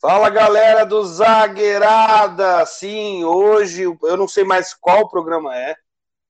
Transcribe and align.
Fala 0.00 0.30
galera 0.30 0.86
do 0.86 1.04
Zagueirada! 1.04 2.64
Sim, 2.64 3.22
hoje 3.22 3.82
eu 3.82 4.16
não 4.16 4.26
sei 4.26 4.44
mais 4.44 4.72
qual 4.72 5.06
programa 5.10 5.54
é, 5.54 5.76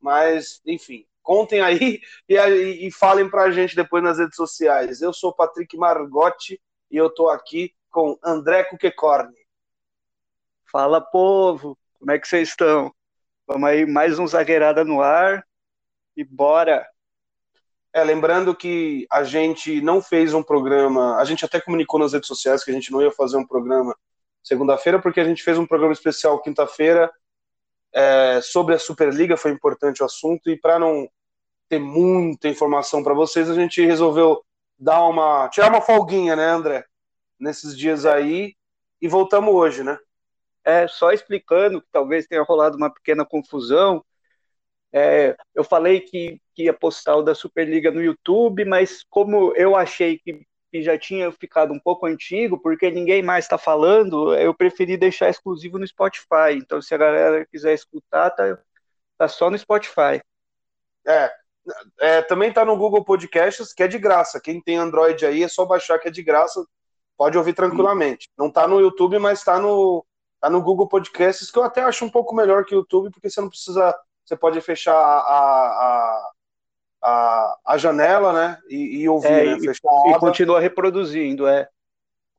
mas 0.01 0.61
enfim, 0.67 1.07
contem 1.23 1.61
aí 1.61 2.01
e, 2.29 2.89
e 2.89 2.91
falem 2.91 3.31
pra 3.31 3.53
gente 3.53 3.77
depois 3.77 4.03
nas 4.03 4.19
redes 4.19 4.35
sociais. 4.35 5.01
Eu 5.01 5.13
sou 5.13 5.33
Patrick 5.33 5.77
Margotti 5.77 6.61
e 6.91 6.97
eu 6.97 7.09
tô 7.09 7.31
aqui 7.31 7.73
com 7.93 8.19
André 8.25 8.65
Kukekorn. 8.65 9.33
Fala 10.73 11.01
povo, 11.01 11.79
como 12.01 12.11
é 12.11 12.19
que 12.19 12.27
vocês 12.27 12.49
estão? 12.49 12.93
Vamos 13.47 13.69
aí, 13.69 13.87
mais 13.87 14.19
um 14.19 14.27
Zagueirada 14.27 14.85
no 14.85 15.01
ar 15.01 15.47
e 16.17 16.25
bora! 16.25 16.85
É, 17.93 18.05
lembrando 18.05 18.55
que 18.55 19.07
a 19.11 19.25
gente 19.25 19.81
não 19.81 20.01
fez 20.01 20.33
um 20.33 20.43
programa, 20.43 21.17
a 21.17 21.25
gente 21.25 21.45
até 21.45 21.61
comunicou 21.61 21.99
nas 21.99 22.13
redes 22.13 22.29
sociais 22.29 22.63
que 22.63 22.71
a 22.71 22.75
gente 22.75 22.93
não 22.93 23.03
ia 23.03 23.11
fazer 23.11 23.37
um 23.37 23.47
programa 23.47 23.97
segunda-feira, 24.43 25.01
porque 25.01 25.21
a 25.21 25.25
gente 25.25 25.43
fez 25.43 25.59
um 25.59 25.67
programa 25.67 25.93
especial 25.93 26.41
quinta-feira 26.41 27.11
é, 27.93 28.41
sobre 28.43 28.75
a 28.75 28.79
Superliga, 28.79 29.37
foi 29.37 29.51
importante 29.51 30.03
o 30.03 30.07
assunto, 30.07 30.49
e 30.51 30.57
para 30.57 30.79
não 30.79 31.09
ter 31.69 31.79
muita 31.79 32.49
informação 32.49 33.03
para 33.03 33.15
vocês, 33.15 33.51
a 33.51 33.55
gente 33.55 33.85
resolveu 33.85 34.45
dar 34.79 35.03
uma. 35.05 35.49
tirar 35.49 35.69
uma 35.69 35.81
folguinha, 35.81 36.35
né, 36.35 36.47
André? 36.47 36.85
Nesses 37.39 37.77
dias 37.77 38.07
aí, 38.07 38.55
e 39.01 39.09
voltamos 39.09 39.55
hoje, 39.55 39.83
né? 39.83 39.99
É, 40.65 40.87
só 40.87 41.11
explicando 41.11 41.81
que 41.81 41.89
talvez 41.91 42.27
tenha 42.27 42.43
rolado 42.43 42.77
uma 42.77 42.93
pequena 42.93 43.25
confusão. 43.25 44.05
É, 44.93 45.37
eu 45.55 45.63
falei 45.63 46.01
que, 46.01 46.41
que 46.55 46.65
ia 46.65 46.73
postar 46.73 47.17
o 47.17 47.23
da 47.23 47.35
Superliga 47.35 47.91
no 47.91 48.03
YouTube, 48.03 48.65
mas 48.65 49.05
como 49.09 49.53
eu 49.55 49.77
achei 49.77 50.19
que, 50.19 50.45
que 50.71 50.83
já 50.83 50.99
tinha 50.99 51.31
ficado 51.33 51.73
um 51.73 51.79
pouco 51.79 52.07
antigo, 52.07 52.59
porque 52.61 52.91
ninguém 52.91 53.23
mais 53.23 53.45
está 53.45 53.57
falando, 53.57 54.35
eu 54.35 54.53
preferi 54.55 54.97
deixar 54.97 55.29
exclusivo 55.31 55.79
no 55.79 55.87
Spotify. 55.87 56.55
Então, 56.57 56.83
se 56.83 56.95
a 56.95 56.99
galera 56.99 57.47
quiser 57.47 57.75
escutar, 57.75 58.31
tá, 58.31 58.59
tá 59.17 59.29
só 59.29 59.49
no 59.49 59.59
Spotify. 59.59 60.21
É, 61.07 61.31
é, 62.01 62.23
também 62.23 62.53
tá 62.53 62.65
no 62.65 62.77
Google 62.77 63.05
Podcasts, 63.05 63.73
que 63.73 63.83
é 63.83 63.89
de 63.89 63.99
graça. 63.99 64.41
Quem 64.41 64.61
tem 64.61 64.77
Android 64.77 65.25
aí 65.25 65.43
é 65.43 65.49
só 65.49 65.65
baixar 65.65 65.99
que 65.99 66.09
é 66.09 66.11
de 66.11 66.23
graça, 66.23 66.65
pode 67.17 67.39
ouvir 67.39 67.53
tranquilamente. 67.53 68.29
Não 68.37 68.51
tá 68.51 68.67
no 68.67 68.81
YouTube, 68.81 69.19
mas 69.19 69.45
tá 69.45 69.59
no, 69.59 70.05
tá 70.41 70.51
no 70.51 70.63
Google 70.63 70.89
Podcasts, 70.89 71.51
que 71.51 71.59
eu 71.59 71.63
até 71.63 71.83
acho 71.83 72.05
um 72.05 72.11
pouco 72.11 72.35
melhor 72.35 72.65
que 72.65 72.75
o 72.75 72.79
YouTube, 72.79 73.11
porque 73.11 73.31
você 73.31 73.41
não 73.41 73.49
precisa 73.49 73.95
você 74.31 74.37
pode 74.37 74.61
fechar 74.61 74.95
a, 74.95 75.19
a, 75.75 76.31
a, 77.03 77.59
a 77.67 77.77
janela, 77.77 78.33
né? 78.33 78.59
E, 78.69 79.01
e 79.01 79.09
ouvir, 79.09 79.27
é, 79.27 79.57
né? 79.57 79.59
E, 79.61 80.11
e 80.11 80.19
continua 80.21 80.61
reproduzindo, 80.61 81.49
é. 81.49 81.69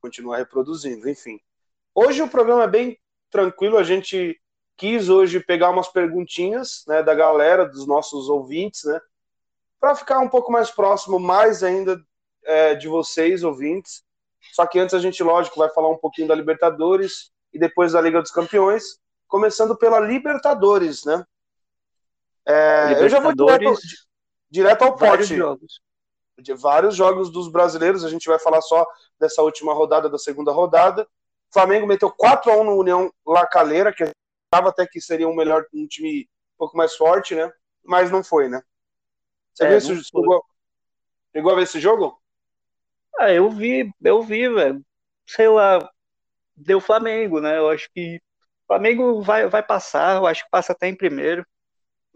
Continua 0.01 0.37
reproduzindo, 0.37 1.09
enfim. 1.09 1.37
Hoje 1.93 2.21
o 2.21 2.29
programa 2.29 2.63
é 2.63 2.67
bem 2.67 2.97
tranquilo, 3.29 3.77
a 3.77 3.83
gente 3.83 4.39
quis 4.77 5.09
hoje 5.09 5.41
pegar 5.41 5.69
umas 5.69 5.89
perguntinhas 5.89 6.85
né, 6.87 7.03
da 7.03 7.13
galera, 7.13 7.65
dos 7.65 7.85
nossos 7.85 8.29
ouvintes, 8.29 8.85
né? 8.85 8.99
Para 9.77 9.93
ficar 9.93 10.19
um 10.19 10.29
pouco 10.29 10.49
mais 10.49 10.71
próximo, 10.71 11.19
mais 11.19 11.61
ainda 11.63 12.01
é, 12.45 12.73
de 12.73 12.87
vocês, 12.87 13.43
ouvintes. 13.43 14.01
Só 14.53 14.65
que 14.65 14.79
antes 14.79 14.95
a 14.95 14.99
gente, 14.99 15.21
lógico, 15.21 15.59
vai 15.59 15.69
falar 15.69 15.89
um 15.89 15.97
pouquinho 15.97 16.29
da 16.29 16.35
Libertadores 16.35 17.31
e 17.53 17.59
depois 17.59 17.91
da 17.91 17.99
Liga 17.99 18.21
dos 18.21 18.31
Campeões, 18.31 18.97
começando 19.27 19.75
pela 19.75 19.99
Libertadores, 19.99 21.03
né? 21.03 21.25
É, 22.45 22.93
eu 23.03 23.09
já 23.09 23.19
vou 23.19 23.33
direto, 23.33 23.73
direto 24.49 24.81
ao 24.83 24.95
pote. 24.95 25.35
Jogos. 25.35 25.79
De 26.39 26.53
vários 26.53 26.95
jogos 26.95 27.31
dos 27.31 27.51
brasileiros, 27.51 28.03
a 28.03 28.09
gente 28.09 28.27
vai 28.27 28.39
falar 28.39 28.61
só 28.61 28.85
dessa 29.19 29.43
última 29.43 29.73
rodada, 29.73 30.09
da 30.09 30.17
segunda 30.17 30.51
rodada. 30.51 31.03
O 31.03 31.53
Flamengo 31.53 31.85
meteu 31.85 32.11
4 32.11 32.51
a 32.51 32.57
1 32.57 32.63
no 32.63 32.77
União 32.77 33.13
La 33.25 33.45
Calera, 33.45 33.93
que 33.93 34.03
estava 34.03 34.69
até 34.69 34.87
que 34.87 34.99
seria 34.99 35.27
um 35.27 35.35
melhor 35.35 35.65
um 35.73 35.85
time 35.87 36.23
um 36.23 36.57
pouco 36.57 36.75
mais 36.75 36.95
forte, 36.95 37.35
né? 37.35 37.51
Mas 37.83 38.09
não 38.09 38.23
foi, 38.23 38.47
né? 38.49 38.61
Você 39.53 39.65
É, 39.65 39.69
viu 39.69 39.77
esse, 39.77 40.03
chegou, 40.03 40.43
chegou 41.35 41.51
a 41.51 41.55
ver 41.55 41.63
esse 41.63 41.79
jogo? 41.79 42.19
Ah, 43.19 43.31
eu 43.31 43.49
vi, 43.49 43.91
eu 44.03 44.21
vi, 44.23 44.49
velho. 44.49 44.83
Sei 45.27 45.47
lá, 45.47 45.87
deu 46.55 46.81
Flamengo, 46.81 47.39
né? 47.39 47.57
Eu 47.57 47.69
acho 47.69 47.89
que 47.93 48.17
o 48.17 48.67
Flamengo 48.67 49.21
vai, 49.21 49.47
vai 49.47 49.61
passar, 49.61 50.17
eu 50.17 50.25
acho 50.25 50.43
que 50.43 50.49
passa 50.49 50.71
até 50.71 50.87
em 50.87 50.95
primeiro. 50.95 51.45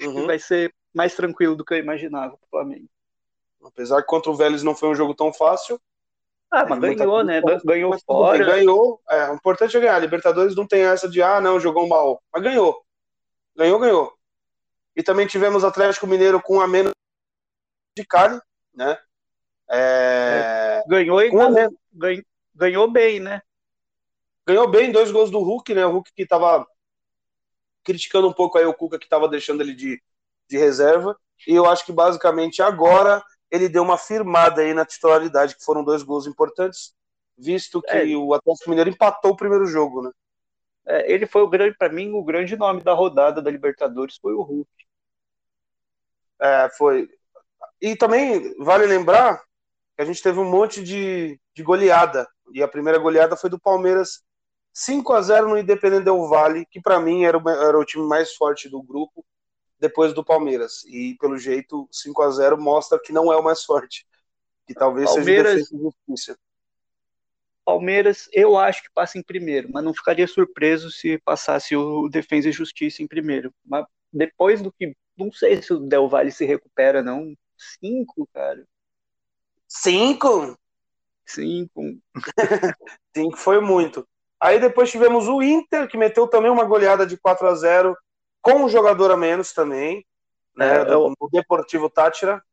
Uhum. 0.01 0.25
vai 0.25 0.39
ser 0.39 0.73
mais 0.93 1.15
tranquilo 1.15 1.55
do 1.55 1.63
que 1.63 1.73
eu 1.73 1.77
imaginava 1.77 2.37
pro 2.37 2.49
Flamengo. 2.49 2.87
Apesar 3.63 4.01
que 4.01 4.07
contra 4.07 4.31
o 4.31 4.35
Vélez 4.35 4.63
não 4.63 4.75
foi 4.75 4.89
um 4.89 4.95
jogo 4.95 5.13
tão 5.13 5.33
fácil. 5.33 5.79
Ah, 6.51 6.65
mas 6.65 6.79
ganhou, 6.79 7.23
né? 7.23 7.41
fora. 7.41 7.61
Ganhou 7.65 7.89
Mas 7.89 8.03
tudo 8.03 8.29
bem, 8.31 8.43
fora. 8.43 8.45
ganhou. 8.45 9.01
É, 9.09 9.31
o 9.31 9.35
importante 9.35 9.75
é 9.75 9.79
ganhar. 9.79 9.99
Libertadores 9.99 10.55
não 10.55 10.65
tem 10.65 10.83
essa 10.83 11.09
de, 11.09 11.21
ah, 11.21 11.41
não, 11.41 11.59
jogou 11.59 11.87
mal. 11.87 12.21
Mas 12.31 12.43
ganhou. 12.43 12.81
Ganhou, 13.55 13.79
ganhou. 13.79 14.13
E 14.95 15.03
também 15.03 15.27
tivemos 15.27 15.63
Atlético 15.63 16.07
Mineiro 16.07 16.41
com 16.41 16.61
a 16.61 16.67
menos 16.67 16.93
de 17.97 18.05
Cali, 18.05 18.39
né? 18.73 18.97
É, 19.69 20.83
Ganhou 20.87 21.21
e 21.21 21.31
ganhou, 21.31 21.71
ganhou 22.53 22.91
bem, 22.91 23.19
né? 23.19 23.41
Ganhou 24.45 24.69
bem, 24.69 24.91
dois 24.91 25.11
gols 25.11 25.31
do 25.31 25.39
Hulk, 25.39 25.73
né? 25.73 25.85
O 25.85 25.91
Hulk 25.91 26.11
que 26.15 26.25
tava 26.25 26.65
criticando 27.85 28.27
um 28.27 28.33
pouco 28.33 28.57
aí 28.57 28.65
o 28.65 28.73
Cuca 28.73 28.99
que 28.99 29.07
tava 29.07 29.29
deixando 29.29 29.61
ele 29.61 29.73
de, 29.73 30.01
de 30.49 30.57
reserva. 30.57 31.17
E 31.47 31.53
eu 31.53 31.65
acho 31.65 31.85
que 31.85 31.93
basicamente 31.93 32.61
agora 32.61 33.23
ele 33.51 33.69
deu 33.69 33.83
uma 33.83 33.97
firmada 33.97 34.61
aí 34.61 34.73
na 34.73 34.85
titularidade, 34.85 35.55
que 35.55 35.63
foram 35.63 35.83
dois 35.83 36.03
gols 36.03 36.27
importantes, 36.27 36.93
visto 37.37 37.81
que 37.81 37.89
É. 37.89 38.17
o 38.17 38.33
Atlético 38.33 38.69
Mineiro 38.69 38.89
empatou 38.89 39.31
o 39.31 39.37
primeiro 39.37 39.65
jogo, 39.65 40.01
né? 40.01 40.11
É, 40.87 41.11
ele 41.11 41.25
foi 41.25 41.41
o 41.41 41.47
grande, 41.49 41.75
para 41.77 41.89
mim, 41.89 42.11
o 42.11 42.23
grande 42.23 42.55
nome 42.55 42.83
da 42.83 42.93
rodada 42.93 43.41
da 43.41 43.49
Libertadores 43.49 44.17
foi 44.17 44.33
o 44.33 44.41
Hulk. 44.41 44.69
É, 46.39 46.69
foi. 46.77 47.09
E 47.81 47.95
também 47.95 48.55
vale 48.59 48.85
lembrar 48.85 49.41
que 49.95 50.01
a 50.01 50.05
gente 50.05 50.21
teve 50.21 50.39
um 50.39 50.49
monte 50.49 50.83
de, 50.83 51.39
de 51.53 51.63
goleada. 51.63 52.27
E 52.53 52.61
a 52.61 52.67
primeira 52.67 52.99
goleada 52.99 53.35
foi 53.35 53.49
do 53.49 53.59
Palmeiras 53.59 54.23
5 54.77 55.13
a 55.13 55.21
0 55.21 55.47
no 55.47 55.57
Independente 55.57 56.03
Del 56.03 56.27
Vale, 56.27 56.65
que 56.65 56.81
para 56.81 56.99
mim 56.99 57.23
era 57.23 57.37
o, 57.37 57.49
era 57.49 57.79
o 57.79 57.85
time 57.85 58.05
mais 58.05 58.33
forte 58.35 58.67
do 58.67 58.83
grupo, 58.83 59.25
depois 59.79 60.13
do 60.13 60.23
Palmeiras. 60.23 60.83
E 60.85 61.15
pelo 61.17 61.37
jeito, 61.37 61.87
5 61.89 62.21
a 62.21 62.29
0 62.29 62.61
mostra 62.61 62.99
que 63.01 63.13
não 63.13 63.31
é 63.31 63.37
o 63.37 63.43
mais 63.43 63.63
forte. 63.63 64.05
Que 64.67 64.73
talvez 64.73 65.09
Palmeiras- 65.09 65.53
seja 65.53 65.63
defesa 65.63 65.75
e 65.77 65.79
justiça. 65.79 66.39
Palmeiras, 67.63 68.27
eu 68.33 68.57
acho 68.57 68.83
que 68.83 68.89
passa 68.93 69.17
em 69.17 69.23
primeiro, 69.23 69.69
mas 69.71 69.83
não 69.83 69.93
ficaria 69.93 70.27
surpreso 70.27 70.91
se 70.91 71.17
passasse 71.19 71.75
o 71.75 72.09
Defensa 72.09 72.49
e 72.49 72.51
Justiça 72.51 73.01
em 73.01 73.07
primeiro. 73.07 73.51
Mas 73.63 73.85
depois 74.11 74.61
do 74.61 74.71
que. 74.73 74.93
Não 75.17 75.31
sei 75.31 75.61
se 75.61 75.73
o 75.73 75.79
Del 75.79 76.09
Valle 76.09 76.31
se 76.31 76.45
recupera, 76.45 77.01
não. 77.01 77.33
Cinco, 77.57 78.27
cara. 78.33 78.67
5? 79.69 80.59
Cinco. 81.25 81.81
5 83.15 83.37
foi 83.37 83.61
muito. 83.61 84.05
Aí 84.39 84.59
depois 84.59 84.91
tivemos 84.91 85.27
o 85.27 85.41
Inter, 85.41 85.87
que 85.87 85.97
meteu 85.97 86.27
também 86.27 86.51
uma 86.51 86.65
goleada 86.65 87.05
de 87.05 87.17
4 87.17 87.47
a 87.47 87.55
0 87.55 87.97
com 88.41 88.65
um 88.65 88.69
jogador 88.69 89.11
a 89.11 89.17
menos 89.17 89.53
também, 89.53 90.05
né, 90.55 90.81
É, 90.81 90.85
do, 90.85 91.13
do 91.19 91.29
Deportivo 91.31 91.89
Tátira. 91.89 92.43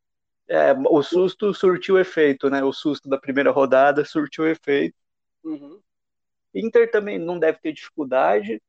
É, 0.47 0.73
o 0.89 1.01
susto 1.01 1.53
surtiu 1.53 1.97
efeito, 1.99 2.49
né? 2.49 2.63
O 2.63 2.73
susto 2.73 3.07
da 3.07 3.17
primeira 3.17 3.51
rodada 3.51 4.03
surtiu 4.03 4.47
efeito. 4.47 4.95
Inter 6.53 6.91
também 6.91 7.17
não 7.17 7.39
deve 7.39 7.59
ter 7.59 7.73
dificuldade. 7.73 8.61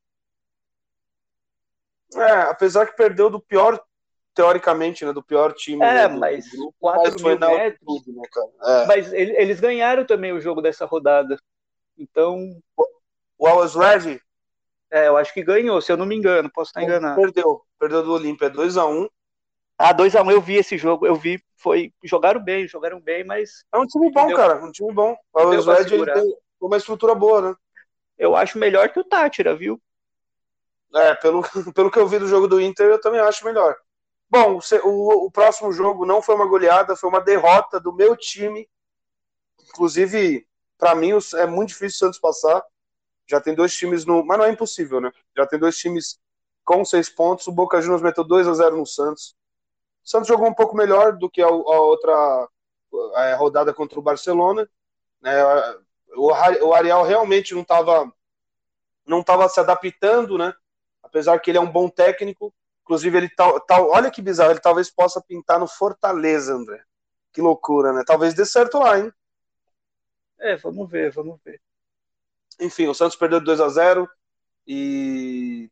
É, 2.15 2.31
apesar 2.43 2.85
que 2.85 2.95
perdeu 2.95 3.29
do 3.29 3.39
pior, 3.41 3.81
teoricamente, 4.33 5.03
né, 5.03 5.11
do 5.11 5.23
pior 5.23 5.53
time 5.53 5.83
É, 5.83 5.93
né, 5.93 6.09
do, 6.09 6.19
mas 6.19 6.49
do 6.49 6.57
grupo, 6.57 6.75
4 6.79 7.11
mas 7.11 7.21
mil 7.21 7.39
metros. 7.39 7.89
altitude, 7.89 8.17
né, 8.17 8.27
cara? 8.31 8.83
É. 8.83 8.85
Mas 8.87 9.13
ele- 9.13 9.35
eles 9.37 9.59
ganharam 9.59 10.05
também 10.05 10.31
o 10.31 10.39
jogo 10.39 10.61
dessa 10.61 10.85
rodada. 10.85 11.37
Então, 11.97 12.39
O 13.37 13.47
Always 13.47 13.75
Ready 13.75 14.21
é, 14.91 15.07
eu 15.07 15.17
acho 15.17 15.33
que 15.33 15.43
ganhou, 15.43 15.81
se 15.81 15.91
eu 15.91 15.97
não 15.97 16.05
me 16.05 16.15
engano, 16.15 16.49
posso 16.49 16.69
estar 16.69 16.83
enganado. 16.83 17.19
perdeu, 17.19 17.61
perdeu 17.79 18.03
do 18.03 18.13
Olímpia 18.13 18.49
2x1. 18.49 19.09
Ah, 19.77 19.91
2x1 19.91 20.31
eu 20.31 20.39
vi 20.39 20.55
esse 20.55 20.77
jogo, 20.77 21.05
eu 21.05 21.15
vi, 21.15 21.43
foi. 21.57 21.91
Jogaram 22.03 22.41
bem, 22.41 22.67
jogaram 22.67 22.99
bem, 23.01 23.25
mas 23.25 23.65
É 23.73 23.77
um 23.77 23.85
time 23.85 24.09
bom, 24.11 24.27
Deu- 24.27 24.37
cara, 24.37 24.63
um 24.63 24.71
time 24.71 24.93
bom. 24.93 25.15
O 25.33 25.39
Always 25.39 25.65
Ready 25.65 25.95
ele 25.95 26.05
tem 26.05 26.37
uma 26.61 26.77
estrutura 26.77 27.13
boa, 27.13 27.41
né? 27.41 27.55
eu 28.17 28.35
acho 28.35 28.57
melhor 28.57 28.87
que 28.89 28.99
o 28.99 29.03
Tátira, 29.03 29.55
viu? 29.55 29.81
É, 30.93 31.13
pelo, 31.15 31.41
pelo 31.73 31.91
que 31.91 31.99
eu 31.99 32.07
vi 32.07 32.19
do 32.19 32.27
jogo 32.27 32.47
do 32.47 32.61
Inter, 32.61 32.87
eu 32.87 33.01
também 33.01 33.19
acho 33.19 33.43
melhor. 33.43 33.75
Bom, 34.29 34.59
o, 34.83 35.25
o 35.25 35.31
próximo 35.31 35.71
jogo 35.73 36.05
não 36.05 36.21
foi 36.21 36.35
uma 36.35 36.47
goleada, 36.47 36.95
foi 36.95 37.09
uma 37.09 37.19
derrota 37.19 37.79
do 37.79 37.93
meu 37.93 38.15
time. 38.15 38.67
Inclusive, 39.69 40.47
para 40.77 40.95
mim, 40.95 41.11
é 41.35 41.45
muito 41.45 41.69
difícil 41.69 41.95
o 41.95 41.99
Santos 41.99 42.19
passar. 42.19 42.63
Já 43.27 43.41
tem 43.41 43.55
dois 43.55 43.75
times 43.75 44.05
no. 44.05 44.23
Mas 44.23 44.37
não 44.37 44.45
é 44.45 44.51
impossível, 44.51 45.01
né? 45.01 45.11
Já 45.35 45.45
tem 45.45 45.59
dois 45.59 45.77
times 45.77 46.19
com 46.63 46.83
seis 46.85 47.09
pontos. 47.09 47.47
O 47.47 47.51
Boca 47.51 47.81
Juniors 47.81 48.01
meteu 48.01 48.23
2 48.23 48.47
a 48.47 48.53
0 48.53 48.77
no 48.77 48.85
Santos. 48.85 49.35
O 50.03 50.09
Santos 50.09 50.27
jogou 50.27 50.47
um 50.47 50.53
pouco 50.53 50.75
melhor 50.75 51.17
do 51.17 51.29
que 51.29 51.41
a, 51.41 51.47
a 51.47 51.49
outra 51.49 52.47
é, 53.17 53.33
rodada 53.33 53.73
contra 53.73 53.99
o 53.99 54.03
Barcelona. 54.03 54.69
Né? 55.21 55.33
o, 56.15 56.31
o 56.67 56.73
Ariel 56.73 57.03
realmente 57.03 57.53
não 57.53 57.61
estava 57.61 58.11
não 59.05 59.21
tava 59.21 59.47
se 59.47 59.59
adaptando, 59.59 60.37
né? 60.37 60.53
Apesar 61.03 61.39
que 61.39 61.51
ele 61.51 61.59
é 61.59 61.61
um 61.61 61.71
bom 61.71 61.87
técnico, 61.87 62.51
inclusive 62.81 63.15
ele 63.15 63.29
tá, 63.29 63.59
tá, 63.59 63.79
olha 63.79 64.09
que 64.09 64.21
bizarro, 64.21 64.51
ele 64.51 64.59
talvez 64.59 64.89
possa 64.89 65.21
pintar 65.21 65.59
no 65.59 65.67
Fortaleza, 65.67 66.53
André. 66.53 66.81
Que 67.31 67.39
loucura, 67.39 67.93
né? 67.93 68.03
Talvez 68.03 68.33
dê 68.33 68.45
certo 68.45 68.79
lá, 68.79 68.97
hein? 68.97 69.13
É, 70.39 70.55
vamos 70.55 70.89
ver, 70.89 71.11
vamos 71.11 71.39
ver. 71.43 71.61
Enfim, 72.59 72.87
o 72.87 72.93
Santos 72.93 73.15
perdeu 73.15 73.41
2 73.41 73.59
a 73.61 73.69
0 73.69 74.09
e 74.67 75.69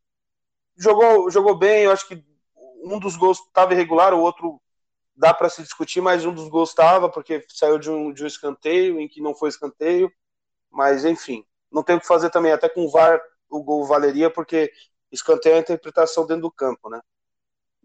jogou, 0.75 1.29
jogou 1.29 1.57
bem. 1.57 1.83
Eu 1.83 1.91
acho 1.91 2.07
que 2.07 2.23
um 2.83 2.99
dos 2.99 3.15
gols 3.15 3.39
estava 3.39 3.73
irregular, 3.73 4.13
o 4.13 4.21
outro 4.21 4.61
dá 5.15 5.33
para 5.33 5.49
se 5.49 5.61
discutir, 5.61 6.01
mas 6.01 6.25
um 6.25 6.33
dos 6.33 6.49
gols 6.49 6.69
estava, 6.69 7.09
porque 7.09 7.45
saiu 7.49 7.77
de 7.77 7.89
um, 7.89 8.11
de 8.11 8.23
um 8.23 8.27
escanteio, 8.27 8.99
em 8.99 9.07
que 9.07 9.21
não 9.21 9.33
foi 9.33 9.49
escanteio. 9.49 10.11
Mas, 10.69 11.05
enfim, 11.05 11.45
não 11.71 11.83
tem 11.83 11.95
o 11.95 11.99
que 11.99 12.07
fazer 12.07 12.29
também. 12.29 12.51
Até 12.51 12.67
com 12.67 12.85
o 12.85 12.89
VAR 12.89 13.21
o 13.49 13.63
gol 13.63 13.85
valeria, 13.85 14.29
porque 14.29 14.71
escanteio 15.11 15.53
é 15.53 15.57
a 15.57 15.61
interpretação 15.61 16.25
dentro 16.25 16.43
do 16.43 16.51
campo, 16.51 16.89
né? 16.89 16.99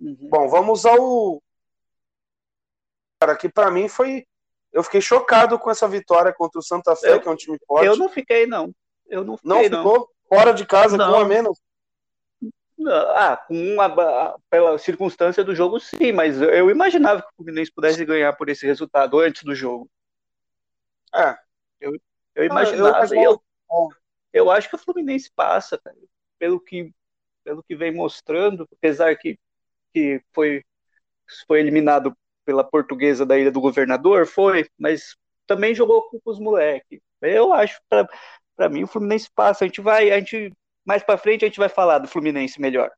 Uhum. 0.01 0.29
Bom, 0.31 0.49
vamos 0.49 0.87
ao. 0.87 1.43
Cara, 3.21 3.37
que 3.37 3.49
para 3.49 3.71
mim 3.71 3.89
foi. 3.89 4.27
Eu 4.73 4.83
fiquei 4.83 5.01
chocado 5.01 5.59
com 5.59 5.71
essa 5.71 5.89
vitória 5.89 6.33
contra 6.33 6.59
o 6.59 6.63
Santa 6.63 6.95
Fé, 6.95 7.15
eu, 7.15 7.21
que 7.21 7.29
é 7.29 7.31
um 7.31 7.37
time 7.37 7.59
forte. 7.67 7.87
Eu 7.87 7.97
não 7.97 8.09
fiquei, 8.09 8.47
não. 8.47 8.73
Eu 9.09 9.25
não 9.25 9.37
fiquei, 9.37 9.69
não. 9.69 9.79
Ficou 9.83 9.99
não. 9.99 10.09
fora 10.29 10.53
de 10.53 10.67
casa 10.67 10.97
não. 10.97 11.13
com 11.13 11.19
um 11.19 11.21
a 11.21 11.25
menos? 11.25 11.61
Ah, 13.17 13.37
com 13.37 13.55
uma, 13.55 14.39
pela 14.49 14.79
circunstância 14.79 15.43
do 15.43 15.55
jogo, 15.55 15.81
sim, 15.81 16.13
mas 16.13 16.41
eu 16.41 16.71
imaginava 16.71 17.23
que 17.23 17.29
o 17.29 17.37
Fluminense 17.37 17.73
pudesse 17.73 18.05
ganhar 18.05 18.33
por 18.35 18.49
esse 18.49 18.65
resultado 18.65 19.19
antes 19.19 19.43
do 19.43 19.55
jogo. 19.55 19.91
É. 21.13 21.37
Eu, 21.81 21.93
eu 22.37 22.45
imaginava. 22.45 22.99
Ah, 22.99 23.07
eu, 23.11 23.43
eu, 23.71 23.89
eu, 24.33 24.51
acho 24.51 24.69
que 24.69 24.77
o 24.77 24.79
Fluminense 24.79 25.31
passa, 25.35 25.77
cara, 25.79 25.97
pelo 26.39 26.61
que, 26.61 26.93
pelo 27.43 27.65
que 27.65 27.75
vem 27.75 27.93
mostrando, 27.93 28.69
apesar 28.73 29.17
que, 29.17 29.37
que 29.93 30.23
foi, 30.33 30.65
foi 31.49 31.59
eliminado 31.59 32.17
pela 32.45 32.63
portuguesa 32.63 33.27
da 33.27 33.37
Ilha 33.37 33.51
do 33.51 33.61
Governador, 33.61 34.25
foi, 34.27 34.69
mas 34.79 35.17
também 35.47 35.75
jogou 35.75 36.09
com 36.09 36.21
os 36.25 36.39
moleques. 36.39 37.01
Eu 37.21 37.53
acho, 37.53 37.81
para 38.59 38.69
mim, 38.69 38.83
o 38.83 38.89
Fluminense 38.89 39.31
passa. 39.33 39.65
A 39.65 39.69
gente 39.69 39.81
vai, 39.81 40.11
a 40.11 40.19
gente 40.19 40.53
mais 40.85 41.03
para 41.03 41.17
frente 41.17 41.45
a 41.45 41.49
gente 41.49 41.61
vai 41.61 41.69
falar 41.69 41.99
do 41.99 42.09
Fluminense 42.09 42.61
melhor. 42.61 42.91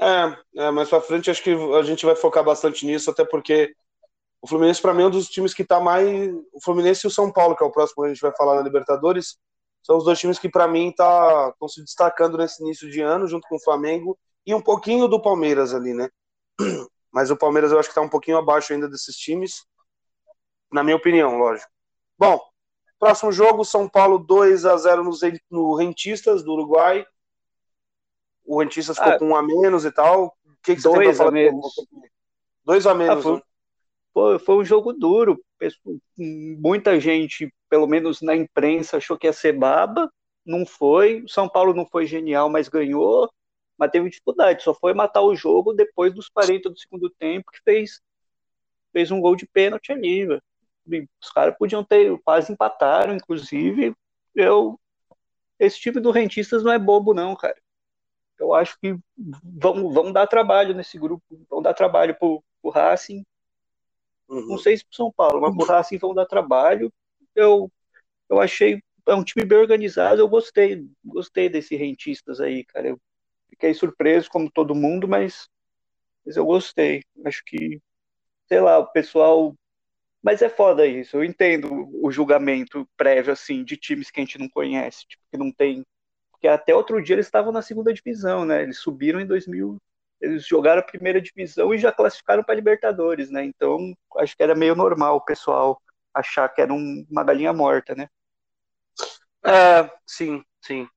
É, 0.00 0.64
é 0.66 0.70
mais 0.70 0.88
para 0.88 1.00
frente 1.00 1.30
acho 1.30 1.42
que 1.42 1.50
a 1.50 1.82
gente 1.82 2.06
vai 2.06 2.14
focar 2.14 2.44
bastante 2.44 2.86
nisso, 2.86 3.10
até 3.10 3.24
porque 3.24 3.74
o 4.40 4.46
Fluminense 4.46 4.80
para 4.80 4.94
mim 4.94 5.02
é 5.02 5.06
um 5.06 5.10
dos 5.10 5.28
times 5.28 5.52
que 5.52 5.62
está 5.62 5.80
mais, 5.80 6.08
o 6.52 6.60
Fluminense 6.62 7.06
e 7.06 7.08
o 7.08 7.10
São 7.10 7.32
Paulo, 7.32 7.56
que 7.56 7.64
é 7.64 7.66
o 7.66 7.70
próximo 7.70 8.02
que 8.02 8.10
a 8.10 8.12
gente 8.12 8.20
vai 8.20 8.34
falar 8.36 8.56
na 8.56 8.62
Libertadores, 8.62 9.38
são 9.82 9.96
os 9.96 10.04
dois 10.04 10.18
times 10.18 10.38
que 10.38 10.48
para 10.48 10.68
mim 10.68 10.92
tá 10.92 11.50
estão 11.52 11.68
se 11.68 11.82
destacando 11.82 12.38
nesse 12.38 12.62
início 12.62 12.88
de 12.90 13.00
ano, 13.00 13.26
junto 13.26 13.48
com 13.48 13.56
o 13.56 13.62
Flamengo 13.62 14.18
e 14.46 14.54
um 14.54 14.60
pouquinho 14.60 15.08
do 15.08 15.20
Palmeiras 15.20 15.74
ali, 15.74 15.94
né? 15.94 16.08
Mas 17.12 17.30
o 17.30 17.36
Palmeiras 17.36 17.72
eu 17.72 17.78
acho 17.78 17.88
que 17.88 17.92
está 17.92 18.02
um 18.02 18.08
pouquinho 18.08 18.38
abaixo 18.38 18.72
ainda 18.72 18.88
desses 18.88 19.16
times, 19.16 19.64
na 20.72 20.82
minha 20.82 20.96
opinião, 20.96 21.38
lógico. 21.38 21.70
Bom, 22.18 22.40
Próximo 23.04 23.30
jogo, 23.30 23.66
São 23.66 23.86
Paulo 23.86 24.18
2 24.18 24.64
a 24.64 24.78
0 24.78 25.04
no, 25.04 25.10
no 25.50 25.74
Rentistas 25.74 26.42
do 26.42 26.54
Uruguai. 26.54 27.06
O 28.42 28.58
Rentistas 28.58 28.96
ficou 28.96 29.12
ah, 29.12 29.18
com 29.18 29.26
um 29.26 29.36
a 29.36 29.42
menos 29.42 29.84
e 29.84 29.92
tal. 29.92 30.34
O 30.42 30.52
que, 30.62 30.74
que 30.74 30.80
você 30.80 30.88
dois 30.88 31.18
tem 31.18 31.26
a 31.26 31.30
menos. 31.30 31.74
Dois 32.64 32.86
a 32.86 32.94
menos. 32.94 33.18
Ah, 33.18 33.22
foi, 33.22 33.34
né? 33.34 33.42
foi, 34.14 34.38
foi, 34.38 34.54
um 34.54 34.64
jogo 34.64 34.94
duro. 34.94 35.38
Muita 36.16 36.98
gente, 36.98 37.52
pelo 37.68 37.86
menos 37.86 38.22
na 38.22 38.34
imprensa, 38.34 38.96
achou 38.96 39.18
que 39.18 39.26
ia 39.26 39.34
ser 39.34 39.52
baba. 39.52 40.10
Não 40.42 40.64
foi. 40.64 41.20
O 41.24 41.28
São 41.28 41.46
Paulo 41.46 41.74
não 41.74 41.84
foi 41.84 42.06
genial, 42.06 42.48
mas 42.48 42.70
ganhou. 42.70 43.30
Mas 43.76 43.90
teve 43.90 44.08
dificuldade. 44.08 44.62
Só 44.62 44.72
foi 44.72 44.94
matar 44.94 45.20
o 45.20 45.36
jogo 45.36 45.74
depois 45.74 46.14
dos 46.14 46.30
40 46.30 46.70
do 46.70 46.78
segundo 46.78 47.10
tempo, 47.10 47.52
que 47.52 47.60
fez, 47.62 48.00
fez 48.94 49.10
um 49.10 49.20
gol 49.20 49.36
de 49.36 49.46
pênalti 49.46 49.92
ali. 49.92 50.24
Véio 50.24 50.42
os 51.20 51.30
caras 51.30 51.56
podiam 51.56 51.82
ter, 51.82 52.16
quase 52.22 52.52
empataram, 52.52 53.14
inclusive. 53.14 53.94
Eu, 54.34 54.78
esse 55.58 55.78
time 55.78 56.00
do 56.00 56.10
Rentistas 56.10 56.62
não 56.62 56.72
é 56.72 56.78
bobo, 56.78 57.14
não, 57.14 57.34
cara. 57.34 57.56
Eu 58.38 58.52
acho 58.52 58.78
que 58.80 58.96
vão, 59.42 59.90
vão 59.90 60.12
dar 60.12 60.26
trabalho 60.26 60.74
nesse 60.74 60.98
grupo, 60.98 61.24
vão 61.48 61.62
dar 61.62 61.72
trabalho 61.72 62.14
pro, 62.18 62.42
pro 62.60 62.70
Racing. 62.70 63.24
Uhum. 64.28 64.48
Não 64.48 64.58
sei 64.58 64.76
se 64.76 64.84
pro 64.84 64.96
São 64.96 65.12
Paulo, 65.12 65.40
mas 65.40 65.56
pro 65.56 65.66
Racing 65.66 65.98
vão 65.98 66.14
dar 66.14 66.26
trabalho. 66.26 66.92
Eu, 67.34 67.70
eu 68.28 68.40
achei, 68.40 68.82
é 69.06 69.14
um 69.14 69.24
time 69.24 69.44
bem 69.44 69.58
organizado, 69.58 70.20
eu 70.20 70.28
gostei, 70.28 70.86
gostei 71.04 71.48
desse 71.48 71.76
Rentistas 71.76 72.40
aí, 72.40 72.64
cara. 72.64 72.88
Eu 72.88 73.00
fiquei 73.48 73.72
surpreso, 73.72 74.28
como 74.28 74.50
todo 74.50 74.74
mundo, 74.74 75.06
mas, 75.06 75.48
mas 76.26 76.36
eu 76.36 76.44
gostei. 76.44 77.02
Acho 77.24 77.42
que, 77.44 77.80
sei 78.48 78.60
lá, 78.60 78.78
o 78.78 78.86
pessoal 78.88 79.54
mas 80.24 80.40
é 80.40 80.48
foda 80.48 80.86
isso. 80.86 81.18
Eu 81.18 81.22
entendo 81.22 81.90
o 82.02 82.10
julgamento 82.10 82.88
prévio, 82.96 83.30
assim, 83.30 83.62
de 83.62 83.76
times 83.76 84.10
que 84.10 84.18
a 84.20 84.24
gente 84.24 84.38
não 84.38 84.48
conhece, 84.48 85.06
tipo, 85.06 85.22
que 85.30 85.36
não 85.36 85.52
tem. 85.52 85.84
Porque 86.30 86.48
até 86.48 86.74
outro 86.74 87.02
dia 87.02 87.14
eles 87.14 87.26
estavam 87.26 87.52
na 87.52 87.60
segunda 87.60 87.92
divisão, 87.92 88.46
né? 88.46 88.62
Eles 88.62 88.78
subiram 88.78 89.20
em 89.20 89.26
2000. 89.26 89.76
Eles 90.22 90.46
jogaram 90.46 90.80
a 90.80 90.84
primeira 90.84 91.20
divisão 91.20 91.74
e 91.74 91.78
já 91.78 91.92
classificaram 91.92 92.42
para 92.42 92.54
Libertadores, 92.54 93.30
né? 93.30 93.44
Então, 93.44 93.92
acho 94.16 94.34
que 94.34 94.42
era 94.42 94.54
meio 94.54 94.74
normal 94.74 95.16
o 95.16 95.24
pessoal 95.24 95.78
achar 96.14 96.48
que 96.48 96.62
era 96.62 96.72
um, 96.72 97.06
uma 97.10 97.22
galinha 97.22 97.52
morta, 97.52 97.94
né? 97.94 98.08
É, 99.44 99.90
sim, 100.06 100.42
sim. 100.62 100.88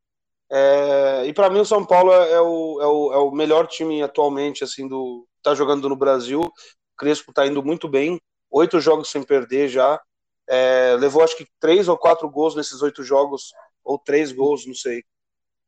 É, 0.49 1.25
e 1.25 1.33
para 1.33 1.49
mim 1.49 1.59
o 1.59 1.65
São 1.65 1.85
Paulo 1.85 2.13
é, 2.13 2.31
é 2.31 2.39
o, 2.39 2.81
é, 2.81 2.85
o, 2.85 3.13
é 3.13 3.17
o 3.17 3.31
melhor 3.31 3.67
time 3.67 4.01
atualmente, 4.01 4.63
assim, 4.63 4.87
do 4.87 5.27
tá 5.43 5.53
jogando 5.53 5.89
no 5.89 5.97
Brasil. 5.97 6.39
O 6.39 6.51
Crespo 6.97 7.33
tá 7.33 7.45
indo 7.45 7.61
muito 7.61 7.89
bem 7.89 8.17
oito 8.51 8.79
jogos 8.79 9.09
sem 9.09 9.23
perder 9.23 9.67
já. 9.67 10.01
É, 10.47 10.95
levou 10.99 11.23
acho 11.23 11.35
que 11.35 11.47
três 11.59 11.87
ou 11.87 11.97
quatro 11.97 12.29
gols 12.29 12.55
nesses 12.55 12.81
oito 12.81 13.03
jogos, 13.03 13.53
ou 13.83 13.99
três 13.99 14.31
gols, 14.31 14.65
não 14.65 14.73
sei. 14.73 15.03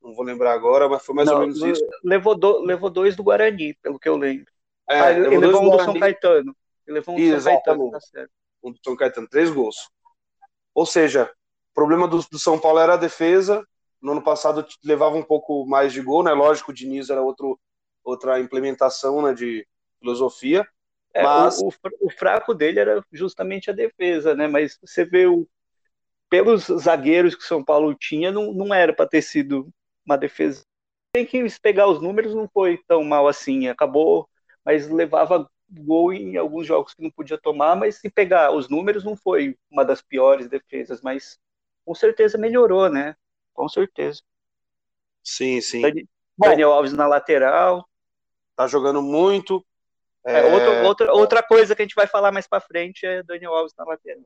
Não 0.02 0.14
vou 0.14 0.24
lembrar 0.24 0.54
agora, 0.54 0.88
mas 0.88 1.06
foi 1.06 1.14
mais 1.14 1.28
não, 1.28 1.36
ou 1.36 1.42
menos 1.42 1.62
isso. 1.62 1.86
Levou, 2.04 2.36
do, 2.36 2.62
levou 2.62 2.90
dois 2.90 3.16
do 3.16 3.24
Guarani, 3.24 3.74
pelo 3.76 4.00
que 4.00 4.08
eu 4.08 4.16
lembro. 4.16 4.52
É, 4.90 5.00
ah, 5.00 5.12
ele 5.12 5.38
levou, 5.38 5.62
um 5.62 5.70
do, 5.70 5.84
São 5.84 6.00
Caetano. 6.00 6.56
Ele 6.88 6.96
levou 6.96 7.16
um 7.16 7.18
do 7.18 7.42
São 7.42 7.54
Caetano, 7.54 7.92
tá 7.92 8.00
certo. 8.00 8.32
Um 8.64 8.72
do 8.72 8.80
São 8.84 8.96
Caetano, 8.96 9.28
três 9.28 9.50
gols. 9.50 9.90
Ou 10.74 10.86
seja, 10.86 11.26
o 11.72 11.74
problema 11.76 12.08
do, 12.08 12.18
do 12.32 12.40
São 12.40 12.58
Paulo 12.58 12.80
era 12.80 12.94
a 12.94 12.98
defesa. 12.98 13.66
No 14.02 14.14
ano 14.14 14.22
passado 14.22 14.66
levava 14.84 15.16
um 15.18 15.24
pouco 15.24 15.66
mais 15.66 15.92
de 15.92 16.02
gol, 16.02 16.24
né? 16.24 16.32
Lógico, 16.32 16.72
o 16.72 16.74
Diniz 16.74 17.10
era 17.10 17.22
outro, 17.22 17.60
outra 18.04 18.40
implementação 18.40 19.22
né, 19.22 19.34
de 19.34 19.68
filosofia. 20.00 20.66
É, 21.14 21.24
Mas... 21.24 21.60
o, 21.60 21.72
o, 22.02 22.10
fraco 22.10 22.54
dele 22.54 22.80
era 22.80 23.04
justamente 23.12 23.70
a 23.70 23.74
defesa, 23.74 24.36
né? 24.36 24.48
Mas 24.48 24.78
você 24.82 25.04
vê 25.04 25.26
o, 25.26 25.48
pelos 26.30 26.66
zagueiros 26.66 27.36
que 27.36 27.44
o 27.44 27.48
São 27.48 27.64
Paulo 27.64 27.96
tinha, 27.96 28.32
não, 28.32 28.54
não 28.54 28.74
era 28.74 28.94
para 28.94 29.08
ter 29.08 29.22
sido 29.22 29.68
uma 30.06 30.18
defesa. 30.18 30.64
Tem 31.12 31.26
que 31.26 31.44
pegar 31.60 31.88
os 31.88 32.02
números, 32.02 32.36
não 32.36 32.48
foi 32.48 32.80
tão 32.88 33.04
mal 33.04 33.28
assim. 33.28 33.68
Acabou, 33.68 34.30
mas 34.64 34.88
levava 34.90 35.50
gol 35.70 36.14
em 36.14 36.38
alguns 36.38 36.68
jogos 36.68 36.94
que 36.94 37.02
não 37.02 37.10
podia 37.10 37.38
tomar. 37.38 37.76
Mas 37.76 37.96
se 37.96 38.10
pegar 38.10 38.52
os 38.52 38.70
números, 38.70 39.04
não 39.04 39.16
foi 39.16 39.58
uma 39.72 39.84
das 39.84 40.02
piores 40.02 40.48
defesas. 40.48 41.02
Mas 41.02 41.40
com 41.84 41.96
certeza 41.96 42.38
melhorou, 42.38 42.90
né? 42.90 43.16
Com 43.54 43.68
certeza. 43.68 44.22
Sim, 45.24 45.60
sim. 45.62 45.82
Daniel 46.38 46.72
Alves 46.72 46.94
na 46.94 47.08
lateral. 47.08 47.88
Tá 48.56 48.68
jogando 48.68 49.02
muito. 49.02 49.66
É, 50.26 50.44
outra, 50.46 50.84
outra, 50.84 51.14
outra 51.14 51.44
coisa 51.44 51.76
que 51.76 51.82
a 51.82 51.86
gente 51.86 51.96
vai 51.96 52.08
falar 52.08 52.32
mais 52.32 52.48
para 52.48 52.60
frente 52.60 53.06
é 53.06 53.24
Daniel 53.24 53.54
Alves 53.54 53.74
na 53.78 53.86
lateral. 53.86 54.24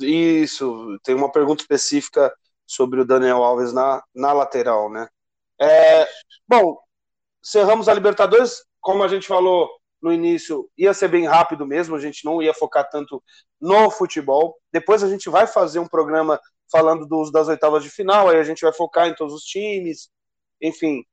Isso, 0.00 0.98
tem 1.02 1.14
uma 1.14 1.30
pergunta 1.30 1.62
específica 1.62 2.32
sobre 2.66 3.00
o 3.00 3.04
Daniel 3.04 3.42
Alves 3.42 3.72
na, 3.72 4.02
na 4.14 4.32
lateral, 4.32 4.90
né? 4.90 5.08
É, 5.60 6.06
bom, 6.46 6.78
cerramos 7.42 7.88
a 7.88 7.94
Libertadores, 7.94 8.64
como 8.80 9.02
a 9.02 9.08
gente 9.08 9.26
falou 9.26 9.70
no 10.02 10.12
início, 10.12 10.68
ia 10.76 10.92
ser 10.92 11.08
bem 11.08 11.26
rápido 11.26 11.66
mesmo, 11.66 11.96
a 11.96 12.00
gente 12.00 12.24
não 12.24 12.42
ia 12.42 12.52
focar 12.52 12.88
tanto 12.88 13.22
no 13.60 13.90
futebol. 13.90 14.56
Depois 14.72 15.02
a 15.02 15.08
gente 15.08 15.30
vai 15.30 15.46
fazer 15.46 15.78
um 15.78 15.88
programa 15.88 16.40
falando 16.70 17.06
dos, 17.06 17.32
das 17.32 17.48
oitavas 17.48 17.82
de 17.82 17.90
final, 17.90 18.28
aí 18.28 18.38
a 18.38 18.44
gente 18.44 18.60
vai 18.60 18.72
focar 18.72 19.08
em 19.08 19.14
todos 19.14 19.34
os 19.34 19.42
times, 19.42 20.10
enfim. 20.60 21.04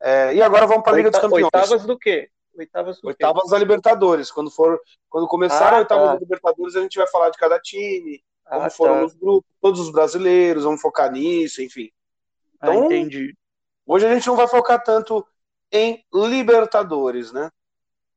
É, 0.00 0.34
e 0.34 0.42
agora 0.42 0.66
vamos 0.66 0.82
para 0.82 0.92
a 0.92 0.96
Liga 0.96 1.10
dos 1.10 1.20
Campeões. 1.20 1.44
Oitavas 1.44 1.84
do 1.84 1.98
quê? 1.98 2.28
Oitavas, 2.56 3.02
oitavas 3.04 3.50
da 3.50 3.58
Libertadores. 3.58 4.30
Quando 4.30 4.50
for, 4.50 4.80
quando 5.08 5.28
começar 5.28 5.72
ah, 5.72 5.76
a 5.76 5.78
oitava 5.80 6.06
tá. 6.06 6.14
da 6.14 6.20
Libertadores, 6.20 6.76
a 6.76 6.80
gente 6.80 6.98
vai 6.98 7.06
falar 7.06 7.30
de 7.30 7.38
cada 7.38 7.58
time, 7.60 8.22
como 8.44 8.62
ah, 8.62 8.70
foram 8.70 9.00
tá. 9.00 9.04
os 9.04 9.14
grupos, 9.14 9.50
todos 9.60 9.80
os 9.80 9.90
brasileiros, 9.90 10.64
vamos 10.64 10.80
focar 10.80 11.10
nisso, 11.12 11.62
enfim. 11.62 11.90
Ah, 12.60 12.68
então, 12.68 12.82
ah, 12.82 12.86
entendi. 12.86 13.36
Hoje 13.86 14.06
a 14.06 14.14
gente 14.14 14.26
não 14.26 14.36
vai 14.36 14.48
focar 14.48 14.82
tanto 14.82 15.26
em 15.70 16.04
Libertadores, 16.12 17.32
né? 17.32 17.50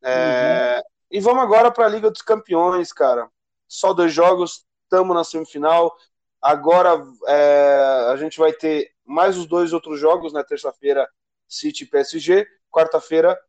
É, 0.02 0.76
uhum. 0.78 0.90
E 1.12 1.20
vamos 1.20 1.44
agora 1.44 1.72
para 1.72 1.86
a 1.86 1.90
Liga 1.90 2.10
dos 2.10 2.22
Campeões, 2.22 2.94
cara. 2.94 3.30
Só 3.68 3.94
dois 3.94 4.14
jogos, 4.14 4.66
estamos 4.84 5.16
na 5.16 5.24
semifinal. 5.24 5.96
Agora 6.42 7.04
é, 7.28 8.08
a 8.12 8.16
gente 8.16 8.40
vai 8.40 8.54
ter 8.54 8.92
mais 9.06 9.38
os 9.38 9.46
dois 9.46 9.74
outros 9.74 10.00
jogos, 10.00 10.32
né? 10.32 10.44
Terça-feira, 10.44 11.08
City 11.48 11.84
e 11.84 11.88
PSG. 11.88 12.48
Quarta-feira, 12.72 13.40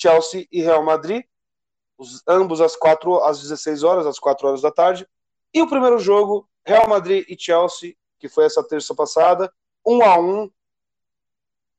Chelsea 0.00 0.46
e 0.50 0.62
Real 0.62 0.82
Madrid. 0.82 1.24
Os, 1.98 2.22
ambos 2.26 2.60
às, 2.60 2.76
4, 2.76 3.22
às 3.24 3.40
16 3.42 3.82
horas, 3.82 4.06
às 4.06 4.18
4 4.18 4.48
horas 4.48 4.62
da 4.62 4.70
tarde. 4.70 5.06
E 5.52 5.60
o 5.60 5.68
primeiro 5.68 5.98
jogo, 5.98 6.48
Real 6.64 6.88
Madrid 6.88 7.24
e 7.28 7.36
Chelsea, 7.38 7.94
que 8.18 8.28
foi 8.28 8.44
essa 8.44 8.66
terça 8.66 8.94
passada, 8.94 9.52
um 9.86 10.02
a 10.02 10.18
um. 10.18 10.50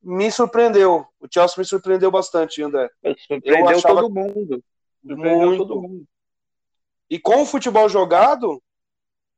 Me 0.02 0.32
surpreendeu. 0.32 1.06
O 1.20 1.28
Chelsea 1.32 1.56
me 1.58 1.66
surpreendeu 1.66 2.12
bastante, 2.12 2.62
André. 2.62 2.90
Surpreendeu 3.28 3.78
achava... 3.78 4.02
todo 4.02 4.14
mundo. 4.14 4.64
Surpreendeu 5.06 5.48
muito. 5.48 5.68
todo 5.68 5.82
mundo. 5.82 6.06
E 7.10 7.20
com 7.20 7.42
o 7.42 7.46
futebol 7.46 7.90
jogado, 7.90 8.62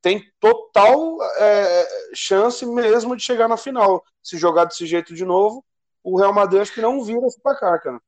tem 0.02 0.24
total 0.40 1.18
é, 1.38 1.88
chance 2.14 2.66
mesmo 2.66 3.16
de 3.16 3.24
chegar 3.24 3.48
na 3.48 3.58
final. 3.58 4.04
Se 4.22 4.38
jogar 4.38 4.66
desse 4.66 4.86
jeito 4.86 5.14
de 5.14 5.26
novo, 5.26 5.66
o 6.04 6.18
Real 6.18 6.34
Madrid 6.34 6.62
acho 6.62 6.74
que 6.74 6.82
não 6.82 7.04
vira 7.04 7.26
esse 7.26 7.42
placar, 7.42 7.82
cara. 7.82 8.02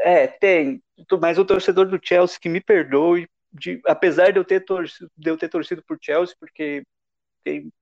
É, 0.00 0.26
tem. 0.26 0.82
Mas 1.20 1.38
o 1.38 1.44
torcedor 1.44 1.86
do 1.88 2.00
Chelsea 2.02 2.38
que 2.40 2.48
me 2.48 2.60
perdoe, 2.60 3.28
de, 3.52 3.80
apesar 3.86 4.32
de 4.32 4.38
eu 4.38 4.44
ter 4.44 4.64
torcido, 4.64 5.10
de 5.16 5.30
eu 5.30 5.36
ter 5.36 5.48
torcido 5.48 5.82
por 5.86 5.98
Chelsea, 6.00 6.36
porque 6.38 6.84
tem, 7.44 7.68
o 7.68 7.72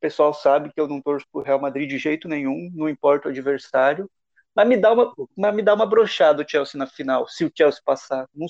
pessoal 0.00 0.34
sabe 0.34 0.72
que 0.72 0.80
eu 0.80 0.88
não 0.88 1.00
torço 1.00 1.26
por 1.32 1.44
Real 1.44 1.60
Madrid 1.60 1.88
de 1.88 1.98
jeito 1.98 2.28
nenhum, 2.28 2.70
não 2.74 2.88
importa 2.88 3.28
o 3.28 3.30
adversário. 3.30 4.10
Mas 4.54 4.68
me 4.68 4.76
dá 4.76 4.92
uma, 4.92 5.12
mas 5.36 5.54
me 5.54 5.62
dá 5.62 5.74
uma 5.74 5.86
brochada 5.86 6.42
o 6.42 6.48
Chelsea 6.48 6.78
na 6.78 6.86
final, 6.86 7.28
se 7.28 7.44
o 7.44 7.52
Chelsea 7.54 7.80
passar. 7.84 8.26
Um, 8.34 8.46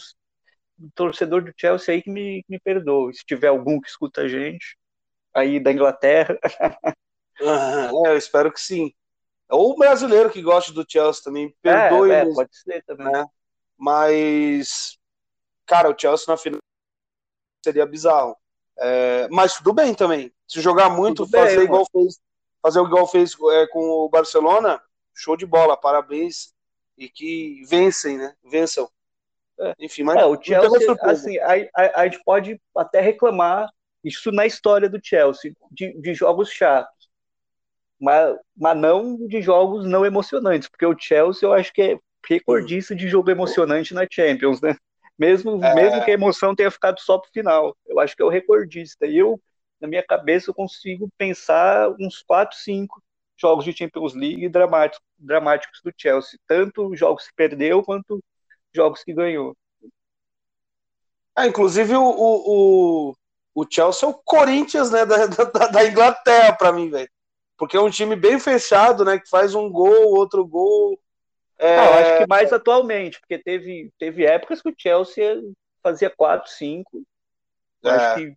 torcedor 0.94 1.42
do 1.42 1.52
Chelsea 1.56 1.94
aí 1.94 2.02
que 2.02 2.10
me, 2.10 2.44
me 2.48 2.60
perdoe, 2.60 3.14
se 3.14 3.24
tiver 3.24 3.48
algum 3.48 3.80
que 3.80 3.88
escuta 3.88 4.22
a 4.22 4.28
gente, 4.28 4.76
aí 5.34 5.60
da 5.60 5.72
Inglaterra. 5.72 6.38
é, 7.40 8.10
eu 8.10 8.16
espero 8.16 8.52
que 8.52 8.60
sim. 8.60 8.92
Ou 9.48 9.72
o 9.72 9.76
brasileiro 9.76 10.30
que 10.30 10.42
gosta 10.42 10.72
do 10.72 10.84
Chelsea 10.88 11.22
também, 11.22 11.54
perdoe. 11.62 12.10
É, 12.10 12.20
é, 12.20 12.34
pode 12.34 12.56
ser 12.56 12.82
também. 12.84 13.10
Né? 13.10 13.26
Mas, 13.78 14.98
cara, 15.64 15.90
o 15.90 15.98
Chelsea 15.98 16.26
na 16.28 16.36
final 16.36 16.58
seria 17.64 17.86
bizarro. 17.86 18.36
É, 18.78 19.28
mas 19.28 19.56
tudo 19.56 19.72
bem 19.72 19.94
também. 19.94 20.32
Se 20.46 20.60
jogar 20.60 20.90
muito, 20.90 21.24
tudo 21.24 21.36
fazer 21.36 21.56
bem, 21.56 21.64
igual 21.64 21.86
fez, 21.90 22.20
fazer 22.62 22.80
igual 22.80 23.06
fez 23.06 23.36
é, 23.52 23.66
com 23.68 23.80
o 23.80 24.08
Barcelona, 24.08 24.80
show 25.14 25.36
de 25.36 25.46
bola, 25.46 25.76
parabéns. 25.76 26.54
E 26.98 27.08
que 27.08 27.62
vencem, 27.68 28.16
né? 28.16 28.34
Vençam. 28.42 28.90
É. 29.60 29.74
Enfim, 29.78 30.02
mas 30.02 30.16
é, 30.16 30.24
o 30.24 30.40
Chelsea, 30.40 30.96
assim, 31.02 31.38
a, 31.38 31.52
a, 31.74 32.00
a, 32.00 32.04
gente 32.04 32.22
pode 32.24 32.60
até 32.76 33.00
reclamar 33.00 33.70
isso 34.02 34.30
na 34.32 34.46
história 34.46 34.88
do 34.88 35.00
Chelsea, 35.02 35.54
de, 35.70 35.98
de 36.00 36.14
jogos 36.14 36.50
chatos 36.50 36.95
mas, 38.00 38.36
mas 38.56 38.76
não 38.76 39.26
de 39.26 39.40
jogos 39.40 39.86
não 39.86 40.04
emocionantes, 40.04 40.68
porque 40.68 40.86
o 40.86 40.96
Chelsea 40.98 41.46
eu 41.48 41.52
acho 41.52 41.72
que 41.72 41.82
é 41.82 41.98
recordista 42.28 42.94
de 42.94 43.08
jogo 43.08 43.30
emocionante 43.30 43.94
na 43.94 44.06
Champions, 44.10 44.60
né? 44.60 44.76
Mesmo, 45.18 45.64
é... 45.64 45.74
mesmo 45.74 46.04
que 46.04 46.10
a 46.10 46.14
emoção 46.14 46.54
tenha 46.54 46.70
ficado 46.70 47.00
só 47.00 47.18
pro 47.18 47.30
final. 47.30 47.76
Eu 47.86 47.98
acho 48.00 48.14
que 48.14 48.22
é 48.22 48.24
o 48.24 48.30
recordista. 48.30 49.06
E 49.06 49.16
eu, 49.16 49.40
na 49.80 49.88
minha 49.88 50.02
cabeça, 50.02 50.50
eu 50.50 50.54
consigo 50.54 51.08
pensar 51.16 51.88
uns 51.98 52.22
4, 52.22 52.56
5 52.58 53.02
jogos 53.36 53.64
de 53.64 53.72
Champions 53.72 54.14
League 54.14 54.48
dramáticos, 54.48 55.06
dramáticos 55.18 55.80
do 55.82 55.92
Chelsea. 55.96 56.38
Tanto 56.46 56.94
jogos 56.94 57.28
que 57.28 57.34
perdeu, 57.34 57.82
quanto 57.82 58.22
jogos 58.74 59.02
que 59.02 59.14
ganhou. 59.14 59.56
Ah, 61.34 61.46
inclusive 61.46 61.94
o, 61.94 62.02
o, 62.02 63.14
o, 63.54 63.66
Chelsea 63.70 64.06
é 64.08 64.10
o 64.10 64.14
Corinthians 64.14 64.90
né, 64.90 65.04
da, 65.04 65.26
da, 65.26 65.66
da 65.68 65.86
Inglaterra, 65.86 66.54
para 66.54 66.72
mim, 66.72 66.90
velho 66.90 67.08
porque 67.56 67.76
é 67.76 67.80
um 67.80 67.90
time 67.90 68.14
bem 68.14 68.38
fechado, 68.38 69.04
né? 69.04 69.18
Que 69.18 69.28
faz 69.28 69.54
um 69.54 69.70
gol, 69.70 70.14
outro 70.14 70.46
gol. 70.46 71.00
É... 71.58 71.76
Não, 71.76 71.92
acho 71.94 72.18
que 72.18 72.26
mais 72.26 72.52
atualmente, 72.52 73.18
porque 73.18 73.38
teve, 73.38 73.90
teve 73.98 74.26
épocas 74.26 74.60
que 74.60 74.68
o 74.68 74.74
Chelsea 74.76 75.42
fazia 75.82 76.10
4, 76.10 76.50
5. 76.50 77.02
É. 77.82 77.90
Acho 77.90 78.16
que... 78.16 78.36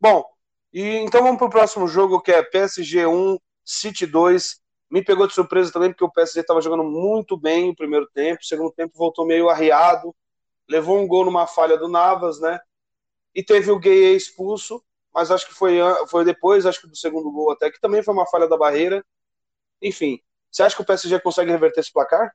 Bom, 0.00 0.24
e 0.72 0.96
então 0.98 1.22
vamos 1.22 1.38
para 1.38 1.46
o 1.46 1.50
próximo 1.50 1.88
jogo 1.88 2.20
que 2.20 2.30
é 2.30 2.42
PSG 2.42 3.06
1, 3.06 3.38
City 3.64 4.06
2. 4.06 4.60
Me 4.90 5.02
pegou 5.02 5.26
de 5.26 5.34
surpresa 5.34 5.72
também, 5.72 5.90
porque 5.90 6.04
o 6.04 6.12
PSG 6.12 6.40
estava 6.40 6.60
jogando 6.60 6.84
muito 6.84 7.36
bem 7.36 7.68
no 7.68 7.74
primeiro 7.74 8.06
tempo, 8.14 8.42
o 8.42 8.46
segundo 8.46 8.70
tempo 8.70 8.92
voltou 8.94 9.26
meio 9.26 9.48
arriado, 9.48 10.14
levou 10.68 10.98
um 10.98 11.06
gol 11.06 11.24
numa 11.24 11.46
falha 11.46 11.76
do 11.76 11.88
Navas, 11.88 12.38
né? 12.38 12.60
E 13.34 13.42
teve 13.42 13.72
o 13.72 13.78
Gay 13.78 14.14
expulso 14.14 14.84
mas 15.14 15.30
acho 15.30 15.46
que 15.46 15.54
foi, 15.54 15.76
foi 16.08 16.24
depois, 16.24 16.66
acho 16.66 16.80
que 16.80 16.88
do 16.88 16.96
segundo 16.96 17.30
gol 17.30 17.52
até, 17.52 17.70
que 17.70 17.80
também 17.80 18.02
foi 18.02 18.12
uma 18.12 18.26
falha 18.26 18.48
da 18.48 18.56
barreira. 18.56 19.04
Enfim, 19.80 20.18
você 20.50 20.62
acha 20.64 20.74
que 20.74 20.82
o 20.82 20.84
PSG 20.84 21.20
consegue 21.20 21.52
reverter 21.52 21.80
esse 21.80 21.92
placar? 21.92 22.34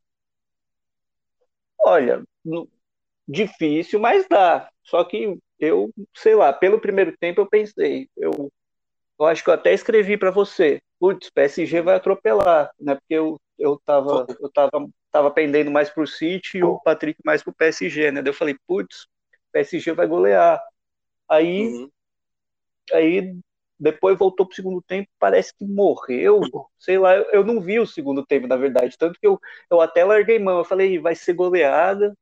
Olha, 1.78 2.24
difícil, 3.28 4.00
mas 4.00 4.26
dá. 4.30 4.70
Só 4.84 5.04
que 5.04 5.38
eu, 5.60 5.92
sei 6.16 6.36
lá, 6.36 6.54
pelo 6.54 6.80
primeiro 6.80 7.16
tempo 7.18 7.42
eu 7.42 7.50
pensei, 7.50 8.10
eu, 8.16 8.52
eu 9.20 9.26
acho 9.26 9.44
que 9.44 9.50
eu 9.50 9.54
até 9.54 9.74
escrevi 9.74 10.18
para 10.18 10.32
você, 10.32 10.82
putz, 11.00 11.30
PSG 11.30 11.82
vai 11.82 11.96
atropelar, 11.96 12.72
né? 12.80 12.96
Porque 12.96 13.14
eu, 13.14 13.40
eu 13.58 13.78
tava, 13.86 14.26
eu 14.40 14.50
tava, 14.52 14.90
tava 15.12 15.32
pendendo 15.32 15.70
mais 15.70 15.90
pro 15.90 16.08
City 16.08 16.60
e 16.60 16.64
o 16.64 16.80
Patrick 16.80 17.20
mais 17.26 17.44
pro 17.44 17.54
PSG, 17.54 18.12
né? 18.12 18.22
Daí 18.22 18.30
eu 18.32 18.38
falei, 18.38 18.58
putz, 18.66 19.06
PSG 19.52 19.92
vai 19.92 20.08
golear. 20.08 20.62
Aí 21.30 21.68
uhum 21.68 21.92
aí 22.94 23.36
depois 23.80 24.18
voltou 24.18 24.46
pro 24.46 24.56
segundo 24.56 24.82
tempo, 24.82 25.10
parece 25.18 25.56
que 25.56 25.64
morreu, 25.66 26.42
sei 26.78 26.98
lá, 27.00 27.16
eu 27.16 27.46
não 27.46 27.62
vi 27.62 27.80
o 27.80 27.88
segundo 27.88 28.26
tempo, 28.26 28.46
na 28.46 28.58
verdade, 28.58 28.98
tanto 28.98 29.18
que 29.18 29.26
eu, 29.26 29.40
eu 29.72 29.80
até 29.80 30.04
larguei 30.04 30.38
mão, 30.38 30.58
eu 30.58 30.66
falei, 30.66 31.00
vai 31.00 31.16
ser 31.16 31.34
goleada, 31.34 32.14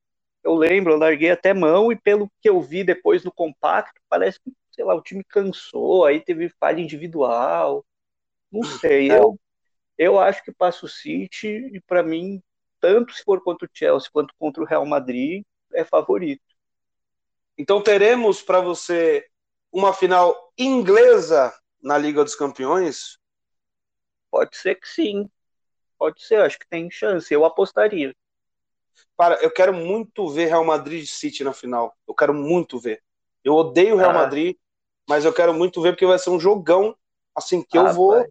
eu 0.43 0.53
lembro, 0.53 0.93
eu 0.93 0.97
larguei 0.97 1.31
até 1.31 1.53
mão, 1.53 1.91
e 1.91 1.95
pelo 1.95 2.29
que 2.41 2.47
eu 2.47 2.61
vi 2.61 2.83
depois 2.83 3.23
no 3.23 3.31
compacto, 3.31 3.99
parece 4.07 4.39
que, 4.39 4.51
sei 4.71 4.85
lá, 4.85 4.93
o 4.93 5.01
time 5.01 5.23
cansou, 5.23 6.05
aí 6.05 6.21
teve 6.21 6.47
falha 6.59 6.79
individual, 6.79 7.83
não 8.51 8.63
sei, 8.63 9.11
é. 9.11 9.17
eu, 9.17 9.39
eu 9.97 10.19
acho 10.19 10.43
que 10.43 10.51
passa 10.51 10.85
o 10.85 10.89
City, 10.89 11.71
e 11.73 11.81
para 11.81 12.03
mim, 12.03 12.39
tanto 12.79 13.13
se 13.13 13.23
for 13.23 13.43
contra 13.43 13.65
o 13.67 13.71
Chelsea 13.73 14.09
quanto 14.13 14.31
contra 14.37 14.61
o 14.61 14.65
Real 14.65 14.85
Madrid, 14.85 15.43
é 15.73 15.83
favorito. 15.83 16.43
Então 17.57 17.81
teremos 17.81 18.43
para 18.43 18.61
você 18.61 19.25
uma 19.71 19.91
final 19.91 20.46
inglesa 20.57 21.53
na 21.81 21.97
Liga 21.97 22.23
dos 22.23 22.35
Campeões? 22.35 23.19
Pode 24.31 24.57
ser 24.57 24.75
que 24.75 24.87
sim. 24.87 25.29
Pode 25.97 26.21
ser, 26.21 26.41
acho 26.41 26.59
que 26.59 26.67
tem 26.67 26.91
chance. 26.91 27.33
Eu 27.33 27.45
apostaria. 27.45 28.15
Para, 29.15 29.35
eu 29.43 29.51
quero 29.51 29.73
muito 29.73 30.27
ver 30.29 30.45
Real 30.45 30.63
Madrid 30.63 31.03
e 31.03 31.07
City 31.07 31.43
na 31.43 31.53
final. 31.53 31.95
Eu 32.07 32.13
quero 32.13 32.33
muito 32.33 32.79
ver. 32.79 33.01
Eu 33.43 33.53
odeio 33.53 33.95
o 33.95 33.97
Real 33.97 34.11
ah. 34.11 34.13
Madrid, 34.13 34.55
mas 35.07 35.25
eu 35.25 35.33
quero 35.33 35.53
muito 35.53 35.81
ver 35.81 35.93
porque 35.93 36.05
vai 36.05 36.19
ser 36.19 36.29
um 36.29 36.39
jogão 36.39 36.95
assim 37.35 37.63
que 37.63 37.77
ah, 37.77 37.81
eu 37.81 37.93
vou, 37.93 38.13
pai. 38.13 38.27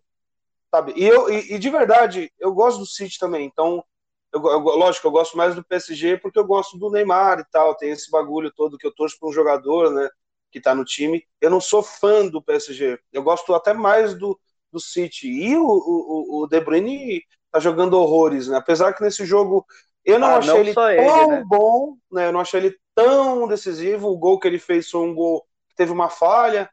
sabe? 0.70 0.92
E 0.96 1.04
eu 1.04 1.30
e, 1.30 1.54
e, 1.54 1.58
de 1.58 1.70
verdade, 1.70 2.32
eu 2.38 2.52
gosto 2.52 2.78
do 2.78 2.86
City 2.86 3.18
também. 3.18 3.46
Então, 3.46 3.84
eu, 4.32 4.44
eu, 4.44 4.58
lógico, 4.58 5.06
eu 5.06 5.12
gosto 5.12 5.36
mais 5.36 5.54
do 5.54 5.64
PSG 5.64 6.18
porque 6.18 6.38
eu 6.38 6.46
gosto 6.46 6.76
do 6.78 6.90
Neymar 6.90 7.40
e 7.40 7.44
tal. 7.50 7.74
Tem 7.74 7.90
esse 7.90 8.10
bagulho 8.10 8.52
todo 8.52 8.78
que 8.78 8.86
eu 8.86 8.94
torço 8.94 9.18
para 9.18 9.28
um 9.28 9.32
jogador, 9.32 9.90
né? 9.90 10.08
Que 10.56 10.60
está 10.60 10.74
no 10.74 10.86
time. 10.86 11.22
Eu 11.38 11.50
não 11.50 11.60
sou 11.60 11.82
fã 11.82 12.26
do 12.26 12.40
PSG. 12.40 12.98
Eu 13.12 13.22
gosto 13.22 13.54
até 13.54 13.74
mais 13.74 14.14
do, 14.14 14.40
do 14.72 14.80
City. 14.80 15.28
E 15.28 15.54
o, 15.54 15.66
o, 15.66 16.42
o 16.42 16.46
De 16.46 16.58
Bruyne 16.60 17.22
tá 17.52 17.60
jogando 17.60 18.00
horrores, 18.00 18.48
né? 18.48 18.56
Apesar 18.56 18.94
que 18.94 19.02
nesse 19.02 19.26
jogo 19.26 19.66
eu 20.02 20.18
não 20.18 20.28
ah, 20.28 20.38
achei 20.38 20.52
não 20.52 20.60
ele 20.60 20.74
tão 20.74 20.90
ele, 20.90 21.26
né? 21.26 21.44
bom, 21.46 21.96
né? 22.10 22.28
Eu 22.28 22.32
não 22.32 22.40
achei 22.40 22.60
ele 22.60 22.76
tão 22.94 23.46
decisivo. 23.46 24.08
O 24.08 24.16
gol 24.16 24.40
que 24.40 24.48
ele 24.48 24.58
fez 24.58 24.88
foi 24.88 25.02
um 25.02 25.14
gol 25.14 25.42
que 25.68 25.76
teve 25.76 25.92
uma 25.92 26.08
falha. 26.08 26.70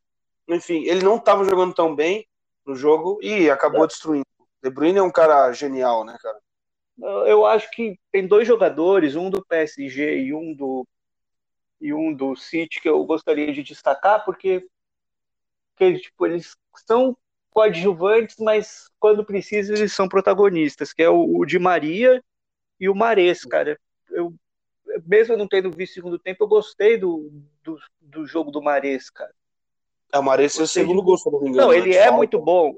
Enfim, 0.47 0.83
ele 0.85 1.03
não 1.03 1.17
estava 1.17 1.43
jogando 1.43 1.73
tão 1.73 1.93
bem 1.93 2.25
no 2.65 2.75
jogo 2.75 3.19
e 3.21 3.49
acabou 3.49 3.83
é. 3.83 3.87
destruindo. 3.87 4.25
De 4.63 4.69
Bruyne 4.69 4.99
é 4.99 5.03
um 5.03 5.11
cara 5.11 5.51
genial, 5.51 6.05
né, 6.05 6.17
cara? 6.21 6.39
Eu 7.27 7.45
acho 7.45 7.69
que 7.71 7.99
tem 8.13 8.25
dois 8.25 8.47
jogadores, 8.47 9.17
um 9.17 9.29
do 9.29 9.43
PSG 9.45 10.19
e 10.19 10.33
um 10.33 10.53
do 10.55 10.87
e 11.83 11.93
um 11.93 12.13
do 12.13 12.33
City 12.33 12.81
que 12.81 12.87
eu 12.87 13.03
gostaria 13.03 13.51
de 13.51 13.61
destacar, 13.61 14.23
porque, 14.23 14.65
porque 15.75 15.99
tipo, 15.99 16.25
eles 16.25 16.55
são 16.87 17.15
coadjuvantes, 17.51 18.37
mas 18.39 18.89
quando 18.97 19.25
precisa 19.25 19.73
eles 19.73 19.91
são 19.91 20.07
protagonistas, 20.07 20.93
que 20.93 21.03
é 21.03 21.09
o, 21.09 21.39
o 21.39 21.45
Di 21.45 21.59
Maria 21.59 22.23
e 22.79 22.87
o 22.87 22.95
Mares, 22.95 23.43
cara. 23.43 23.77
Eu, 24.09 24.33
mesmo 25.05 25.35
não 25.35 25.45
tendo 25.45 25.69
visto 25.71 25.91
o 25.91 25.95
segundo 25.95 26.17
tempo, 26.17 26.45
eu 26.45 26.47
gostei 26.47 26.97
do, 26.97 27.29
do, 27.61 27.77
do 27.99 28.25
jogo 28.25 28.49
do 28.49 28.61
Mares, 28.61 29.09
cara. 29.09 29.35
É, 30.13 30.17
o 30.17 30.23
Mares 30.23 30.57
é 30.57 30.63
o 30.63 30.67
segundo 30.67 31.01
de... 31.01 31.05
gosto, 31.05 31.29
não 31.29 31.41
me 31.41 31.49
engano. 31.49 31.67
Não, 31.67 31.73
ele 31.73 31.89
né? 31.89 31.97
é 31.97 32.11
muito 32.11 32.39
bom. 32.39 32.73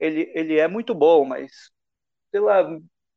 Ele, 0.00 0.32
ele 0.34 0.58
é 0.58 0.66
muito 0.66 0.96
bom, 0.96 1.24
mas, 1.24 1.70
sei 2.32 2.40
lá, 2.40 2.60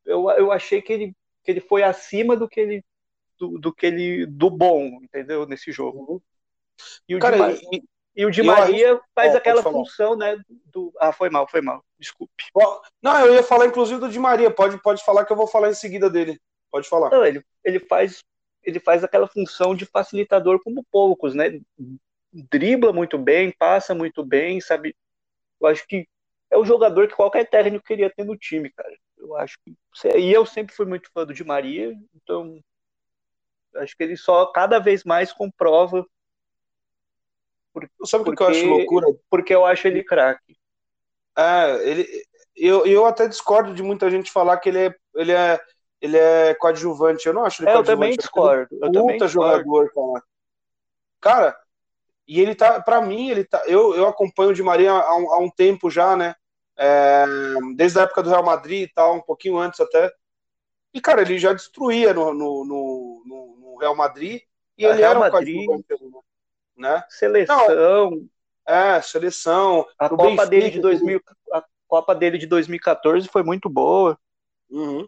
eu, 0.05 0.29
eu 0.29 0.51
achei 0.51 0.83
que 0.83 0.93
ele, 0.93 1.15
que 1.43 1.49
ele 1.49 1.61
foi 1.61 1.81
acima 1.81 2.37
do 2.37 2.47
que 2.47 2.59
ele 2.59 2.85
do, 3.37 3.59
do 3.59 3.73
que 3.73 3.85
ele 3.85 4.25
do 4.25 4.49
bom, 4.49 4.99
entendeu? 5.01 5.45
Nesse 5.45 5.71
jogo. 5.71 6.21
E 7.07 7.15
o 7.15 7.19
Cara, 7.19 7.53
Di, 7.53 7.59
e, 7.71 7.83
e 8.15 8.25
o 8.25 8.31
Di 8.31 8.43
Maria 8.43 8.99
faz 9.13 9.33
é, 9.33 9.37
aquela 9.37 9.61
função, 9.63 10.15
né? 10.15 10.37
Do... 10.65 10.93
Ah, 10.99 11.11
foi 11.11 11.29
mal, 11.29 11.47
foi 11.47 11.61
mal. 11.61 11.83
Desculpe. 11.99 12.43
Não, 13.01 13.25
eu 13.25 13.33
ia 13.33 13.43
falar 13.43 13.67
inclusive 13.67 13.99
do 13.99 14.09
Di 14.09 14.19
Maria. 14.19 14.51
Pode, 14.51 14.81
pode 14.81 15.03
falar 15.03 15.25
que 15.25 15.31
eu 15.31 15.37
vou 15.37 15.47
falar 15.47 15.69
em 15.69 15.75
seguida 15.75 16.09
dele. 16.09 16.39
Pode 16.71 16.87
falar. 16.87 17.09
Não, 17.09 17.25
ele, 17.25 17.43
ele 17.63 17.79
faz 17.79 18.23
ele 18.65 18.79
faz 18.79 19.03
aquela 19.03 19.27
função 19.27 19.75
de 19.75 19.85
facilitador 19.85 20.59
como 20.63 20.83
poucos, 20.91 21.35
né? 21.35 21.61
Dribla 22.33 22.91
muito 22.91 23.17
bem, 23.17 23.51
passa 23.51 23.93
muito 23.93 24.25
bem, 24.25 24.59
sabe? 24.59 24.95
Eu 25.61 25.67
acho 25.67 25.87
que 25.87 26.07
é 26.51 26.57
o 26.57 26.65
jogador 26.65 27.07
que 27.07 27.15
qualquer 27.15 27.47
técnico 27.47 27.85
queria 27.85 28.09
ter 28.09 28.25
no 28.25 28.35
time, 28.35 28.71
cara. 28.71 28.97
Eu 29.17 29.35
acho 29.37 29.57
que 29.63 29.75
e 30.17 30.31
eu 30.31 30.45
sempre 30.45 30.75
fui 30.75 30.85
muito 30.85 31.09
fã 31.11 31.25
do 31.25 31.33
Di 31.33 31.43
Maria, 31.43 31.95
então 32.13 32.59
acho 33.77 33.95
que 33.95 34.03
ele 34.03 34.17
só 34.17 34.45
cada 34.47 34.79
vez 34.79 35.03
mais 35.03 35.31
comprova. 35.31 36.05
Por, 37.73 37.89
Sabe 38.05 38.29
o 38.29 38.33
que 38.35 38.41
eu 38.41 38.47
acho 38.47 38.65
loucura? 38.65 39.07
Porque 39.29 39.53
eu 39.53 39.65
acho 39.65 39.87
ele 39.87 40.03
craque. 40.03 40.57
É, 41.37 41.89
ele, 41.89 42.07
eu, 42.55 42.85
eu 42.85 43.05
até 43.05 43.27
discordo 43.27 43.73
de 43.73 43.83
muita 43.83 44.09
gente 44.09 44.31
falar 44.31 44.57
que 44.57 44.69
ele 44.69 44.87
é, 44.87 44.95
ele 45.15 45.31
é, 45.31 45.59
ele 46.01 46.17
é 46.17 46.53
coadjuvante. 46.55 47.27
Eu 47.27 47.33
não 47.33 47.45
acho 47.45 47.61
ele 47.61 47.69
é, 47.69 47.73
coadjuvante. 47.73 47.91
Eu 47.91 47.95
também 47.95 48.17
discordo. 48.17 48.75
Eu 48.75 48.91
puta 48.91 49.01
também 49.01 49.27
jogador, 49.27 49.91
cara. 49.93 50.23
Cara, 51.19 51.57
e 52.27 52.39
ele 52.39 52.55
tá, 52.55 52.81
para 52.81 53.01
mim, 53.01 53.29
ele 53.29 53.43
tá. 53.43 53.61
Eu, 53.65 53.95
eu 53.95 54.07
acompanho 54.07 54.51
o 54.51 54.53
Di 54.53 54.63
Maria 54.63 54.91
há 54.91 55.15
um, 55.15 55.33
há 55.33 55.39
um 55.39 55.49
tempo 55.49 55.89
já, 55.89 56.15
né? 56.15 56.35
É, 56.77 57.25
desde 57.75 57.99
a 57.99 58.03
época 58.03 58.23
do 58.23 58.29
Real 58.29 58.43
Madrid 58.43 58.83
e 58.83 58.93
tal, 58.93 59.15
um 59.15 59.21
pouquinho 59.21 59.57
antes 59.57 59.79
até. 59.79 60.11
E, 60.93 61.01
cara, 61.01 61.21
ele 61.21 61.37
já 61.37 61.53
destruía 61.53 62.13
no, 62.13 62.33
no, 62.33 62.65
no, 62.65 62.84
Real 63.77 63.95
Madrid 63.95 64.41
e 64.77 64.85
ele 64.85 64.97
Real 64.97 65.11
era 65.11 65.19
um 65.19 65.21
Madrid, 65.21 65.69
né? 66.75 67.03
Seleção. 67.09 67.67
Não, 67.67 68.29
é, 68.65 69.01
seleção. 69.01 69.85
A 69.97 70.09
Copa 70.09 70.23
Benfica, 70.23 70.47
dele 70.47 70.69
de 70.69 70.81
2000, 70.81 71.21
a 71.53 71.63
Copa 71.87 72.15
dele 72.15 72.37
de 72.37 72.47
2014 72.47 73.27
foi 73.27 73.43
muito 73.43 73.69
boa. 73.69 74.17
Uhum. 74.69 75.07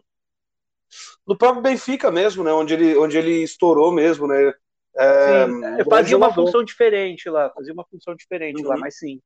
No 1.26 1.36
próprio 1.36 1.62
Benfica 1.62 2.10
mesmo, 2.10 2.42
né? 2.42 2.52
Onde 2.52 2.74
ele, 2.74 2.96
onde 2.96 3.18
ele 3.18 3.42
estourou 3.42 3.92
mesmo, 3.92 4.26
né? 4.26 4.54
É, 4.96 5.46
sim, 5.46 5.64
é, 5.64 5.84
fazia 5.84 6.16
uma 6.16 6.32
função 6.32 6.64
diferente 6.64 7.28
lá, 7.28 7.50
fazia 7.50 7.72
uma 7.72 7.84
função 7.84 8.16
diferente 8.16 8.62
uhum. 8.62 8.68
lá, 8.68 8.76
mas 8.76 8.98
sim. 8.98 9.20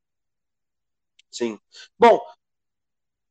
Sim. 1.31 1.59
Bom, 1.99 2.21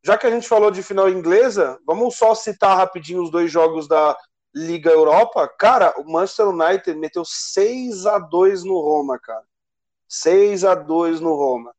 já 0.04 0.18
que 0.18 0.26
a 0.26 0.32
gente 0.32 0.48
falou 0.48 0.72
de 0.72 0.82
final 0.82 1.08
inglesa, 1.08 1.80
vamos 1.86 2.16
só 2.16 2.34
citar 2.34 2.76
rapidinho 2.76 3.22
os 3.22 3.30
dois 3.30 3.52
jogos 3.52 3.88
da 3.88 4.18
Liga 4.54 4.90
Europa. 4.90 5.48
Cara, 5.48 5.94
o 5.98 6.12
Manchester 6.12 6.50
United 6.50 6.94
meteu 6.96 7.24
6 7.26 8.06
a 8.06 8.20
2 8.20 8.64
no 8.64 8.80
Roma, 8.80 9.18
cara. 9.18 9.46
6 10.08 10.66
a 10.66 10.76
2 10.76 11.20
no 11.22 11.34
Roma. 11.36 11.74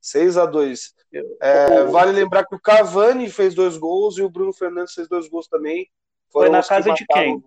6 0.00 0.36
a 0.36 0.46
2 0.46 0.94
é, 1.40 1.84
Vale 1.84 2.12
lembrar 2.12 2.46
que 2.46 2.54
o 2.54 2.60
Cavani 2.60 3.28
fez 3.28 3.54
dois 3.54 3.76
gols 3.76 4.16
e 4.18 4.22
o 4.22 4.30
Bruno 4.30 4.52
Fernandes 4.52 4.94
fez 4.94 5.08
dois 5.08 5.28
gols 5.28 5.46
também. 5.46 5.90
Foram 6.30 6.46
Foi 6.46 6.56
na 6.56 6.62
casa 6.62 6.92
de 6.94 7.06
quem? 7.06 7.44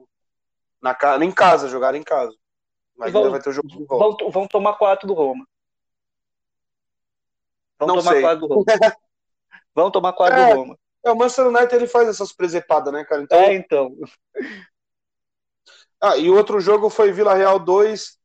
Na, 0.81 0.95
em 1.24 1.31
casa, 1.31 1.67
jogaram 1.67 1.98
em 1.98 2.03
casa. 2.03 2.36
Mas 2.95 3.12
vão, 3.12 3.29
vai 3.31 3.41
ter 3.41 3.50
o 3.50 3.53
jogo 3.53 3.67
de 3.67 3.84
volta. 3.84 4.24
Vão, 4.24 4.31
vão 4.31 4.48
tomar 4.48 4.74
quatro 4.74 5.07
do 5.07 5.13
Roma. 5.13 5.45
Vão 7.77 7.88
Não 7.88 7.98
tomar 7.98 8.12
sei. 8.12 8.22
quatro 8.22 8.48
do 8.48 8.53
Roma. 8.53 8.65
vão 9.75 9.91
tomar 9.91 10.13
quatro 10.13 10.39
é, 10.39 10.53
do 10.53 10.60
Roma. 10.60 10.79
É, 11.05 11.12
o 11.12 11.15
Manchester 11.15 11.47
United 11.47 11.75
ele 11.75 11.88
faz 11.88 12.09
essas 12.09 12.33
presepadas, 12.33 12.91
né, 12.91 13.05
cara? 13.05 13.21
Então... 13.21 13.39
É, 13.39 13.53
então. 13.53 13.95
Ah, 16.01 16.17
e 16.17 16.29
o 16.29 16.35
outro 16.35 16.59
jogo 16.59 16.89
foi 16.89 17.12
Vila 17.12 17.33
Real 17.33 17.57
2, 17.57 18.19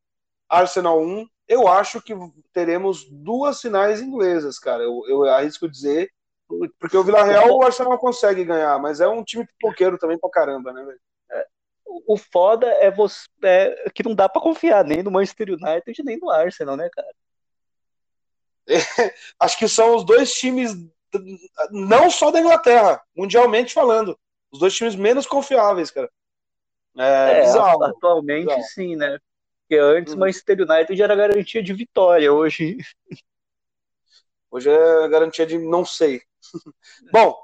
Arsenal 0.48 1.00
1. 1.00 1.26
Eu 1.48 1.66
acho 1.66 2.02
que 2.02 2.12
teremos 2.52 3.08
duas 3.08 3.60
finais 3.60 4.02
inglesas, 4.02 4.58
cara. 4.58 4.82
Eu, 4.82 5.02
eu 5.06 5.24
arrisco 5.24 5.70
dizer. 5.70 6.10
Porque 6.78 6.96
o 6.96 7.04
Vila 7.04 7.22
Real 7.22 7.48
o 7.48 7.62
Arsenal 7.62 7.96
consegue 7.98 8.44
ganhar, 8.44 8.78
mas 8.80 9.00
é 9.00 9.08
um 9.08 9.22
time 9.24 9.46
pipoqueiro 9.46 9.96
também 9.96 10.18
pra 10.18 10.28
caramba, 10.28 10.72
né, 10.72 10.84
velho? 10.84 11.00
É, 11.30 11.46
o 12.06 12.16
foda 12.16 12.66
é 12.66 12.90
você 12.90 13.26
é, 13.42 13.90
que 13.94 14.02
não 14.02 14.14
dá 14.14 14.28
para 14.28 14.42
confiar 14.42 14.84
nem 14.84 15.02
no 15.02 15.10
Manchester 15.10 15.50
United 15.50 16.02
nem 16.04 16.18
no 16.18 16.28
Arsenal, 16.28 16.76
né, 16.76 16.90
cara? 16.92 17.08
É, 18.68 18.74
acho 19.38 19.58
que 19.58 19.68
são 19.68 19.96
os 19.96 20.04
dois 20.04 20.32
times, 20.32 20.74
não 21.70 22.10
só 22.10 22.30
da 22.30 22.40
Inglaterra, 22.40 23.02
mundialmente 23.16 23.72
falando, 23.72 24.18
os 24.50 24.58
dois 24.58 24.74
times 24.74 24.94
menos 24.94 25.26
confiáveis, 25.26 25.90
cara. 25.90 26.10
É, 26.96 27.38
é 27.38 27.40
bizarro, 27.42 27.84
atualmente 27.84 28.46
bizarro. 28.46 28.62
sim, 28.64 28.96
né? 28.96 29.18
Porque 29.60 29.80
antes 29.80 30.14
uhum. 30.14 30.20
Manchester 30.20 30.60
United 30.60 31.00
era 31.00 31.14
garantia 31.14 31.62
de 31.62 31.72
vitória, 31.72 32.32
hoje. 32.32 32.78
Hoje 34.50 34.68
é 34.68 35.08
garantia 35.08 35.46
de 35.46 35.58
não 35.58 35.84
sei. 35.84 36.20
Bom, 37.12 37.36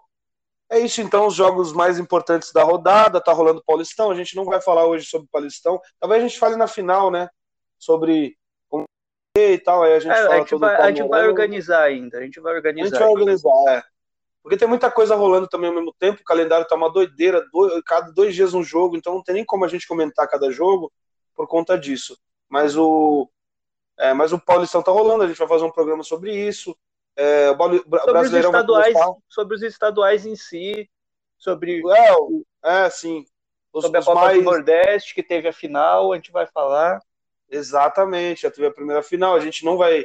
é 0.69 0.81
isso 0.81 1.01
então, 1.01 1.29
os 1.29 1.35
jogos 1.35 1.73
mais 1.73 1.99
importantes 1.99 2.53
da 2.53 2.65
rodada, 2.65 3.21
tá 3.21 3.33
rolando 3.33 3.63
Paulistão, 3.65 4.11
a 4.11 4.15
gente 4.15 4.35
não 4.35 4.45
vai 4.45 4.61
falar 4.61 4.87
hoje 4.87 5.07
sobre 5.07 5.29
Paulistão, 5.31 5.81
talvez 6.01 6.23
a 6.23 6.27
gente 6.27 6.39
fale 6.39 6.57
na 6.57 6.67
final, 6.67 7.11
né, 7.11 7.29
sobre 7.79 8.37
e 9.55 9.59
tal, 9.59 9.83
aí 9.83 9.95
a 9.95 9.99
gente 9.99 10.13
é, 10.13 10.27
a 10.27 10.39
gente, 10.39 10.57
vai, 10.57 10.77
a 10.77 10.89
gente 10.89 11.09
vai 11.09 11.27
organizar 11.27 11.83
ainda, 11.83 12.19
a 12.19 12.23
gente 12.23 12.41
vai 12.41 12.55
organizar. 12.55 12.87
A 12.87 12.91
gente 12.91 12.99
vai 12.99 13.09
organizar, 13.09 13.51
é. 13.69 13.83
Porque 14.43 14.57
tem 14.57 14.69
muita 14.69 14.91
coisa 14.91 15.17
rolando 15.17 15.49
também 15.49 15.69
ao 15.69 15.75
mesmo 15.75 15.93
tempo, 15.99 16.21
o 16.21 16.25
calendário 16.25 16.67
tá 16.67 16.77
uma 16.77 16.93
doideira, 16.93 17.45
dois, 17.53 17.83
cada 17.85 18.13
dois 18.13 18.35
dias 18.35 18.55
um 18.55 18.63
jogo, 18.63 18.97
então 18.97 19.15
não 19.15 19.23
tem 19.23 19.35
nem 19.35 19.45
como 19.45 19.65
a 19.65 19.69
gente 19.69 19.89
comentar 19.89 20.29
cada 20.29 20.51
jogo 20.51 20.93
por 21.35 21.49
conta 21.49 21.77
disso. 21.77 22.17
Mas 22.49 22.77
o, 22.77 23.29
é, 23.99 24.13
mas 24.13 24.33
o 24.33 24.39
Paulistão 24.39 24.83
tá 24.83 24.93
rolando, 24.93 25.25
a 25.25 25.27
gente 25.27 25.39
vai 25.39 25.49
fazer 25.49 25.65
um 25.65 25.73
programa 25.73 26.03
sobre 26.03 26.33
isso. 26.33 26.77
É, 27.17 27.51
o 27.51 27.57
sobre 27.57 28.21
os 28.21 28.33
estaduais, 28.33 28.97
sobre 29.29 29.55
os 29.57 29.63
estaduais 29.63 30.27
em 30.27 30.37
si, 30.37 30.89
sobre 31.39 31.83
é, 31.91 32.85
é 32.85 32.91
sim, 32.91 33.25
os, 33.73 33.85
sobre 33.85 33.99
a 33.99 34.05
Copa 34.05 34.21
mais... 34.21 34.39
do 34.39 34.45
Nordeste 34.45 35.15
que 35.15 35.23
teve 35.23 35.49
a 35.49 35.53
final, 35.53 36.13
a 36.13 36.17
gente 36.17 36.31
vai 36.31 36.47
falar. 36.47 37.01
Exatamente, 37.51 38.43
já 38.43 38.51
teve 38.51 38.67
a 38.67 38.73
primeira 38.73 39.03
final, 39.03 39.35
a 39.35 39.41
gente 39.41 39.65
não 39.65 39.77
vai 39.77 40.05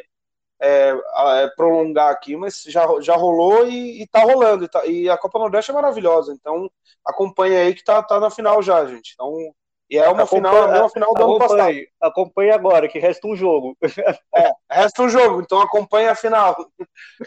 é, 0.59 0.89
é, 0.89 1.47
prolongar 1.55 2.11
aqui, 2.11 2.35
mas 2.37 2.63
já, 2.67 2.85
já 3.01 3.15
rolou 3.15 3.65
e, 3.67 4.03
e 4.03 4.07
tá 4.07 4.19
rolando. 4.21 4.65
E, 4.65 4.67
tá, 4.67 4.85
e, 4.85 5.09
a 5.09 5.17
Copa 5.17 5.39
Nordeste 5.39 5.71
é 5.71 5.73
maravilhosa, 5.73 6.33
então 6.33 6.69
acompanha 7.05 7.61
aí 7.61 7.73
que 7.73 7.83
tá, 7.83 8.01
tá 8.03 8.19
na 8.19 8.29
final 8.29 8.61
já, 8.61 8.85
gente. 8.85 9.13
Então 9.13 9.35
e 9.91 9.97
é 9.97 10.07
uma 10.07 10.25
final, 10.25 10.55
é 10.55 10.79
uma 10.79 10.89
final 10.89 11.13
do 11.13 11.21
ano 11.21 11.37
passado. 11.37 11.75
Acompanhe 11.99 12.51
agora, 12.51 12.87
que 12.87 12.97
resta 12.97 13.27
um 13.27 13.35
jogo. 13.35 13.77
É, 14.33 14.49
resta 14.71 15.03
um 15.03 15.09
jogo, 15.09 15.41
então 15.41 15.59
acompanhe 15.59 16.07
a 16.07 16.15
final. 16.15 16.55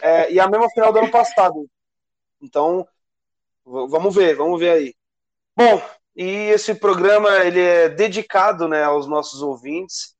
É, 0.00 0.32
e 0.32 0.40
a 0.40 0.48
mesma 0.48 0.70
final 0.70 0.90
do 0.90 1.00
ano 1.00 1.10
passado. 1.10 1.68
Então, 2.40 2.88
vamos 3.66 4.14
ver, 4.14 4.34
vamos 4.34 4.58
ver 4.58 4.70
aí. 4.70 4.94
Bom, 5.54 5.82
e 6.16 6.26
esse 6.50 6.74
programa 6.74 7.44
ele 7.44 7.60
é 7.60 7.88
dedicado 7.88 8.68
né, 8.68 8.82
aos 8.84 9.06
nossos 9.06 9.42
ouvintes. 9.42 10.14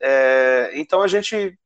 É, 0.00 0.72
então 0.74 1.02
a 1.02 1.08
gente 1.08 1.58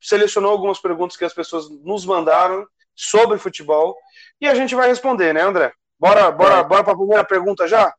selecionou 0.00 0.50
algumas 0.50 0.80
perguntas 0.80 1.16
que 1.16 1.24
as 1.24 1.32
pessoas 1.32 1.70
nos 1.70 2.04
mandaram 2.04 2.66
sobre 2.94 3.38
futebol 3.38 3.96
e 4.40 4.48
a 4.48 4.54
gente 4.54 4.74
vai 4.74 4.88
responder, 4.88 5.32
né, 5.32 5.42
André? 5.42 5.72
Bora, 5.98 6.30
bora, 6.32 6.56
é. 6.56 6.64
bora 6.64 6.82
para 6.82 6.92
a 6.92 6.96
primeira 6.96 7.24
pergunta 7.24 7.68
já? 7.68 7.94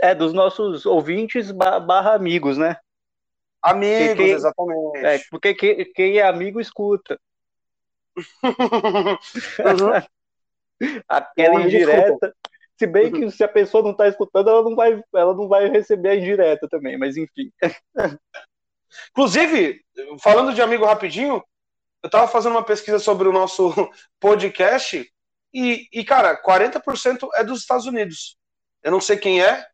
É, 0.00 0.14
dos 0.14 0.32
nossos 0.32 0.86
ouvintes 0.86 1.50
barra 1.50 2.14
amigos, 2.14 2.56
né? 2.56 2.76
Amigos, 3.62 4.16
quem, 4.16 4.30
exatamente. 4.30 5.04
É, 5.04 5.20
porque 5.30 5.54
quem, 5.54 5.92
quem, 5.92 6.18
é 6.18 6.26
amigo 6.26 6.60
escuta. 6.60 7.20
uhum. 8.42 10.02
Aquela 11.08 11.62
indireta. 11.62 12.34
Se 12.78 12.86
bem 12.86 13.10
que 13.10 13.30
se 13.30 13.42
a 13.42 13.48
pessoa 13.48 13.82
não 13.82 13.92
está 13.92 14.06
escutando, 14.06 14.50
ela 14.50 14.62
não, 14.62 14.76
vai, 14.76 15.02
ela 15.14 15.34
não 15.34 15.48
vai 15.48 15.68
receber 15.68 16.10
a 16.10 16.16
indireta 16.16 16.68
também, 16.68 16.98
mas 16.98 17.16
enfim. 17.16 17.50
Inclusive, 19.10 19.80
falando 20.20 20.54
de 20.54 20.62
amigo 20.62 20.84
rapidinho, 20.84 21.42
eu 22.02 22.06
estava 22.06 22.28
fazendo 22.28 22.52
uma 22.52 22.64
pesquisa 22.64 22.98
sobre 22.98 23.28
o 23.28 23.32
nosso 23.32 23.72
podcast 24.20 25.10
e, 25.52 25.88
e, 25.92 26.04
cara, 26.04 26.40
40% 26.40 27.28
é 27.34 27.42
dos 27.42 27.60
Estados 27.60 27.86
Unidos. 27.86 28.36
Eu 28.82 28.90
não 28.90 29.00
sei 29.00 29.16
quem 29.16 29.42
é, 29.42 29.66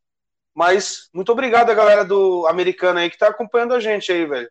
mas 0.54 1.08
muito 1.12 1.32
obrigado 1.32 1.70
a 1.70 1.74
galera 1.74 2.04
do 2.04 2.46
americano 2.46 3.00
aí 3.00 3.10
que 3.10 3.18
tá 3.18 3.28
acompanhando 3.28 3.74
a 3.74 3.80
gente 3.80 4.12
aí, 4.12 4.24
velho. 4.24 4.50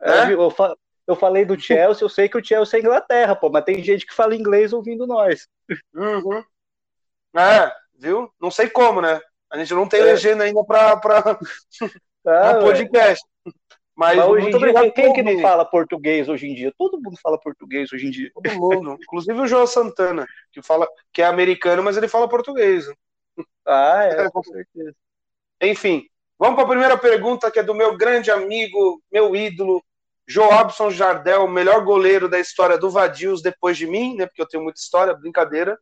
É? 0.00 0.32
Eu, 0.32 0.50
fa 0.50 0.74
eu, 1.06 1.14
falei 1.14 1.44
do 1.44 1.58
Chelsea, 1.58 2.04
eu 2.04 2.08
sei 2.08 2.28
que 2.28 2.36
o 2.36 2.44
Chelsea 2.44 2.78
é 2.78 2.82
Inglaterra, 2.82 3.36
pô, 3.36 3.48
mas 3.48 3.64
tem 3.64 3.82
gente 3.82 4.04
que 4.04 4.14
fala 4.14 4.34
inglês 4.34 4.72
ouvindo 4.72 5.06
nós. 5.06 5.46
Uhum. 5.94 6.42
É, 7.34 7.72
viu? 8.02 8.30
Não 8.40 8.50
sei 8.50 8.68
como, 8.68 9.00
né? 9.00 9.20
A 9.50 9.58
gente 9.58 9.72
não 9.72 9.88
tem 9.88 10.00
é. 10.00 10.04
legenda 10.04 10.44
ainda 10.44 10.64
pra, 10.64 10.96
pra... 10.96 11.38
Ah, 12.24 12.54
podcast. 12.54 13.24
Mas, 13.96 14.16
mas 14.16 14.28
hoje 14.28 14.46
em 14.48 14.58
dia, 14.58 14.92
quem, 14.92 15.12
que 15.12 15.22
não 15.24 15.40
fala 15.40 15.64
português 15.64 16.28
hoje 16.28 16.46
em 16.46 16.54
dia? 16.54 16.72
Todo 16.78 17.00
mundo 17.00 17.18
fala 17.20 17.38
português 17.38 17.92
hoje 17.92 18.06
em 18.06 18.10
dia. 18.10 18.30
Todo 18.32 18.54
mundo. 18.54 18.96
Inclusive 19.02 19.40
o 19.40 19.46
João 19.46 19.66
Santana, 19.66 20.24
que 20.52 20.62
fala 20.62 20.86
que 21.12 21.20
é 21.20 21.26
americano, 21.26 21.82
mas 21.82 21.96
ele 21.96 22.06
fala 22.06 22.28
português. 22.28 22.86
Ah, 23.66 24.04
é, 24.06 24.30
com 24.30 24.42
certeza. 24.42 24.94
Enfim, 25.60 26.06
Vamos 26.42 26.56
para 26.56 26.64
a 26.64 26.68
primeira 26.70 26.98
pergunta, 26.98 27.52
que 27.52 27.60
é 27.60 27.62
do 27.62 27.72
meu 27.72 27.96
grande 27.96 28.28
amigo, 28.28 29.00
meu 29.12 29.36
ídolo, 29.36 29.80
Joabson 30.26 30.90
Jardel, 30.90 31.46
melhor 31.46 31.84
goleiro 31.84 32.28
da 32.28 32.40
história 32.40 32.76
do 32.76 32.90
Vadios 32.90 33.40
depois 33.40 33.78
de 33.78 33.86
mim, 33.86 34.16
né? 34.16 34.26
Porque 34.26 34.42
eu 34.42 34.48
tenho 34.48 34.64
muita 34.64 34.80
história, 34.80 35.14
brincadeira. 35.14 35.78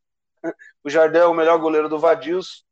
O 0.83 0.90
Jardel 0.90 1.24
é 1.24 1.26
o 1.26 1.35
melhor 1.35 1.59
goleiro 1.59 1.88
do 1.88 1.98
Vadios. 1.98 2.64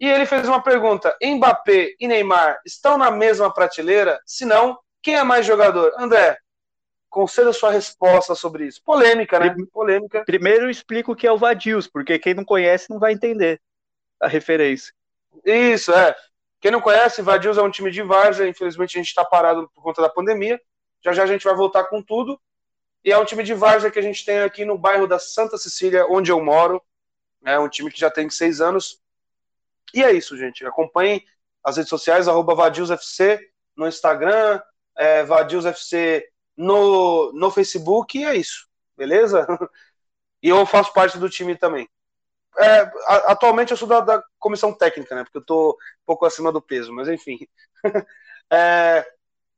E 0.00 0.08
ele 0.08 0.26
fez 0.26 0.48
uma 0.48 0.62
pergunta: 0.62 1.16
Mbappé 1.22 1.94
e 2.00 2.08
Neymar 2.08 2.60
estão 2.64 2.98
na 2.98 3.10
mesma 3.10 3.52
prateleira? 3.52 4.20
Se 4.26 4.44
não, 4.44 4.78
quem 5.02 5.16
é 5.16 5.22
mais 5.22 5.46
jogador? 5.46 5.92
André, 5.96 6.38
conceda 7.08 7.52
sua 7.52 7.70
resposta 7.70 8.34
sobre 8.34 8.66
isso. 8.66 8.82
Polêmica, 8.84 9.38
né? 9.38 9.54
Polêmica. 9.72 10.24
Primeiro 10.24 10.64
eu 10.64 10.70
explico 10.70 11.12
o 11.12 11.16
que 11.16 11.26
é 11.26 11.32
o 11.32 11.38
Vadios, 11.38 11.86
porque 11.86 12.18
quem 12.18 12.34
não 12.34 12.44
conhece 12.44 12.90
não 12.90 12.98
vai 12.98 13.12
entender 13.12 13.60
a 14.20 14.26
referência. 14.26 14.92
Isso, 15.44 15.92
é. 15.92 16.14
Quem 16.60 16.70
não 16.70 16.80
conhece, 16.80 17.22
Vadios 17.22 17.58
é 17.58 17.62
um 17.62 17.70
time 17.70 17.90
de 17.90 18.02
Várzea, 18.02 18.48
infelizmente 18.48 18.96
a 18.96 19.00
gente 19.00 19.08
está 19.08 19.24
parado 19.24 19.70
por 19.74 19.82
conta 19.82 20.02
da 20.02 20.08
pandemia. 20.08 20.60
Já 21.04 21.12
já 21.12 21.22
a 21.22 21.26
gente 21.26 21.44
vai 21.44 21.54
voltar 21.54 21.84
com 21.84 22.02
tudo. 22.02 22.40
E 23.04 23.12
é 23.12 23.18
um 23.18 23.24
time 23.24 23.44
de 23.44 23.52
Várzea 23.52 23.90
que 23.90 23.98
a 23.98 24.02
gente 24.02 24.24
tem 24.24 24.40
aqui 24.40 24.64
no 24.64 24.78
bairro 24.78 25.06
da 25.06 25.18
Santa 25.18 25.58
Cecília, 25.58 26.06
onde 26.08 26.32
eu 26.32 26.42
moro. 26.42 26.82
É 27.44 27.58
um 27.58 27.68
time 27.68 27.90
que 27.90 28.00
já 28.00 28.10
tem 28.10 28.28
seis 28.30 28.60
anos. 28.60 29.00
E 29.92 30.02
é 30.02 30.12
isso, 30.12 30.36
gente. 30.36 30.64
Acompanhem 30.66 31.24
as 31.62 31.76
redes 31.76 31.90
sociais, 31.90 32.28
arroba 32.28 32.54
VadiosFC 32.54 33.40
no 33.76 33.86
Instagram, 33.86 34.60
é, 34.96 35.24
VadiosFC 35.24 36.28
no, 36.56 37.32
no 37.32 37.50
Facebook, 37.50 38.18
e 38.18 38.24
é 38.24 38.36
isso. 38.36 38.68
Beleza? 38.96 39.46
E 40.42 40.48
eu 40.50 40.66
faço 40.66 40.92
parte 40.92 41.16
do 41.16 41.30
time 41.30 41.56
também. 41.56 41.88
É, 42.58 42.92
atualmente 43.26 43.70
eu 43.70 43.78
sou 43.78 43.88
da, 43.88 44.00
da, 44.00 44.22
comissão 44.38 44.74
técnica, 44.74 45.14
né? 45.14 45.24
Porque 45.24 45.38
eu 45.38 45.44
tô 45.44 45.70
um 45.70 46.04
pouco 46.04 46.26
acima 46.26 46.52
do 46.52 46.60
peso, 46.60 46.92
mas 46.92 47.08
enfim. 47.08 47.38
é, 48.52 49.06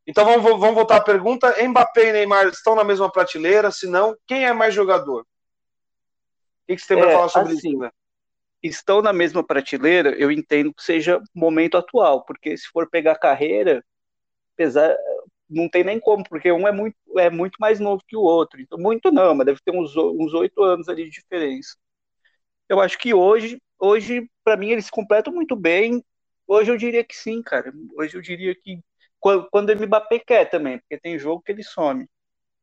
então 0.06 0.24
vamos, 0.24 0.44
vamos 0.60 0.76
voltar 0.76 0.98
à 0.98 1.00
pergunta. 1.00 1.52
Mbappé 1.60 2.10
e 2.10 2.12
Neymar 2.12 2.46
estão 2.46 2.76
na 2.76 2.84
mesma 2.84 3.10
prateleira? 3.10 3.72
Se 3.72 3.88
não, 3.88 4.16
quem 4.28 4.46
é 4.46 4.52
mais 4.52 4.72
jogador? 4.74 5.26
O 6.66 6.68
que, 6.68 6.76
que 6.76 6.82
você 6.82 6.88
tem 6.88 6.98
para 6.98 7.10
é, 7.10 7.12
falar 7.12 7.28
sobre 7.28 7.52
assim, 7.52 7.68
isso? 7.68 7.78
Né? 7.78 7.90
Estão 8.62 9.00
na 9.00 9.12
mesma 9.12 9.44
prateleira, 9.44 10.10
eu 10.18 10.32
entendo 10.32 10.74
que 10.74 10.82
seja 10.82 11.22
momento 11.32 11.76
atual, 11.76 12.24
porque 12.24 12.56
se 12.56 12.66
for 12.68 12.90
pegar 12.90 13.14
carreira, 13.16 13.84
apesar, 14.54 14.96
não 15.48 15.68
tem 15.68 15.84
nem 15.84 16.00
como, 16.00 16.24
porque 16.28 16.50
um 16.50 16.66
é 16.66 16.72
muito, 16.72 16.96
é 17.16 17.30
muito 17.30 17.56
mais 17.60 17.78
novo 17.78 18.02
que 18.06 18.16
o 18.16 18.22
outro. 18.22 18.60
Então, 18.60 18.76
muito 18.78 19.12
não, 19.12 19.34
mas 19.34 19.46
deve 19.46 19.60
ter 19.64 19.70
uns 19.70 19.94
oito 20.34 20.62
anos 20.62 20.88
ali 20.88 21.04
de 21.04 21.10
diferença. 21.10 21.76
Eu 22.68 22.80
acho 22.80 22.98
que 22.98 23.14
hoje, 23.14 23.62
hoje 23.78 24.28
para 24.42 24.56
mim, 24.56 24.70
eles 24.70 24.86
se 24.86 24.90
completam 24.90 25.32
muito 25.32 25.54
bem. 25.54 26.04
Hoje 26.46 26.70
eu 26.72 26.76
diria 26.76 27.04
que 27.04 27.16
sim, 27.16 27.42
cara. 27.42 27.72
Hoje 27.96 28.16
eu 28.16 28.20
diria 28.20 28.54
que 28.54 28.80
quando, 29.20 29.48
quando 29.50 29.70
o 29.70 29.86
Mbappé 29.86 30.18
quer 30.18 30.50
também, 30.50 30.78
porque 30.78 30.98
tem 30.98 31.18
jogo 31.18 31.42
que 31.42 31.52
ele 31.52 31.62
some. 31.62 32.08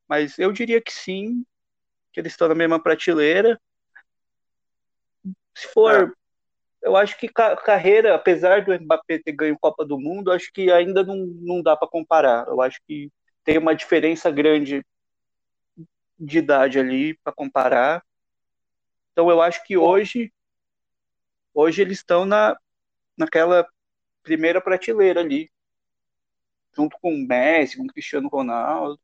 Mas 0.08 0.38
eu 0.38 0.52
diria 0.52 0.82
que 0.82 0.94
sim, 0.94 1.46
que 2.12 2.20
eles 2.20 2.34
estão 2.34 2.48
na 2.48 2.56
mesma 2.56 2.82
prateleira. 2.82 3.60
Se 5.56 5.68
for, 5.68 6.10
é. 6.84 6.88
eu 6.88 6.96
acho 6.96 7.18
que 7.18 7.28
ca 7.28 7.56
carreira, 7.56 8.16
apesar 8.16 8.64
do 8.64 8.74
Mbappé 8.74 9.20
ter 9.20 9.32
ganho 9.32 9.58
Copa 9.60 9.86
do 9.86 10.00
Mundo, 10.00 10.32
acho 10.32 10.52
que 10.52 10.72
ainda 10.72 11.04
não, 11.04 11.18
não 11.18 11.62
dá 11.62 11.76
para 11.76 11.88
comparar. 11.88 12.48
Eu 12.48 12.62
acho 12.62 12.80
que 12.88 13.12
tem 13.44 13.58
uma 13.58 13.76
diferença 13.76 14.32
grande 14.32 14.86
de 16.20 16.38
idade 16.38 16.80
ali 16.80 17.16
para 17.24 17.34
comparar. 17.34 18.04
Então 19.12 19.30
eu 19.30 19.42
acho 19.42 19.64
que 19.64 19.78
hoje 19.78 20.32
hoje 21.54 21.82
eles 21.82 22.00
estão 22.00 22.26
na 22.26 22.58
naquela 23.16 23.68
primeira 24.24 24.60
prateleira 24.60 25.20
ali 25.20 25.52
junto 26.76 26.98
com 27.00 27.14
o 27.14 27.28
Messi, 27.28 27.78
com 27.78 27.84
o 27.84 27.88
Cristiano 27.88 28.28
Ronaldo, 28.28 29.00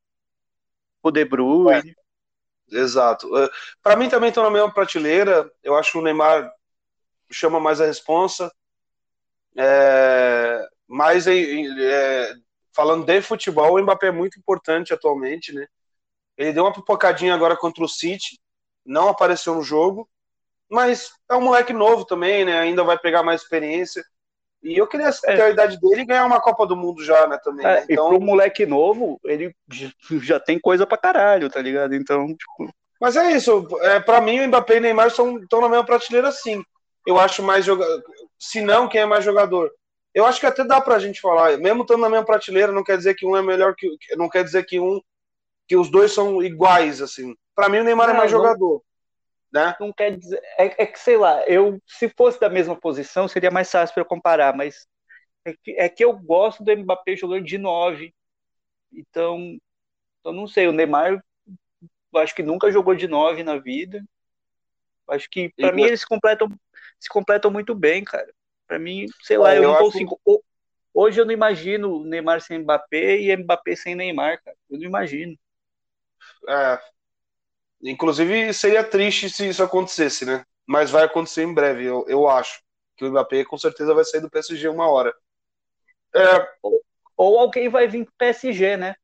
o 1.01 1.12
De 1.12 1.23
Bruyne. 1.23 1.95
Exato. 2.71 3.36
É, 3.38 3.49
Para 3.82 3.95
mim 3.95 4.10
também 4.10 4.29
estão 4.29 4.43
na 4.43 4.51
mesma 4.51 4.71
prateleira. 4.73 5.49
Eu 5.63 5.75
acho 5.75 5.91
que 5.93 5.97
o 5.97 6.01
Neymar 6.01 6.51
chama 7.32 7.60
mais 7.60 7.82
a 7.82 7.86
responsa. 7.86 8.51
É, 9.58 10.67
mas 10.88 11.27
é, 11.27 12.34
falando 12.73 13.05
de 13.05 13.21
futebol, 13.21 13.75
o 13.75 13.82
Mbappé 13.82 14.08
é 14.08 14.12
muito 14.12 14.39
importante 14.39 14.93
atualmente, 14.93 15.53
né? 15.53 15.67
Ele 16.38 16.53
deu 16.53 16.63
uma 16.63 16.73
pipocadinha 16.73 17.34
agora 17.36 17.58
contra 17.58 17.84
o 17.84 17.89
City, 17.89 18.39
não 18.86 19.10
apareceu 19.10 19.55
no 19.55 19.62
jogo, 19.62 20.10
mas 20.69 21.12
é 21.29 21.36
um 21.36 21.41
moleque 21.41 21.73
novo 21.73 22.05
também, 22.05 22.45
né? 22.45 22.60
Ainda 22.60 22.84
vai 22.84 22.97
pegar 22.97 23.23
mais 23.23 23.41
experiência. 23.41 24.03
E 24.61 24.77
eu 24.77 24.87
queria 24.87 25.07
é. 25.07 25.11
ter 25.11 25.41
a 25.41 25.49
idade 25.49 25.79
dele 25.79 26.01
e 26.01 26.05
ganhar 26.05 26.25
uma 26.25 26.41
Copa 26.41 26.65
do 26.65 26.75
Mundo 26.75 27.03
já, 27.03 27.25
né, 27.27 27.37
também. 27.43 27.65
É, 27.65 27.75
né? 27.75 27.85
Então... 27.89 28.07
E 28.07 28.09
pro 28.09 28.25
moleque 28.25 28.65
novo, 28.65 29.19
ele 29.23 29.55
já 30.21 30.39
tem 30.39 30.59
coisa 30.59 30.85
pra 30.85 30.97
caralho, 30.97 31.49
tá 31.49 31.61
ligado? 31.61 31.95
Então, 31.95 32.27
tipo... 32.27 32.73
Mas 32.99 33.15
é 33.15 33.31
isso, 33.31 33.65
é, 33.81 33.99
pra 33.99 34.19
mim 34.19 34.41
o 34.41 34.47
Mbappé 34.47 34.75
e 34.75 34.79
o 34.79 34.81
Neymar 34.81 35.07
estão 35.07 35.61
na 35.61 35.69
mesma 35.69 35.85
prateleira 35.85 36.31
sim. 36.31 36.61
Eu 37.07 37.17
acho 37.17 37.41
mais 37.41 37.63
jogador. 37.63 38.03
Se 38.37 38.61
não, 38.61 38.89
quem 38.89 39.01
é 39.01 39.05
mais 39.05 39.23
jogador? 39.23 39.71
Eu 40.13 40.25
acho 40.25 40.39
que 40.39 40.45
até 40.45 40.65
dá 40.65 40.81
pra 40.81 40.99
gente 40.99 41.21
falar, 41.21 41.57
mesmo 41.57 41.83
estando 41.83 42.01
na 42.01 42.09
mesma 42.09 42.25
prateleira, 42.25 42.71
não 42.71 42.83
quer 42.83 42.97
dizer 42.97 43.15
que 43.15 43.25
um 43.25 43.37
é 43.37 43.41
melhor 43.41 43.73
que. 43.75 43.87
Não 44.17 44.27
quer 44.27 44.43
dizer 44.43 44.65
que 44.65 44.79
um. 44.79 44.99
que 45.67 45.77
os 45.77 45.89
dois 45.89 46.11
são 46.11 46.43
iguais, 46.43 47.01
assim. 47.01 47.35
Pra 47.55 47.69
mim 47.69 47.79
o 47.79 47.83
Neymar 47.83 48.09
é 48.09 48.13
não, 48.13 48.15
é 48.15 48.19
mais 48.19 48.31
não... 48.31 48.39
jogador. 48.39 48.81
Né? 49.51 49.75
Não 49.79 49.91
quer 49.91 50.17
dizer. 50.17 50.41
É, 50.57 50.83
é, 50.83 50.85
que, 50.85 50.99
sei 50.99 51.17
lá, 51.17 51.43
eu, 51.47 51.81
se 51.88 52.09
fosse 52.09 52.39
da 52.39 52.49
mesma 52.49 52.75
posição, 52.75 53.27
seria 53.27 53.49
mais 53.49 53.71
fácil 53.71 53.93
para 53.93 54.01
eu 54.01 54.07
comparar, 54.07 54.55
mas 54.55 54.88
é 55.45 55.53
que, 55.53 55.71
é 55.71 55.89
que 55.89 56.03
eu 56.03 56.13
gosto 56.13 56.63
do 56.63 56.75
Mbappé 56.75 57.15
jogando 57.15 57.43
de 57.43 57.57
9. 57.57 58.13
Então, 58.91 59.57
eu 60.23 60.33
não 60.33 60.47
sei, 60.47 60.67
o 60.67 60.71
Neymar 60.71 61.23
eu 62.12 62.19
acho 62.19 62.35
que 62.35 62.43
nunca 62.43 62.71
jogou 62.71 62.95
de 62.95 63.07
9 63.07 63.43
na 63.43 63.57
vida. 63.57 64.03
Acho 65.07 65.29
que, 65.29 65.49
para 65.49 65.71
mim, 65.71 65.83
eles 65.83 66.01
se 66.01 66.07
completam, 66.07 66.49
se 66.99 67.09
completam 67.09 67.51
muito 67.51 67.73
bem, 67.73 68.03
cara. 68.03 68.31
Para 68.67 68.77
mim, 68.77 69.05
sei 69.23 69.38
lá, 69.38 69.55
eu, 69.55 69.63
eu 69.63 69.69
não 69.69 69.77
consigo. 69.77 70.19
Hoje 70.93 71.21
eu 71.21 71.25
não 71.25 71.31
imagino 71.31 72.03
Neymar 72.03 72.41
sem 72.41 72.59
Mbappé 72.59 73.19
e 73.21 73.35
Mbappé 73.38 73.75
sem 73.75 73.95
Neymar, 73.95 74.41
cara. 74.43 74.57
Eu 74.69 74.79
não 74.79 74.85
imagino. 74.85 75.38
É, 76.47 76.79
Inclusive, 77.81 78.53
seria 78.53 78.83
triste 78.83 79.29
se 79.29 79.47
isso 79.47 79.63
acontecesse, 79.63 80.25
né? 80.25 80.45
Mas 80.65 80.91
vai 80.91 81.03
acontecer 81.03 81.43
em 81.43 81.53
breve, 81.53 81.85
eu, 81.85 82.05
eu 82.07 82.27
acho. 82.27 82.61
Que 82.97 83.05
o 83.05 83.09
Mbappé 83.09 83.45
com 83.45 83.57
certeza 83.57 83.93
vai 83.93 84.03
sair 84.03 84.21
do 84.21 84.29
PSG 84.29 84.67
uma 84.67 84.89
hora. 84.89 85.15
É... 86.13 86.47
Ou, 86.61 86.81
ou, 87.15 87.39
alguém 87.39 87.69
vai 87.69 87.87
vir 87.87 88.05
pro 88.05 88.13
PSG, 88.17 88.75
né? 88.75 88.95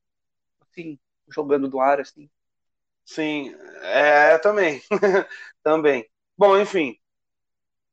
Assim, 0.61 0.99
jogando 1.29 1.69
do 1.69 1.79
ar, 1.79 2.01
assim. 2.01 2.29
Sim, 3.05 3.55
é, 3.81 4.37
também. 4.39 4.81
também. 5.63 6.09
Bom, 6.37 6.57
enfim. 6.59 6.97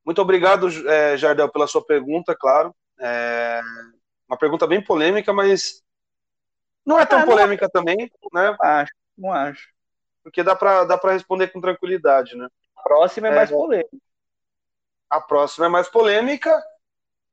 Muito 0.04 0.20
obrigado, 0.20 0.68
é, 0.88 1.16
Jardel, 1.16 1.48
pela 1.48 1.68
sua 1.68 1.84
pergunta, 1.84 2.34
claro. 2.34 2.74
É 2.98 3.60
uma 4.28 4.38
pergunta 4.38 4.66
bem 4.66 4.82
polêmica, 4.82 5.32
mas 5.32 5.82
não 6.84 6.98
é 6.98 7.04
tão 7.04 7.20
ah, 7.20 7.26
polêmica 7.26 7.66
não... 7.66 7.70
também, 7.70 8.10
né? 8.32 8.56
Acho, 8.60 8.92
não 9.16 9.30
acho 9.30 9.72
porque 10.22 10.42
dá 10.42 10.54
para 10.54 10.84
dá 10.84 10.98
responder 11.04 11.48
com 11.48 11.60
tranquilidade, 11.60 12.36
né? 12.36 12.48
A 12.76 12.82
próxima 12.82 13.28
é, 13.28 13.30
é 13.30 13.34
mais 13.34 13.50
polêmica. 13.50 13.96
A 15.10 15.20
próxima 15.20 15.66
é 15.66 15.68
mais 15.68 15.88
polêmica. 15.88 16.62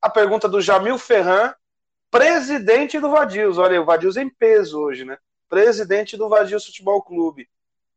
A 0.01 0.09
pergunta 0.09 0.47
do 0.47 0.61
Jamil 0.61 0.97
Ferran, 0.97 1.53
presidente 2.09 2.99
do 2.99 3.11
Vadios. 3.11 3.57
Olha, 3.57 3.81
o 3.81 3.85
Vadios 3.85 4.17
em 4.17 4.29
peso 4.29 4.79
hoje, 4.79 5.05
né? 5.05 5.17
Presidente 5.47 6.17
do 6.17 6.29
Vadios 6.29 6.65
Futebol 6.65 7.01
Clube. 7.01 7.49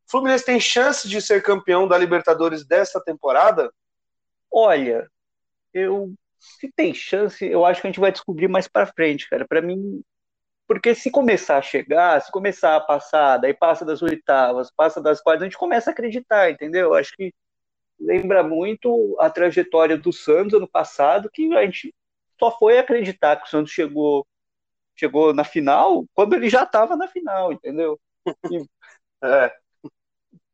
Fluminense 0.06 0.44
tem 0.44 0.60
chance 0.60 1.08
de 1.08 1.20
ser 1.20 1.42
campeão 1.42 1.86
da 1.86 1.96
Libertadores 1.96 2.64
desta 2.64 3.00
temporada? 3.00 3.72
Olha, 4.50 5.08
eu 5.72 6.12
se 6.38 6.70
tem 6.72 6.92
chance, 6.92 7.46
eu 7.46 7.64
acho 7.64 7.80
que 7.80 7.86
a 7.86 7.90
gente 7.90 8.00
vai 8.00 8.10
descobrir 8.10 8.48
mais 8.48 8.66
para 8.66 8.86
frente, 8.86 9.28
cara. 9.30 9.46
Para 9.46 9.62
mim, 9.62 10.02
porque 10.72 10.94
se 10.94 11.10
começar 11.10 11.58
a 11.58 11.62
chegar, 11.62 12.20
se 12.22 12.32
começar 12.32 12.76
a 12.76 12.80
passar, 12.80 13.36
daí 13.36 13.52
passa 13.52 13.84
das 13.84 14.00
oitavas, 14.00 14.70
passa 14.70 15.02
das 15.02 15.20
quartas, 15.20 15.42
a 15.42 15.44
gente 15.46 15.58
começa 15.58 15.90
a 15.90 15.92
acreditar, 15.92 16.50
entendeu? 16.50 16.94
Acho 16.94 17.12
que 17.14 17.34
lembra 18.00 18.42
muito 18.42 19.14
a 19.20 19.28
trajetória 19.28 19.98
do 19.98 20.12
Santos 20.12 20.54
ano 20.54 20.66
passado, 20.66 21.30
que 21.30 21.54
a 21.54 21.64
gente 21.64 21.94
só 22.38 22.50
foi 22.58 22.78
acreditar 22.78 23.36
que 23.36 23.46
o 23.46 23.50
Santos 23.50 23.70
chegou 23.70 24.26
chegou 24.96 25.34
na 25.34 25.44
final 25.44 26.06
quando 26.14 26.34
ele 26.34 26.48
já 26.48 26.64
estava 26.64 26.96
na 26.96 27.06
final, 27.06 27.52
entendeu? 27.52 28.00
E, 28.50 28.64
é. 29.24 29.54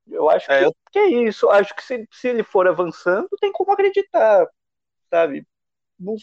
Eu 0.08 0.28
acho 0.30 0.50
é, 0.50 0.64
que, 0.64 0.72
que, 0.92 0.98
é 0.98 1.06
isso. 1.28 1.48
Acho 1.50 1.74
que 1.76 1.82
se, 1.84 2.08
se 2.10 2.28
ele 2.28 2.42
for 2.42 2.66
avançando, 2.66 3.28
tem 3.40 3.52
como 3.52 3.72
acreditar, 3.72 4.48
sabe? 5.10 5.46
Não, 5.98 6.16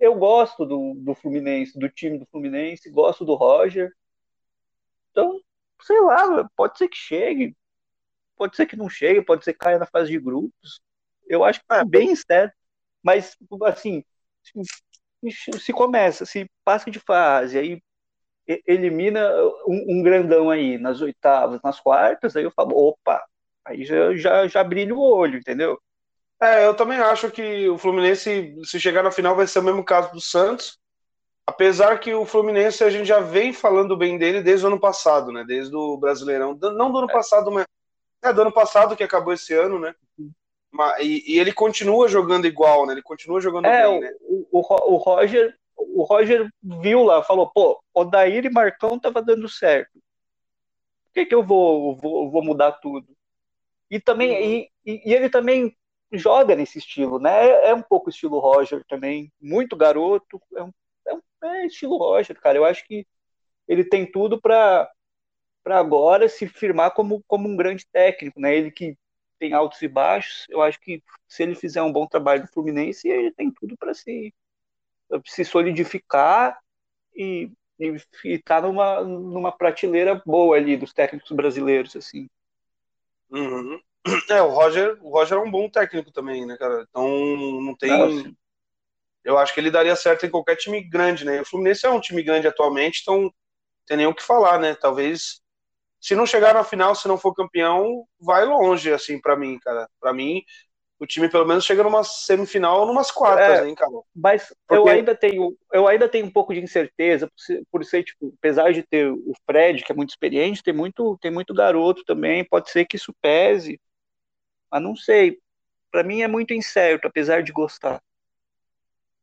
eu 0.00 0.14
gosto 0.14 0.64
do, 0.64 0.94
do 0.94 1.14
Fluminense, 1.14 1.78
do 1.78 1.88
time 1.88 2.18
do 2.18 2.26
Fluminense, 2.26 2.90
gosto 2.90 3.24
do 3.24 3.34
Roger. 3.34 3.92
Então, 5.10 5.40
sei 5.82 6.00
lá, 6.00 6.48
pode 6.56 6.78
ser 6.78 6.88
que 6.88 6.96
chegue, 6.96 7.54
pode 8.36 8.56
ser 8.56 8.66
que 8.66 8.76
não 8.76 8.88
chegue, 8.88 9.22
pode 9.22 9.44
ser 9.44 9.52
que 9.52 9.58
caia 9.58 9.78
na 9.78 9.86
fase 9.86 10.10
de 10.10 10.18
grupos. 10.18 10.80
Eu 11.28 11.44
acho 11.44 11.60
que 11.60 11.66
é 11.70 11.84
bem 11.84 12.14
certo. 12.16 12.54
Mas, 13.02 13.36
assim, 13.66 14.04
se 15.58 15.72
começa, 15.72 16.24
se 16.24 16.50
passa 16.64 16.90
de 16.90 16.98
fase, 16.98 17.58
aí 17.58 17.82
elimina 18.66 19.30
um, 19.66 19.98
um, 19.98 20.02
grandão 20.02 20.50
aí 20.50 20.78
nas 20.78 21.00
oitavas, 21.00 21.60
nas 21.62 21.78
quartas, 21.80 22.34
aí 22.34 22.44
eu 22.44 22.50
falo, 22.50 22.76
opa, 22.76 23.24
aí 23.64 23.84
já, 23.84 24.16
já, 24.16 24.46
já 24.48 24.64
brilha 24.64 24.94
o 24.94 25.00
olho, 25.00 25.38
entendeu? 25.38 25.80
É, 26.42 26.66
eu 26.66 26.74
também 26.74 26.98
acho 26.98 27.30
que 27.30 27.68
o 27.68 27.76
Fluminense, 27.76 28.56
se 28.64 28.80
chegar 28.80 29.02
na 29.02 29.10
final, 29.10 29.36
vai 29.36 29.46
ser 29.46 29.58
o 29.58 29.62
mesmo 29.62 29.84
caso 29.84 30.10
do 30.12 30.20
Santos. 30.20 30.78
Apesar 31.46 31.98
que 31.98 32.14
o 32.14 32.24
Fluminense 32.24 32.82
a 32.82 32.88
gente 32.88 33.06
já 33.06 33.20
vem 33.20 33.52
falando 33.52 33.96
bem 33.96 34.16
dele 34.16 34.42
desde 34.42 34.64
o 34.64 34.68
ano 34.68 34.80
passado, 34.80 35.32
né? 35.32 35.44
Desde 35.46 35.74
o 35.74 35.96
Brasileirão. 35.96 36.56
Não 36.58 36.90
do 36.90 36.98
ano 36.98 37.10
é. 37.10 37.12
passado, 37.12 37.50
mas. 37.50 37.66
É, 38.22 38.32
do 38.32 38.42
ano 38.42 38.52
passado 38.52 38.96
que 38.96 39.02
acabou 39.02 39.32
esse 39.32 39.52
ano, 39.54 39.78
né? 39.78 39.94
E, 41.00 41.34
e, 41.34 41.38
ele 41.38 41.52
continua 41.52 42.06
jogando 42.08 42.46
igual, 42.46 42.86
né? 42.86 42.92
Ele 42.92 43.02
continua 43.02 43.40
jogando 43.40 43.66
é, 43.66 43.82
bem, 43.82 44.00
né? 44.00 44.14
O, 44.20 44.60
o, 44.60 44.94
o, 44.94 44.96
Roger, 44.96 45.56
o 45.76 46.04
Roger 46.04 46.48
viu 46.62 47.02
lá, 47.02 47.22
falou, 47.24 47.50
pô, 47.50 47.82
o 47.92 48.04
Daír 48.04 48.44
e 48.44 48.50
Marcão 48.50 48.98
tava 48.98 49.20
dando 49.20 49.48
certo. 49.48 49.92
Por 49.94 51.14
que, 51.14 51.26
que 51.26 51.34
eu 51.34 51.42
vou, 51.42 51.96
vou, 51.96 52.30
vou 52.30 52.44
mudar 52.44 52.72
tudo? 52.72 53.08
E 53.90 53.98
também, 53.98 54.30
uhum. 54.30 54.66
e, 54.86 55.10
e, 55.10 55.12
ele 55.12 55.28
também 55.28 55.76
joga 56.12 56.56
nesse 56.56 56.78
estilo, 56.78 57.18
né? 57.18 57.48
É, 57.48 57.68
é, 57.70 57.74
um 57.74 57.82
pouco 57.82 58.10
estilo 58.10 58.38
Roger 58.38 58.84
também, 58.86 59.32
muito 59.40 59.76
garoto, 59.76 60.40
é, 60.56 60.62
um, 60.62 60.72
é, 61.06 61.14
um, 61.14 61.22
é 61.44 61.66
estilo 61.66 61.96
Roger, 61.96 62.38
cara. 62.40 62.58
Eu 62.58 62.64
acho 62.64 62.84
que 62.86 63.06
ele 63.68 63.84
tem 63.84 64.10
tudo 64.10 64.40
para 64.40 64.90
para 65.62 65.78
agora 65.78 66.26
se 66.28 66.48
firmar 66.48 66.92
como, 66.94 67.22
como 67.26 67.46
um 67.46 67.54
grande 67.54 67.86
técnico, 67.92 68.40
né? 68.40 68.56
Ele 68.56 68.70
que 68.70 68.96
tem 69.38 69.52
altos 69.52 69.80
e 69.82 69.88
baixos. 69.88 70.46
Eu 70.48 70.62
acho 70.62 70.80
que 70.80 71.02
se 71.28 71.42
ele 71.42 71.54
fizer 71.54 71.82
um 71.82 71.92
bom 71.92 72.06
trabalho 72.06 72.42
no 72.42 72.48
Fluminense, 72.48 73.08
ele 73.08 73.30
tem 73.32 73.50
tudo 73.50 73.76
para 73.76 73.94
se, 73.94 74.34
se 75.26 75.44
solidificar 75.44 76.58
e 77.14 77.52
estar 78.24 78.60
tá 78.60 78.66
numa, 78.66 79.02
numa 79.02 79.52
prateleira 79.52 80.20
boa 80.26 80.56
ali 80.56 80.76
dos 80.76 80.92
técnicos 80.92 81.30
brasileiros, 81.32 81.96
assim. 81.96 82.28
Uhum. 83.30 83.80
É, 84.30 84.40
o 84.40 84.48
Roger, 84.48 84.98
o 85.02 85.10
Roger 85.10 85.38
é 85.38 85.40
um 85.40 85.50
bom 85.50 85.68
técnico 85.68 86.10
também, 86.10 86.46
né, 86.46 86.56
cara? 86.56 86.86
Então 86.88 87.06
não 87.60 87.76
tem. 87.76 87.90
Nossa. 87.90 88.32
Eu 89.22 89.36
acho 89.36 89.52
que 89.52 89.60
ele 89.60 89.70
daria 89.70 89.94
certo 89.94 90.24
em 90.24 90.30
qualquer 90.30 90.56
time 90.56 90.82
grande, 90.82 91.24
né? 91.24 91.42
O 91.42 91.44
Fluminense 91.44 91.84
é 91.84 91.90
um 91.90 92.00
time 92.00 92.22
grande 92.22 92.46
atualmente, 92.46 93.00
então 93.02 93.30
tem 93.86 93.98
nem 93.98 94.06
o 94.06 94.14
que 94.14 94.22
falar, 94.22 94.58
né? 94.58 94.74
Talvez 94.74 95.42
se 96.00 96.14
não 96.14 96.24
chegar 96.24 96.54
na 96.54 96.64
final, 96.64 96.94
se 96.94 97.06
não 97.06 97.18
for 97.18 97.34
campeão, 97.34 98.04
vai 98.18 98.44
longe, 98.46 98.90
assim, 98.90 99.20
para 99.20 99.36
mim, 99.36 99.58
cara. 99.58 99.86
Para 100.00 100.14
mim, 100.14 100.42
o 100.98 101.06
time 101.06 101.28
pelo 101.28 101.46
menos 101.46 101.64
chega 101.64 101.82
numa 101.82 102.02
semifinal 102.02 102.80
ou 102.80 102.86
numas 102.86 103.10
quartas, 103.10 103.60
é, 103.60 103.68
hein, 103.68 103.74
cara. 103.74 103.90
Mas 104.14 104.54
Porque... 104.66 104.80
eu 104.80 104.88
ainda 104.88 105.14
tenho, 105.14 105.56
eu 105.72 105.86
ainda 105.86 106.08
tenho 106.08 106.24
um 106.24 106.30
pouco 106.30 106.54
de 106.54 106.60
incerteza 106.60 107.26
por 107.26 107.38
ser, 107.38 107.62
por 107.70 107.84
ser, 107.84 108.04
tipo, 108.04 108.32
apesar 108.38 108.72
de 108.72 108.82
ter 108.82 109.10
o 109.10 109.32
Fred, 109.44 109.84
que 109.84 109.92
é 109.92 109.94
muito 109.94 110.10
experiente, 110.10 110.62
tem 110.62 110.72
muito, 110.72 111.18
tem 111.20 111.30
muito 111.30 111.52
garoto 111.52 112.02
também, 112.04 112.44
pode 112.44 112.70
ser 112.70 112.86
que 112.86 112.96
isso 112.96 113.14
pese. 113.20 113.78
Mas 114.70 114.82
não 114.82 114.94
sei. 114.94 115.38
Para 115.90 116.02
mim 116.02 116.22
é 116.22 116.28
muito 116.28 116.54
incerto, 116.54 117.08
apesar 117.08 117.42
de 117.42 117.52
gostar. 117.52 118.00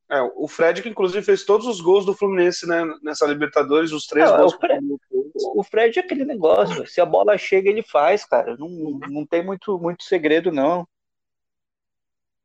É, 0.10 0.22
o 0.22 0.48
Fred, 0.48 0.82
que 0.82 0.90
inclusive 0.90 1.26
fez 1.26 1.44
todos 1.44 1.68
os 1.68 1.82
gols 1.82 2.06
do 2.06 2.14
Fluminense 2.14 2.66
né, 2.66 2.84
nessa 3.04 3.26
Libertadores, 3.26 3.92
os 3.92 4.06
três 4.06 4.30
não, 4.30 4.38
gols. 4.38 4.54
O 4.54 4.60
Fred, 4.60 4.88
o 5.36 5.64
Fred, 5.64 6.00
é 6.00 6.02
aquele 6.02 6.24
negócio, 6.24 6.88
se 6.88 7.02
a 7.02 7.06
bola 7.06 7.38
chega, 7.38 7.70
ele 7.70 7.84
faz, 7.84 8.24
cara. 8.24 8.56
Não, 8.58 8.70
não 9.10 9.26
tem 9.26 9.44
muito, 9.44 9.78
muito 9.78 10.04
segredo, 10.04 10.52
não. 10.52 10.88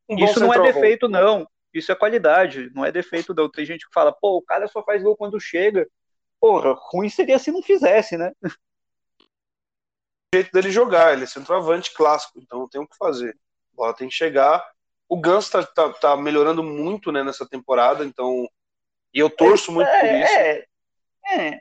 Um 0.08 0.16
Isso 0.18 0.40
não 0.40 0.52
é 0.52 0.60
defeito, 0.60 1.08
não. 1.08 1.46
Isso 1.72 1.90
é 1.90 1.94
qualidade, 1.94 2.70
não 2.74 2.84
é 2.84 2.90
defeito, 2.90 3.32
não. 3.32 3.48
Tem 3.48 3.64
gente 3.64 3.86
que 3.86 3.94
fala, 3.94 4.12
pô, 4.12 4.36
o 4.36 4.42
cara 4.42 4.66
só 4.66 4.82
faz 4.82 5.02
gol 5.02 5.16
quando 5.16 5.40
chega. 5.40 5.88
Porra, 6.40 6.74
ruim 6.90 7.08
seria 7.08 7.38
se 7.38 7.52
não 7.52 7.62
fizesse, 7.62 8.16
né? 8.16 8.32
Jeito 10.34 10.50
dele 10.52 10.70
jogar, 10.70 11.12
ele 11.12 11.24
é 11.24 11.26
centroavante 11.26 11.92
clássico, 11.92 12.38
então 12.38 12.60
não 12.60 12.68
tem 12.68 12.80
o 12.80 12.86
que 12.86 12.96
fazer. 12.96 13.36
A 13.72 13.76
bola 13.76 13.94
tem 13.94 14.08
que 14.08 14.14
chegar 14.14 14.64
o 15.12 15.20
Gans 15.20 15.50
tá, 15.50 15.62
tá, 15.62 15.92
tá, 15.92 16.16
melhorando 16.16 16.62
muito 16.62 17.12
né, 17.12 17.22
nessa 17.22 17.46
temporada, 17.46 18.02
então. 18.02 18.48
E 19.12 19.18
eu 19.18 19.28
torço 19.28 19.70
muito 19.70 19.86
é, 19.86 20.00
por 20.00 20.08
isso. 20.08 20.32
É, 20.32 21.48
é. 21.48 21.60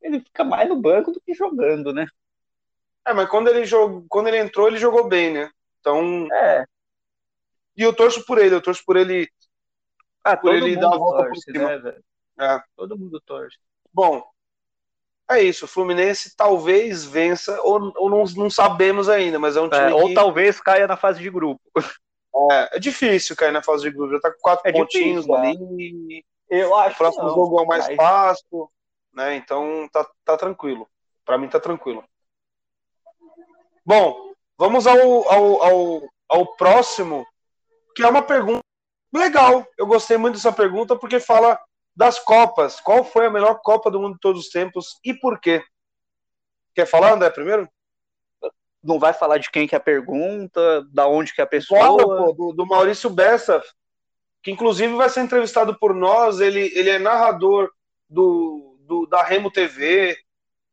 Ele 0.00 0.20
fica 0.20 0.42
mais 0.42 0.66
no 0.66 0.80
banco 0.80 1.12
do 1.12 1.20
que 1.20 1.34
jogando, 1.34 1.92
né? 1.92 2.06
É, 3.06 3.12
mas 3.12 3.28
quando 3.28 3.48
ele, 3.48 3.66
jogou, 3.66 4.06
quando 4.08 4.28
ele 4.28 4.38
entrou, 4.38 4.66
ele 4.66 4.78
jogou 4.78 5.06
bem, 5.06 5.30
né? 5.30 5.50
Então. 5.78 6.26
É. 6.32 6.64
E 7.76 7.82
eu 7.82 7.94
torço 7.94 8.24
por 8.24 8.38
ele, 8.38 8.54
eu 8.54 8.62
torço 8.62 8.82
por 8.86 8.96
ele. 8.96 9.30
Ah, 10.24 10.38
por 10.38 10.54
ele 10.54 10.76
dar 10.76 10.94
a 10.94 10.96
volta 10.96 11.24
torce, 11.24 11.44
por 11.44 11.52
cima. 11.52 11.76
Né, 11.80 12.00
é. 12.40 12.62
Todo 12.76 12.96
mundo 12.96 13.20
torce. 13.20 13.58
Bom, 13.92 14.26
é 15.30 15.42
isso, 15.42 15.64
o 15.64 15.68
Fluminense 15.68 16.34
talvez 16.36 17.04
vença, 17.04 17.60
ou, 17.62 17.92
ou 17.96 18.10
não, 18.10 18.24
não 18.36 18.50
sabemos 18.50 19.08
ainda, 19.08 19.38
mas 19.38 19.56
é 19.56 19.60
um 19.60 19.68
time. 19.68 19.90
É, 19.90 19.94
ou 19.94 20.08
que... 20.08 20.14
talvez 20.14 20.60
caia 20.60 20.86
na 20.86 20.96
fase 20.96 21.20
de 21.20 21.30
grupo. 21.30 21.60
É, 22.52 22.76
é 22.76 22.78
difícil 22.78 23.36
cair 23.36 23.52
na 23.52 23.62
fase 23.62 23.82
de 23.82 23.90
grupo, 23.90 24.12
já 24.12 24.20
tá 24.20 24.30
com 24.30 24.38
quatro 24.40 24.68
é 24.68 24.72
pontinhos 24.72 25.24
difícil, 25.24 25.42
né? 25.42 25.50
ali. 25.50 26.24
Eu 26.48 26.74
acho 26.76 26.94
o 26.94 26.98
próximo 26.98 27.24
não, 27.24 27.34
jogo 27.34 27.60
é 27.60 27.62
o 27.62 27.66
mais 27.66 27.86
mas... 27.86 27.96
fácil, 27.96 28.70
né? 29.12 29.36
Então 29.36 29.88
tá, 29.92 30.08
tá 30.24 30.36
tranquilo. 30.36 30.88
Para 31.24 31.38
mim 31.38 31.48
tá 31.48 31.60
tranquilo. 31.60 32.04
Bom, 33.84 34.32
vamos 34.58 34.86
ao, 34.86 34.98
ao, 35.28 35.62
ao, 35.62 36.02
ao 36.28 36.46
próximo, 36.56 37.26
que 37.94 38.02
é 38.02 38.08
uma 38.08 38.22
pergunta 38.22 38.64
legal. 39.12 39.66
Eu 39.76 39.86
gostei 39.86 40.16
muito 40.16 40.34
dessa 40.34 40.52
pergunta 40.52 40.96
porque 40.96 41.20
fala 41.20 41.58
das 42.00 42.18
Copas. 42.18 42.80
Qual 42.80 43.04
foi 43.04 43.26
a 43.26 43.30
melhor 43.30 43.60
Copa 43.60 43.90
do 43.90 44.00
Mundo 44.00 44.14
de 44.14 44.20
todos 44.20 44.46
os 44.46 44.48
tempos 44.48 44.98
e 45.04 45.12
por 45.12 45.38
quê? 45.38 45.62
Quer 46.74 46.86
falar, 46.86 47.12
André, 47.12 47.28
primeiro? 47.28 47.68
Não 48.82 48.98
vai 48.98 49.12
falar 49.12 49.36
de 49.36 49.50
quem 49.50 49.68
que 49.68 49.74
é 49.74 49.78
a 49.78 49.82
pergunta, 49.82 50.82
da 50.94 51.06
onde 51.06 51.34
que 51.34 51.42
é 51.42 51.44
a 51.44 51.46
pessoa. 51.46 51.78
Fala, 51.78 52.02
pô, 52.02 52.32
do, 52.32 52.52
do, 52.54 52.66
Maurício 52.66 53.10
Bessa, 53.10 53.62
que 54.42 54.50
inclusive 54.50 54.94
vai 54.94 55.10
ser 55.10 55.20
entrevistado 55.20 55.78
por 55.78 55.94
nós. 55.94 56.40
Ele, 56.40 56.72
ele 56.74 56.88
é 56.88 56.98
narrador 56.98 57.70
do, 58.08 58.78
do, 58.80 59.04
da 59.04 59.22
Remo 59.22 59.50
TV, 59.50 60.16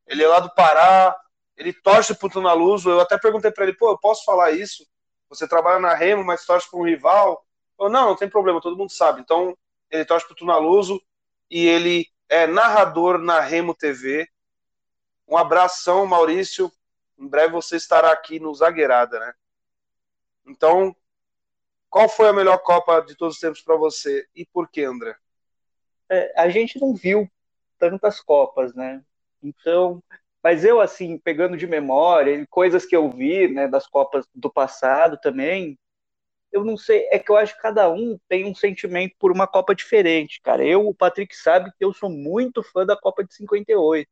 ele 0.08 0.24
é 0.24 0.28
lá 0.30 0.40
do 0.40 0.56
Pará, 0.56 1.14
ele 1.58 1.74
torce 1.74 2.16
pro 2.16 2.30
Tunaluso. 2.30 2.90
Eu 2.90 3.02
até 3.02 3.18
perguntei 3.18 3.52
para 3.52 3.66
ele, 3.66 3.76
pô, 3.76 3.92
eu 3.92 4.00
posso 4.00 4.24
falar 4.24 4.52
isso? 4.52 4.88
Você 5.28 5.46
trabalha 5.46 5.80
na 5.80 5.94
Remo, 5.94 6.24
mas 6.24 6.46
torce 6.46 6.72
para 6.72 6.80
um 6.80 6.86
rival? 6.86 7.46
Eu, 7.78 7.90
não, 7.90 8.06
não 8.06 8.16
tem 8.16 8.30
problema, 8.30 8.62
todo 8.62 8.78
mundo 8.78 8.94
sabe. 8.94 9.20
Então, 9.20 9.58
ele 9.92 10.06
torce 10.06 10.26
pro 10.26 10.34
Tunaluso 10.34 11.02
e 11.50 11.66
ele 11.66 12.08
é 12.30 12.46
narrador 12.46 13.18
na 13.18 13.40
Remo 13.40 13.74
TV. 13.74 14.28
Um 15.28 15.38
abração, 15.38 16.06
Maurício. 16.06 16.72
Em 17.18 17.28
breve 17.28 17.54
você 17.54 17.76
estará 17.76 18.12
aqui 18.12 18.40
no 18.40 18.54
Zagueirada, 18.54 19.20
né? 19.20 19.34
Então, 20.46 20.96
qual 21.90 22.08
foi 22.08 22.30
a 22.30 22.34
melhor 22.34 22.60
Copa 22.60 23.02
de 23.02 23.16
todos 23.16 23.36
os 23.36 23.42
tempos 23.42 23.62
para 23.62 23.76
você 23.76 24.28
e 24.36 24.46
por 24.46 24.70
que, 24.70 24.84
André? 24.84 25.16
É, 26.10 26.34
a 26.40 26.50
gente 26.50 26.80
não 26.80 26.94
viu 26.94 27.30
tantas 27.78 28.22
Copas, 28.22 28.74
né? 28.74 29.04
Então, 29.42 30.02
mas 30.44 30.64
eu 30.64 30.80
assim, 30.80 31.18
pegando 31.18 31.58
de 31.58 31.68
memória, 31.68 32.46
coisas 32.50 32.86
que 32.86 32.96
eu 32.96 33.10
vi, 33.10 33.48
né, 33.48 33.68
das 33.68 33.88
Copas 33.88 34.26
do 34.34 34.52
passado 34.52 35.18
também, 35.22 35.78
eu 36.58 36.66
não 36.66 36.76
sei, 36.76 37.08
é 37.12 37.20
que 37.20 37.32
eu 37.32 37.38
acho 37.38 37.56
que 37.56 37.62
cada 37.62 37.90
um 37.90 38.18
tem 38.28 38.46
um 38.46 38.56
sentimento 38.56 39.16
por 39.20 39.32
uma 39.32 39.48
Copa 39.48 39.76
diferente, 39.76 40.42
cara. 40.42 40.66
Eu, 40.66 40.88
o 40.88 40.94
Patrick 40.94 41.36
sabe 41.36 41.72
que 41.78 41.86
eu 41.86 41.94
sou 41.94 42.10
muito 42.10 42.64
fã 42.64 42.86
da 42.86 42.98
Copa 42.98 43.24
de 43.24 43.34
58. 43.34 44.10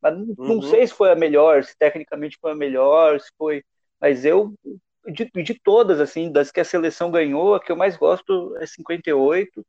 Mas 0.00 0.14
não, 0.14 0.24
uhum. 0.38 0.54
não 0.56 0.62
sei 0.62 0.86
se 0.86 0.92
foi 0.92 1.10
a 1.10 1.16
melhor, 1.16 1.64
se 1.64 1.76
tecnicamente 1.76 2.38
foi 2.40 2.52
a 2.52 2.54
melhor, 2.54 3.18
se 3.20 3.30
foi. 3.38 3.64
Mas 4.00 4.24
eu, 4.24 4.54
de, 5.06 5.30
de 5.42 5.54
todas, 5.54 6.00
assim, 6.00 6.30
das 6.30 6.50
que 6.50 6.60
a 6.60 6.64
seleção 6.64 7.10
ganhou, 7.10 7.54
a 7.54 7.60
que 7.60 7.72
eu 7.72 7.76
mais 7.76 7.96
gosto 7.96 8.56
é 8.58 8.66
58. 8.66 9.66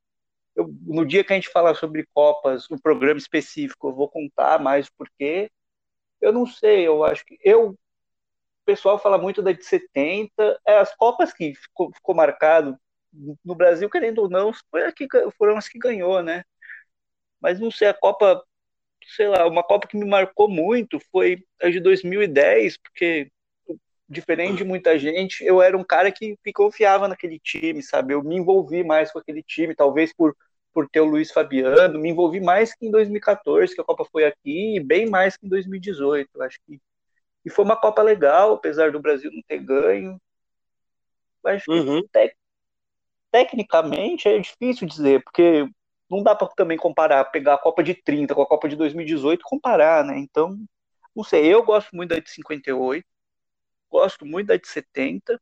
Eu, 0.56 0.68
no 0.82 1.06
dia 1.06 1.24
que 1.24 1.34
a 1.34 1.36
gente 1.36 1.50
falar 1.50 1.76
sobre 1.76 2.06
Copas, 2.14 2.70
um 2.70 2.78
programa 2.78 3.20
específico, 3.20 3.90
eu 3.90 3.96
vou 3.96 4.10
contar 4.10 4.60
mais 4.60 4.88
o 4.88 4.94
porquê. 4.98 5.50
Eu 6.20 6.34
não 6.34 6.46
sei, 6.46 6.88
eu 6.88 7.04
acho 7.04 7.26
que. 7.26 7.38
Eu 7.44 7.78
pessoal 8.68 9.00
fala 9.00 9.18
muito 9.18 9.42
da 9.42 9.54
de 9.54 9.64
70, 9.66 10.60
é, 10.68 10.78
as 10.80 10.94
Copas 10.96 11.32
que 11.34 11.56
ficou, 11.56 11.92
ficou 11.94 12.14
marcado 12.14 12.78
no 13.44 13.56
Brasil, 13.56 13.90
querendo 13.90 14.20
ou 14.20 14.30
não, 14.30 14.52
aqui, 14.86 15.08
foram 15.38 15.58
as 15.58 15.70
que 15.70 15.80
ganhou, 15.80 16.22
né? 16.22 16.44
Mas 17.42 17.60
não 17.60 17.72
sei, 17.72 17.88
a 17.88 17.94
Copa, 17.94 18.44
sei 19.16 19.28
lá, 19.30 19.48
uma 19.48 19.64
Copa 19.64 19.88
que 19.88 19.98
me 19.98 20.06
marcou 20.06 20.50
muito 20.50 21.00
foi 21.12 21.44
a 21.62 21.70
de 21.70 21.80
2010, 21.80 22.78
porque 22.78 23.32
diferente 24.10 24.58
de 24.58 24.64
muita 24.66 24.98
gente, 25.00 25.44
eu 25.46 25.62
era 25.62 25.78
um 25.78 25.84
cara 25.84 26.12
que, 26.12 26.38
que 26.44 26.54
confiava 26.54 27.08
naquele 27.08 27.40
time, 27.40 27.82
sabe? 27.84 28.14
Eu 28.14 28.24
me 28.24 28.36
envolvi 28.38 28.84
mais 28.84 29.12
com 29.12 29.20
aquele 29.20 29.44
time, 29.44 29.76
talvez 29.76 30.14
por, 30.14 30.36
por 30.74 30.90
ter 30.90 31.02
o 31.02 31.06
Luiz 31.06 31.32
Fabiano, 31.32 32.00
me 32.00 32.10
envolvi 32.10 32.42
mais 32.42 32.74
que 32.76 32.86
em 32.86 32.92
2014, 32.92 33.76
que 33.76 33.82
a 33.82 33.84
Copa 33.86 34.06
foi 34.12 34.26
aqui, 34.26 34.78
e 34.78 34.80
bem 34.80 35.10
mais 35.10 35.38
que 35.38 35.46
em 35.46 35.50
2018. 35.50 36.30
Eu 36.36 36.44
acho 36.44 36.60
que 36.66 36.80
e 37.48 37.50
foi 37.50 37.64
uma 37.64 37.78
Copa 37.78 38.02
legal, 38.02 38.56
apesar 38.56 38.92
do 38.92 39.00
Brasil 39.00 39.32
não 39.32 39.42
ter 39.42 39.60
ganho. 39.60 40.20
Que 41.64 41.72
uhum. 41.72 42.04
tecnicamente 43.32 44.28
é 44.28 44.38
difícil 44.38 44.86
dizer, 44.86 45.24
porque 45.24 45.66
não 46.10 46.22
dá 46.22 46.36
para 46.36 46.50
também 46.50 46.78
comparar, 46.78 47.24
pegar 47.24 47.54
a 47.54 47.58
Copa 47.58 47.82
de 47.82 47.94
30 47.94 48.36
com 48.36 48.42
a 48.42 48.46
Copa 48.46 48.68
de 48.68 48.76
2018 48.76 49.40
e 49.40 49.44
comparar, 49.44 50.04
né? 50.04 50.20
Então, 50.20 50.60
não 51.16 51.24
sei, 51.24 51.46
eu 51.46 51.64
gosto 51.64 51.96
muito 51.96 52.10
da 52.10 52.20
de 52.20 52.30
58, 52.30 53.06
gosto 53.90 54.26
muito 54.26 54.48
da 54.48 54.58
de 54.58 54.68
70, 54.68 55.42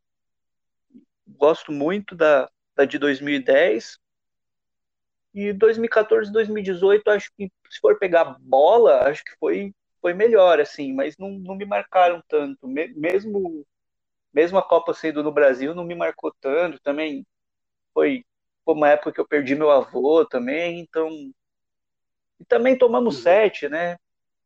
gosto 1.28 1.72
muito 1.72 2.14
da, 2.14 2.48
da 2.76 2.86
de 2.86 3.00
2010. 3.00 3.98
E 5.34 5.52
2014 5.52 6.32
2018, 6.32 7.10
acho 7.10 7.32
que 7.36 7.52
se 7.68 7.80
for 7.80 7.98
pegar 7.98 8.38
bola, 8.40 9.10
acho 9.10 9.24
que 9.24 9.36
foi, 9.40 9.74
foi 10.06 10.14
melhor, 10.14 10.60
assim, 10.60 10.94
mas 10.94 11.18
não, 11.18 11.32
não 11.32 11.56
me 11.56 11.66
marcaram 11.66 12.22
tanto. 12.30 12.68
Mesmo, 12.68 13.66
mesmo 14.32 14.56
a 14.60 14.62
Copa 14.62 14.94
sendo 14.94 15.24
no 15.24 15.32
Brasil, 15.32 15.74
não 15.74 15.84
me 15.84 15.96
marcou 15.96 16.32
tanto. 16.40 16.80
Também 16.80 17.26
foi, 17.92 18.24
foi 18.64 18.76
uma 18.76 18.90
época 18.90 19.12
que 19.12 19.20
eu 19.20 19.28
perdi 19.28 19.56
meu 19.56 19.72
avô 19.72 20.24
também, 20.24 20.80
então. 20.80 21.10
E 22.40 22.46
também 22.48 22.78
tomamos 22.78 23.16
uhum. 23.16 23.22
sete, 23.24 23.68
né? 23.68 23.98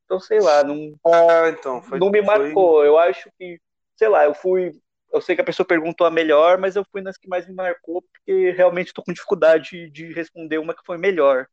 Então, 0.06 0.18
sei 0.18 0.40
lá, 0.40 0.64
não, 0.64 0.98
ah, 1.06 1.50
então, 1.50 1.82
foi, 1.82 2.00
não 2.00 2.10
me 2.10 2.22
marcou. 2.22 2.78
Foi... 2.78 2.88
Eu 2.88 2.98
acho 2.98 3.30
que, 3.38 3.60
sei 3.98 4.08
lá, 4.08 4.24
eu 4.24 4.34
fui 4.34 4.72
eu 5.12 5.20
sei 5.20 5.36
que 5.36 5.42
a 5.42 5.46
pessoa 5.46 5.68
perguntou 5.68 6.08
a 6.08 6.12
melhor, 6.12 6.58
mas 6.58 6.78
eu 6.78 6.86
fui 6.90 7.02
nas 7.02 7.18
que 7.18 7.28
mais 7.28 7.46
me 7.46 7.54
marcou, 7.54 8.02
porque 8.02 8.52
realmente 8.52 8.88
estou 8.88 9.04
com 9.04 9.12
dificuldade 9.12 9.90
de 9.90 10.14
responder 10.14 10.58
uma 10.58 10.74
que 10.74 10.86
foi 10.86 10.98
melhor. 10.98 11.48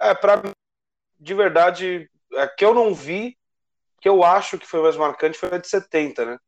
É, 0.00 0.12
para 0.14 0.42
de 1.22 1.34
verdade, 1.34 2.10
a 2.36 2.48
que 2.48 2.64
eu 2.64 2.74
não 2.74 2.94
vi, 2.94 3.36
que 4.00 4.08
eu 4.08 4.24
acho 4.24 4.58
que 4.58 4.66
foi 4.66 4.82
mais 4.82 4.96
marcante, 4.96 5.38
foi 5.38 5.50
a 5.54 5.58
de 5.58 5.68
70, 5.68 6.24
né? 6.24 6.38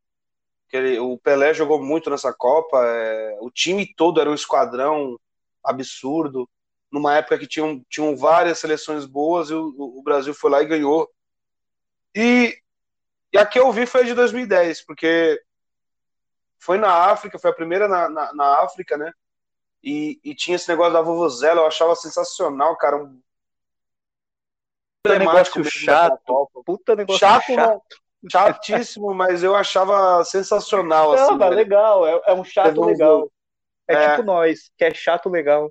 Que 0.69 0.77
ele, 0.77 0.99
o 0.99 1.19
Pelé 1.19 1.55
jogou 1.55 1.83
muito 1.83 2.11
nessa 2.11 2.33
Copa, 2.33 2.85
é, 2.85 3.39
o 3.41 3.51
time 3.51 3.95
todo 3.95 4.21
era 4.21 4.31
um 4.31 4.35
esquadrão 4.35 5.19
absurdo, 5.63 6.49
numa 6.91 7.17
época 7.17 7.39
que 7.39 7.47
tinham, 7.47 7.85
tinham 7.89 8.17
várias 8.17 8.59
seleções 8.59 9.05
boas 9.05 9.51
e 9.51 9.55
o, 9.55 9.75
o 9.77 10.03
Brasil 10.03 10.35
foi 10.35 10.51
lá 10.51 10.63
e 10.63 10.67
ganhou. 10.67 11.11
E, 12.15 12.57
e 13.33 13.39
a 13.39 13.45
que 13.45 13.59
eu 13.59 13.73
vi 13.73 13.87
foi 13.87 14.03
a 14.03 14.05
de 14.05 14.15
2010, 14.15 14.85
porque 14.85 15.41
foi 16.59 16.79
na 16.79 17.11
África, 17.11 17.39
foi 17.39 17.51
a 17.51 17.55
primeira 17.55 17.87
na, 17.89 18.09
na, 18.09 18.33
na 18.33 18.63
África, 18.63 18.97
né? 18.97 19.13
E, 19.83 20.19
e, 20.25 20.35
tinha 20.35 20.57
esse 20.57 20.67
negócio 20.69 20.95
da 20.95 21.03
vovozela, 21.03 21.61
eu 21.61 21.67
achava 21.67 21.95
sensacional, 21.95 22.75
cara. 22.79 22.97
Um... 22.97 23.21
Puta 25.05 25.19
negócio 25.19 25.65
chato. 25.65 26.51
Puta 26.65 26.97
negócio 26.97 27.21
chato. 27.21 27.53
chato. 27.53 27.83
Chatíssimo, 28.31 29.13
mas 29.13 29.43
eu 29.43 29.55
achava 29.55 30.25
sensacional. 30.25 31.15
Não, 31.15 31.25
assim, 31.25 31.37
mas 31.37 31.55
legal, 31.55 32.07
é, 32.07 32.23
é, 32.29 32.33
um 32.33 32.43
chato 32.43 32.83
legal. 32.83 33.31
É, 33.87 33.95
é, 33.95 34.11
tipo 34.11 34.23
nós, 34.23 34.71
que 34.79 34.85
é 34.85 34.95
chato 34.95 35.29
legal. 35.29 35.71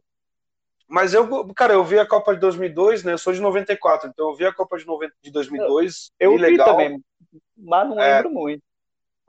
Mas 0.87 1.15
eu, 1.15 1.51
cara, 1.55 1.73
eu 1.73 1.83
vi 1.83 1.97
a 1.97 2.05
Copa 2.05 2.35
de 2.35 2.39
2002, 2.41 3.03
né? 3.03 3.13
Eu 3.13 3.17
sou 3.17 3.33
de 3.33 3.41
94, 3.41 4.07
então 4.07 4.29
eu 4.29 4.35
vi 4.35 4.45
a 4.45 4.53
Copa 4.53 4.77
de, 4.77 4.85
90, 4.85 5.11
de 5.19 5.31
2002. 5.31 6.11
Eu, 6.19 6.33
eu 6.33 6.37
vi 6.37 6.43
legal. 6.43 6.67
também, 6.67 7.03
mas 7.57 7.89
não 7.89 7.99
é. 7.99 8.17
lembro 8.17 8.29
é, 8.29 8.33
muito. 8.33 8.63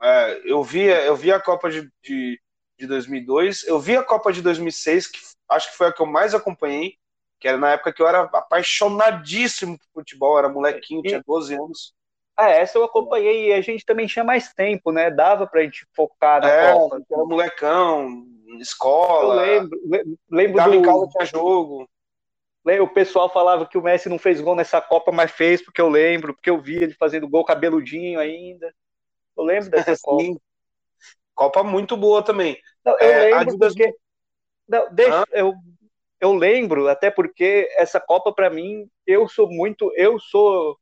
É, 0.03 0.41
eu, 0.45 0.63
vi, 0.63 0.83
eu 0.83 1.15
vi 1.15 1.31
a 1.31 1.39
Copa 1.39 1.71
de, 1.71 1.89
de, 2.03 2.39
de 2.77 2.85
2002, 2.85 3.63
eu 3.63 3.79
vi 3.79 3.97
a 3.97 4.03
Copa 4.03 4.31
de 4.31 4.43
2006, 4.43 5.07
que 5.07 5.19
acho 5.49 5.71
que 5.71 5.77
foi 5.77 5.87
a 5.87 5.91
que 5.91 6.01
eu 6.03 6.05
mais 6.05 6.35
acompanhei, 6.35 6.95
que 7.45 7.49
era 7.49 7.59
na 7.59 7.73
época 7.73 7.93
que 7.93 8.01
eu 8.01 8.07
era 8.07 8.21
apaixonadíssimo 8.21 9.77
por 9.77 10.01
futebol, 10.01 10.39
era 10.39 10.49
molequinho, 10.49 11.03
tinha 11.03 11.21
12 11.23 11.53
anos. 11.53 11.93
Ah, 12.35 12.49
essa 12.49 12.79
eu 12.79 12.83
acompanhei 12.83 13.49
e 13.49 13.53
a 13.53 13.61
gente 13.61 13.85
também 13.85 14.07
tinha 14.07 14.25
mais 14.25 14.51
tempo, 14.51 14.91
né? 14.91 15.11
Dava 15.11 15.45
pra 15.45 15.61
gente 15.61 15.85
focar 15.95 16.41
na 16.41 16.49
é, 16.49 16.73
Copa. 16.73 17.01
Era 17.07 17.23
molecão, 17.23 18.25
escola. 18.59 19.45
Eu 19.45 19.61
lembro, 19.61 19.79
lembro 20.27 20.63
do... 20.63 20.73
em 20.73 20.81
casa 20.81 21.07
tinha 21.07 21.25
jogo. 21.27 21.87
O 22.81 22.87
pessoal 22.87 23.29
falava 23.29 23.67
que 23.67 23.77
o 23.77 23.81
Messi 23.83 24.09
não 24.09 24.17
fez 24.17 24.41
gol 24.41 24.55
nessa 24.55 24.81
Copa, 24.81 25.11
mas 25.11 25.29
fez, 25.29 25.63
porque 25.63 25.79
eu 25.79 25.87
lembro, 25.87 26.33
porque 26.33 26.49
eu 26.49 26.59
vi 26.59 26.77
ele 26.77 26.95
fazendo 26.95 27.29
gol 27.29 27.45
cabeludinho 27.45 28.19
ainda. 28.19 28.73
Eu 29.37 29.43
lembro 29.43 29.69
dessa 29.69 29.95
Copa. 30.01 30.41
Copa 31.35 31.63
muito 31.63 31.95
boa 31.95 32.23
também. 32.23 32.59
Não, 32.83 32.93
eu 32.93 33.11
é, 33.11 33.35
lembro 33.35 33.59
porque... 33.59 33.93
Não, 34.67 34.91
deixa, 34.91 35.23
eu, 35.31 35.53
eu 36.25 36.33
lembro, 36.33 36.87
até 36.87 37.11
porque 37.11 37.69
essa 37.75 37.99
Copa, 37.99 38.33
para 38.33 38.49
mim, 38.49 38.89
eu 39.05 39.27
sou 39.27 39.49
muito. 39.49 39.91
Eu 39.95 40.19
sou, 40.19 40.77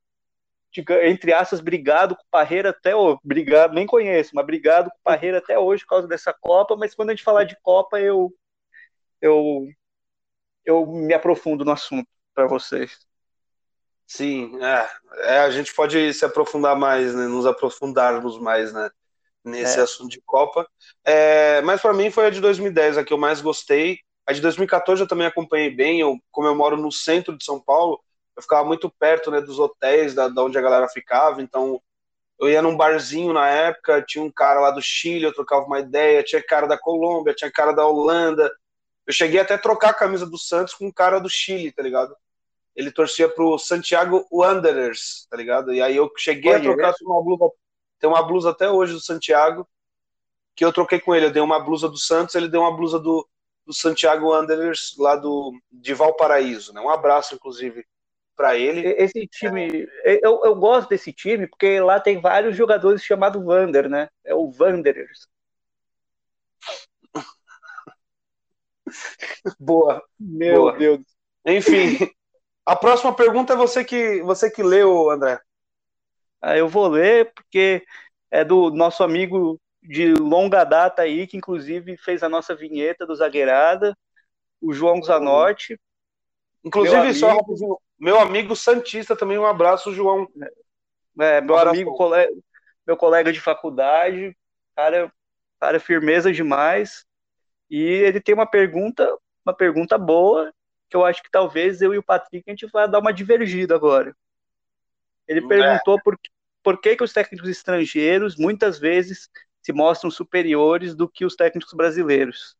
entre 1.03 1.33
aspas, 1.33 1.59
brigado 1.59 2.15
com 2.15 2.23
o 2.23 2.29
Parreira 2.31 2.69
até 2.69 2.95
hoje. 2.95 3.19
Brigado, 3.23 3.73
nem 3.75 3.85
conheço, 3.85 4.31
mas 4.33 4.45
brigado 4.45 4.89
com 4.89 4.97
o 4.97 5.03
Parreira 5.03 5.39
até 5.39 5.59
hoje 5.59 5.83
por 5.83 5.89
causa 5.89 6.07
dessa 6.07 6.33
Copa. 6.33 6.75
Mas 6.75 6.95
quando 6.95 7.09
a 7.09 7.13
gente 7.13 7.23
falar 7.23 7.43
de 7.43 7.57
Copa, 7.61 7.99
eu, 7.99 8.33
eu, 9.21 9.67
eu 10.65 10.85
me 10.87 11.13
aprofundo 11.13 11.65
no 11.65 11.71
assunto 11.71 12.07
para 12.33 12.47
vocês. 12.47 12.97
Sim, 14.07 14.59
é, 14.63 14.89
é, 15.33 15.39
a 15.39 15.49
gente 15.49 15.73
pode 15.73 16.13
se 16.13 16.23
aprofundar 16.23 16.75
mais, 16.75 17.15
né, 17.15 17.27
nos 17.27 17.45
aprofundarmos 17.45 18.37
mais, 18.37 18.71
né, 18.73 18.89
nesse 19.43 19.79
é. 19.79 19.83
assunto 19.83 20.11
de 20.11 20.21
Copa. 20.21 20.67
É, 21.03 21.61
mas 21.61 21.81
para 21.81 21.93
mim 21.93 22.11
foi 22.11 22.27
a 22.27 22.29
de 22.29 22.39
2010 22.39 22.97
a 22.97 23.03
que 23.03 23.13
eu 23.13 23.17
mais 23.17 23.41
gostei. 23.41 23.99
A 24.25 24.33
de 24.33 24.41
2014 24.41 25.01
eu 25.01 25.07
também 25.07 25.27
acompanhei 25.27 25.69
bem. 25.69 25.99
Eu, 25.99 26.17
como 26.31 26.47
eu 26.47 26.55
moro 26.55 26.77
no 26.77 26.91
centro 26.91 27.37
de 27.37 27.43
São 27.43 27.59
Paulo, 27.59 27.99
eu 28.35 28.41
ficava 28.41 28.63
muito 28.65 28.89
perto, 28.89 29.29
né, 29.29 29.41
dos 29.41 29.59
hotéis, 29.59 30.13
da, 30.13 30.27
da 30.27 30.43
onde 30.43 30.57
a 30.57 30.61
galera 30.61 30.87
ficava. 30.87 31.41
Então 31.41 31.81
eu 32.39 32.49
ia 32.49 32.61
num 32.61 32.75
barzinho 32.75 33.33
na 33.33 33.47
época, 33.49 34.01
tinha 34.01 34.23
um 34.23 34.31
cara 34.31 34.59
lá 34.59 34.71
do 34.71 34.81
Chile, 34.81 35.25
eu 35.25 35.33
trocava 35.33 35.65
uma 35.65 35.79
ideia, 35.79 36.23
tinha 36.23 36.43
cara 36.43 36.67
da 36.67 36.77
Colômbia, 36.77 37.33
tinha 37.33 37.51
cara 37.51 37.71
da 37.71 37.85
Holanda. 37.85 38.51
Eu 39.05 39.13
cheguei 39.13 39.39
até 39.39 39.55
a 39.55 39.59
trocar 39.59 39.89
a 39.89 39.93
camisa 39.93 40.25
do 40.25 40.37
Santos 40.37 40.73
com 40.73 40.87
um 40.87 40.91
cara 40.91 41.19
do 41.19 41.29
Chile, 41.29 41.71
tá 41.71 41.83
ligado? 41.83 42.15
ele 42.75 42.91
torcia 42.91 43.29
pro 43.29 43.57
Santiago 43.57 44.27
Wanderers, 44.31 45.27
tá 45.29 45.37
ligado? 45.37 45.73
E 45.73 45.81
aí 45.81 45.95
eu 45.95 46.11
cheguei 46.17 46.53
a 46.53 46.59
trocar 46.59 46.93
uma 47.03 47.23
blusa, 47.23 47.51
tem 47.99 48.09
uma 48.09 48.23
blusa 48.23 48.49
até 48.49 48.69
hoje 48.69 48.93
do 48.93 48.99
Santiago, 48.99 49.67
que 50.55 50.65
eu 50.65 50.73
troquei 50.73 50.99
com 50.99 51.13
ele, 51.13 51.27
eu 51.27 51.31
dei 51.31 51.41
uma 51.41 51.59
blusa 51.59 51.87
do 51.87 51.97
Santos, 51.97 52.35
ele 52.35 52.47
deu 52.47 52.61
uma 52.61 52.75
blusa 52.75 52.99
do, 52.99 53.27
do 53.65 53.73
Santiago 53.73 54.29
Wanderers, 54.29 54.95
lá 54.97 55.15
do, 55.15 55.53
de 55.71 55.93
Valparaíso, 55.93 56.73
né? 56.73 56.81
Um 56.81 56.89
abraço, 56.89 57.35
inclusive, 57.35 57.85
para 58.35 58.57
ele. 58.57 58.87
Esse 58.97 59.27
time, 59.27 59.87
eu, 60.03 60.41
eu 60.43 60.55
gosto 60.55 60.89
desse 60.89 61.13
time, 61.13 61.47
porque 61.47 61.79
lá 61.79 61.99
tem 61.99 62.19
vários 62.19 62.55
jogadores 62.55 63.03
chamados 63.03 63.43
Wander, 63.43 63.89
né? 63.89 64.09
É 64.23 64.33
o 64.33 64.51
Wanderers. 64.59 65.27
Boa. 69.59 70.03
Meu 70.19 70.55
Boa. 70.55 70.77
Deus. 70.77 70.99
Enfim, 71.45 71.97
a 72.65 72.75
próxima 72.75 73.15
pergunta 73.15 73.53
é 73.53 73.57
você 73.57 73.83
que, 73.83 74.21
você 74.23 74.49
que 74.49 74.63
leu, 74.63 75.09
André. 75.09 75.39
Ah, 76.41 76.57
eu 76.57 76.67
vou 76.67 76.87
ler 76.87 77.31
porque 77.33 77.85
é 78.29 78.43
do 78.43 78.69
nosso 78.71 79.03
amigo 79.03 79.59
de 79.83 80.13
longa 80.13 80.63
data 80.63 81.01
aí, 81.01 81.27
que 81.27 81.37
inclusive 81.37 81.97
fez 81.97 82.23
a 82.23 82.29
nossa 82.29 82.55
vinheta 82.55 83.05
do 83.05 83.15
Zagueirada, 83.15 83.95
o 84.61 84.73
João 84.73 85.03
Zanotti. 85.03 85.79
Inclusive, 86.63 87.01
meu 87.01 87.13
só 87.13 87.29
amigo, 87.31 87.81
meu 87.99 88.19
amigo 88.19 88.55
Santista 88.55 89.15
também, 89.15 89.37
um 89.37 89.45
abraço, 89.45 89.93
João. 89.93 90.27
É, 91.19 91.41
meu 91.41 91.55
um 91.55 91.57
amigo, 91.57 91.95
colega, 91.95 92.31
meu 92.87 92.95
colega 92.95 93.31
de 93.31 93.41
faculdade, 93.41 94.35
cara, 94.75 95.11
cara 95.59 95.79
firmeza 95.79 96.31
demais. 96.31 97.05
E 97.69 97.81
ele 97.81 98.21
tem 98.21 98.33
uma 98.33 98.45
pergunta, 98.45 99.09
uma 99.45 99.53
pergunta 99.53 99.97
boa, 99.97 100.53
que 100.89 100.95
eu 100.95 101.05
acho 101.05 101.21
que 101.21 101.29
talvez 101.29 101.81
eu 101.81 101.93
e 101.93 101.97
o 101.97 102.03
Patrick 102.03 102.43
a 102.47 102.51
gente 102.51 102.67
vai 102.67 102.87
dar 102.89 102.99
uma 102.99 103.11
divergida 103.11 103.75
agora. 103.75 104.15
Ele 105.27 105.43
é. 105.43 105.47
perguntou 105.47 106.01
por, 106.01 106.17
por 106.61 106.79
que, 106.79 106.95
que 106.95 107.03
os 107.03 107.11
técnicos 107.11 107.49
estrangeiros 107.49 108.37
muitas 108.37 108.79
vezes 108.79 109.29
se 109.63 109.71
mostram 109.71 110.11
superiores 110.11 110.93
do 110.93 111.07
que 111.07 111.25
os 111.25 111.35
técnicos 111.35 111.73
brasileiros. 111.73 112.55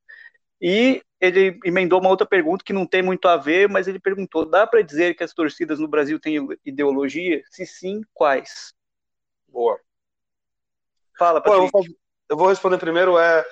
E 0.62 1.04
ele 1.20 1.60
emendou 1.66 2.00
uma 2.00 2.10
outra 2.10 2.26
pergunta 2.26 2.64
que 2.64 2.72
não 2.72 2.88
tem 2.88 3.02
muito 3.02 3.28
a 3.28 3.36
ver, 3.36 3.68
mas 3.68 3.88
ele 3.88 4.00
perguntou: 4.00 4.46
dá 4.46 4.66
para 4.66 4.82
dizer 4.82 5.14
que 5.14 5.24
as 5.24 5.34
torcidas 5.34 5.78
no 5.78 5.88
Brasil 5.90 6.20
têm 6.20 6.48
ideologia? 6.66 7.44
Se 7.50 7.66
sim, 7.66 8.02
quais? 8.14 8.74
Boa. 9.48 9.78
Fala, 11.18 11.42
Patrick. 11.42 11.66
Eu, 11.66 11.70
vou, 11.72 11.84
eu 12.30 12.38
vou 12.38 12.48
responder 12.48 12.78
primeiro. 12.78 13.20
É, 13.20 13.46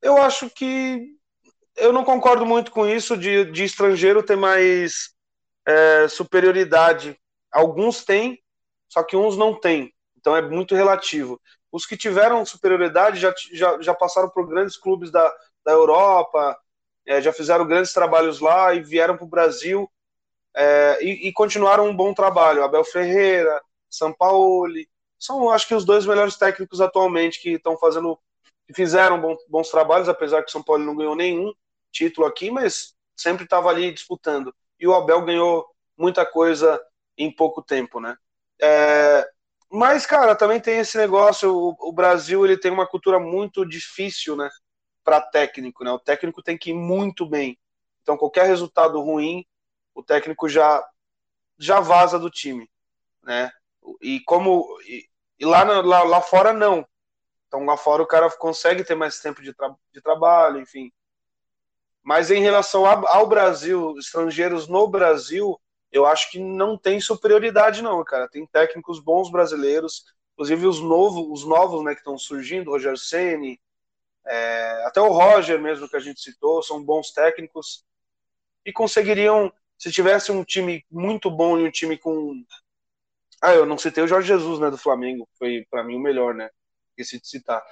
eu 0.00 0.16
acho 0.18 0.48
que 0.48 1.16
eu 1.76 1.92
não 1.92 2.04
concordo 2.04 2.46
muito 2.46 2.70
com 2.70 2.86
isso 2.86 3.16
de, 3.16 3.44
de 3.46 3.64
estrangeiro 3.64 4.22
ter 4.22 4.36
mais 4.36 5.12
é, 5.66 6.06
superioridade. 6.08 7.18
Alguns 7.50 8.04
têm, 8.04 8.40
só 8.88 9.02
que 9.02 9.16
uns 9.16 9.36
não 9.36 9.58
têm. 9.58 9.92
Então 10.16 10.36
é 10.36 10.42
muito 10.42 10.74
relativo. 10.74 11.40
Os 11.74 11.84
que 11.84 11.96
tiveram 11.96 12.46
superioridade 12.46 13.18
já, 13.18 13.34
já, 13.52 13.82
já 13.82 13.92
passaram 13.92 14.28
por 14.28 14.46
grandes 14.46 14.76
clubes 14.76 15.10
da, 15.10 15.28
da 15.64 15.72
Europa, 15.72 16.56
é, 17.04 17.20
já 17.20 17.32
fizeram 17.32 17.66
grandes 17.66 17.92
trabalhos 17.92 18.38
lá 18.38 18.72
e 18.72 18.80
vieram 18.80 19.16
para 19.16 19.24
o 19.24 19.28
Brasil 19.28 19.90
é, 20.54 20.98
e, 21.02 21.26
e, 21.26 21.32
continuaram 21.32 21.88
um 21.88 21.96
bom 21.96 22.14
trabalho. 22.14 22.62
Abel 22.62 22.84
Ferreira, 22.84 23.60
Sampaoli, 23.90 24.88
são 25.18 25.50
acho 25.50 25.66
que 25.66 25.74
os 25.74 25.84
dois 25.84 26.06
melhores 26.06 26.36
técnicos 26.36 26.80
atualmente 26.80 27.42
que 27.42 27.54
estão 27.54 27.76
fazendo 27.76 28.16
que 28.68 28.72
fizeram 28.72 29.20
bons, 29.20 29.38
bons 29.48 29.68
trabalhos, 29.68 30.08
apesar 30.08 30.44
que 30.44 30.50
o 30.50 30.52
São 30.52 30.62
Paulo 30.62 30.84
não 30.84 30.94
ganhou 30.94 31.16
nenhum 31.16 31.52
título 31.90 32.24
aqui, 32.24 32.52
mas 32.52 32.94
sempre 33.16 33.42
estava 33.42 33.68
ali 33.68 33.90
disputando. 33.90 34.54
E 34.78 34.86
o 34.86 34.94
Abel 34.94 35.22
ganhou 35.22 35.66
muita 35.98 36.24
coisa 36.24 36.80
em 37.18 37.32
pouco 37.32 37.60
tempo, 37.60 37.98
né? 37.98 38.16
É, 38.62 39.28
mas, 39.74 40.06
cara, 40.06 40.36
também 40.36 40.60
tem 40.60 40.78
esse 40.78 40.96
negócio, 40.96 41.52
o, 41.52 41.76
o, 41.88 41.92
Brasil 41.92 42.44
ele 42.44 42.56
tem 42.56 42.70
uma 42.70 42.86
cultura 42.86 43.18
muito 43.18 43.66
difícil, 43.66 44.36
né, 44.36 44.48
para 45.02 45.20
técnico, 45.20 45.84
né? 45.84 45.90
O 45.90 45.98
técnico 45.98 46.42
tem 46.42 46.56
que 46.56 46.70
ir 46.70 46.74
muito 46.74 47.26
bem. 47.26 47.58
Então, 48.00 48.16
qualquer 48.16 48.46
resultado 48.46 49.00
ruim, 49.00 49.44
o 49.94 50.02
técnico 50.02 50.48
já 50.48 50.84
já 51.58 51.80
vaza 51.80 52.18
do 52.18 52.30
time, 52.30 52.68
né? 53.22 53.50
E 54.00 54.20
como 54.20 54.66
e, 54.86 55.08
e 55.38 55.44
lá, 55.44 55.62
lá, 55.62 56.02
lá 56.02 56.20
fora 56.20 56.52
não. 56.52 56.86
Então 57.46 57.64
lá 57.64 57.76
fora 57.76 58.02
o 58.02 58.06
cara 58.06 58.30
consegue 58.30 58.82
ter 58.82 58.94
mais 58.94 59.20
tempo 59.20 59.42
de, 59.42 59.54
tra 59.54 59.74
de 59.92 60.00
trabalho, 60.00 60.60
enfim. 60.60 60.92
Mas 62.02 62.30
em 62.30 62.40
relação 62.40 62.84
a, 62.84 63.16
ao 63.16 63.26
Brasil, 63.26 63.96
estrangeiros 63.98 64.68
no 64.68 64.88
Brasil, 64.88 65.60
eu 65.94 66.04
acho 66.04 66.28
que 66.32 66.40
não 66.40 66.76
tem 66.76 67.00
superioridade 67.00 67.80
não, 67.80 68.02
cara. 68.02 68.28
Tem 68.28 68.44
técnicos 68.44 68.98
bons 68.98 69.30
brasileiros, 69.30 70.04
inclusive 70.32 70.66
os 70.66 70.80
novos, 70.80 71.26
os 71.30 71.46
novos, 71.46 71.84
né, 71.84 71.92
que 71.94 72.00
estão 72.00 72.18
surgindo, 72.18 72.72
Roger 72.72 72.98
Ceni, 72.98 73.60
é, 74.26 74.84
até 74.86 75.00
o 75.00 75.12
Roger 75.12 75.60
mesmo 75.60 75.88
que 75.88 75.96
a 75.96 76.00
gente 76.00 76.20
citou, 76.20 76.62
são 76.64 76.82
bons 76.84 77.12
técnicos 77.12 77.84
e 78.66 78.72
conseguiriam, 78.72 79.52
se 79.78 79.92
tivesse 79.92 80.32
um 80.32 80.42
time 80.42 80.84
muito 80.90 81.30
bom 81.30 81.58
e 81.58 81.64
um 81.64 81.70
time 81.70 81.96
com 81.96 82.44
ah, 83.40 83.54
eu 83.54 83.66
não 83.66 83.78
citei 83.78 84.02
o 84.02 84.08
Jorge 84.08 84.28
Jesus, 84.28 84.58
né, 84.58 84.70
do 84.70 84.78
Flamengo, 84.78 85.28
foi 85.38 85.64
para 85.70 85.84
mim 85.84 85.96
o 85.96 86.00
melhor, 86.00 86.34
né? 86.34 86.48
Esqueci 86.90 87.20
de 87.20 87.28
citar. 87.28 87.62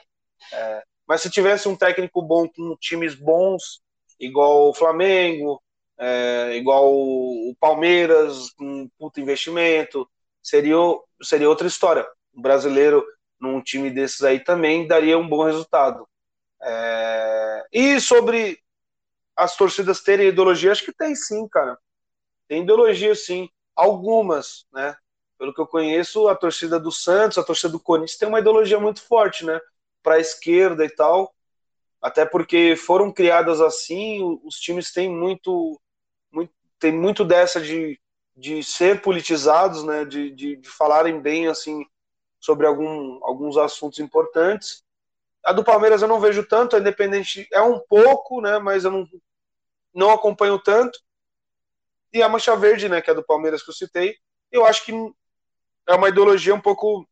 É, 0.52 0.84
mas 1.08 1.22
se 1.22 1.30
tivesse 1.30 1.66
um 1.66 1.74
técnico 1.74 2.22
bom 2.22 2.46
com 2.46 2.76
times 2.76 3.14
bons, 3.14 3.80
igual 4.20 4.68
o 4.68 4.74
Flamengo, 4.74 5.62
é, 5.98 6.56
igual 6.56 6.92
o 6.92 7.54
Palmeiras, 7.60 8.50
um 8.60 8.88
puto 8.98 9.20
investimento, 9.20 10.08
seria, 10.42 10.76
seria 11.22 11.48
outra 11.48 11.66
história. 11.66 12.06
Um 12.34 12.42
brasileiro 12.42 13.04
num 13.40 13.60
time 13.60 13.90
desses 13.90 14.22
aí 14.22 14.40
também 14.40 14.86
daria 14.86 15.18
um 15.18 15.28
bom 15.28 15.44
resultado. 15.44 16.08
É, 16.62 17.66
e 17.72 18.00
sobre 18.00 18.58
as 19.36 19.56
torcidas 19.56 20.02
terem 20.02 20.28
ideologia, 20.28 20.72
acho 20.72 20.84
que 20.84 20.92
tem 20.92 21.14
sim, 21.14 21.48
cara. 21.48 21.78
Tem 22.48 22.62
ideologia 22.62 23.14
sim. 23.14 23.48
Algumas, 23.74 24.66
né? 24.72 24.96
pelo 25.42 25.52
que 25.52 25.60
eu 25.60 25.66
conheço, 25.66 26.28
a 26.28 26.36
torcida 26.36 26.78
do 26.78 26.92
Santos, 26.92 27.36
a 27.36 27.42
torcida 27.42 27.70
do 27.70 27.80
Corinthians 27.80 28.16
tem 28.16 28.28
uma 28.28 28.38
ideologia 28.38 28.78
muito 28.78 29.02
forte, 29.02 29.44
né? 29.44 29.60
Para 30.00 30.14
a 30.14 30.20
esquerda 30.20 30.84
e 30.84 30.88
tal. 30.88 31.34
Até 32.02 32.26
porque 32.26 32.74
foram 32.74 33.12
criadas 33.12 33.60
assim, 33.60 34.40
os 34.42 34.56
times 34.56 34.92
têm 34.92 35.08
muito, 35.08 35.80
muito 36.32 36.52
tem 36.78 36.92
muito 36.92 37.24
dessa 37.24 37.60
de, 37.60 37.98
de 38.36 38.62
ser 38.64 39.00
politizados, 39.00 39.84
né? 39.84 40.04
De, 40.04 40.30
de, 40.32 40.56
de 40.56 40.68
falarem 40.68 41.20
bem 41.20 41.46
assim 41.46 41.86
sobre 42.40 42.66
algum, 42.66 43.24
alguns 43.24 43.56
assuntos 43.56 44.00
importantes. 44.00 44.82
A 45.44 45.52
do 45.52 45.62
Palmeiras 45.62 46.02
eu 46.02 46.08
não 46.08 46.20
vejo 46.20 46.44
tanto, 46.44 46.74
a 46.74 46.80
Independente 46.80 47.46
é 47.52 47.62
um 47.62 47.78
pouco, 47.78 48.40
né? 48.40 48.58
Mas 48.58 48.82
eu 48.84 48.90
não, 48.90 49.08
não 49.94 50.10
acompanho 50.10 50.58
tanto. 50.58 50.98
E 52.12 52.20
a 52.20 52.28
Mancha 52.28 52.56
Verde, 52.56 52.88
né? 52.88 53.00
Que 53.00 53.12
é 53.12 53.14
do 53.14 53.24
Palmeiras 53.24 53.62
que 53.62 53.70
eu 53.70 53.74
citei, 53.74 54.16
eu 54.50 54.66
acho 54.66 54.84
que 54.84 54.92
é 55.88 55.94
uma 55.94 56.08
ideologia 56.08 56.54
um 56.54 56.60
pouco 56.60 57.08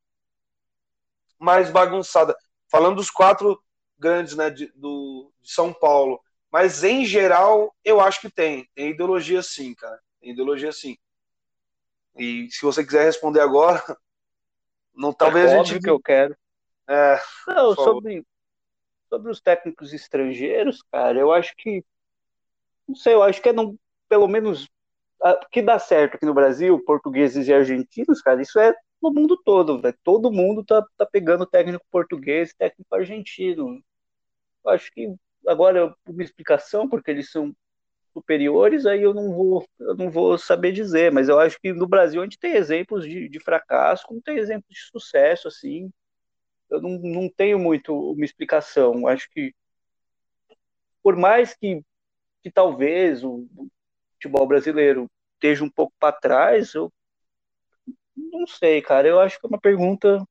mais 1.38 1.70
bagunçada. 1.70 2.36
Falando 2.68 2.96
dos 2.96 3.10
quatro 3.10 3.60
grandes 4.00 4.34
né, 4.34 4.50
de, 4.50 4.72
do, 4.74 5.30
de 5.40 5.52
São 5.52 5.72
Paulo. 5.72 6.20
Mas, 6.50 6.82
em 6.82 7.04
geral, 7.04 7.74
eu 7.84 8.00
acho 8.00 8.20
que 8.22 8.30
tem. 8.30 8.68
Tem 8.74 8.90
ideologia 8.90 9.42
sim, 9.42 9.74
cara. 9.74 10.00
Tem 10.20 10.32
ideologia 10.32 10.72
sim. 10.72 10.96
E 12.16 12.48
se 12.50 12.62
você 12.62 12.84
quiser 12.84 13.04
responder 13.04 13.40
agora, 13.40 13.82
não 14.94 15.12
talvez 15.12 15.52
é 15.52 15.58
a 15.60 15.62
gente... 15.62 15.80
que 15.80 15.90
eu 15.90 16.00
quero. 16.00 16.36
É, 16.88 17.20
não, 17.46 17.72
sobre, 17.76 18.24
sobre 19.08 19.30
os 19.30 19.40
técnicos 19.40 19.92
estrangeiros, 19.92 20.82
cara, 20.90 21.18
eu 21.18 21.32
acho 21.32 21.54
que. 21.56 21.84
Não 22.88 22.96
sei, 22.96 23.14
eu 23.14 23.22
acho 23.22 23.40
que 23.40 23.50
é 23.50 23.52
não, 23.52 23.78
pelo 24.08 24.26
menos 24.26 24.68
que 25.52 25.62
dá 25.62 25.78
certo 25.78 26.16
aqui 26.16 26.26
no 26.26 26.34
Brasil, 26.34 26.82
portugueses 26.84 27.46
e 27.46 27.52
argentinos, 27.52 28.22
cara, 28.22 28.40
isso 28.40 28.58
é 28.58 28.74
no 29.00 29.12
mundo 29.12 29.36
todo, 29.44 29.80
velho. 29.80 29.96
Todo 30.02 30.32
mundo 30.32 30.64
tá, 30.64 30.84
tá 30.96 31.06
pegando 31.06 31.46
técnico 31.46 31.84
português, 31.90 32.54
técnico 32.54 32.94
argentino. 32.94 33.82
Acho 34.66 34.90
que 34.92 35.14
agora 35.46 35.94
uma 36.06 36.22
explicação, 36.22 36.88
porque 36.88 37.10
eles 37.10 37.30
são 37.30 37.54
superiores, 38.12 38.86
aí 38.86 39.02
eu 39.02 39.14
não 39.14 39.32
vou, 39.32 39.66
eu 39.78 39.94
não 39.96 40.10
vou 40.10 40.36
saber 40.36 40.72
dizer, 40.72 41.12
mas 41.12 41.28
eu 41.28 41.38
acho 41.38 41.58
que 41.60 41.72
no 41.72 41.86
Brasil 41.86 42.20
a 42.20 42.24
gente 42.24 42.38
tem 42.38 42.54
exemplos 42.54 43.04
de, 43.04 43.28
de 43.28 43.40
fracasso, 43.40 44.06
como 44.06 44.20
tem 44.20 44.36
exemplos 44.38 44.74
de 44.74 44.80
sucesso, 44.90 45.48
assim. 45.48 45.90
Eu 46.68 46.80
não, 46.80 46.98
não 46.98 47.28
tenho 47.28 47.58
muito 47.58 47.94
uma 47.94 48.24
explicação. 48.24 49.06
Acho 49.06 49.28
que 49.30 49.54
por 51.02 51.16
mais 51.16 51.54
que, 51.54 51.82
que 52.42 52.50
talvez 52.50 53.24
o, 53.24 53.48
futebol 54.20 54.46
brasileiro 54.46 55.10
esteja 55.34 55.64
um 55.64 55.70
pouco 55.70 55.94
para 55.98 56.12
trás, 56.12 56.74
eu 56.74 56.92
não 58.14 58.46
sei, 58.46 58.82
cara. 58.82 59.08
Eu 59.08 59.18
acho 59.18 59.40
que 59.40 59.46
é 59.46 59.48
uma 59.48 59.60
pergunta 59.60 60.22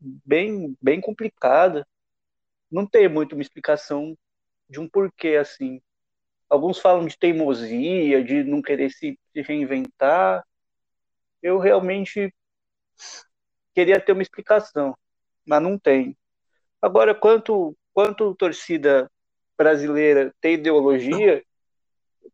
bem, 0.00 0.76
bem 0.82 1.00
complicada. 1.00 1.86
Não 2.70 2.86
tem 2.86 3.08
muito 3.08 3.34
uma 3.34 3.42
explicação 3.42 4.16
de 4.68 4.80
um 4.80 4.88
porquê 4.88 5.36
assim. 5.36 5.80
Alguns 6.48 6.78
falam 6.78 7.06
de 7.06 7.18
teimosia, 7.18 8.22
de 8.22 8.44
não 8.44 8.62
querer 8.62 8.90
se, 8.90 9.18
se 9.32 9.42
reinventar. 9.42 10.44
Eu 11.42 11.58
realmente 11.58 12.32
queria 13.74 14.00
ter 14.00 14.12
uma 14.12 14.22
explicação, 14.22 14.96
mas 15.44 15.62
não 15.62 15.78
tem. 15.78 16.16
Agora, 16.82 17.14
quanto 17.14 17.76
quanto 17.92 18.34
torcida 18.34 19.10
brasileira 19.56 20.34
tem 20.40 20.54
ideologia, 20.54 21.44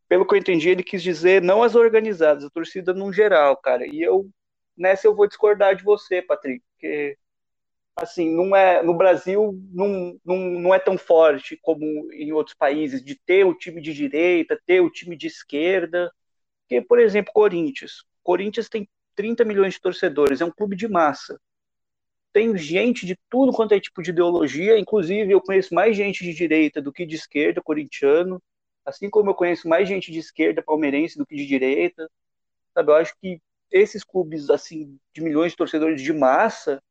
pelo 0.09 0.27
que 0.27 0.35
eu 0.35 0.39
entendi, 0.39 0.69
ele 0.69 0.83
quis 0.83 1.03
dizer 1.03 1.43
não 1.43 1.63
as 1.63 1.75
organizadas, 1.75 2.45
a 2.45 2.51
torcida 2.51 2.95
no 2.95 3.13
geral, 3.13 3.57
cara. 3.57 3.87
E 3.87 4.03
eu 4.03 4.31
nessa 4.77 5.07
eu 5.07 5.15
vou 5.15 5.27
discordar 5.27 5.75
de 5.75 5.83
você, 5.83 6.23
Patrick, 6.23 6.63
porque 6.73 7.19
assim, 7.97 8.31
não 8.31 8.55
é 8.55 8.83
no 8.83 8.95
Brasil 8.95 9.59
não, 9.73 10.19
não, 10.25 10.37
não 10.37 10.75
é 10.75 10.79
tão 10.79 10.99
forte 10.99 11.59
como 11.63 11.85
em 12.13 12.31
outros 12.33 12.55
países 12.55 13.03
de 13.03 13.15
ter 13.15 13.45
o 13.45 13.55
time 13.55 13.81
de 13.81 13.95
direita, 13.95 14.61
ter 14.67 14.81
o 14.81 14.91
time 14.91 15.17
de 15.17 15.27
esquerda. 15.27 16.13
Porque, 16.63 16.83
por 16.83 16.99
exemplo, 16.99 17.33
Corinthians. 17.33 18.05
Corinthians 18.23 18.69
tem 18.69 18.89
30 19.15 19.45
milhões 19.45 19.75
de 19.75 19.81
torcedores, 19.81 20.41
é 20.41 20.45
um 20.45 20.51
clube 20.51 20.77
de 20.77 20.87
massa. 20.87 21.41
Tem 22.33 22.55
gente 22.59 23.07
de 23.07 23.17
tudo 23.31 23.53
quanto 23.53 23.73
é 23.73 23.81
tipo 23.81 24.03
de 24.03 24.11
ideologia, 24.11 24.79
inclusive 24.79 25.33
eu 25.33 25.41
conheço 25.41 25.75
mais 25.75 25.97
gente 25.97 26.23
de 26.23 26.35
direita 26.35 26.83
do 26.83 26.93
que 26.93 27.07
de 27.07 27.17
esquerda, 27.17 27.63
corintiano. 27.63 28.43
Assim 28.85 29.09
como 29.09 29.31
eu 29.31 29.35
conheço 29.35 29.67
mais 29.67 29.89
gente 29.89 30.13
de 30.13 30.19
esquerda 30.19 30.63
palmeirense 30.63 31.17
do 31.17 31.25
que 31.27 31.35
de 31.35 31.47
direita, 31.47 32.11
sabe? 32.75 32.91
Eu 32.93 32.97
acho 32.97 33.15
que 33.21 33.41
esses 33.71 34.05
clubes 34.05 34.51
assim 34.51 34.99
de 35.15 35.23
milhões 35.23 35.53
de 35.53 35.57
torcedores 35.57 36.03
de 36.03 36.13
massa, 36.13 36.83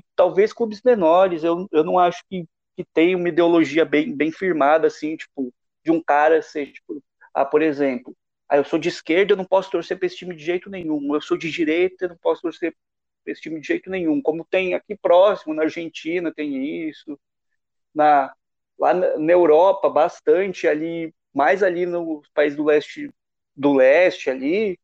que 0.00 0.04
talvez 0.16 0.52
clubes 0.54 0.80
menores, 0.82 1.44
eu, 1.44 1.68
eu 1.70 1.84
não 1.84 1.98
acho 1.98 2.24
que, 2.30 2.46
que 2.74 2.84
tem 2.94 3.14
uma 3.14 3.28
ideologia 3.28 3.84
bem, 3.84 4.14
bem 4.16 4.32
firmada 4.32 4.86
assim, 4.86 5.16
tipo, 5.16 5.52
de 5.84 5.90
um 5.90 6.02
cara 6.02 6.40
ser 6.40 6.72
tipo, 6.72 7.02
ah, 7.34 7.44
por 7.44 7.60
exemplo, 7.60 8.16
ah, 8.48 8.56
eu 8.56 8.64
sou 8.64 8.78
de 8.78 8.88
esquerda, 8.88 9.32
eu 9.32 9.36
não 9.36 9.44
posso 9.44 9.70
torcer 9.70 9.98
para 9.98 10.06
esse 10.06 10.16
time 10.16 10.34
de 10.34 10.42
jeito 10.42 10.70
nenhum. 10.70 11.14
Eu 11.14 11.20
sou 11.20 11.36
de 11.36 11.50
direita, 11.50 12.06
eu 12.06 12.10
não 12.10 12.16
posso 12.16 12.40
torcer 12.40 12.74
para 13.22 13.32
esse 13.32 13.42
time 13.42 13.60
de 13.60 13.66
jeito 13.66 13.90
nenhum. 13.90 14.22
Como 14.22 14.46
tem 14.46 14.74
aqui 14.74 14.96
próximo, 14.96 15.52
na 15.52 15.62
Argentina, 15.64 16.32
tem 16.32 16.88
isso. 16.88 17.18
Na, 17.94 18.34
lá 18.78 18.94
na 18.94 19.32
Europa 19.32 19.90
bastante 19.90 20.66
ali, 20.66 21.14
mais 21.34 21.62
ali 21.62 21.84
nos 21.84 22.26
países 22.30 22.56
do 22.56 22.64
leste 22.64 23.10
do 23.54 23.74
leste 23.74 24.30
ali 24.30 24.78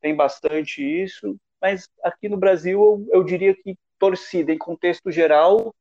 tem 0.00 0.14
bastante 0.14 0.82
isso, 0.82 1.36
mas 1.60 1.88
aqui 2.02 2.28
no 2.28 2.36
Brasil 2.36 2.80
eu, 2.80 3.20
eu 3.20 3.24
diria 3.24 3.54
que 3.54 3.76
torcida 4.02 4.52
em 4.52 4.58
contexto 4.58 5.12
geral 5.12 5.72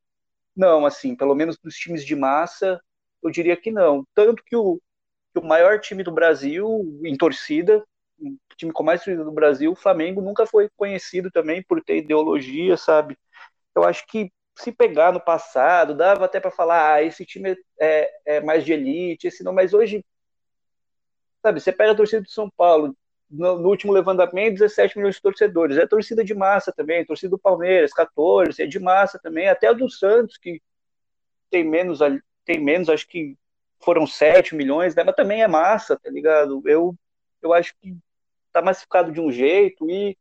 não, 0.55 0.85
assim, 0.85 1.15
pelo 1.15 1.33
menos 1.33 1.57
dos 1.57 1.75
times 1.75 2.05
de 2.05 2.15
massa, 2.15 2.79
eu 3.23 3.31
diria 3.31 3.57
que 3.57 3.71
não. 3.71 4.05
Tanto 4.13 4.43
que 4.43 4.55
o, 4.55 4.79
que 5.33 5.39
o 5.39 5.43
maior 5.43 5.79
time 5.79 6.03
do 6.03 6.11
Brasil 6.11 6.99
em 7.03 7.17
torcida, 7.17 7.83
o 8.19 8.55
time 8.55 8.71
com 8.71 8.83
mais 8.83 9.03
torcida 9.03 9.23
do 9.23 9.31
Brasil, 9.31 9.71
o 9.71 9.75
Flamengo, 9.75 10.21
nunca 10.21 10.45
foi 10.45 10.69
conhecido 10.75 11.31
também 11.31 11.63
por 11.63 11.81
ter 11.83 11.97
ideologia, 11.97 12.77
sabe? 12.77 13.17
Eu 13.75 13.83
acho 13.83 14.05
que 14.07 14.31
se 14.55 14.71
pegar 14.71 15.11
no 15.13 15.21
passado, 15.21 15.95
dava 15.95 16.25
até 16.25 16.39
para 16.39 16.51
falar, 16.51 16.95
ah, 16.95 17.03
esse 17.03 17.25
time 17.25 17.57
é, 17.79 18.11
é, 18.25 18.41
mais 18.41 18.65
de 18.65 18.73
elite, 18.73 19.27
esse 19.27 19.43
não, 19.43 19.53
mas 19.53 19.73
hoje, 19.73 20.05
sabe, 21.41 21.59
você 21.59 21.71
pega 21.71 21.93
a 21.93 21.95
torcida 21.95 22.21
do 22.21 22.29
São 22.29 22.49
Paulo, 22.55 22.95
no, 23.31 23.59
no, 23.59 23.69
último 23.69 23.93
levantamento, 23.93 24.59
17 24.59 24.97
milhões 24.97 25.15
de 25.15 25.21
torcedores, 25.21 25.77
é 25.77 25.87
torcida 25.87 26.23
de 26.23 26.33
massa 26.33 26.71
também, 26.71 27.05
torcida 27.05 27.29
do 27.29 27.39
Palmeiras, 27.39 27.93
14, 27.93 28.61
é 28.61 28.67
de 28.67 28.79
massa 28.79 29.19
também, 29.19 29.47
até 29.47 29.67
a 29.67 29.73
do 29.73 29.89
Santos, 29.89 30.37
que, 30.37 30.61
tem 31.49 31.63
menos, 31.63 31.99
tem 32.45 32.59
menos, 32.59 32.89
acho 32.89 33.07
que 33.07 33.37
foram 33.79 34.05
7 34.07 34.55
milhões, 34.55 34.95
né? 34.95 35.03
Mas 35.03 35.15
também 35.15 35.41
é 35.41 35.47
massa, 35.47 35.97
tá 35.97 36.09
ligado? 36.09 36.61
Eu, 36.65 36.95
eu 37.41 37.53
acho 37.53 37.73
que 37.81 37.97
tá 38.51 38.61
massificado 38.61 39.11
de 39.11 39.19
um 39.19 39.31
jeito 39.31 39.89
e 39.89 40.17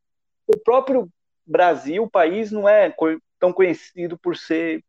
o 0.46 0.58
próprio 0.58 1.08
Brasil, 1.46 2.04
o 2.04 2.10
país, 2.10 2.50
não 2.50 2.68
é 2.68 2.94
tão 3.38 3.52
conhecido 3.52 4.18
por 4.18 4.36
ser 4.36 4.84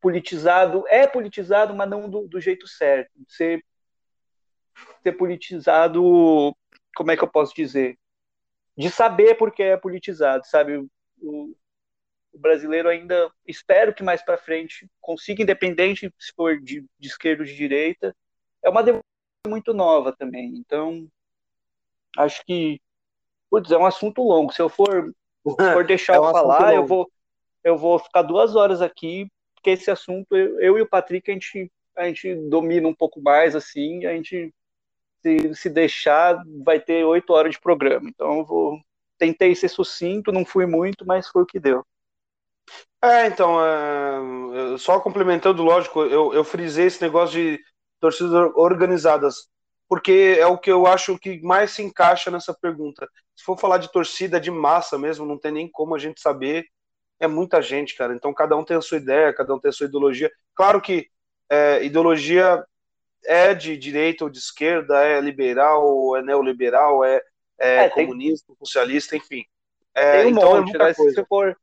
politizado. 0.00 0.84
É 0.88 1.06
politizado, 1.06 1.74
mas 1.74 1.88
não 1.88 2.08
do, 2.08 2.26
do 2.26 2.40
jeito 2.40 2.66
certo. 2.66 3.12
Ser, 3.28 3.64
ser 5.02 5.12
politizado, 5.12 6.54
como 6.94 7.10
é 7.10 7.16
que 7.16 7.24
eu 7.24 7.28
posso 7.28 7.54
dizer? 7.54 7.98
De 8.76 8.90
saber 8.90 9.36
porque 9.36 9.62
é 9.62 9.76
politizado, 9.76 10.46
sabe? 10.46 10.76
O, 11.20 11.54
o 12.32 12.38
brasileiro 12.38 12.88
ainda, 12.88 13.30
espero 13.46 13.94
que 13.94 14.02
mais 14.02 14.22
para 14.22 14.38
frente 14.38 14.88
consiga, 15.00 15.42
independente 15.42 16.12
se 16.18 16.32
for 16.34 16.58
de, 16.58 16.84
de 16.98 17.08
esquerda 17.08 17.42
ou 17.42 17.46
de 17.46 17.54
direita, 17.54 18.16
é 18.62 18.70
uma 18.70 18.82
democracia 18.82 19.02
muito 19.46 19.74
nova 19.74 20.12
também. 20.12 20.54
Então, 20.56 21.06
acho 22.16 22.44
que, 22.46 22.80
putz, 23.50 23.70
é 23.70 23.76
um 23.76 23.86
assunto 23.86 24.22
longo. 24.22 24.52
Se 24.52 24.62
eu 24.62 24.68
for, 24.68 25.14
se 25.46 25.72
for 25.72 25.84
deixar 25.84 26.14
é 26.14 26.20
um 26.20 26.26
eu 26.26 26.32
falar, 26.32 26.74
eu 26.74 26.86
vou, 26.86 27.10
eu 27.62 27.76
vou 27.76 27.98
ficar 27.98 28.22
duas 28.22 28.56
horas 28.56 28.80
aqui, 28.80 29.30
porque 29.54 29.70
esse 29.70 29.90
assunto, 29.90 30.34
eu, 30.36 30.58
eu 30.60 30.78
e 30.78 30.82
o 30.82 30.88
Patrick, 30.88 31.30
a 31.30 31.34
gente, 31.34 31.70
a 31.96 32.04
gente 32.06 32.34
domina 32.48 32.88
um 32.88 32.94
pouco 32.94 33.20
mais, 33.20 33.54
assim, 33.54 34.06
a 34.06 34.14
gente, 34.14 34.52
se, 35.22 35.54
se 35.54 35.70
deixar, 35.70 36.42
vai 36.64 36.80
ter 36.80 37.04
oito 37.04 37.32
horas 37.32 37.54
de 37.54 37.60
programa. 37.60 38.08
Então, 38.08 38.38
eu 38.38 38.44
vou, 38.44 38.80
tentei 39.18 39.54
ser 39.54 39.68
sucinto, 39.68 40.32
não 40.32 40.44
fui 40.44 40.66
muito, 40.66 41.06
mas 41.06 41.28
foi 41.28 41.42
o 41.42 41.46
que 41.46 41.60
deu. 41.60 41.84
É, 43.02 43.26
então, 43.26 43.58
é, 43.64 44.78
só 44.78 45.00
complementando, 45.00 45.62
lógico, 45.62 46.02
eu, 46.02 46.32
eu 46.32 46.44
frisei 46.44 46.86
esse 46.86 47.02
negócio 47.02 47.34
de 47.34 47.60
torcidas 48.00 48.32
organizadas, 48.54 49.48
porque 49.88 50.36
é 50.38 50.46
o 50.46 50.58
que 50.58 50.70
eu 50.70 50.86
acho 50.86 51.18
que 51.18 51.40
mais 51.42 51.72
se 51.72 51.82
encaixa 51.82 52.30
nessa 52.30 52.54
pergunta. 52.54 53.08
Se 53.34 53.44
for 53.44 53.58
falar 53.58 53.78
de 53.78 53.90
torcida 53.90 54.40
de 54.40 54.50
massa 54.50 54.98
mesmo, 54.98 55.26
não 55.26 55.38
tem 55.38 55.52
nem 55.52 55.70
como 55.70 55.94
a 55.94 55.98
gente 55.98 56.20
saber, 56.20 56.66
é 57.20 57.26
muita 57.26 57.62
gente, 57.62 57.96
cara. 57.96 58.14
Então, 58.14 58.34
cada 58.34 58.56
um 58.56 58.64
tem 58.64 58.76
a 58.76 58.80
sua 58.80 58.98
ideia, 58.98 59.34
cada 59.34 59.54
um 59.54 59.60
tem 59.60 59.68
a 59.68 59.72
sua 59.72 59.86
ideologia. 59.86 60.30
Claro 60.54 60.80
que 60.80 61.08
é, 61.50 61.84
ideologia 61.84 62.64
é 63.24 63.54
de 63.54 63.76
direita 63.76 64.24
ou 64.24 64.30
de 64.30 64.38
esquerda, 64.38 65.04
é 65.04 65.20
liberal, 65.20 66.16
é 66.16 66.22
neoliberal, 66.22 67.04
é, 67.04 67.20
é, 67.58 67.84
é 67.84 67.88
comunista, 67.90 68.46
tem... 68.48 68.56
socialista, 68.56 69.16
enfim. 69.16 69.44
É, 69.94 70.22
tem 70.22 70.26
um 70.26 70.30
então 70.30 70.56
é 70.56 70.60
monte, 70.60 70.78
né? 70.78 70.92
Se 70.92 71.24
for 71.26 71.56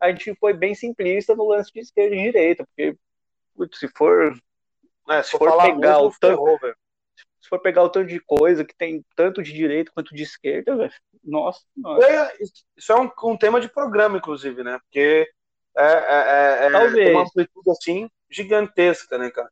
a 0.00 0.10
gente 0.10 0.34
foi 0.34 0.52
bem 0.52 0.74
simplista 0.74 1.34
no 1.34 1.48
lance 1.48 1.72
de 1.72 1.80
esquerda 1.80 2.14
e 2.14 2.22
direita, 2.22 2.64
porque 2.66 2.96
putz, 3.54 3.78
se 3.78 3.88
for, 3.88 4.36
é, 5.08 5.22
se, 5.22 5.30
for 5.30 5.56
pegar 5.62 6.00
o 6.00 6.12
tanto, 6.18 6.58
se 7.40 7.48
for 7.48 7.58
pegar 7.60 7.82
o 7.82 7.88
tanto 7.88 8.08
de 8.08 8.20
coisa 8.20 8.64
que 8.64 8.74
tem 8.76 9.04
tanto 9.16 9.42
de 9.42 9.52
direita 9.52 9.92
quanto 9.94 10.14
de 10.14 10.22
esquerda, 10.22 10.76
véio, 10.76 10.92
nossa, 11.22 11.60
nossa. 11.76 12.06
É, 12.06 12.36
isso 12.76 12.92
é 12.92 13.00
um, 13.00 13.10
um, 13.24 13.36
tema 13.36 13.60
de 13.60 13.68
programa, 13.68 14.18
inclusive, 14.18 14.62
né? 14.62 14.78
Porque 14.80 15.28
é, 15.76 15.84
é, 15.84 16.66
é, 16.66 17.06
é 17.06 17.10
uma 17.12 17.22
amplitude 17.22 17.70
assim 17.70 18.10
gigantesca, 18.28 19.16
né, 19.16 19.30
cara? 19.30 19.50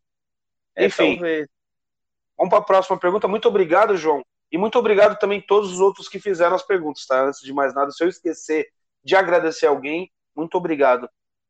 É, 0.76 0.86
Enfim, 0.86 1.16
talvez. 1.16 1.48
vamos 2.36 2.50
para 2.50 2.58
a 2.58 2.66
próxima 2.66 2.98
pergunta. 2.98 3.28
Muito 3.28 3.48
obrigado, 3.48 3.96
João. 3.96 4.22
E 4.50 4.58
muito 4.58 4.78
obrigado 4.78 5.18
também 5.18 5.38
a 5.38 5.46
todos 5.46 5.72
os 5.72 5.80
outros 5.80 6.08
que 6.08 6.20
fizeram 6.20 6.54
as 6.54 6.62
perguntas, 6.62 7.06
tá? 7.06 7.22
Antes 7.22 7.40
de 7.40 7.52
mais 7.52 7.74
nada, 7.74 7.90
se 7.90 8.04
eu 8.04 8.08
esquecer 8.08 8.68
de 9.02 9.16
agradecer 9.16 9.66
alguém, 9.66 10.12
muito 10.36 10.56
obrigado. 10.56 11.08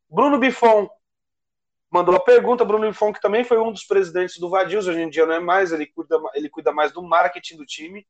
Bruno 0.09 0.39
Bifon 0.39 0.89
mandou 1.91 2.15
a 2.15 2.21
pergunta. 2.21 2.65
Bruno 2.65 2.89
Bifon, 2.89 3.13
que 3.13 3.21
também 3.21 3.45
foi 3.45 3.59
um 3.59 3.73
dos 3.73 3.85
presidentes 3.85 4.39
do 4.39 4.49
Vadios, 4.49 4.87
hoje 4.87 5.01
em 5.01 5.11
dia 5.11 5.27
não 5.27 5.35
é 5.35 5.41
mais, 5.41 5.73
ele 5.73 5.87
cuida, 5.87 6.17
ele 6.35 6.49
cuida 6.49 6.73
mais 6.73 6.93
do 6.93 7.03
marketing 7.03 7.57
do 7.57 7.67
time. 7.67 8.07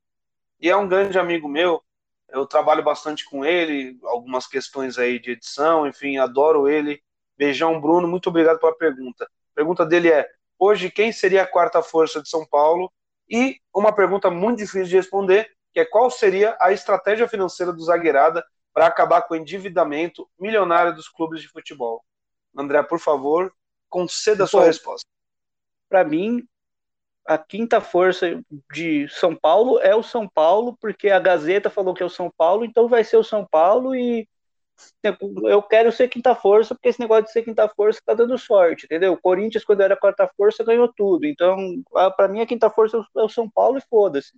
E 0.61 0.71
é 0.71 0.77
um 0.77 0.87
grande 0.87 1.19
amigo 1.19 1.49
meu. 1.49 1.83
Eu 2.29 2.47
trabalho 2.47 2.83
bastante 2.83 3.29
com 3.29 3.45
ele, 3.45 3.99
algumas 4.05 4.47
questões 4.47 4.99
aí 4.99 5.19
de 5.19 5.33
edição, 5.33 5.87
enfim, 5.87 6.17
adoro 6.17 6.69
ele. 6.69 7.03
Beijão, 7.37 7.81
Bruno, 7.81 8.07
muito 8.07 8.29
obrigado 8.29 8.59
pela 8.59 8.77
pergunta. 8.77 9.25
A 9.25 9.55
pergunta 9.55 9.85
dele 9.85 10.11
é: 10.11 10.27
hoje 10.63 10.91
quem 10.91 11.11
seria 11.11 11.43
a 11.43 11.47
quarta 11.47 11.83
força 11.83 12.23
de 12.23 12.29
São 12.29 12.47
Paulo? 12.47 12.93
E 13.29 13.59
uma 13.75 13.93
pergunta 13.93 14.31
muito 14.31 14.59
difícil 14.59 14.85
de 14.85 14.97
responder, 14.97 15.51
que 15.73 15.81
é 15.81 15.85
qual 15.85 16.09
seria 16.09 16.57
a 16.61 16.73
estratégia 16.73 17.27
financeira 17.27 17.73
do 17.73 17.83
Zagueirada 17.83 18.45
para 18.73 18.87
acabar 18.87 19.23
com 19.23 19.35
o 19.35 19.37
endividamento 19.37 20.29
milionário 20.39 20.95
dos 20.95 21.09
clubes 21.09 21.41
de 21.41 21.49
futebol. 21.49 22.05
André, 22.57 22.83
por 22.83 23.01
favor, 23.01 23.53
conceda 23.89 24.45
a 24.45 24.47
sua 24.47 24.61
Bom, 24.61 24.67
resposta. 24.67 25.07
Para 25.89 26.05
mim, 26.05 26.47
a 27.27 27.37
quinta 27.37 27.81
força 27.81 28.41
de 28.73 29.09
São 29.09 29.35
Paulo 29.35 29.81
é 29.81 29.95
o 29.97 30.03
São 30.03 30.29
Paulo, 30.29 30.77
porque 30.81 31.11
a 31.11 31.19
Gazeta 31.19 31.71
falou 31.71 31.95
que 31.95 32.03
é 32.03 32.07
o 32.07 32.11
São 32.11 32.31
Paulo, 32.31 32.65
então 32.65 32.89
vai 32.89 33.03
ser 33.03 33.17
o 33.17 33.25
São 33.25 33.45
Paulo 33.45 33.97
e 33.97 34.29
eu 35.45 35.63
quero 35.63 35.93
ser 35.93 36.09
quinta 36.09 36.35
força, 36.35 36.75
porque 36.75 36.89
esse 36.89 37.01
negócio 37.01 37.25
de 37.25 37.33
ser 37.33 37.43
quinta 37.43 37.69
força 37.69 38.01
tá 38.05 38.15
dando 38.15 38.39
sorte, 38.39 38.87
entendeu? 38.87 39.13
O 39.13 39.21
Corinthians, 39.21 39.65
quando 39.65 39.81
era 39.83 39.97
quarta 39.97 40.31
força, 40.37 40.65
ganhou 40.65 40.93
tudo. 40.93 41.27
Então, 41.27 41.57
para 42.17 42.29
mim, 42.29 42.41
a 42.41 42.47
quinta 42.47 42.71
força 42.71 43.05
é 43.17 43.23
o 43.23 43.29
São 43.29 43.51
Paulo 43.51 43.79
e 43.79 43.83
foda-se. 43.89 44.33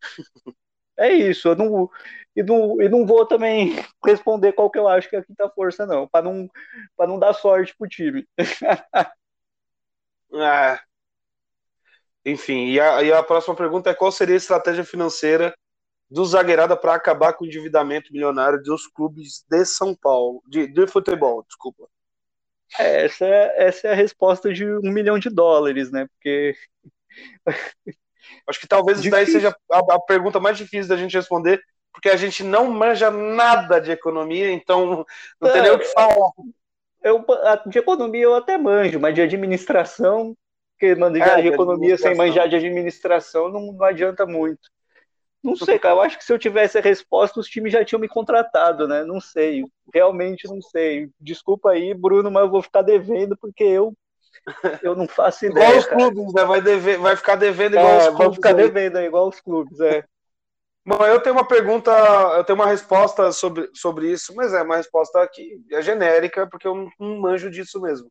É 1.00 1.12
isso, 1.12 1.46
eu 1.46 1.54
não, 1.54 1.88
e 2.34 2.42
não, 2.42 2.82
e 2.82 2.88
não 2.88 3.06
vou 3.06 3.24
também 3.24 3.76
responder 4.04 4.52
qual 4.52 4.68
que 4.68 4.78
eu 4.80 4.88
acho 4.88 5.08
que 5.08 5.14
é 5.14 5.20
a 5.20 5.24
quinta 5.24 5.48
força, 5.50 5.86
não, 5.86 6.08
para 6.08 6.24
não, 6.24 6.50
não 6.98 7.18
dar 7.20 7.32
sorte 7.34 7.72
pro 7.76 7.88
time. 7.88 8.26
é. 10.34 10.78
Enfim, 12.24 12.66
e 12.66 12.80
a, 12.80 13.02
e 13.02 13.12
a 13.12 13.22
próxima 13.22 13.54
pergunta 13.54 13.90
é 13.90 13.94
qual 13.94 14.10
seria 14.10 14.34
a 14.34 14.36
estratégia 14.36 14.84
financeira 14.84 15.54
do 16.10 16.24
Zagueirada 16.24 16.76
para 16.76 16.94
acabar 16.94 17.34
com 17.34 17.44
o 17.44 17.46
endividamento 17.46 18.12
milionário 18.12 18.62
dos 18.62 18.86
clubes 18.86 19.44
de 19.48 19.64
São 19.64 19.94
Paulo, 19.94 20.42
de, 20.48 20.66
de 20.66 20.86
futebol, 20.86 21.44
desculpa. 21.46 21.88
É, 22.78 23.04
essa, 23.06 23.24
é, 23.24 23.66
essa 23.66 23.88
é 23.88 23.92
a 23.92 23.96
resposta 23.96 24.52
de 24.52 24.64
um 24.66 24.92
milhão 24.92 25.18
de 25.18 25.30
dólares, 25.30 25.90
né? 25.90 26.06
Porque 26.06 26.54
Acho 28.46 28.60
que 28.60 28.66
talvez 28.66 29.00
isso 29.00 29.10
daí 29.10 29.26
seja 29.26 29.54
a, 29.70 29.78
a, 29.78 30.00
pergunta 30.00 30.40
mais 30.40 30.56
difícil 30.56 30.88
da 30.88 30.96
gente 30.96 31.16
responder, 31.16 31.60
porque 31.92 32.08
a 32.08 32.16
gente 32.16 32.42
não 32.42 32.70
manja 32.70 33.10
nada 33.10 33.80
de 33.80 33.90
economia, 33.90 34.50
então 34.50 35.04
não 35.40 35.48
é, 35.48 35.52
tem 35.52 35.62
nem 35.62 35.70
o 35.72 35.78
que 35.78 35.86
falar. 35.86 36.30
Eu, 37.02 37.24
de 37.66 37.78
economia 37.78 38.22
eu 38.22 38.34
até 38.34 38.58
manjo, 38.58 38.98
mas 38.98 39.14
de 39.14 39.22
administração, 39.22 40.36
porque 40.72 40.94
manjar 40.94 41.38
é, 41.38 41.42
de 41.42 41.48
economia 41.48 41.96
sem 41.96 42.14
manjar 42.14 42.48
de 42.48 42.56
administração 42.56 43.48
não, 43.48 43.72
não 43.72 43.84
adianta 43.84 44.26
muito. 44.26 44.68
Não 45.42 45.56
sei, 45.56 45.78
cara. 45.78 45.94
Eu 45.94 46.00
acho 46.00 46.18
que 46.18 46.24
se 46.24 46.32
eu 46.32 46.38
tivesse 46.38 46.78
a 46.78 46.80
resposta, 46.80 47.38
os 47.38 47.48
times 47.48 47.72
já 47.72 47.84
tinham 47.84 48.00
me 48.00 48.08
contratado, 48.08 48.88
né? 48.88 49.04
Não 49.04 49.20
sei. 49.20 49.64
Realmente 49.94 50.46
não 50.48 50.60
sei. 50.60 51.10
Desculpa 51.20 51.70
aí, 51.70 51.94
Bruno, 51.94 52.30
mas 52.30 52.44
eu 52.44 52.50
vou 52.50 52.62
ficar 52.62 52.82
devendo 52.82 53.36
porque 53.36 53.64
eu 53.64 53.94
eu 54.82 54.94
não 54.94 55.06
faço 55.06 55.46
ideia. 55.46 55.64
Igual 55.64 55.78
os 55.78 55.86
clubes, 55.86 56.34
né? 56.34 56.44
Vai, 56.44 56.60
dever, 56.60 56.98
vai 56.98 57.16
ficar 57.16 57.36
devendo 57.36 57.76
igual 57.76 57.92
é, 57.92 57.98
os 57.98 58.04
clubes. 58.04 58.18
Vai 58.18 58.34
ficar 58.34 58.48
aí. 58.48 58.54
devendo 58.54 59.00
igual 59.00 59.28
os 59.28 59.40
clubes, 59.40 59.80
é. 59.80 60.04
Bom, 60.86 61.04
eu 61.04 61.20
tenho 61.20 61.36
uma 61.36 61.46
pergunta, 61.46 61.90
eu 62.36 62.44
tenho 62.44 62.58
uma 62.58 62.66
resposta 62.66 63.30
sobre, 63.30 63.68
sobre 63.74 64.10
isso, 64.10 64.34
mas 64.34 64.54
é 64.54 64.62
uma 64.62 64.76
resposta 64.76 65.26
que 65.28 65.60
é 65.70 65.82
genérica, 65.82 66.46
porque 66.46 66.66
eu 66.66 66.74
não, 66.74 66.90
não 66.98 67.20
manjo 67.20 67.50
disso 67.50 67.78
mesmo. 67.80 68.10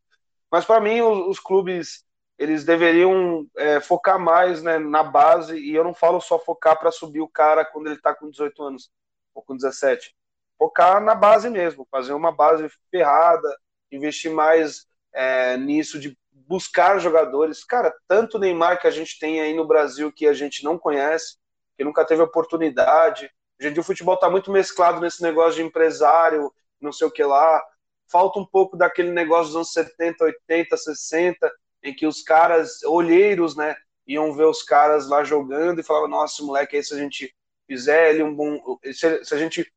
Mas 0.51 0.63
para 0.63 0.79
mim, 0.79 1.01
os, 1.01 1.27
os, 1.27 1.39
clubes 1.39 2.03
eles 2.37 2.63
deveriam 2.63 3.47
é, 3.57 3.79
focar 3.79 4.19
mais 4.19 4.61
né, 4.61 4.77
na 4.77 5.03
base, 5.03 5.57
e 5.57 5.73
eu 5.73 5.83
não 5.83 5.93
falo 5.93 6.21
só 6.21 6.37
focar 6.37 6.77
para 6.77 6.91
subir 6.91 7.21
o 7.21 7.27
cara 7.27 7.65
quando 7.65 7.87
ele 7.87 7.95
está 7.95 8.13
com 8.13 8.29
18 8.29 8.63
anos 8.63 8.91
ou 9.33 9.41
com 9.41 9.55
17. 9.55 10.15
Focar 10.57 11.01
na 11.01 11.15
base 11.15 11.49
mesmo, 11.49 11.87
fazer 11.89 12.13
uma 12.13 12.31
base 12.31 12.69
ferrada, 12.91 13.47
investir 13.91 14.31
mais 14.31 14.85
é, 15.13 15.57
nisso 15.57 15.99
de 15.99 16.17
buscar 16.31 16.99
jogadores. 16.99 17.63
Cara, 17.63 17.93
tanto 18.07 18.39
Neymar 18.39 18.79
que 18.79 18.87
a 18.87 18.91
gente 18.91 19.19
tem 19.19 19.41
aí 19.41 19.53
no 19.55 19.67
Brasil 19.67 20.11
que 20.11 20.27
a 20.27 20.33
gente 20.33 20.63
não 20.63 20.77
conhece, 20.77 21.37
que 21.75 21.83
nunca 21.83 22.05
teve 22.05 22.21
oportunidade. 22.21 23.31
Hoje 23.59 23.69
em 23.69 23.73
dia 23.73 23.81
o 23.81 23.85
futebol 23.85 24.15
está 24.15 24.29
muito 24.29 24.51
mesclado 24.51 25.01
nesse 25.01 25.21
negócio 25.21 25.55
de 25.55 25.63
empresário, 25.63 26.51
não 26.79 26.91
sei 26.91 27.07
o 27.07 27.11
que 27.11 27.23
lá. 27.23 27.63
Falta 28.09 28.39
um 28.39 28.45
pouco 28.45 28.77
daquele 28.77 29.11
negócio 29.11 29.47
dos 29.47 29.55
anos 29.55 29.73
70, 29.73 30.23
80, 30.23 30.77
60, 30.77 31.51
em 31.83 31.93
que 31.93 32.05
os 32.05 32.21
caras, 32.21 32.83
olheiros, 32.83 33.55
né, 33.55 33.75
iam 34.05 34.33
ver 34.33 34.45
os 34.45 34.63
caras 34.63 35.07
lá 35.07 35.23
jogando 35.23 35.79
e 35.79 35.83
falavam, 35.83 36.07
nossa, 36.07 36.43
moleque, 36.43 36.75
aí 36.77 36.83
se 36.83 36.93
a 36.93 36.97
gente 36.97 37.35
fizer 37.67 38.11
ele 38.11 38.23
um 38.23 38.33
bom. 38.33 38.79
Se, 38.93 39.23
se 39.25 39.33
a 39.33 39.37
gente 39.37 39.71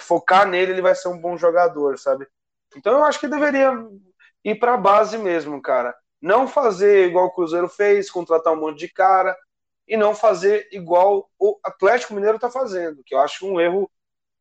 focar 0.00 0.46
nele, 0.46 0.72
ele 0.72 0.82
vai 0.82 0.94
ser 0.94 1.08
um 1.08 1.20
bom 1.20 1.36
jogador, 1.36 1.98
sabe? 1.98 2.26
Então 2.76 2.92
eu 2.94 3.04
acho 3.04 3.20
que 3.20 3.28
deveria 3.28 3.72
ir 4.44 4.54
para 4.56 4.74
a 4.74 4.78
base 4.78 5.18
mesmo, 5.18 5.60
cara. 5.60 5.94
Não 6.20 6.46
fazer 6.46 7.08
igual 7.08 7.26
o 7.26 7.32
Cruzeiro 7.32 7.68
fez, 7.68 8.10
contratar 8.10 8.52
um 8.52 8.60
monte 8.60 8.78
de 8.78 8.88
cara, 8.88 9.36
e 9.86 9.96
não 9.96 10.14
fazer 10.14 10.68
igual 10.72 11.28
o 11.38 11.58
Atlético 11.62 12.14
Mineiro 12.14 12.36
está 12.36 12.50
fazendo, 12.50 13.02
que 13.04 13.14
eu 13.14 13.18
acho 13.18 13.46
um 13.46 13.60
erro 13.60 13.90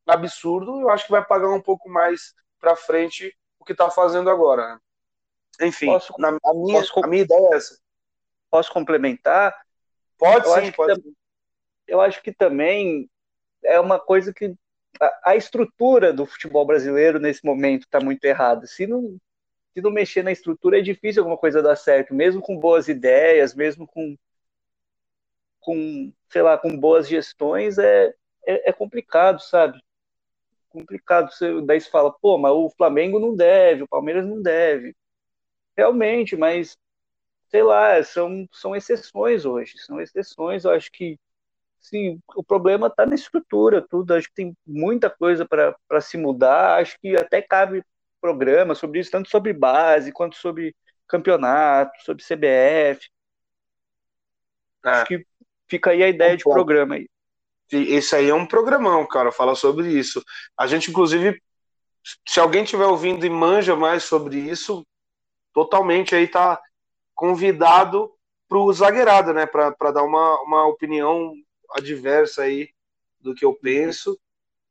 absurdo. 0.08 0.80
Eu 0.80 0.90
acho 0.90 1.06
que 1.06 1.12
vai 1.12 1.26
pagar 1.26 1.50
um 1.50 1.62
pouco 1.62 1.90
mais 1.90 2.34
para 2.60 2.76
frente 2.76 3.36
o 3.60 3.66
que 3.66 3.72
está 3.72 3.90
fazendo 3.90 4.30
agora. 4.30 4.80
Enfim, 5.62 5.88
posso, 5.88 6.14
na, 6.18 6.38
a, 6.44 6.54
minha, 6.54 6.80
posso, 6.80 7.04
a 7.04 7.08
minha 7.08 7.24
ideia 7.24 7.50
é 7.52 7.56
essa. 7.56 7.80
Posso 8.50 8.72
complementar? 8.72 9.56
Pode 10.18 10.46
eu 10.46 10.54
sim, 10.54 10.72
pode. 10.72 11.02
Eu 11.88 12.02
acho 12.02 12.22
que 12.22 12.34
também 12.34 13.10
é 13.64 13.80
uma 13.80 14.00
coisa 14.00 14.34
que 14.34 14.54
a, 15.00 15.32
a 15.32 15.36
estrutura 15.36 16.12
do 16.14 16.26
futebol 16.26 16.66
brasileiro 16.66 17.20
nesse 17.20 17.46
momento 17.46 17.84
está 17.84 18.00
muito 18.00 18.24
errada. 18.26 18.66
Se 18.68 18.86
não, 18.86 19.18
se 19.74 19.82
não 19.82 19.92
mexer 19.92 20.24
na 20.24 20.32
estrutura, 20.32 20.80
é 20.80 20.82
difícil 20.82 21.22
alguma 21.22 21.38
coisa 21.38 21.62
dar 21.62 21.76
certo, 21.76 22.14
mesmo 22.14 22.42
com 22.42 22.58
boas 22.58 22.88
ideias, 22.88 23.56
mesmo 23.56 23.88
com, 23.88 24.16
com 25.60 26.12
sei 26.30 26.42
lá, 26.42 26.58
com 26.58 26.78
boas 26.78 27.08
gestões, 27.08 27.78
é, 27.78 28.14
é, 28.46 28.70
é 28.70 28.74
complicado, 28.74 29.40
sabe? 29.40 29.82
Complicado. 30.70 31.32
Você, 31.32 31.62
daí 31.62 31.80
você 31.80 31.90
fala, 31.90 32.12
pô, 32.12 32.38
mas 32.38 32.52
o 32.52 32.70
Flamengo 32.70 33.20
não 33.20 33.36
deve, 33.36 33.84
o 33.84 33.88
Palmeiras 33.88 34.26
não 34.26 34.42
deve. 34.42 34.96
Realmente, 35.78 36.36
mas 36.36 36.78
sei 37.50 37.64
lá, 37.64 38.02
são, 38.04 38.48
são 38.52 38.76
exceções 38.76 39.46
hoje, 39.46 39.78
são 39.80 40.00
exceções. 40.00 40.64
Eu 40.64 40.72
acho 40.72 40.90
que 40.92 41.20
sim, 41.80 42.20
o 42.36 42.44
problema 42.44 42.88
está 42.88 43.06
na 43.06 43.16
estrutura, 43.16 43.86
tudo. 43.88 44.14
Acho 44.14 44.28
que 44.30 44.36
tem 44.36 44.56
muita 44.66 45.10
coisa 45.10 45.46
para 45.46 46.02
se 46.02 46.18
mudar. 46.18 46.80
Acho 46.80 46.98
que 47.00 47.16
até 47.18 47.42
cabe 47.42 47.84
programa 48.22 48.76
sobre 48.76 49.00
isso, 49.00 49.12
tanto 49.12 49.30
sobre 49.30 49.52
base 49.52 50.14
quanto 50.14 50.36
sobre 50.38 50.76
campeonato, 51.08 51.92
sobre 52.04 52.24
CBF. 52.24 53.10
É. 54.86 54.90
Acho 54.90 55.06
que 55.06 55.26
fica 55.68 55.92
aí 55.92 56.04
a 56.04 56.10
ideia 56.10 56.38
de 56.38 56.44
programa 56.44 56.96
aí. 56.96 57.10
Esse 57.72 58.16
aí 58.16 58.30
é 58.30 58.34
um 58.34 58.46
programão, 58.46 59.06
cara, 59.08 59.32
falar 59.32 59.56
sobre 59.56 59.90
isso. 59.90 60.24
A 60.58 60.68
gente, 60.68 60.90
inclusive, 60.90 61.42
se 62.28 62.40
alguém 62.40 62.64
estiver 62.64 62.86
ouvindo 62.86 63.26
e 63.26 63.30
manja 63.30 63.76
mais 63.76 64.04
sobre 64.04 64.38
isso, 64.38 64.86
totalmente 65.54 66.16
aí 66.16 66.28
tá 66.28 66.62
convidado 67.14 68.12
para 68.48 68.58
o 68.58 68.74
zagueirado, 68.74 69.34
né? 69.34 69.46
Para 69.46 69.92
dar 69.92 70.04
uma, 70.04 70.42
uma 70.42 70.66
opinião 70.68 71.34
adversa 71.72 72.44
aí 72.44 72.70
do 73.20 73.34
que 73.34 73.46
eu 73.46 73.54
penso. 73.54 74.20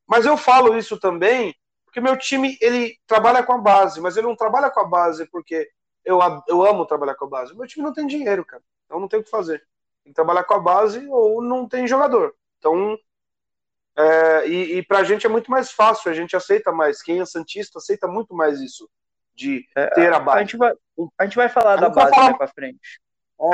Mas 0.06 0.26
eu 0.26 0.36
falo 0.36 0.76
isso 0.76 0.98
também 0.98 1.54
porque 1.90 2.00
meu 2.00 2.16
time 2.16 2.56
ele 2.60 2.96
trabalha 3.04 3.42
com 3.42 3.52
a 3.52 3.58
base, 3.58 4.00
mas 4.00 4.16
ele 4.16 4.28
não 4.28 4.36
trabalha 4.36 4.70
com 4.70 4.78
a 4.78 4.84
base 4.84 5.26
porque 5.26 5.68
eu, 6.04 6.20
eu 6.46 6.64
amo 6.64 6.86
trabalhar 6.86 7.16
com 7.16 7.24
a 7.24 7.28
base. 7.28 7.54
Meu 7.54 7.66
time 7.66 7.84
não 7.84 7.92
tem 7.92 8.06
dinheiro, 8.06 8.44
cara. 8.44 8.62
Então 8.86 9.00
não 9.00 9.08
tem 9.08 9.18
o 9.18 9.24
que 9.24 9.30
fazer. 9.30 9.58
Tem 10.04 10.12
que 10.12 10.14
trabalhar 10.14 10.44
com 10.44 10.54
a 10.54 10.60
base 10.60 11.04
ou 11.08 11.42
não 11.42 11.68
tem 11.68 11.88
jogador. 11.88 12.32
Então, 12.58 12.96
é, 13.96 14.48
e, 14.48 14.78
e 14.78 14.82
pra 14.84 15.02
gente 15.02 15.26
é 15.26 15.28
muito 15.28 15.50
mais 15.50 15.72
fácil, 15.72 16.10
a 16.10 16.14
gente 16.14 16.36
aceita 16.36 16.70
mais. 16.70 17.02
Quem 17.02 17.20
é 17.20 17.26
Santista 17.26 17.78
aceita 17.78 18.06
muito 18.06 18.34
mais 18.34 18.60
isso, 18.60 18.88
de 19.40 19.66
é, 19.74 19.86
ter 19.94 20.12
a 20.12 20.20
base. 20.20 20.38
A 20.38 20.40
gente 20.42 20.56
vai, 20.58 20.72
a 21.18 21.24
gente 21.24 21.36
vai 21.36 21.48
falar 21.48 21.76
da 21.76 21.88
base 21.88 22.14
falar... 22.14 22.36
pra 22.36 22.46
frente. 22.46 23.00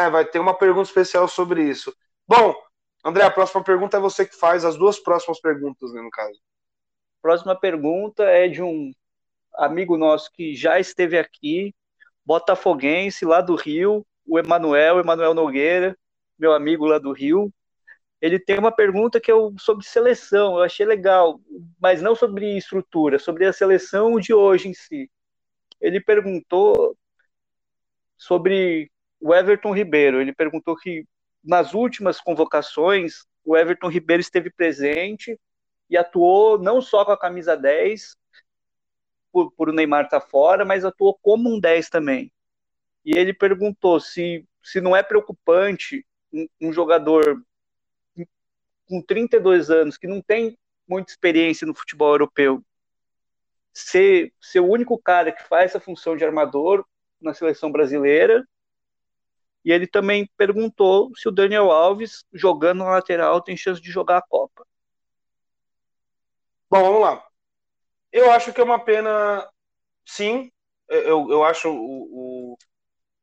É, 0.01 0.11
vai 0.11 0.25
ter 0.25 0.41
uma 0.41 0.55
pergunta 0.55 0.89
especial 0.89 1.29
sobre 1.29 1.63
isso. 1.63 1.95
Bom, 2.27 2.55
André, 3.05 3.23
a 3.23 3.31
próxima 3.31 3.63
pergunta 3.63 3.97
é 3.97 4.01
você 4.01 4.27
que 4.27 4.35
faz 4.35 4.65
as 4.65 4.77
duas 4.77 4.99
próximas 4.99 5.41
perguntas, 5.41 5.93
né, 5.93 6.03
no 6.03 6.11
caso. 6.11 6.41
Próxima 7.23 7.55
pergunta 7.59 8.25
é 8.25 8.49
de 8.49 8.63
um 8.63 8.93
amigo 9.55 9.97
nosso 9.97 10.31
que 10.33 10.57
já 10.57 10.81
esteve 10.81 11.17
aqui, 11.17 11.73
botafoguense 12.25 13.25
lá 13.25 13.41
do 13.41 13.55
Rio, 13.55 14.05
o 14.27 14.39
Emanuel, 14.41 14.99
Emanuel 14.99 15.35
Nogueira, 15.35 15.97
meu 16.37 16.53
amigo 16.53 16.85
lá 16.85 16.99
do 16.99 17.13
Rio. 17.13 17.53
Ele 18.21 18.41
tem 18.41 18.59
uma 18.59 18.73
pergunta 18.73 19.21
que 19.21 19.31
é 19.31 19.35
sobre 19.59 19.87
seleção, 19.87 20.57
eu 20.57 20.65
achei 20.65 20.85
legal, 20.85 21.39
mas 21.81 22.03
não 22.03 22.17
sobre 22.17 22.57
estrutura, 22.57 23.21
sobre 23.21 23.47
a 23.47 23.53
seleção 23.53 24.19
de 24.19 24.35
hoje 24.35 24.69
em 24.69 24.75
si. 24.75 25.09
Ele 25.81 26.01
perguntou 26.01 26.97
sobre 28.17 28.91
o 29.21 29.35
Everton 29.35 29.75
Ribeiro. 29.75 30.21
Ele 30.21 30.33
perguntou 30.33 30.77
que 30.77 31.05
nas 31.43 31.75
últimas 31.75 32.21
convocações 32.21 33.27
o 33.45 33.57
Everton 33.57 33.89
Ribeiro 33.89 34.21
esteve 34.21 34.51
presente 34.51 35.39
e 35.89 35.97
atuou 35.97 36.59
não 36.59 36.81
só 36.81 37.05
com 37.05 37.13
a 37.13 37.19
camisa 37.19 37.57
10, 37.57 38.17
por, 39.31 39.53
por 39.53 39.69
o 39.69 39.73
Neymar 39.73 40.07
estar 40.07 40.21
tá 40.21 40.27
fora, 40.27 40.65
mas 40.65 40.85
atuou 40.85 41.17
como 41.23 41.55
um 41.55 41.61
10 41.61 41.89
também. 41.91 42.33
E 43.05 43.17
ele 43.17 43.33
perguntou 43.33 44.01
se, 44.01 44.45
se 44.63 44.81
não 44.81 44.97
é 44.97 45.03
preocupante 45.03 46.05
um, 46.33 46.47
um 46.61 46.73
jogador 46.73 47.43
com 48.89 49.03
32 49.03 49.71
anos, 49.71 49.97
que 49.97 50.07
não 50.07 50.23
tem 50.23 50.59
muita 50.89 51.13
experiência 51.13 51.67
no 51.67 51.75
futebol 51.75 52.13
europeu, 52.13 52.65
ser, 53.77 54.33
ser 54.41 54.61
o 54.61 54.69
único 54.69 54.99
cara 54.99 55.31
que 55.31 55.43
faz 55.43 55.71
essa 55.71 55.81
função 55.81 56.17
de 56.17 56.25
armador 56.25 56.85
na 57.21 57.35
seleção 57.35 57.71
brasileira. 57.71 58.47
E 59.63 59.71
ele 59.71 59.87
também 59.87 60.31
perguntou 60.37 61.11
se 61.15 61.29
o 61.29 61.33
Daniel 61.33 61.71
Alves, 61.71 62.25
jogando 62.33 62.79
na 62.79 62.91
lateral, 62.91 63.43
tem 63.43 63.57
chance 63.57 63.81
de 63.81 63.91
jogar 63.91 64.19
a 64.19 64.23
Copa. 64.23 64.67
Bom, 66.71 66.83
vamos 66.83 67.01
lá. 67.03 67.23
Eu 68.11 68.31
acho 68.31 68.53
que 68.53 68.61
é 68.61 68.65
uma 68.65 68.83
pena, 68.83 69.47
sim. 70.07 70.51
Eu, 70.89 71.31
eu 71.31 71.45
acho 71.45 71.69
o, 71.69 72.55
o, 72.55 72.59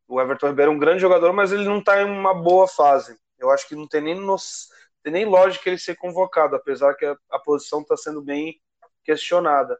o 0.08 0.22
Everton 0.22 0.50
Ribeiro 0.50 0.72
um 0.72 0.78
grande 0.78 1.02
jogador, 1.02 1.34
mas 1.34 1.52
ele 1.52 1.64
não 1.66 1.80
está 1.80 2.00
em 2.02 2.06
uma 2.06 2.34
boa 2.34 2.68
fase. 2.68 3.18
Eu 3.40 3.50
acho 3.50 3.68
que 3.68 3.76
não 3.76 3.88
tem 3.88 4.02
nem, 4.02 4.16
no, 4.16 4.36
tem 5.02 5.14
nem 5.14 5.26
lógica 5.26 5.68
ele 5.68 5.80
ser 5.80 5.96
convocado, 5.96 6.56
apesar 6.56 6.94
que 6.94 7.06
a, 7.06 7.18
a 7.32 7.40
posição 7.40 7.82
está 7.82 7.98
sendo 7.98 8.22
bem 8.22 8.62
questionada. 9.04 9.80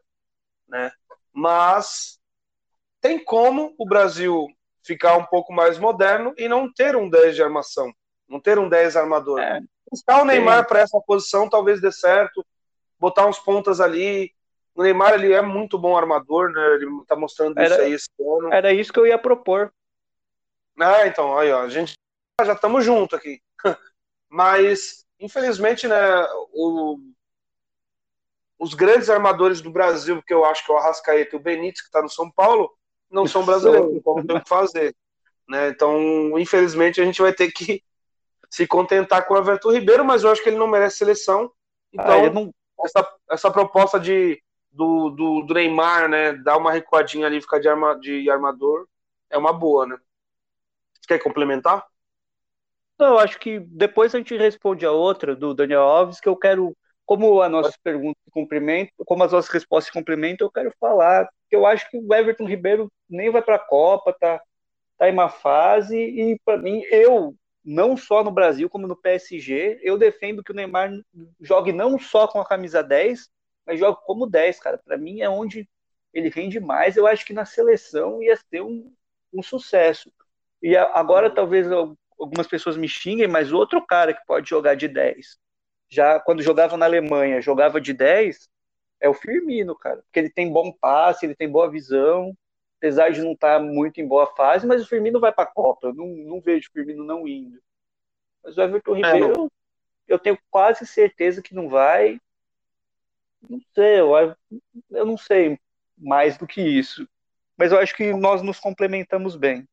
Né? 0.68 0.90
Mas 1.32 2.18
tem 3.00 3.22
como 3.22 3.74
o 3.78 3.86
Brasil 3.86 4.48
ficar 4.82 5.16
um 5.16 5.24
pouco 5.24 5.52
mais 5.52 5.78
moderno 5.78 6.34
e 6.36 6.48
não 6.48 6.72
ter 6.72 6.94
um 6.96 7.08
10 7.08 7.36
de 7.36 7.42
armação, 7.42 7.92
não 8.28 8.40
ter 8.40 8.58
um 8.58 8.68
10 8.68 8.96
armador. 8.96 9.40
É, 9.40 9.60
o 10.20 10.24
Neymar 10.24 10.66
para 10.66 10.80
essa 10.80 11.00
posição 11.00 11.48
talvez 11.48 11.80
dê 11.80 11.90
certo, 11.90 12.44
botar 12.98 13.26
uns 13.26 13.38
pontas 13.38 13.80
ali. 13.80 14.32
O 14.74 14.82
Neymar 14.82 15.14
ele 15.14 15.32
é 15.32 15.42
muito 15.42 15.78
bom 15.78 15.96
armador, 15.96 16.50
né? 16.50 16.74
Ele 16.74 16.86
tá 17.06 17.14
mostrando 17.14 17.58
era, 17.58 17.74
isso 17.74 17.80
aí 17.80 17.92
esse 17.92 18.08
ano. 18.20 18.52
Era 18.52 18.72
isso 18.72 18.92
que 18.92 18.98
eu 18.98 19.06
ia 19.06 19.18
propor. 19.18 19.72
Ah, 20.78 21.06
então, 21.06 21.38
aí, 21.38 21.52
ó, 21.52 21.62
a 21.62 21.68
gente 21.68 21.94
já 22.44 22.52
estamos 22.52 22.84
junto 22.84 23.14
aqui. 23.14 23.40
Mas, 24.28 25.06
infelizmente, 25.20 25.86
né, 25.86 25.96
o, 26.52 26.98
os 28.58 28.74
grandes 28.74 29.10
armadores 29.10 29.60
do 29.60 29.70
Brasil, 29.70 30.22
que 30.22 30.32
eu 30.32 30.44
acho 30.44 30.64
que 30.64 30.70
é 30.70 30.74
o 30.74 30.78
Arrascaeta 30.78 31.34
e 31.34 31.38
o 31.38 31.42
Benítez, 31.42 31.80
que 31.80 31.88
está 31.88 32.00
no 32.00 32.08
São 32.08 32.30
Paulo, 32.30 32.70
não 33.10 33.26
são 33.26 33.44
brasileiros, 33.44 34.02
como 34.02 34.26
tem 34.26 34.40
que 34.40 34.48
fazer. 34.48 34.94
Né? 35.48 35.68
Então, 35.68 36.38
infelizmente, 36.38 37.00
a 37.00 37.04
gente 37.04 37.20
vai 37.20 37.32
ter 37.32 37.50
que 37.52 37.82
se 38.50 38.66
contentar 38.66 39.26
com 39.26 39.34
o 39.34 39.36
Everton 39.36 39.72
Ribeiro, 39.72 40.04
mas 40.04 40.22
eu 40.22 40.30
acho 40.30 40.42
que 40.42 40.48
ele 40.48 40.58
não 40.58 40.68
merece 40.68 40.98
seleção. 40.98 41.50
Então, 41.92 42.24
ah, 42.24 42.30
não, 42.30 42.54
essa, 42.84 43.14
essa 43.30 43.50
proposta 43.50 43.98
de, 43.98 44.42
do, 44.70 45.10
do, 45.10 45.42
do, 45.42 45.54
Neymar, 45.54 46.08
né, 46.08 46.32
dar 46.32 46.56
uma 46.56 46.72
recuadinha 46.72 47.26
ali, 47.26 47.40
ficar 47.40 47.58
de, 47.58 47.68
arma, 47.68 47.98
de 47.98 48.30
armador, 48.30 48.86
é 49.30 49.38
uma 49.38 49.52
boa, 49.52 49.86
né? 49.86 49.98
Você 50.94 51.08
quer 51.08 51.22
complementar? 51.22 51.84
Não, 52.98 53.08
eu 53.08 53.18
acho 53.18 53.38
que 53.38 53.58
depois 53.60 54.14
a 54.14 54.18
gente 54.18 54.36
responde 54.36 54.86
a 54.86 54.92
outra 54.92 55.34
do 55.34 55.52
Daniel 55.52 55.82
Alves, 55.82 56.20
que 56.20 56.28
eu 56.28 56.36
quero, 56.36 56.76
como 57.06 57.42
a 57.42 57.48
nossa 57.48 57.74
pergunta 57.82 58.18
cumprimento, 58.30 58.92
como 59.06 59.24
as 59.24 59.32
nossas 59.32 59.50
respostas 59.50 59.86
se 59.86 59.92
complementam, 59.92 60.46
eu 60.46 60.50
quero 60.52 60.72
falar 60.80 61.28
que 61.48 61.56
eu 61.56 61.66
acho 61.66 61.88
que 61.90 61.98
o 61.98 62.14
Everton 62.14 62.46
Ribeiro 62.46 62.90
nem 63.08 63.30
vai 63.30 63.42
para 63.42 63.56
a 63.56 63.58
Copa, 63.58 64.12
tá, 64.18 64.40
tá 64.98 65.08
em 65.08 65.12
uma 65.12 65.28
fase, 65.28 65.96
e 65.96 66.38
para 66.44 66.56
mim, 66.56 66.82
eu 66.90 67.34
não 67.64 67.96
só 67.96 68.22
no 68.22 68.30
Brasil, 68.30 68.68
como 68.68 68.86
no 68.86 68.96
PSG. 68.96 69.80
Eu 69.82 69.96
defendo 69.96 70.42
que 70.44 70.52
o 70.52 70.54
Neymar 70.54 70.92
jogue 71.40 71.72
não 71.72 71.98
só 71.98 72.28
com 72.28 72.40
a 72.40 72.46
camisa 72.46 72.82
10, 72.82 73.28
mas 73.66 73.80
jogue 73.80 73.98
como 74.04 74.26
10, 74.26 74.60
cara. 74.60 74.78
Para 74.84 74.98
mim 74.98 75.22
é 75.22 75.28
onde 75.28 75.66
ele 76.12 76.28
rende 76.28 76.60
mais. 76.60 76.96
Eu 76.96 77.06
acho 77.06 77.24
que 77.24 77.32
na 77.32 77.46
seleção 77.46 78.22
ia 78.22 78.36
ser 78.36 78.60
um, 78.60 78.92
um 79.32 79.42
sucesso. 79.42 80.12
E 80.62 80.76
agora 80.76 81.30
talvez 81.30 81.66
algumas 82.18 82.46
pessoas 82.46 82.76
me 82.76 82.88
xinguem, 82.88 83.28
mas 83.28 83.52
outro 83.52 83.84
cara 83.86 84.12
que 84.12 84.24
pode 84.26 84.48
jogar 84.48 84.74
de 84.74 84.86
10, 84.88 85.38
já 85.94 86.18
quando 86.18 86.42
jogava 86.42 86.76
na 86.76 86.84
Alemanha, 86.84 87.40
jogava 87.40 87.80
de 87.80 87.92
10, 87.92 88.50
é 89.00 89.08
o 89.08 89.14
Firmino, 89.14 89.76
cara. 89.76 90.02
Porque 90.02 90.18
ele 90.18 90.30
tem 90.30 90.52
bom 90.52 90.72
passe, 90.72 91.24
ele 91.24 91.36
tem 91.36 91.48
boa 91.48 91.70
visão, 91.70 92.36
apesar 92.78 93.10
de 93.10 93.22
não 93.22 93.32
estar 93.32 93.58
tá 93.58 93.64
muito 93.64 94.00
em 94.00 94.06
boa 94.06 94.26
fase, 94.34 94.66
mas 94.66 94.82
o 94.82 94.88
Firmino 94.88 95.20
vai 95.20 95.32
para 95.32 95.44
a 95.44 95.52
Copa. 95.52 95.88
Eu 95.88 95.94
não, 95.94 96.06
não 96.06 96.40
vejo 96.40 96.68
o 96.68 96.72
Firmino 96.72 97.04
não 97.04 97.28
indo. 97.28 97.60
Mas 98.42 98.56
o 98.56 98.62
Everton 98.62 98.96
é, 98.96 99.12
Ribeiro, 99.12 99.34
não. 99.36 99.50
eu 100.08 100.18
tenho 100.18 100.38
quase 100.50 100.86
certeza 100.86 101.40
que 101.40 101.54
não 101.54 101.68
vai. 101.68 102.18
Não 103.48 103.60
sei, 103.74 104.00
eu, 104.00 104.36
eu 104.90 105.06
não 105.06 105.16
sei 105.16 105.58
mais 105.96 106.36
do 106.36 106.46
que 106.46 106.60
isso. 106.60 107.08
Mas 107.56 107.70
eu 107.70 107.78
acho 107.78 107.94
que 107.94 108.12
nós 108.12 108.42
nos 108.42 108.58
complementamos 108.58 109.36
bem. 109.36 109.66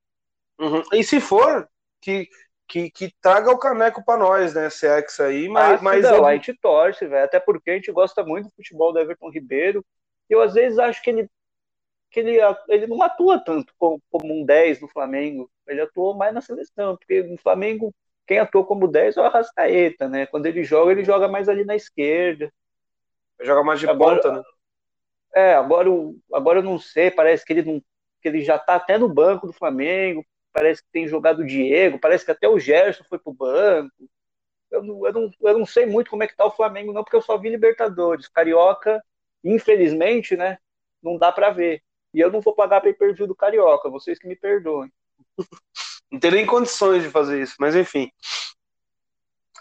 Uhum. 0.59 0.84
E 0.93 1.03
se 1.03 1.19
for, 1.19 1.67
que, 1.99 2.30
que, 2.72 2.89
que 2.89 3.13
traga 3.22 3.51
o 3.51 3.59
caneco 3.59 4.01
para 4.05 4.17
nós, 4.17 4.53
né? 4.53 4.69
Se 4.69 4.88
é 4.88 5.03
isso 5.05 5.22
aí, 5.22 5.49
mas. 5.49 5.82
Ah, 5.82 5.84
mas 5.84 6.03
não, 6.03 6.15
eu... 6.15 6.26
a 6.26 6.34
gente 6.34 6.53
torce, 6.53 7.05
velho. 7.05 7.26
Até 7.26 7.38
porque 7.38 7.69
a 7.69 7.74
gente 7.74 7.91
gosta 7.91 8.24
muito 8.24 8.45
do 8.45 8.55
futebol 8.55 8.93
do 8.93 8.99
Everton 8.99 9.30
Ribeiro. 9.30 9.86
Eu 10.30 10.41
às 10.41 10.53
vezes 10.53 10.80
acho 10.80 11.03
que 11.03 11.09
ele 11.09 11.30
que 12.09 12.19
ele, 12.22 12.38
ele 12.69 12.88
não 12.88 13.01
atua 13.01 13.39
tanto 13.39 13.74
como, 13.78 14.01
como 14.09 14.34
um 14.34 14.45
10 14.45 14.80
no 14.82 14.88
Flamengo. 14.88 15.51
Ele 15.67 15.82
atuou 15.82 16.15
mais 16.15 16.34
na 16.34 16.39
seleção, 16.39 16.95
porque 16.95 17.22
no 17.24 17.38
Flamengo 17.38 17.93
quem 18.26 18.39
atuou 18.39 18.63
como 18.63 18.88
10 18.88 19.17
é 19.17 19.22
o 19.22 19.26
Arrascaeta, 19.26 20.07
né? 20.07 20.26
Quando 20.26 20.45
ele 20.45 20.63
joga, 20.63 20.93
ele 20.93 21.03
joga 21.03 21.28
mais 21.28 21.49
ali 21.49 21.65
na 21.65 21.76
esquerda. 21.76 22.49
Joga 23.41 23.63
mais 23.63 23.82
de 23.82 23.89
agora, 23.89 24.15
ponta, 24.15 24.32
né? 24.32 24.43
É, 25.36 25.53
agora, 25.55 25.89
agora 26.34 26.59
eu 26.59 26.63
não 26.63 26.80
sei, 26.80 27.11
parece 27.11 27.43
que 27.43 27.51
ele, 27.51 27.63
não, 27.63 27.82
que 28.22 28.30
ele 28.30 28.41
já 28.41 28.57
tá 28.57 28.76
até 28.76 28.97
no 28.97 29.09
banco 29.09 29.47
do 29.47 29.53
Flamengo, 29.53 30.26
parece 30.52 30.84
que 30.84 30.89
tem 30.91 31.08
jogado 31.08 31.39
o 31.39 31.45
Diego, 31.45 31.99
parece 31.99 32.26
que 32.26 32.32
até 32.32 32.47
o 32.47 32.60
Gerson 32.60 33.04
foi 33.04 33.20
pro 33.20 33.34
banco. 33.34 33.91
Eu 34.70 34.84
não, 34.84 35.06
eu, 35.06 35.14
não, 35.14 35.32
eu 35.41 35.60
não 35.60 35.66
sei 35.66 35.86
muito 35.86 36.10
como 36.10 36.24
é 36.24 36.28
que 36.28 36.36
tá 36.36 36.45
o 36.45 36.52
Flamengo, 36.52 36.93
não, 36.93 37.04
porque 37.04 37.16
eu 37.16 37.22
só 37.22 37.38
vi 37.38 37.49
Libertadores. 37.49 38.28
Carioca, 38.28 39.04
infelizmente, 39.43 40.36
né? 40.36 40.58
Não 41.02 41.18
dá 41.18 41.32
para 41.32 41.49
ver. 41.49 41.84
E 42.14 42.20
eu 42.20 42.32
não 42.32 42.41
vou 42.41 42.54
pagar 42.54 42.82
pay 42.82 42.93
per 42.93 43.14
view 43.14 43.28
do 43.28 43.36
Carioca, 43.36 43.89
vocês 43.89 44.20
que 44.20 44.28
me 44.28 44.36
perdoem. 44.36 44.91
não 46.12 46.20
tem 46.20 46.32
nem 46.32 46.45
condições 46.45 47.04
de 47.04 47.10
fazer 47.10 47.41
isso, 47.41 47.56
mas 47.60 47.76
enfim. 47.76 48.10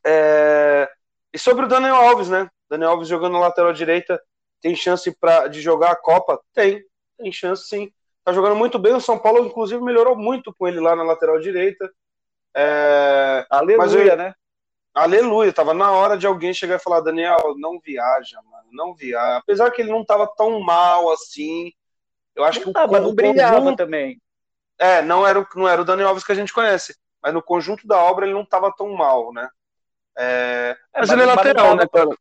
É... 0.04 0.88
E 1.32 1.38
sobre 1.38 1.64
o 1.64 1.68
Daniel 1.68 1.94
Alves, 1.94 2.28
né? 2.28 2.48
Daniel 2.68 2.90
Alves 2.90 3.08
jogando 3.08 3.38
lateral 3.38 3.72
direita, 3.72 4.20
tem 4.60 4.74
chance 4.76 5.14
pra, 5.18 5.48
de 5.48 5.60
jogar 5.60 5.92
a 5.92 5.96
Copa? 5.96 6.40
Tem, 6.52 6.84
tem 7.16 7.32
chance 7.32 7.66
sim. 7.68 7.92
Tá 8.30 8.34
jogando 8.34 8.54
muito 8.54 8.78
bem. 8.78 8.94
O 8.94 9.00
São 9.00 9.18
Paulo, 9.18 9.44
inclusive, 9.44 9.82
melhorou 9.82 10.16
muito 10.16 10.54
com 10.54 10.68
ele 10.68 10.78
lá 10.78 10.94
na 10.94 11.02
lateral 11.02 11.40
direita. 11.40 11.90
É... 12.54 13.44
Aleluia, 13.50 14.12
eu... 14.12 14.16
né? 14.16 14.34
Aleluia. 14.94 15.52
Tava 15.52 15.74
na 15.74 15.90
hora 15.90 16.16
de 16.16 16.28
alguém 16.28 16.54
chegar 16.54 16.76
e 16.76 16.82
falar: 16.82 17.00
Daniel, 17.00 17.56
não 17.56 17.80
viaja, 17.80 18.40
mano, 18.42 18.68
não 18.70 18.94
viaja. 18.94 19.38
Apesar 19.38 19.72
que 19.72 19.82
ele 19.82 19.90
não 19.90 20.04
tava 20.04 20.28
tão 20.28 20.60
mal 20.60 21.10
assim. 21.10 21.72
Eu 22.36 22.44
acho 22.44 22.58
não 22.58 22.64
que 22.66 22.70
o, 22.70 22.72
tava, 22.72 23.00
não 23.00 23.12
brilhava 23.12 23.58
conjunto... 23.58 23.78
também. 23.78 24.22
É, 24.78 25.02
não 25.02 25.26
era, 25.26 25.44
não 25.56 25.68
era 25.68 25.82
o 25.82 25.84
Daniel 25.84 26.10
Alves 26.10 26.22
que 26.22 26.30
a 26.30 26.36
gente 26.36 26.52
conhece. 26.52 26.96
Mas 27.20 27.34
no 27.34 27.42
conjunto 27.42 27.84
da 27.84 27.98
obra 27.98 28.26
ele 28.26 28.34
não 28.34 28.44
tava 28.44 28.72
tão 28.72 28.92
mal, 28.92 29.32
né? 29.32 29.48
É... 30.16 30.76
É, 30.94 31.00
mas, 31.00 31.08
mas, 31.08 31.10
ele 31.10 31.22
é 31.22 31.26
lateral, 31.26 31.74
né, 31.74 31.84
cara? 31.88 32.16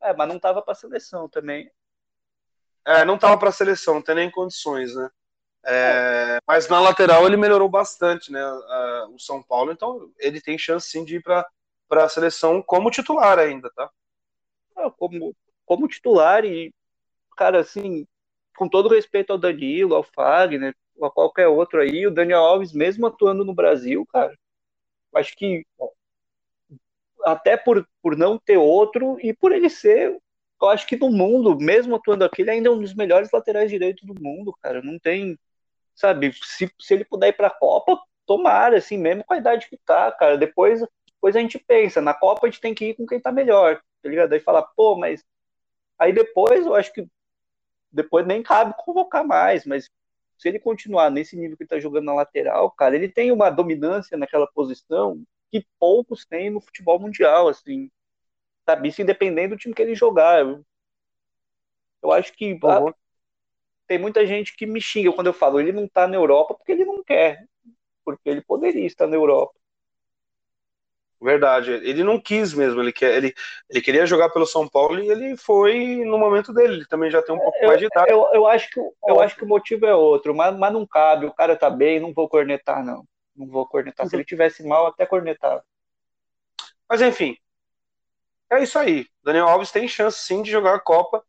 É, 0.00 0.14
mas 0.14 0.28
não 0.28 0.38
tava 0.38 0.62
pra 0.62 0.76
seleção 0.76 1.28
também. 1.28 1.68
É, 2.86 3.04
não 3.04 3.18
tava 3.18 3.36
pra 3.36 3.50
seleção, 3.50 3.94
não 3.94 4.02
tem 4.02 4.14
nem 4.14 4.30
condições, 4.30 4.94
né? 4.94 5.10
É, 5.64 6.38
mas 6.46 6.68
na 6.68 6.80
lateral 6.80 7.26
ele 7.26 7.36
melhorou 7.36 7.68
bastante, 7.68 8.32
né? 8.32 8.40
o 9.12 9.18
São 9.18 9.42
Paulo, 9.42 9.72
então 9.72 10.10
ele 10.18 10.40
tem 10.40 10.56
chance 10.58 10.88
sim 10.88 11.04
de 11.04 11.16
ir 11.16 11.22
para 11.22 11.46
a 11.90 12.08
seleção 12.08 12.62
como 12.62 12.90
titular 12.90 13.38
ainda, 13.38 13.70
tá? 13.74 13.90
É, 14.78 14.90
como, 14.90 15.36
como 15.66 15.88
titular 15.88 16.44
e, 16.44 16.72
cara, 17.36 17.60
assim, 17.60 18.06
com 18.56 18.68
todo 18.68 18.88
respeito 18.88 19.32
ao 19.32 19.38
Danilo, 19.38 19.94
ao 19.94 20.02
Fagner, 20.02 20.74
a 21.02 21.10
qualquer 21.10 21.48
outro 21.48 21.80
aí, 21.80 22.06
o 22.06 22.10
Daniel 22.10 22.40
Alves, 22.40 22.72
mesmo 22.72 23.06
atuando 23.06 23.44
no 23.44 23.54
Brasil, 23.54 24.06
cara, 24.06 24.34
acho 25.14 25.36
que 25.36 25.64
até 27.24 27.56
por, 27.56 27.86
por 28.02 28.16
não 28.16 28.38
ter 28.38 28.56
outro 28.56 29.18
e 29.20 29.34
por 29.34 29.52
ele 29.52 29.68
ser, 29.68 30.18
eu 30.60 30.68
acho 30.68 30.86
que 30.86 30.96
no 30.96 31.10
mundo, 31.10 31.58
mesmo 31.58 31.94
atuando 31.96 32.24
aqui, 32.24 32.42
ele 32.42 32.50
ainda 32.50 32.68
é 32.68 32.72
um 32.72 32.80
dos 32.80 32.94
melhores 32.94 33.30
laterais 33.32 33.70
direitos 33.70 34.04
do 34.04 34.14
mundo, 34.20 34.54
cara. 34.62 34.82
Não 34.82 34.98
tem, 34.98 35.38
sabe, 36.00 36.32
se, 36.32 36.72
se 36.80 36.94
ele 36.94 37.04
puder 37.04 37.28
ir 37.28 37.32
pra 37.34 37.50
Copa, 37.50 38.00
tomara, 38.26 38.78
assim, 38.78 38.96
mesmo 38.96 39.22
com 39.22 39.34
a 39.34 39.38
idade 39.38 39.68
que 39.68 39.76
tá, 39.76 40.10
cara. 40.10 40.38
Depois, 40.38 40.80
depois 41.06 41.36
a 41.36 41.40
gente 41.40 41.58
pensa, 41.58 42.00
na 42.00 42.14
Copa 42.14 42.46
a 42.46 42.50
gente 42.50 42.60
tem 42.60 42.74
que 42.74 42.86
ir 42.86 42.94
com 42.94 43.06
quem 43.06 43.20
tá 43.20 43.30
melhor, 43.30 43.80
tá 44.02 44.08
ligado? 44.08 44.32
Aí 44.32 44.40
fala, 44.40 44.62
pô, 44.62 44.96
mas. 44.96 45.22
Aí 45.98 46.12
depois 46.12 46.64
eu 46.64 46.74
acho 46.74 46.92
que 46.92 47.06
depois 47.92 48.26
nem 48.26 48.42
cabe 48.42 48.74
convocar 48.78 49.26
mais, 49.26 49.66
mas 49.66 49.90
se 50.38 50.48
ele 50.48 50.58
continuar 50.58 51.10
nesse 51.10 51.36
nível 51.36 51.56
que 51.56 51.64
ele 51.64 51.68
tá 51.68 51.78
jogando 51.78 52.06
na 52.06 52.14
lateral, 52.14 52.70
cara, 52.70 52.96
ele 52.96 53.08
tem 53.08 53.30
uma 53.30 53.50
dominância 53.50 54.16
naquela 54.16 54.46
posição 54.46 55.22
que 55.50 55.66
poucos 55.78 56.24
têm 56.24 56.48
no 56.48 56.60
futebol 56.60 56.98
mundial, 56.98 57.48
assim. 57.48 57.90
Sabe? 58.64 58.88
Isso 58.88 59.02
independente 59.02 59.50
do 59.50 59.56
time 59.58 59.74
que 59.74 59.82
ele 59.82 59.94
jogar. 59.94 60.40
Eu, 60.40 60.64
eu 62.02 62.12
acho 62.12 62.32
que 62.32 62.58
uhum 62.62 62.94
tem 63.90 63.98
muita 63.98 64.24
gente 64.24 64.54
que 64.54 64.66
me 64.66 64.80
xinga. 64.80 65.12
Quando 65.12 65.26
eu 65.26 65.32
falo 65.32 65.58
ele 65.58 65.72
não 65.72 65.84
está 65.84 66.06
na 66.06 66.14
Europa 66.14 66.54
porque 66.54 66.70
ele 66.70 66.84
não 66.84 67.02
quer, 67.02 67.44
porque 68.04 68.30
ele 68.30 68.40
poderia 68.40 68.86
estar 68.86 69.08
na 69.08 69.16
Europa. 69.16 69.52
Verdade, 71.20 71.72
ele 71.72 72.04
não 72.04 72.18
quis 72.18 72.54
mesmo, 72.54 72.80
ele, 72.80 72.92
quer, 72.92 73.16
ele, 73.16 73.34
ele 73.68 73.82
queria 73.82 74.06
jogar 74.06 74.30
pelo 74.30 74.46
São 74.46 74.66
Paulo 74.68 75.00
e 75.00 75.10
ele 75.10 75.36
foi 75.36 76.04
no 76.04 76.16
momento 76.16 76.52
dele, 76.52 76.74
ele 76.74 76.86
também 76.86 77.10
já 77.10 77.20
tem 77.20 77.34
um 77.34 77.38
pouco 77.38 77.58
eu, 77.60 77.66
mais 77.66 77.80
de 77.80 77.86
idade. 77.86 78.10
Eu, 78.12 78.26
eu, 78.32 78.46
acho 78.46 78.70
que, 78.70 78.80
eu 78.80 79.20
acho 79.20 79.36
que 79.36 79.44
o 79.44 79.48
motivo 79.48 79.84
é 79.84 79.94
outro, 79.94 80.32
mas, 80.34 80.56
mas 80.56 80.72
não 80.72 80.86
cabe, 80.86 81.26
o 81.26 81.34
cara 81.34 81.56
tá 81.56 81.68
bem, 81.68 81.98
não 81.98 82.14
vou 82.14 82.28
cornetar 82.28 82.82
não, 82.84 83.04
não 83.36 83.48
vou 83.48 83.66
cornetar, 83.66 84.06
se 84.08 84.14
ele 84.14 84.24
tivesse 84.24 84.64
mal 84.64 84.86
até 84.86 85.04
cornetar. 85.04 85.62
Mas 86.88 87.02
enfim, 87.02 87.36
é 88.50 88.62
isso 88.62 88.78
aí, 88.78 89.06
Daniel 89.22 89.48
Alves 89.48 89.72
tem 89.72 89.88
chance 89.88 90.20
sim 90.20 90.42
de 90.42 90.50
jogar 90.50 90.76
a 90.76 90.80
Copa 90.80 91.22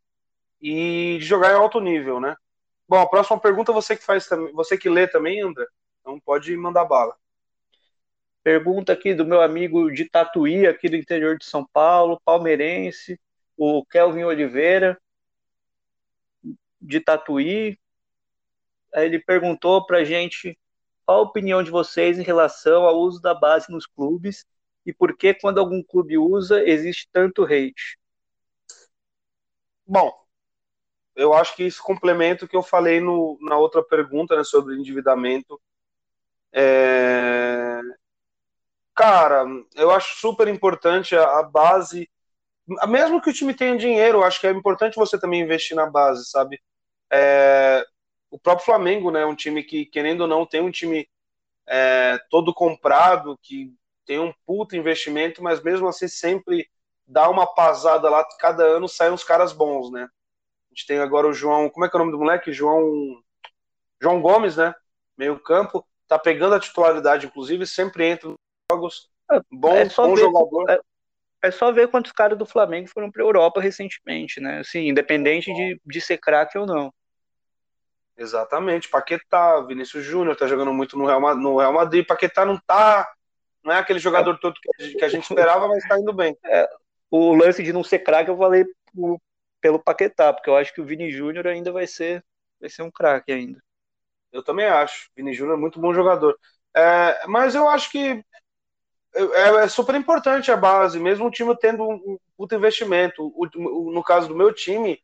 e 0.62 1.18
de 1.20 1.26
jogar 1.26 1.52
em 1.52 1.56
alto 1.56 1.82
nível, 1.82 2.20
né? 2.20 2.38
Bom, 2.92 3.00
a 3.00 3.08
próxima 3.08 3.40
pergunta 3.40 3.72
você 3.72 3.96
que 3.96 4.04
faz 4.04 4.28
também, 4.28 4.52
você 4.52 4.78
que 4.78 4.90
lê 4.90 5.08
também, 5.08 5.40
André. 5.42 5.66
Então 6.02 6.20
pode 6.20 6.54
mandar 6.58 6.84
bala. 6.84 7.16
Pergunta 8.44 8.92
aqui 8.92 9.14
do 9.14 9.26
meu 9.26 9.42
amigo 9.42 9.90
de 9.90 10.10
Tatuí, 10.10 10.68
aqui 10.68 10.90
do 10.90 10.98
interior 10.98 11.38
de 11.38 11.46
São 11.46 11.66
Paulo, 11.66 12.20
palmeirense, 12.26 13.18
o 13.56 13.86
Kelvin 13.86 14.26
Oliveira, 14.26 15.02
de 16.82 17.00
Tatuí. 17.00 17.80
Ele 18.94 19.20
perguntou 19.20 19.86
pra 19.86 20.04
gente 20.04 20.60
qual 21.06 21.20
a 21.20 21.22
opinião 21.22 21.64
de 21.64 21.72
vocês 21.72 22.20
em 22.20 22.24
relação 22.24 22.84
ao 22.84 23.00
uso 23.00 23.22
da 23.22 23.34
base 23.34 23.72
nos 23.72 23.86
clubes 23.86 24.46
e 24.86 24.92
por 24.92 25.16
que 25.16 25.34
quando 25.34 25.62
algum 25.62 25.82
clube 25.82 26.18
usa 26.18 26.62
existe 26.68 27.08
tanto 27.10 27.46
hate. 27.46 27.98
Bom, 29.88 30.21
eu 31.16 31.34
acho 31.34 31.56
que 31.56 31.64
isso 31.64 31.84
complementa 31.84 32.46
o 32.46 32.48
que 32.48 32.56
eu 32.56 32.64
falei 32.64 33.00
no, 33.00 33.38
na 33.42 33.58
outra 33.58 33.84
pergunta, 33.84 34.36
né, 34.36 34.44
sobre 34.44 34.76
endividamento. 34.76 35.60
É... 36.54 37.80
Cara, 38.96 39.46
eu 39.76 39.92
acho 39.92 40.20
super 40.20 40.48
importante 40.48 41.16
a, 41.16 41.40
a, 41.40 41.44
base, 41.44 42.10
mesmo 42.88 43.22
que 43.22 43.30
o 43.30 43.34
time 43.34 43.54
tenha 43.54 43.78
dinheiro, 43.78 44.20
eu 44.20 44.24
acho 44.24 44.40
que 44.40 44.48
é 44.48 44.52
importante 44.52 44.96
você 44.96 45.20
também 45.20 45.42
investir 45.42 45.76
na 45.76 45.90
base, 45.90 46.26
sabe? 46.30 46.62
É... 47.12 47.86
O 48.30 48.40
próprio 48.40 48.66
Flamengo, 48.66 49.12
né, 49.12 49.26
um 49.26 49.36
time 49.36 49.64
que, 49.64 49.86
querendo 49.86 50.22
ou 50.22 50.28
não, 50.28 50.46
tem 50.46 50.62
um 50.62 50.72
time 50.72 51.08
é, 51.68 52.18
todo 52.30 52.54
comprado, 52.54 53.38
que 53.42 53.74
tem 54.06 54.20
um 54.20 54.34
puto 54.46 54.76
investimento, 54.76 55.44
mas 55.44 55.62
mesmo 55.62 55.88
assim 55.88 56.08
sempre 56.08 56.70
dá 57.06 57.30
uma 57.30 57.46
pasada 57.48 58.10
lá, 58.10 58.26
cada 58.40 58.64
ano 58.64 58.88
saem 58.88 59.12
uns 59.14 59.24
caras 59.24 59.54
bons, 59.54 59.92
né? 59.92 60.08
A 60.72 60.74
gente 60.74 60.88
tem 60.88 61.00
agora 61.00 61.28
o 61.28 61.34
João, 61.34 61.70
como 61.70 61.86
é 61.86 61.90
que 61.90 61.96
é 61.96 61.98
o 61.98 62.00
nome 62.00 62.14
do 62.14 62.20
moleque? 62.20 62.54
João 62.54 63.22
João 64.02 64.22
Gomes, 64.22 64.56
né? 64.56 64.74
Meio 65.18 65.38
campo, 65.40 65.86
tá 66.08 66.18
pegando 66.18 66.56
a 66.56 66.60
titularidade, 66.60 67.28
inclusive, 67.28 67.68
sempre 67.68 68.08
entra 68.08 68.30
nos 68.30 68.38
jogos. 68.72 69.10
É, 69.32 69.40
bom, 69.52 69.76
é 69.76 69.86
bom 69.86 70.16
ver, 70.16 70.22
jogador. 70.22 70.70
É, 70.70 70.80
é, 71.44 71.52
só 71.52 71.72
ver 71.72 71.90
quantos 71.90 72.12
caras 72.12 72.38
do 72.38 72.46
Flamengo 72.46 72.88
foram 72.88 73.12
para 73.12 73.22
Europa 73.22 73.62
recentemente, 73.62 74.40
né? 74.40 74.60
Assim, 74.60 74.88
independente 74.88 75.54
de, 75.54 75.80
de 75.86 76.02
ser 76.02 76.18
craque 76.18 76.58
ou 76.58 76.66
não. 76.66 76.92
Exatamente. 78.18 78.90
Paquetá, 78.90 79.60
Vinícius 79.62 80.04
Júnior 80.06 80.36
tá 80.36 80.48
jogando 80.48 80.74
muito 80.74 80.98
no 80.98 81.06
Real, 81.06 81.36
no 81.36 81.58
Real 81.58 81.74
Madrid. 81.74 82.06
Paquetá 82.06 82.46
não 82.46 82.58
tá. 82.66 83.12
Não 83.64 83.74
é 83.74 83.78
aquele 83.78 84.00
jogador 84.00 84.40
todo 84.40 84.60
que 84.60 84.70
a 84.78 84.84
gente, 84.84 84.98
que 84.98 85.06
a 85.06 85.10
gente 85.10 85.24
esperava, 85.30 85.68
mas 85.68 85.88
tá 85.88 86.00
indo 86.00 86.14
bem. 86.14 86.36
É, 86.46 86.68
o 87.10 87.36
lance 87.36 87.62
de 87.62 87.74
não 87.74 87.84
ser 87.84 88.00
craque 88.00 88.30
eu 88.30 88.38
falei 88.38 88.66
pelo 89.62 89.80
Paquetá, 89.80 90.34
porque 90.34 90.50
eu 90.50 90.58
acho 90.58 90.74
que 90.74 90.82
o 90.82 90.86
Vini 90.86 91.12
Júnior 91.12 91.48
ainda 91.48 91.72
vai 91.72 91.88
ser, 91.88 92.26
vai 92.60 92.70
ser 92.70 92.82
um 92.82 92.92
craque 92.92 93.32
ainda. 93.32 93.62
Eu 94.32 94.44
também 94.44 94.66
acho. 94.66 95.10
Vini 95.16 95.34
Júnior 95.34 95.58
é 95.58 95.62
muito 95.62 95.80
bom 95.80 95.94
jogador. 95.94 96.38
É, 96.76 97.28
mas 97.28 97.54
eu 97.54 97.68
acho 97.70 97.92
que 97.92 98.24
é, 99.14 99.64
é, 99.64 99.68
super 99.68 99.96
importante 99.96 100.52
a 100.52 100.58
base, 100.58 101.00
mesmo 101.00 101.28
o 101.28 101.32
time 101.32 101.56
tendo 101.58 101.84
um 101.84 102.18
puto 102.38 102.56
investimento. 102.56 103.32
O, 103.36 103.46
o, 103.56 103.92
no 103.92 104.04
caso 104.04 104.28
do 104.28 104.36
meu 104.36 104.54
time, 104.54 105.00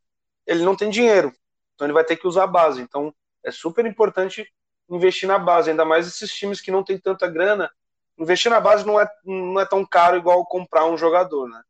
ele 0.46 0.64
não 0.64 0.76
tem 0.76 0.90
dinheiro, 0.90 1.34
então 1.76 1.86
ele 1.86 1.94
vai 1.94 2.04
ter 2.04 2.16
que 2.16 2.28
usar 2.28 2.46
a 2.46 2.48
base. 2.48 2.82
Então 2.82 3.14
é 3.44 3.52
super 3.52 3.86
importante 3.86 4.50
investir 4.90 5.28
na 5.28 5.38
base, 5.38 5.70
ainda 5.70 5.84
mais 5.84 6.08
esses 6.08 6.34
times 6.34 6.62
que 6.62 6.72
não 6.72 6.84
tem 6.84 6.98
tanta 6.98 7.28
grana. 7.28 7.70
Investir 8.18 8.50
na 8.50 8.60
base 8.60 8.86
não 8.86 9.00
é, 9.00 9.08
não 9.24 9.60
é 9.60 9.66
tão 9.66 9.86
caro 9.86 10.18
igual 10.18 10.46
comprar 10.46 10.86
um 10.86 10.98
jogador, 10.98 11.48
né? 11.50 11.62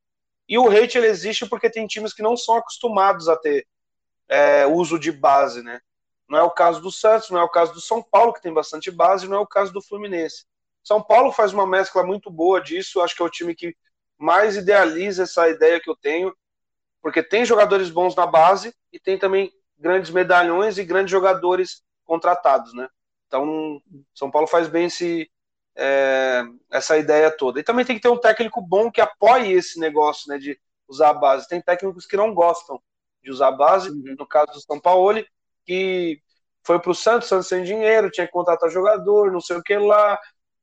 E 0.48 0.58
o 0.58 0.70
hate 0.70 0.98
ele 0.98 1.08
existe 1.08 1.45
porque 1.45 1.70
tem 1.70 1.88
times 1.88 2.14
que 2.14 2.22
não 2.22 2.38
são 2.38 2.56
acostumados 2.56 3.28
a 3.28 3.36
ter 3.36 3.68
é, 4.28 4.66
uso 4.66 4.98
de 4.98 5.12
base, 5.12 5.62
né? 5.62 5.82
Não 6.28 6.38
é 6.38 6.43
o 6.43 6.52
caso 6.52 6.82
do 6.82 6.91
Santos, 6.91 7.30
não 7.30 7.39
é 7.39 7.43
o 7.43 7.50
caso 7.50 7.74
do 7.74 7.82
São 7.82 8.04
Paulo, 8.04 8.34
que 8.34 8.41
tem 8.41 8.54
bastante 8.54 8.91
base, 8.91 9.28
não 9.28 9.38
é 9.38 9.39
o 9.39 9.48
caso 9.48 9.72
do 9.72 9.82
Fluminense. 9.82 10.45
São 10.84 11.02
Paulo 11.02 11.32
faz 11.32 11.54
uma 11.54 11.68
mescla 11.68 12.04
muito 12.04 12.30
boa 12.30 12.62
disso, 12.62 13.02
acho 13.02 13.16
que 13.16 13.22
é 13.22 13.26
o 13.26 13.30
time 13.30 13.56
que 13.56 13.76
mais 14.18 14.56
idealiza 14.56 15.24
essa 15.24 15.48
ideia 15.48 15.80
que 15.80 15.89
eu 15.89 15.95
tenho, 15.95 16.36
porque 17.02 17.22
tem 17.22 17.45
jogadores 17.45 17.89
bons 17.89 18.16
na 18.16 18.26
base 18.26 18.74
e 18.91 19.00
tem 19.00 19.18
também 19.18 19.52
grandes 19.78 20.12
medalhões 20.12 20.78
e 20.78 20.84
grandes 20.84 21.12
jogadores 21.12 21.84
contratados, 22.04 22.74
né? 22.74 22.89
Então, 23.28 23.82
São 24.14 24.32
Paulo 24.32 24.48
faz 24.48 24.68
bem 24.68 24.86
esse, 24.86 25.30
é, 25.78 26.43
essa 26.71 26.97
ideia 26.97 27.30
toda. 27.30 27.59
E 27.59 27.63
também 27.63 27.86
tem 27.86 27.95
que 27.95 28.01
ter 28.01 28.09
um 28.09 28.19
técnico 28.19 28.61
bom 28.61 28.91
que 28.91 28.99
apoie 28.99 29.53
esse 29.53 29.80
negócio, 29.80 30.28
né, 30.30 30.38
de 30.38 30.59
usar 30.88 31.09
a 31.09 31.13
base. 31.13 31.47
Tem 31.47 31.61
técnicos 31.61 32.05
que 32.05 32.17
não 32.17 32.34
gostam 32.34 32.82
de 33.23 33.30
usar 33.30 33.49
a 33.49 33.51
base, 33.51 33.89
uhum. 33.89 34.15
no 34.17 34.25
caso 34.25 34.53
do 34.53 34.61
São 34.61 34.80
Paulo, 34.80 35.23
que 35.65 36.21
foi 36.65 36.80
para 36.80 36.91
o 36.91 36.95
Santos, 36.95 37.30
Santos 37.30 37.47
sem 37.47 37.63
dinheiro, 37.63 38.09
tinha 38.09 38.25
que 38.25 38.34
contratar 38.34 38.69
jogador, 38.69 39.32
não 39.32 39.39
sei 39.39 39.57
o 39.57 39.63
que 39.63 39.78
lá, 39.78 40.19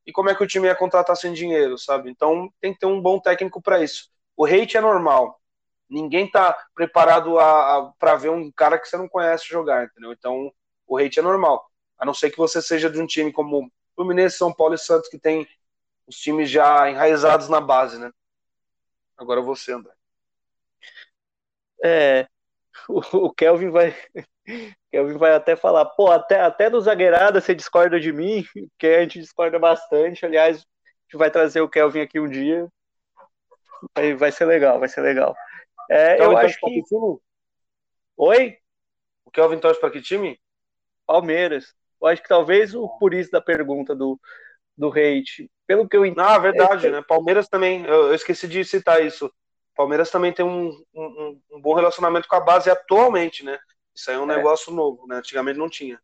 e 0.06 0.12
como 0.12 0.28
é 0.28 0.34
que 0.34 0.42
o 0.42 0.46
time 0.46 0.66
ia 0.66 0.74
contratar 0.74 1.16
sem 1.16 1.32
dinheiro, 1.32 1.78
sabe? 1.78 2.10
Então 2.10 2.50
tem 2.60 2.72
que 2.72 2.80
ter 2.80 2.86
um 2.86 3.00
bom 3.00 3.18
técnico 3.20 3.62
para 3.62 3.82
isso. 3.82 4.10
O 4.36 4.44
hate 4.44 4.76
é 4.76 4.80
normal. 4.80 5.40
Ninguém 5.88 6.30
tá 6.30 6.56
preparado 6.74 7.38
a, 7.38 7.78
a 7.78 7.92
para 7.98 8.16
ver 8.16 8.30
um 8.30 8.50
cara 8.52 8.78
que 8.78 8.88
você 8.88 8.96
não 8.96 9.08
conhece 9.08 9.46
jogar, 9.48 9.84
entendeu? 9.84 10.12
Então 10.12 10.52
o 10.86 10.98
hate 10.98 11.20
é 11.20 11.22
normal. 11.22 11.64
A 11.98 12.04
não 12.04 12.12
ser 12.12 12.30
que 12.30 12.38
você 12.38 12.60
seja 12.60 12.90
de 12.90 13.00
um 13.00 13.06
time 13.06 13.32
como 13.32 13.70
Fluminense, 13.94 14.36
São 14.36 14.52
Paulo 14.52 14.74
e 14.74 14.78
Santos, 14.78 15.08
que 15.08 15.18
tem 15.18 15.46
os 16.06 16.16
times 16.16 16.50
já 16.50 16.90
enraizados 16.90 17.48
na 17.48 17.60
base, 17.60 17.98
né? 17.98 18.10
Agora 19.16 19.40
você, 19.40 19.72
André. 19.72 19.92
É, 21.84 22.26
o, 22.88 23.32
Kelvin 23.32 23.70
vai 23.70 23.94
Kelvin 24.90 25.16
vai 25.16 25.34
até 25.34 25.56
falar, 25.56 25.84
pô, 25.86 26.10
até, 26.10 26.40
até 26.40 26.70
no 26.70 26.80
zagueirada 26.80 27.40
você 27.40 27.54
discorda 27.54 27.98
de 27.98 28.12
mim, 28.12 28.44
que 28.78 28.86
a 28.86 29.02
gente 29.02 29.20
discorda 29.20 29.58
bastante. 29.58 30.24
Aliás, 30.24 30.58
a 30.58 30.60
gente 30.60 31.16
vai 31.16 31.30
trazer 31.30 31.60
o 31.60 31.68
Kelvin 31.68 32.00
aqui 32.00 32.20
um 32.20 32.28
dia. 32.28 32.68
Vai, 33.94 34.14
vai 34.14 34.32
ser 34.32 34.46
legal, 34.46 34.78
vai 34.78 34.88
ser 34.88 35.02
legal. 35.02 35.34
É, 35.90 36.20
eu 36.22 36.36
acho 36.36 36.58
que. 36.58 36.82
que 36.82 36.96
Oi? 38.16 38.58
O 39.24 39.30
Kelvin 39.30 39.58
torce 39.58 39.80
para 39.80 39.90
que 39.90 40.00
time? 40.00 40.40
Palmeiras. 41.06 41.74
Eu 42.04 42.08
acho 42.08 42.22
que 42.22 42.28
talvez 42.28 42.74
o 42.74 42.86
por 42.98 43.14
isso 43.14 43.30
da 43.30 43.40
pergunta 43.40 43.94
do, 43.94 44.20
do 44.76 44.90
hate. 44.90 45.50
Pelo 45.66 45.88
que 45.88 45.96
eu 45.96 46.04
entendo. 46.04 46.20
Ah, 46.20 46.38
verdade, 46.38 46.88
é... 46.88 46.90
né? 46.90 47.02
Palmeiras 47.08 47.48
também. 47.48 47.82
Eu, 47.86 48.08
eu, 48.08 48.14
esqueci 48.14 48.46
de 48.46 48.62
citar 48.62 49.04
isso. 49.04 49.32
Palmeiras 49.74 50.10
também 50.10 50.30
tem 50.30 50.44
um, 50.44 50.70
um, 50.94 51.40
um, 51.50 51.60
bom 51.62 51.72
relacionamento 51.72 52.28
com 52.28 52.36
a 52.36 52.40
base 52.40 52.68
atualmente, 52.68 53.42
né? 53.42 53.58
Isso 53.94 54.10
aí 54.10 54.16
é 54.16 54.20
um 54.20 54.30
é. 54.30 54.36
negócio 54.36 54.70
novo, 54.70 55.06
né? 55.06 55.16
Antigamente 55.16 55.58
não 55.58 55.70
tinha. 55.70 55.98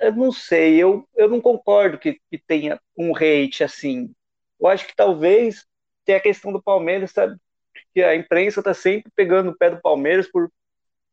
Eu 0.00 0.12
não 0.14 0.30
sei, 0.30 0.76
eu, 0.76 1.08
eu 1.16 1.28
não 1.28 1.40
concordo 1.40 1.98
que, 1.98 2.20
que 2.30 2.38
tenha 2.38 2.80
um 2.96 3.16
hate 3.16 3.64
assim. 3.64 4.14
Eu 4.60 4.68
acho 4.68 4.86
que 4.86 4.94
talvez 4.94 5.66
tenha 6.04 6.18
a 6.18 6.22
questão 6.22 6.52
do 6.52 6.62
Palmeiras, 6.62 7.10
sabe? 7.10 7.36
Que 7.92 8.02
a 8.02 8.14
imprensa 8.14 8.62
tá 8.62 8.72
sempre 8.72 9.10
pegando 9.16 9.50
o 9.50 9.56
pé 9.56 9.70
do 9.70 9.80
Palmeiras 9.80 10.30
por. 10.30 10.50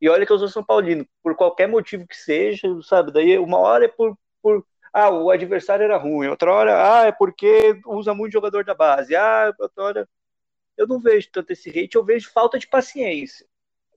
E 0.03 0.09
olha 0.09 0.25
que 0.25 0.33
eu 0.33 0.39
sou 0.39 0.49
São 0.49 0.63
Paulino, 0.63 1.07
por 1.23 1.35
qualquer 1.35 1.67
motivo 1.67 2.05
que 2.05 2.17
seja, 2.17 2.67
sabe? 2.83 3.11
Daí 3.13 3.37
uma 3.39 3.57
hora 3.59 3.85
é 3.85 3.87
por, 3.87 4.17
por 4.41 4.65
ah, 4.93 5.09
o 5.09 5.31
adversário 5.31 5.83
era 5.83 5.97
ruim, 5.97 6.27
outra 6.27 6.51
hora, 6.51 7.01
ah, 7.01 7.07
é 7.07 7.11
porque 7.11 7.79
usa 7.85 8.13
muito 8.13 8.33
jogador 8.33 8.65
da 8.65 8.75
base, 8.75 9.15
ah, 9.15 9.53
outra 9.57 9.83
hora. 9.83 10.09
Eu 10.77 10.87
não 10.87 10.99
vejo 10.99 11.29
tanto 11.31 11.51
esse 11.53 11.69
hate, 11.69 11.95
eu 11.95 12.03
vejo 12.03 12.31
falta 12.31 12.59
de 12.59 12.67
paciência 12.67 13.47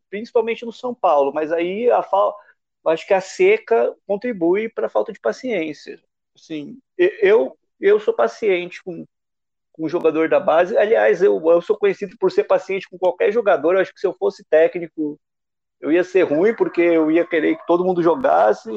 principalmente 0.08 0.64
no 0.64 0.72
São 0.72 0.94
Paulo, 0.94 1.32
mas 1.32 1.52
aí 1.52 1.90
a 1.90 2.02
falta 2.02 2.38
acho 2.86 3.06
que 3.06 3.14
a 3.14 3.20
seca 3.20 3.94
contribui 4.06 4.68
para 4.68 4.86
a 4.86 4.90
falta 4.90 5.12
de 5.12 5.18
paciência. 5.20 6.00
Assim, 6.34 6.78
eu 6.96 7.58
eu 7.80 7.98
sou 8.00 8.14
paciente 8.14 8.82
com, 8.82 9.04
com 9.72 9.84
o 9.84 9.88
jogador 9.88 10.28
da 10.28 10.38
base. 10.40 10.78
Aliás, 10.78 11.20
eu, 11.20 11.42
eu 11.50 11.60
sou 11.60 11.76
conhecido 11.76 12.16
por 12.18 12.30
ser 12.30 12.44
paciente 12.44 12.88
com 12.88 12.96
qualquer 12.96 13.32
jogador. 13.32 13.74
Eu 13.74 13.80
acho 13.80 13.92
que 13.92 14.00
se 14.00 14.06
eu 14.06 14.14
fosse 14.14 14.44
técnico, 14.44 15.18
eu 15.80 15.92
ia 15.92 16.04
ser 16.04 16.22
ruim, 16.22 16.54
porque 16.54 16.80
eu 16.80 17.10
ia 17.10 17.26
querer 17.26 17.56
que 17.56 17.66
todo 17.66 17.84
mundo 17.84 18.02
jogasse 18.02 18.70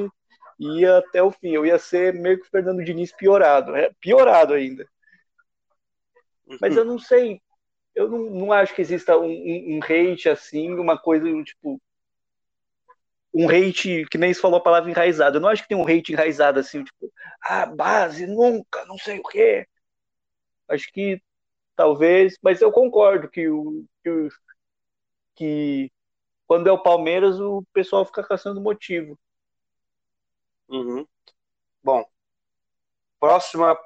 e 0.60 0.82
ia 0.82 0.98
até 0.98 1.24
o 1.24 1.32
fim. 1.32 1.52
Eu 1.52 1.66
ia 1.66 1.80
ser 1.80 2.14
meio 2.14 2.40
que 2.40 2.48
o 2.48 2.50
Fernando 2.50 2.84
Diniz 2.84 3.12
piorado, 3.12 3.76
é 3.76 3.92
piorado 4.00 4.54
ainda. 4.54 4.88
Mas 6.60 6.76
eu 6.76 6.84
não 6.86 7.00
sei 7.00 7.42
eu 8.00 8.08
não, 8.08 8.30
não 8.30 8.52
acho 8.54 8.74
que 8.74 8.82
exista 8.82 9.18
um, 9.18 9.26
um, 9.26 9.78
um, 9.78 9.80
hate 9.84 10.30
assim, 10.30 10.74
uma 10.74 10.98
coisa 10.98 11.26
tipo. 11.44 11.82
Um 13.34 13.48
hate, 13.48 14.06
que 14.10 14.18
nem 14.18 14.34
se 14.34 14.42
falou 14.42 14.58
a 14.58 14.64
palavra 14.64 14.90
enraizado. 14.90 15.38
Eu 15.38 15.42
não 15.42 15.50
acho 15.50 15.62
que 15.64 15.70
tem 15.70 15.78
um 15.78 15.88
hate 15.88 16.14
enraizado 16.14 16.60
assim, 16.60 16.84
tipo, 16.84 17.12
ah, 17.42 17.66
base, 17.66 18.26
nunca, 18.26 18.86
não 18.86 18.98
sei 18.98 19.20
o 19.20 19.24
quê. 19.24 19.68
Acho 20.68 20.92
que 20.92 21.22
talvez, 21.76 22.38
mas 22.42 22.62
eu 22.62 22.72
concordo 22.72 23.30
que 23.30 23.48
o, 23.50 23.86
que, 25.36 25.92
quando 26.50 26.66
é 26.66 26.72
o 26.72 26.82
Palmeiras 26.82 27.40
o 27.40 27.64
pessoal 27.72 28.04
fica 28.04 28.24
caçando 28.24 28.60
motivo. 28.60 29.16
Uhum. 30.68 31.06
Bom, 31.84 32.04
próxima 33.20 33.78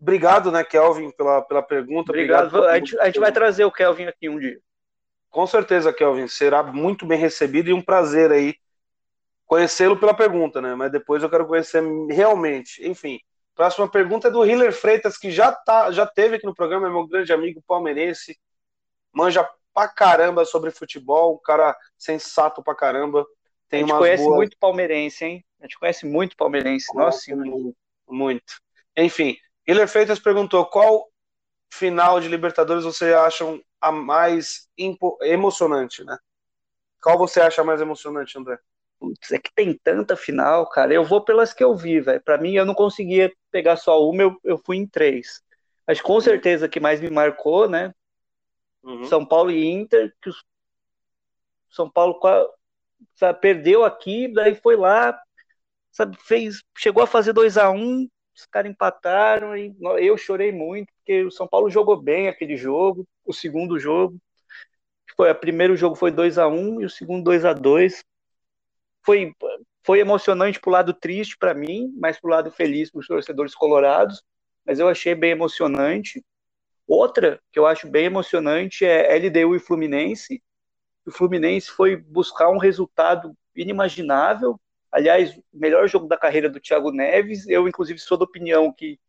Obrigado, 0.00 0.50
né, 0.50 0.64
Kelvin, 0.64 1.12
pela, 1.12 1.42
pela 1.42 1.62
pergunta. 1.62 2.10
Obrigado. 2.10 2.46
Obrigado 2.48 2.68
a, 2.68 2.76
gente, 2.76 2.98
a 2.98 3.06
gente 3.06 3.20
vai 3.20 3.30
trazer 3.30 3.64
o 3.64 3.70
Kelvin 3.70 4.06
aqui 4.06 4.28
um 4.28 4.38
dia. 4.38 4.58
Com 5.30 5.46
certeza, 5.46 5.92
Kelvin. 5.92 6.26
Será 6.26 6.60
muito 6.62 7.06
bem 7.06 7.16
recebido 7.16 7.70
e 7.70 7.72
um 7.72 7.80
prazer 7.80 8.32
aí 8.32 8.56
conhecê-lo 9.46 9.96
pela 9.96 10.12
pergunta, 10.12 10.60
né? 10.60 10.74
Mas 10.74 10.90
depois 10.90 11.22
eu 11.22 11.30
quero 11.30 11.46
conhecer 11.46 11.80
realmente. 12.10 12.84
Enfim, 12.84 13.20
próxima 13.54 13.88
pergunta 13.88 14.26
é 14.26 14.30
do 14.30 14.44
Hiller 14.44 14.72
Freitas, 14.72 15.16
que 15.16 15.30
já, 15.30 15.52
tá, 15.52 15.92
já 15.92 16.04
teve 16.04 16.34
aqui 16.34 16.46
no 16.46 16.54
programa, 16.54 16.88
é 16.88 16.90
meu 16.90 17.06
grande 17.06 17.32
amigo 17.32 17.62
palmeirense. 17.64 18.36
Manja 19.12 19.48
pra 19.72 19.88
caramba 19.88 20.44
sobre 20.44 20.70
futebol, 20.70 21.34
um 21.34 21.42
cara 21.42 21.76
sensato 21.98 22.62
pra 22.62 22.74
caramba. 22.74 23.26
Tem 23.68 23.84
a 23.84 23.86
gente 23.86 23.96
conhece 23.96 24.24
boas... 24.24 24.36
muito 24.36 24.56
palmeirense, 24.58 25.24
hein? 25.24 25.44
A 25.60 25.64
gente 25.64 25.78
conhece 25.78 26.06
muito 26.06 26.36
palmeirense. 26.36 26.94
Nossa, 26.94 27.34
muito. 27.34 27.76
muito. 28.08 28.60
Enfim, 28.96 29.36
Hiller 29.66 29.88
Freitas 29.88 30.18
perguntou 30.18 30.66
qual 30.66 31.08
final 31.72 32.20
de 32.20 32.28
Libertadores 32.28 32.84
você 32.84 33.14
acham 33.14 33.60
a 33.80 33.90
mais 33.90 34.68
emocionante, 35.22 36.04
né? 36.04 36.18
Qual 37.02 37.18
você 37.18 37.40
acha 37.40 37.64
mais 37.64 37.80
emocionante, 37.80 38.38
André? 38.38 38.58
Putz, 39.00 39.32
é 39.32 39.38
que 39.38 39.52
tem 39.52 39.76
tanta 39.82 40.16
final, 40.16 40.68
cara. 40.68 40.94
Eu 40.94 41.04
vou 41.04 41.24
pelas 41.24 41.52
que 41.52 41.64
eu 41.64 41.74
vi, 41.74 42.00
velho. 42.00 42.22
Pra 42.22 42.38
mim, 42.38 42.54
eu 42.54 42.64
não 42.64 42.74
conseguia 42.74 43.32
pegar 43.50 43.76
só 43.76 44.00
uma, 44.08 44.22
eu, 44.22 44.36
eu 44.44 44.58
fui 44.58 44.76
em 44.76 44.86
três. 44.86 45.42
Mas 45.86 46.00
com 46.00 46.20
certeza 46.20 46.68
que 46.68 46.78
mais 46.78 47.00
me 47.00 47.10
marcou, 47.10 47.68
né? 47.68 47.92
Uhum. 48.82 49.04
São 49.04 49.24
Paulo 49.24 49.50
e 49.50 49.64
Inter, 49.64 50.14
que 50.20 50.28
os 50.28 50.44
São 51.70 51.88
Paulo 51.88 52.18
sabe, 53.14 53.40
perdeu 53.40 53.84
aqui, 53.84 54.28
daí 54.28 54.54
foi 54.54 54.76
lá, 54.76 55.18
sabe, 55.90 56.16
fez, 56.20 56.62
chegou 56.76 57.02
a 57.02 57.06
fazer 57.06 57.32
2 57.32 57.56
a 57.56 57.70
1 57.70 57.76
um, 57.76 58.08
os 58.34 58.46
caras 58.46 58.70
empataram 58.70 59.56
e 59.56 59.74
eu 60.00 60.16
chorei 60.16 60.50
muito, 60.50 60.92
porque 60.94 61.22
o 61.24 61.30
São 61.30 61.46
Paulo 61.46 61.70
jogou 61.70 62.00
bem 62.00 62.28
aquele 62.28 62.56
jogo, 62.56 63.06
o 63.24 63.32
segundo 63.32 63.78
jogo. 63.78 64.18
Foi, 65.16 65.30
o 65.30 65.34
primeiro 65.34 65.76
jogo 65.76 65.94
foi 65.94 66.10
2 66.10 66.38
a 66.38 66.48
1 66.48 66.80
e 66.80 66.84
o 66.86 66.90
segundo 66.90 67.24
2 67.24 67.44
a 67.44 67.52
2 67.52 68.02
Foi, 69.04 69.34
foi 69.84 70.00
emocionante 70.00 70.58
pro 70.58 70.70
lado 70.70 70.94
triste 70.94 71.36
para 71.36 71.52
mim, 71.52 71.92
mas 71.98 72.18
pro 72.18 72.30
lado 72.30 72.50
feliz 72.50 72.90
para 72.90 73.00
os 73.00 73.06
torcedores 73.06 73.54
colorados. 73.54 74.22
Mas 74.64 74.78
eu 74.78 74.88
achei 74.88 75.14
bem 75.14 75.32
emocionante. 75.32 76.24
Outra 76.86 77.40
que 77.50 77.58
eu 77.58 77.66
acho 77.66 77.88
bem 77.88 78.06
emocionante 78.06 78.84
é 78.84 79.16
LDU 79.16 79.56
e 79.56 79.60
Fluminense. 79.60 80.42
O 81.06 81.10
Fluminense 81.10 81.70
foi 81.70 81.96
buscar 81.96 82.50
um 82.50 82.58
resultado 82.58 83.34
inimaginável, 83.54 84.58
Aliás, 84.92 85.34
o 85.34 85.42
melhor 85.54 85.88
jogo 85.88 86.06
da 86.06 86.18
carreira 86.18 86.50
do 86.50 86.60
Thiago 86.60 86.92
Neves, 86.92 87.48
eu 87.48 87.66
inclusive 87.66 87.98
sou 87.98 88.18
da 88.18 88.24
opinião 88.24 88.70
que 88.70 89.00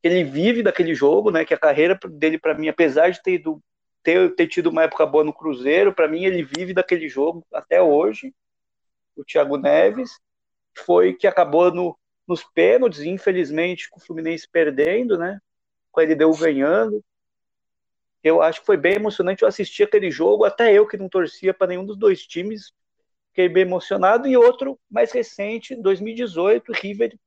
ele 0.00 0.22
vive 0.22 0.62
daquele 0.62 0.94
jogo, 0.94 1.32
né? 1.32 1.44
Que 1.44 1.52
a 1.52 1.58
carreira 1.58 1.98
dele, 2.08 2.38
para 2.38 2.54
mim, 2.54 2.68
apesar 2.68 3.10
de 3.10 3.20
ter, 3.20 3.32
ido, 3.34 3.60
ter, 4.04 4.32
ter 4.36 4.46
tido 4.46 4.70
uma 4.70 4.84
época 4.84 5.04
boa 5.04 5.24
no 5.24 5.32
Cruzeiro, 5.32 5.92
para 5.92 6.06
mim 6.06 6.24
ele 6.24 6.44
vive 6.44 6.72
daquele 6.72 7.08
jogo 7.08 7.44
até 7.52 7.82
hoje. 7.82 8.32
O 9.16 9.24
Thiago 9.24 9.56
Neves 9.56 10.20
foi 10.78 11.14
que 11.14 11.26
acabou 11.26 11.72
no, 11.72 11.98
nos 12.28 12.44
pênaltis, 12.44 13.00
infelizmente, 13.00 13.90
com 13.90 13.98
o 13.98 14.02
Fluminense 14.02 14.48
perdendo, 14.48 15.18
né? 15.18 15.40
Com 15.90 16.00
ele 16.00 16.14
deu 16.14 16.30
ganhando. 16.36 17.02
Eu 18.24 18.40
acho 18.40 18.60
que 18.60 18.66
foi 18.66 18.78
bem 18.78 18.94
emocionante. 18.94 19.42
Eu 19.42 19.48
assisti 19.48 19.82
aquele 19.82 20.10
jogo, 20.10 20.44
até 20.44 20.72
eu 20.72 20.88
que 20.88 20.96
não 20.96 21.10
torcia 21.10 21.52
para 21.52 21.68
nenhum 21.68 21.84
dos 21.84 21.98
dois 21.98 22.26
times, 22.26 22.72
fiquei 23.28 23.48
bem 23.50 23.64
emocionado. 23.64 24.26
E 24.26 24.34
outro 24.36 24.80
mais 24.90 25.12
recente, 25.12 25.76
2018, 25.76 26.72
River 26.72 27.18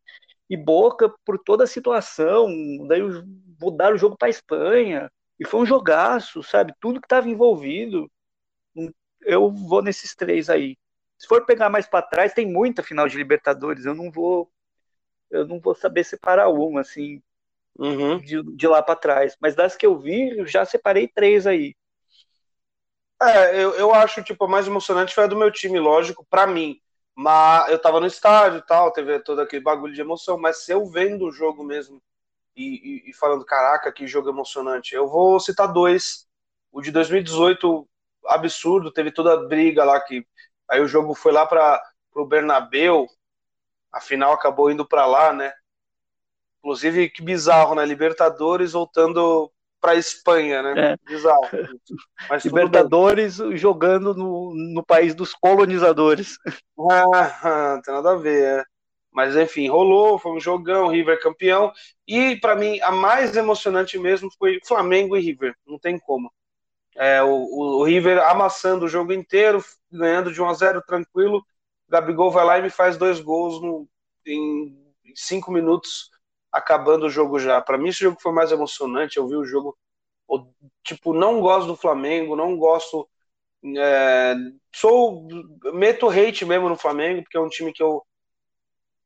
e 0.49 0.57
Boca, 0.57 1.13
por 1.23 1.37
toda 1.37 1.65
a 1.65 1.67
situação. 1.67 2.49
Daí 2.87 3.01
mudaram 3.61 3.95
o 3.95 3.99
jogo 3.99 4.17
para 4.17 4.29
Espanha. 4.29 5.11
E 5.39 5.45
foi 5.45 5.61
um 5.61 5.65
jogaço, 5.67 6.41
sabe? 6.41 6.73
Tudo 6.79 6.99
que 6.99 7.05
estava 7.05 7.29
envolvido. 7.29 8.09
Eu 9.21 9.51
vou 9.51 9.83
nesses 9.83 10.15
três 10.15 10.49
aí. 10.49 10.77
Se 11.17 11.27
for 11.27 11.45
pegar 11.45 11.69
mais 11.69 11.87
para 11.87 12.05
trás, 12.05 12.33
tem 12.33 12.45
muita 12.51 12.81
final 12.83 13.07
de 13.07 13.17
Libertadores. 13.17 13.85
Eu 13.85 13.93
não 13.93 14.11
vou, 14.11 14.51
eu 15.31 15.47
não 15.47 15.59
vou 15.59 15.75
saber 15.75 16.03
separar 16.03 16.49
uma 16.49 16.81
assim 16.81 17.21
uhum. 17.77 18.17
de, 18.19 18.41
de 18.55 18.67
lá 18.67 18.81
para 18.81 18.95
trás. 18.95 19.35
Mas 19.39 19.55
das 19.55 19.75
que 19.75 19.85
eu 19.85 19.97
vi, 19.97 20.37
eu 20.37 20.45
já 20.45 20.65
separei 20.65 21.07
três 21.07 21.45
aí. 21.47 21.75
É, 23.21 23.55
eu, 23.63 23.73
eu 23.73 23.93
acho, 23.93 24.23
tipo, 24.23 24.45
a 24.45 24.47
mais 24.47 24.67
emocionante 24.67 25.13
foi 25.13 25.23
a 25.23 25.27
do 25.27 25.35
meu 25.35 25.51
time, 25.51 25.79
lógico, 25.79 26.25
para 26.29 26.45
mim. 26.45 26.79
Mas 27.15 27.69
eu 27.71 27.79
tava 27.79 27.99
no 27.99 28.05
estádio 28.05 28.59
e 28.59 28.65
tal, 28.65 28.91
teve 28.91 29.19
todo 29.19 29.41
aquele 29.41 29.63
bagulho 29.63 29.93
de 29.93 30.01
emoção, 30.01 30.37
mas 30.37 30.63
se 30.63 30.71
eu 30.71 30.85
vendo 30.85 31.25
o 31.25 31.31
jogo 31.31 31.63
mesmo 31.63 31.99
e, 32.55 33.07
e, 33.07 33.09
e 33.09 33.13
falando, 33.13 33.43
caraca, 33.45 33.91
que 33.91 34.07
jogo 34.07 34.29
emocionante, 34.29 34.93
eu 34.93 35.07
vou 35.07 35.39
citar 35.39 35.71
dois. 35.71 36.27
O 36.71 36.81
de 36.81 36.91
2018, 36.91 37.87
absurdo, 38.27 38.91
teve 38.91 39.11
toda 39.11 39.33
a 39.33 39.47
briga 39.47 39.83
lá 39.83 39.99
que 39.99 40.27
aí 40.69 40.79
o 40.81 40.87
jogo 40.87 41.15
foi 41.15 41.31
lá 41.31 41.45
para 41.47 41.81
o 42.15 42.25
Bernabeu, 42.25 43.07
a 43.91 43.99
final 43.99 44.33
acabou 44.33 44.69
indo 44.69 44.87
para 44.87 45.05
lá, 45.05 45.33
né? 45.33 45.51
Inclusive, 46.67 47.09
que 47.09 47.21
bizarro, 47.21 47.75
né? 47.75 47.85
Libertadores 47.85 48.73
voltando 48.73 49.49
para 49.79 49.95
Espanha, 49.95 50.61
né? 50.61 50.73
É. 50.91 50.97
Bizarro. 51.09 51.39
Mas 52.29 52.43
Libertadores 52.43 53.37
jogando 53.53 54.13
no, 54.13 54.53
no 54.53 54.83
país 54.83 55.15
dos 55.15 55.33
colonizadores. 55.33 56.37
Ah, 56.79 57.73
não 57.75 57.81
tem 57.81 57.93
nada 57.93 58.11
a 58.11 58.15
ver, 58.17 58.59
é. 58.59 58.63
Mas 59.11 59.35
enfim, 59.35 59.67
rolou, 59.67 60.19
foi 60.19 60.33
um 60.33 60.39
jogão, 60.39 60.89
River 60.89 61.19
campeão. 61.21 61.71
E 62.05 62.35
para 62.35 62.55
mim, 62.55 62.79
a 62.81 62.91
mais 62.91 63.35
emocionante 63.35 63.97
mesmo 63.97 64.29
foi 64.37 64.59
Flamengo 64.63 65.17
e 65.17 65.21
River, 65.21 65.55
não 65.65 65.79
tem 65.79 65.97
como. 65.97 66.31
É, 66.95 67.23
o, 67.23 67.29
o, 67.79 67.83
River 67.83 68.19
amassando 68.19 68.85
o 68.85 68.89
jogo 68.89 69.11
inteiro, 69.11 69.63
ganhando 69.91 70.31
de 70.31 70.41
1 70.41 70.49
a 70.49 70.53
0 70.53 70.83
tranquilo. 70.85 71.43
Gabigol 71.89 72.29
vai 72.29 72.45
lá 72.45 72.59
e 72.59 72.61
me 72.61 72.69
faz 72.69 72.95
dois 72.97 73.19
gols 73.19 73.59
no, 73.61 73.87
em, 74.25 74.93
em 75.03 75.15
cinco 75.15 75.51
minutos, 75.51 76.11
acabando 76.57 77.05
o 77.05 77.09
jogo 77.09 77.39
já. 77.39 77.61
Para 77.61 77.77
mim, 77.77 77.89
esse 77.89 77.99
jogo 77.99 78.17
foi 78.21 78.31
mais 78.31 78.51
emocionante. 78.51 79.17
Eu 79.17 79.27
vi 79.27 79.35
o 79.35 79.45
jogo, 79.45 79.77
eu, 80.29 80.53
tipo, 80.83 81.13
não 81.13 81.41
gosto 81.41 81.67
do 81.67 81.75
Flamengo, 81.75 82.35
não 82.35 82.57
gosto. 82.57 83.07
É, 83.77 84.35
sou 84.73 85.27
meto 85.73 86.09
hate 86.09 86.45
mesmo 86.45 86.69
no 86.69 86.77
Flamengo, 86.77 87.23
porque 87.23 87.37
é 87.37 87.39
um 87.41 87.49
time 87.49 87.73
que 87.73 87.83
eu, 87.83 88.03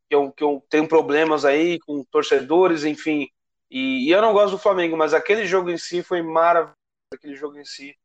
que 0.09 0.15
eu, 0.15 0.31
que 0.33 0.43
eu 0.43 0.65
tenho 0.69 0.87
problemas 0.87 1.45
aí 1.45 1.79
com 1.79 2.03
torcedores, 2.05 2.83
enfim. 2.83 3.27
E, 3.69 4.07
e 4.07 4.11
eu 4.11 4.21
não 4.21 4.33
gosto 4.33 4.51
do 4.51 4.59
Flamengo, 4.59 4.97
mas 4.97 5.13
aquele 5.13 5.45
jogo 5.45 5.69
em 5.69 5.77
si 5.77 6.03
foi 6.03 6.21
maravilhoso 6.21 6.75
aquele 7.13 7.35
jogo 7.35 7.57
em 7.57 7.65
si. 7.65 7.95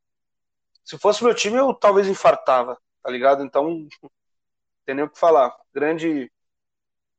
Se 0.83 0.97
fosse 0.97 1.23
meu 1.23 1.35
time, 1.35 1.57
eu 1.57 1.73
talvez 1.73 2.07
infartava, 2.07 2.77
tá 3.03 3.11
ligado? 3.11 3.43
Então, 3.43 3.87
tem 4.85 4.95
nem 4.95 5.05
o 5.05 5.09
que 5.09 5.19
falar. 5.19 5.53
Grande, 5.73 6.31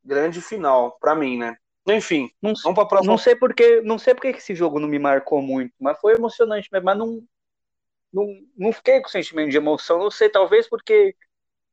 grande 0.03 0.41
final, 0.41 0.99
pra 0.99 1.15
mim, 1.15 1.39
né? 1.39 1.57
Enfim, 1.89 2.31
não, 2.41 2.53
vamos 2.63 2.75
pra 2.75 2.87
próxima. 2.87 3.13
Não 3.13 3.19
sei 3.19 3.35
porque, 3.35 3.81
não 3.83 3.99
sei 3.99 4.15
porque 4.15 4.29
esse 4.29 4.55
jogo 4.55 4.79
não 4.79 4.89
me 4.89 4.99
marcou 4.99 5.41
muito, 5.41 5.73
mas 5.81 5.99
foi 5.99 6.15
emocionante 6.15 6.69
mesmo, 6.71 6.85
mas 6.85 6.99
não, 6.99 7.23
não, 8.13 8.27
não 8.57 8.73
fiquei 8.73 9.01
com 9.01 9.09
sentimento 9.09 9.51
de 9.51 9.57
emoção, 9.57 9.99
não 9.99 10.11
sei, 10.11 10.29
talvez 10.29 10.69
porque 10.69 11.15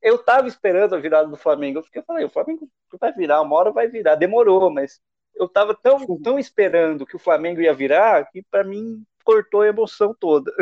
eu 0.02 0.18
tava 0.20 0.48
esperando 0.48 0.94
a 0.94 1.00
virada 1.00 1.28
do 1.28 1.36
Flamengo. 1.36 1.80
Eu 1.80 1.84
fiquei 1.84 2.04
falei, 2.04 2.26
o 2.26 2.30
Flamengo 2.30 2.70
vai 3.00 3.12
virar, 3.12 3.42
uma 3.42 3.56
hora 3.56 3.72
vai 3.72 3.88
virar. 3.88 4.14
Demorou, 4.16 4.70
mas 4.70 5.02
eu 5.36 5.50
tava 5.50 5.74
tão, 5.74 6.06
tão 6.22 6.38
esperando 6.38 7.06
que 7.06 7.16
o 7.16 7.20
Flamengo 7.20 7.60
ia 7.60 7.74
virar 7.74 8.30
que 8.32 8.44
para 8.44 8.64
mim 8.64 9.04
cortou 9.24 9.62
a 9.62 9.68
emoção 9.68 10.16
toda. 10.18 10.54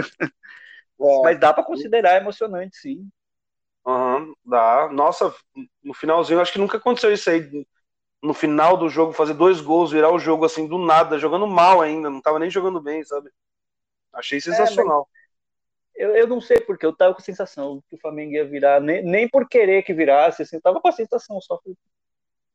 É. 1.01 1.21
Mas 1.23 1.39
dá 1.39 1.51
para 1.51 1.63
considerar 1.63 2.21
emocionante, 2.21 2.77
sim. 2.77 3.09
Uhum, 3.85 4.33
dá. 4.45 4.89
Nossa, 4.89 5.35
no 5.83 5.93
finalzinho, 5.93 6.39
acho 6.39 6.53
que 6.53 6.59
nunca 6.59 6.77
aconteceu 6.77 7.11
isso 7.11 7.29
aí. 7.29 7.67
No 8.24 8.34
final 8.34 8.78
do 8.78 8.88
jogo, 8.88 9.11
fazer 9.11 9.34
dois 9.34 9.59
gols, 9.59 9.91
virar 9.91 10.09
o 10.09 10.17
jogo 10.17 10.45
assim 10.45 10.65
do 10.65 10.78
nada, 10.78 11.19
jogando 11.19 11.45
mal 11.45 11.82
ainda, 11.82 12.09
não 12.09 12.21
tava 12.21 12.39
nem 12.39 12.49
jogando 12.49 12.80
bem, 12.80 13.03
sabe? 13.03 13.30
Achei 14.13 14.38
é, 14.38 14.41
sensacional. 14.41 15.09
É, 15.95 16.05
eu, 16.05 16.15
eu 16.15 16.28
não 16.28 16.39
sei 16.39 16.59
porque 16.61 16.86
eu 16.86 16.95
tava 16.95 17.13
com 17.13 17.21
a 17.21 17.24
sensação 17.24 17.84
que 17.89 17.95
o 17.95 17.99
Flamengo 17.99 18.32
ia 18.32 18.45
virar, 18.45 18.80
nem, 18.80 19.03
nem 19.03 19.28
por 19.28 19.47
querer 19.47 19.84
que 19.84 19.93
virasse, 19.93 20.41
assim, 20.41 20.55
eu 20.55 20.61
tava 20.61 20.80
com 20.80 20.88
a 20.88 20.91
sensação 20.93 21.39
só 21.41 21.57
que 21.57 21.71
o 21.71 21.78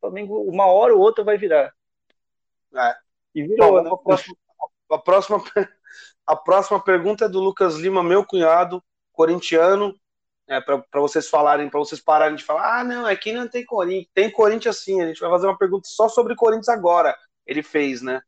Flamengo, 0.00 0.42
uma 0.42 0.66
hora 0.66 0.94
ou 0.94 1.00
outra, 1.00 1.22
vai 1.22 1.36
virar. 1.36 1.72
É. 2.74 2.96
E 3.34 3.42
virou, 3.42 3.72
Bom, 3.72 3.82
né? 3.82 3.90
A 3.90 3.96
próxima, 3.96 4.36
a 4.90 4.98
próxima 4.98 5.44
a 6.26 6.36
próxima 6.36 6.82
pergunta 6.82 7.24
é 7.26 7.28
do 7.28 7.40
Lucas 7.40 7.76
Lima, 7.76 8.02
meu 8.02 8.24
cunhado, 8.24 8.82
corintiano. 9.12 9.94
É, 10.48 10.60
para 10.60 10.82
vocês 10.94 11.28
falarem, 11.28 11.68
para 11.68 11.78
vocês 11.78 12.00
pararem 12.00 12.34
de 12.34 12.42
falar, 12.42 12.80
ah, 12.80 12.84
não, 12.84 13.04
aqui 13.04 13.32
não 13.32 13.46
tem 13.46 13.64
Corinthians. 13.64 14.08
Tem 14.14 14.30
Corinthians 14.30 14.78
sim, 14.78 15.02
a 15.02 15.06
gente 15.06 15.20
vai 15.20 15.28
fazer 15.28 15.46
uma 15.46 15.58
pergunta 15.58 15.86
só 15.86 16.08
sobre 16.08 16.34
Corinthians 16.34 16.70
agora. 16.70 17.14
Ele 17.46 17.62
fez, 17.62 18.00
né? 18.00 18.22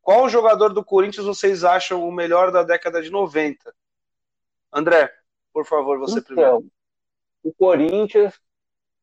Qual 0.00 0.28
jogador 0.28 0.70
do 0.70 0.82
Corinthians 0.82 1.26
vocês 1.26 1.62
acham 1.62 2.06
o 2.06 2.10
melhor 2.10 2.50
da 2.50 2.62
década 2.62 3.02
de 3.02 3.10
90? 3.10 3.74
André, 4.72 5.12
por 5.52 5.66
favor, 5.66 5.98
você 5.98 6.18
então, 6.18 6.24
primeiro. 6.24 6.66
O 7.42 7.52
Corinthians, 7.52 8.34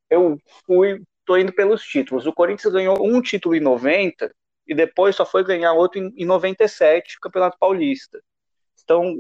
eu 0.09 0.37
fui, 0.65 1.03
tô 1.25 1.37
indo 1.37 1.53
pelos 1.53 1.83
títulos. 1.83 2.25
O 2.25 2.33
Corinthians 2.33 2.73
ganhou 2.73 2.97
um 3.05 3.21
título 3.21 3.55
em 3.55 3.59
90 3.59 4.33
e 4.65 4.73
depois 4.73 5.15
só 5.15 5.25
foi 5.25 5.43
ganhar 5.43 5.73
outro 5.73 5.99
em, 5.99 6.11
em 6.17 6.25
97, 6.25 7.19
Campeonato 7.19 7.57
Paulista. 7.59 8.19
Então, 8.83 9.15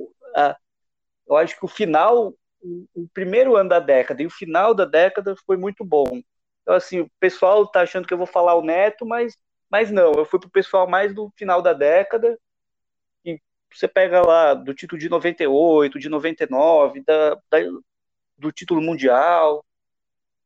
eu 1.27 1.35
acho 1.35 1.57
que 1.57 1.65
o 1.65 1.67
final, 1.69 2.33
o, 2.61 3.07
primeiro 3.13 3.55
ano 3.55 3.69
da 3.69 3.79
década 3.79 4.21
e 4.21 4.25
o 4.25 4.31
final 4.31 4.73
da 4.73 4.85
década 4.85 5.35
foi 5.45 5.57
muito 5.57 5.83
bom. 5.85 6.21
Então, 6.61 6.75
assim, 6.75 6.99
o 7.01 7.11
pessoal 7.19 7.65
tá 7.67 7.81
achando 7.81 8.07
que 8.07 8.13
eu 8.13 8.17
vou 8.17 8.27
falar 8.27 8.55
o 8.55 8.61
Neto, 8.61 9.05
mas, 9.05 9.37
mas 9.69 9.91
não, 9.91 10.13
eu 10.13 10.25
fui 10.25 10.39
pro 10.39 10.49
pessoal 10.49 10.87
mais 10.87 11.13
do 11.13 11.31
final 11.35 11.61
da 11.61 11.73
década, 11.73 12.37
e 13.25 13.39
você 13.73 13.87
pega 13.87 14.21
lá 14.21 14.53
do 14.53 14.73
título 14.73 14.99
de 14.99 15.09
98, 15.09 15.99
de 15.99 16.09
99, 16.09 17.01
da, 17.03 17.35
da 17.49 17.59
do 18.37 18.51
título 18.51 18.81
mundial. 18.81 19.65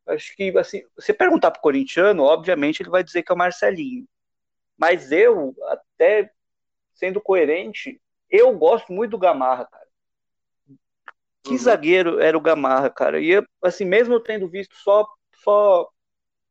Acho 0.07 0.35
que, 0.35 0.57
assim, 0.57 0.83
você 0.95 1.13
perguntar 1.13 1.51
pro 1.51 1.61
corintiano, 1.61 2.23
obviamente 2.23 2.81
ele 2.81 2.89
vai 2.89 3.03
dizer 3.03 3.23
que 3.23 3.31
é 3.31 3.35
o 3.35 3.37
Marcelinho. 3.37 4.07
Mas 4.77 5.11
eu, 5.11 5.55
até 5.67 6.31
sendo 6.93 7.21
coerente, 7.21 8.01
eu 8.29 8.57
gosto 8.57 8.91
muito 8.93 9.11
do 9.11 9.17
Gamarra, 9.17 9.65
cara. 9.65 9.87
Que 11.43 11.51
uhum. 11.51 11.57
zagueiro 11.57 12.19
era 12.19 12.37
o 12.37 12.41
Gamarra, 12.41 12.89
cara. 12.89 13.19
E 13.19 13.31
assim, 13.63 13.85
mesmo 13.85 14.13
eu 14.13 14.19
tendo 14.19 14.47
visto 14.47 14.75
só, 14.75 15.07
só 15.43 15.89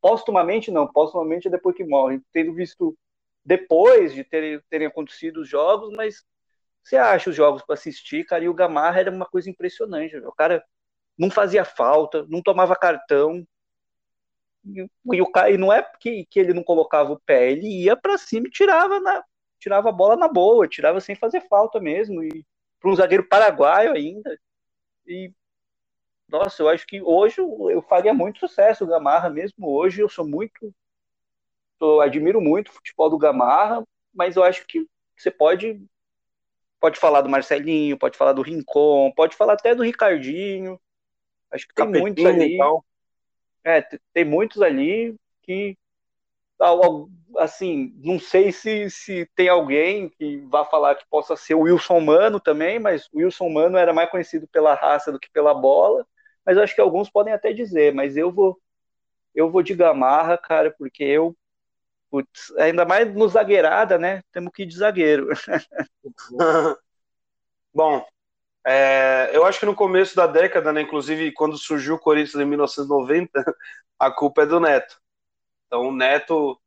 postumamente, 0.00 0.70
não, 0.70 0.86
postumamente 0.86 1.48
é 1.48 1.50
depois 1.50 1.76
que 1.76 1.84
morre, 1.84 2.20
tendo 2.32 2.52
visto 2.54 2.96
depois 3.44 4.12
de 4.12 4.24
terem, 4.24 4.60
terem 4.68 4.86
acontecido 4.86 5.40
os 5.40 5.48
jogos, 5.48 5.92
mas 5.96 6.24
você 6.82 6.96
acha 6.96 7.30
os 7.30 7.36
jogos 7.36 7.62
para 7.62 7.74
assistir, 7.74 8.24
cara, 8.24 8.44
e 8.44 8.48
o 8.48 8.54
Gamarra 8.54 9.00
era 9.00 9.10
uma 9.10 9.26
coisa 9.26 9.48
impressionante. 9.48 10.16
O 10.16 10.32
cara 10.32 10.64
não 11.16 11.30
fazia 11.30 11.64
falta, 11.64 12.26
não 12.28 12.42
tomava 12.42 12.74
cartão, 12.74 13.46
e, 14.64 14.86
e, 15.12 15.22
o 15.22 15.30
cara, 15.30 15.50
e 15.50 15.56
não 15.56 15.72
é 15.72 15.82
que, 16.00 16.26
que 16.26 16.38
ele 16.38 16.52
não 16.52 16.62
colocava 16.62 17.12
o 17.12 17.20
pé, 17.20 17.52
ele 17.52 17.84
ia 17.84 17.96
para 17.96 18.18
cima 18.18 18.46
e 18.46 18.50
tirava, 18.50 19.00
na, 19.00 19.22
tirava 19.58 19.88
a 19.88 19.92
bola 19.92 20.16
na 20.16 20.28
boa, 20.28 20.68
tirava 20.68 21.00
sem 21.00 21.14
fazer 21.14 21.42
falta 21.48 21.80
mesmo. 21.80 22.22
E 22.22 22.44
para 22.80 22.90
um 22.90 22.96
zagueiro 22.96 23.28
paraguaio 23.28 23.92
ainda. 23.92 24.38
E 25.10 25.32
nossa, 26.28 26.62
eu 26.62 26.68
acho 26.68 26.86
que 26.86 27.02
hoje 27.02 27.40
eu 27.40 27.82
faria 27.82 28.14
muito 28.14 28.38
sucesso 28.38 28.84
o 28.84 28.86
Gamarra 28.86 29.28
mesmo 29.28 29.68
hoje. 29.68 30.00
Eu 30.00 30.08
sou 30.08 30.26
muito. 30.26 30.72
Eu 31.80 32.00
admiro 32.00 32.40
muito 32.40 32.68
o 32.68 32.72
futebol 32.72 33.10
do 33.10 33.18
Gamarra, 33.18 33.82
mas 34.14 34.36
eu 34.36 34.44
acho 34.44 34.64
que 34.66 34.86
você 35.16 35.30
pode 35.30 35.84
pode 36.78 36.98
falar 36.98 37.20
do 37.20 37.28
Marcelinho, 37.28 37.98
pode 37.98 38.16
falar 38.16 38.32
do 38.32 38.42
Rincon, 38.42 39.12
pode 39.12 39.36
falar 39.36 39.54
até 39.54 39.74
do 39.74 39.82
Ricardinho. 39.82 40.80
Acho 41.50 41.66
que 41.66 41.74
tem 41.74 41.84
Capetinho 41.84 42.02
muitos 42.02 42.24
ali. 42.24 42.58
É, 43.64 43.82
tem 44.14 44.24
muitos 44.24 44.62
ali 44.62 45.16
que, 45.42 45.76
assim, 47.38 47.92
não 47.98 48.18
sei 48.18 48.52
se, 48.52 48.90
se 48.90 49.28
tem 49.34 49.48
alguém 49.48 50.08
que 50.10 50.38
vá 50.48 50.64
falar 50.64 50.94
que 50.94 51.04
possa 51.08 51.36
ser 51.36 51.54
o 51.54 51.60
Wilson 51.60 52.00
Mano 52.00 52.40
também, 52.40 52.78
mas 52.78 53.06
o 53.12 53.18
Wilson 53.18 53.48
Mano 53.48 53.78
era 53.78 53.92
mais 53.92 54.10
conhecido 54.10 54.46
pela 54.48 54.74
raça 54.74 55.10
do 55.12 55.18
que 55.18 55.30
pela 55.30 55.54
bola, 55.54 56.06
mas 56.44 56.58
acho 56.58 56.74
que 56.74 56.80
alguns 56.80 57.10
podem 57.10 57.32
até 57.32 57.52
dizer, 57.52 57.94
mas 57.94 58.16
eu 58.16 58.30
vou 58.32 58.58
eu 59.34 59.50
vou 59.50 59.62
de 59.62 59.74
Gamarra, 59.74 60.36
cara, 60.38 60.74
porque 60.76 61.04
eu 61.04 61.36
putz, 62.10 62.52
ainda 62.58 62.84
mais 62.84 63.12
no 63.14 63.28
zagueirada, 63.28 63.98
né? 63.98 64.22
Temos 64.32 64.52
que 64.52 64.64
ir 64.64 64.66
de 64.66 64.76
zagueiro. 64.76 65.28
Bom, 67.72 68.04
é, 68.66 69.30
eu 69.32 69.44
acho 69.46 69.60
que 69.60 69.66
no 69.66 69.74
começo 69.74 70.16
da 70.16 70.26
década, 70.26 70.72
né, 70.72 70.82
inclusive 70.82 71.32
quando 71.32 71.56
surgiu 71.58 71.94
o 71.96 71.98
Corinthians 71.98 72.42
em 72.42 72.46
1990, 72.46 73.30
a 73.98 74.10
culpa 74.10 74.42
é 74.42 74.46
do 74.46 74.60
Neto. 74.60 74.99
Então, 75.70 75.86
o 75.86 75.92
Neto, 75.92 76.60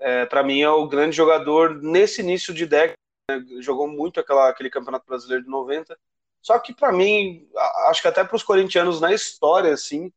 é, 0.00 0.26
para 0.26 0.42
mim, 0.42 0.60
é 0.60 0.68
o 0.68 0.88
grande 0.88 1.16
jogador 1.16 1.80
nesse 1.80 2.22
início 2.22 2.52
de 2.52 2.66
década. 2.66 2.96
Né, 3.30 3.40
jogou 3.60 3.86
muito 3.86 4.18
aquela, 4.18 4.48
aquele 4.48 4.68
Campeonato 4.68 5.06
Brasileiro 5.06 5.44
de 5.44 5.48
90. 5.48 5.96
Só 6.42 6.58
que, 6.58 6.74
para 6.74 6.90
mim, 6.90 7.48
acho 7.86 8.02
que 8.02 8.08
até 8.08 8.24
para 8.24 8.34
os 8.34 8.42
corintianos 8.42 9.00
na 9.00 9.12
história, 9.12 9.72
assim, 9.72 10.12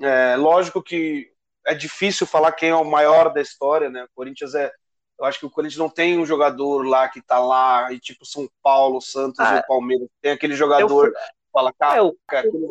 é, 0.00 0.36
lógico 0.36 0.80
que 0.80 1.32
é 1.66 1.74
difícil 1.74 2.28
falar 2.28 2.52
quem 2.52 2.70
é 2.70 2.74
o 2.76 2.84
maior 2.84 3.32
da 3.32 3.40
história, 3.40 3.90
né? 3.90 4.04
O 4.04 4.08
Corinthians 4.14 4.54
é 4.54 4.72
eu 5.18 5.24
acho 5.24 5.40
que 5.40 5.46
o 5.46 5.50
Corinthians 5.50 5.78
não 5.78 5.90
tem 5.90 6.16
um 6.16 6.24
jogador 6.24 6.86
lá 6.86 7.08
que 7.08 7.20
tá 7.20 7.40
lá, 7.40 7.92
e 7.92 7.98
tipo 7.98 8.24
São 8.24 8.48
Paulo, 8.62 9.00
Santos 9.00 9.40
ah, 9.40 9.56
ou 9.56 9.62
Palmeiras. 9.66 10.08
Tem 10.22 10.30
aquele 10.30 10.54
jogador. 10.54 11.12
Fala, 11.52 11.72
cara, 11.72 11.98
é, 11.98 12.02
o, 12.02 12.14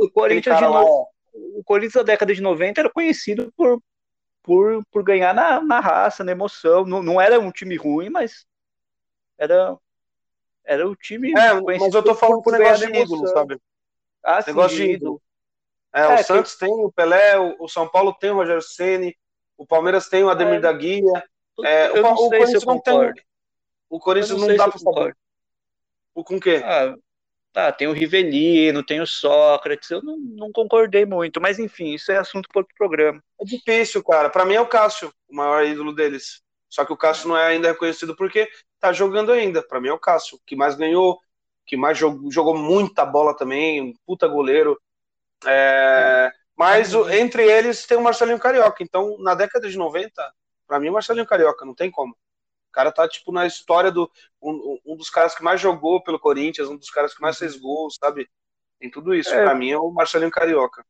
o, 0.06 0.10
Corinthians 0.10 0.58
de 0.58 0.64
no... 0.64 1.08
o 1.34 1.62
Corinthians 1.66 1.96
da 1.96 2.04
década 2.04 2.34
de 2.34 2.42
90 2.42 2.80
era 2.80 2.90
conhecido 2.90 3.52
por, 3.58 3.82
por, 4.48 4.82
por 4.90 5.04
ganhar 5.04 5.34
na, 5.34 5.62
na 5.62 5.82
raça, 5.82 6.24
na 6.24 6.32
emoção. 6.32 6.86
Não, 6.86 7.04
não 7.04 7.20
era 7.20 7.38
um 7.38 7.52
time 7.52 7.76
ruim, 7.76 8.10
mas 8.10 8.48
era, 9.38 9.78
era 10.64 10.88
o 10.88 10.96
time. 10.96 11.34
É, 11.38 11.60
mas 11.60 11.94
eu 11.94 12.02
tô 12.02 12.16
falando 12.16 12.42
por 12.42 12.54
negócio 12.54 12.90
de 12.90 12.98
ídolo, 12.98 13.28
sabe? 13.28 13.60
Ah, 14.24 14.42
negócio 14.48 14.78
sim, 14.78 14.86
de 14.86 14.92
ídolo. 14.94 15.22
É, 15.94 16.02
é, 16.02 16.14
o 16.16 16.24
Santos 16.24 16.56
tem 16.56 16.72
o 16.72 16.90
Pelé, 16.90 17.38
o, 17.38 17.58
o, 17.60 17.68
São 17.68 17.90
Paulo 17.90 18.14
tem 18.14 18.32
o 18.32 18.36
Rogério 18.36 18.62
Ceni, 18.62 19.18
o 19.58 19.68
Palmeiras 19.68 20.08
tem 20.08 20.24
o 20.24 20.30
Ademir 20.30 20.56
é, 20.56 20.60
da 20.62 20.72
Guia. 20.72 21.24
É, 21.66 21.92
o, 21.92 22.06
o 22.06 22.30
Corinthians 22.30 22.64
não 22.64 22.80
tem. 22.80 23.14
O 23.90 24.00
Corinthians 24.00 24.40
não, 24.40 24.48
não 24.48 24.56
dá 24.56 24.70
para 24.70 24.80
saber. 24.80 25.18
O 26.16 26.24
com 26.24 26.38
o 26.38 26.40
quê? 26.40 26.62
Ah, 26.64 26.96
tá, 27.58 27.72
tem 27.72 27.88
o 27.88 27.92
Rivelino, 27.92 28.84
tem 28.84 29.02
o 29.02 29.08
Sócrates, 29.08 29.90
eu 29.90 30.04
não, 30.04 30.16
não 30.16 30.52
concordei 30.52 31.08
muito, 31.08 31.42
mas 31.42 31.58
enfim, 31.58 31.96
isso 31.96 32.12
é 32.12 32.18
assunto 32.18 32.48
para 32.50 32.60
outro 32.60 32.76
programa. 32.78 33.20
É 33.42 33.44
difícil, 33.44 34.04
cara. 34.04 34.30
Para 34.30 34.46
mim 34.46 34.54
é 34.54 34.62
o 34.62 34.68
Cássio, 34.68 35.12
o 35.28 35.36
maior 35.36 35.66
ídolo 35.66 35.92
deles. 35.92 36.44
Só 36.70 36.86
que 36.86 36.94
o 36.94 36.98
Cássio 36.98 37.30
não 37.30 37.36
é 37.36 37.48
ainda 37.48 37.70
reconhecido 37.70 38.16
porque 38.16 38.48
tá 38.80 38.94
jogando 38.94 39.32
ainda. 39.32 39.64
Para 39.64 39.82
mim 39.82 39.88
é 39.88 39.94
o 39.94 39.98
Cássio, 39.98 40.40
que 40.46 40.56
mais 40.56 40.76
ganhou, 40.76 41.20
que 41.66 41.76
mais 41.76 41.98
jogou, 41.98 42.32
jogou 42.32 42.56
muita 42.56 43.04
bola 43.04 43.36
também, 43.36 43.82
um 43.82 43.94
puta 44.06 44.28
goleiro. 44.28 44.80
É, 45.44 46.32
mas 46.56 46.94
entre 46.94 47.44
eles 47.44 47.88
tem 47.88 47.98
o 47.98 48.02
Marcelinho 48.02 48.38
Carioca. 48.38 48.84
Então, 48.84 49.18
na 49.20 49.34
década 49.34 49.68
de 49.68 49.78
90, 49.78 50.32
para 50.68 50.80
mim, 50.80 50.90
o 50.90 50.94
Marcelinho 50.94 51.26
Carioca, 51.26 51.66
não 51.66 51.74
tem 51.74 51.90
como. 51.90 52.16
O 52.70 52.72
cara 52.72 52.92
tá, 52.92 53.08
tipo, 53.08 53.32
na 53.32 53.46
história 53.46 53.92
do. 53.92 54.10
Um, 54.42 54.80
um, 54.86 54.96
dos 54.96 55.10
caras 55.10 55.36
que 55.36 55.44
mais 55.44 55.60
jogou 55.60 56.04
pelo 56.04 56.20
Corinthians, 56.20 56.70
um 56.70 56.78
dos 56.78 56.90
caras 56.90 57.14
que 57.14 57.22
mais 57.22 57.38
fez 57.38 57.58
gols, 57.58 57.98
sabe? 58.00 58.30
Tem 58.80 58.90
tudo 58.90 59.14
isso. 59.16 59.34
É. 59.34 59.44
Para 59.44 59.56
mim 59.56 59.72
é 59.72 59.78
o 59.78 59.90
Marcelinho 59.90 60.32
Carioca. 60.32 60.86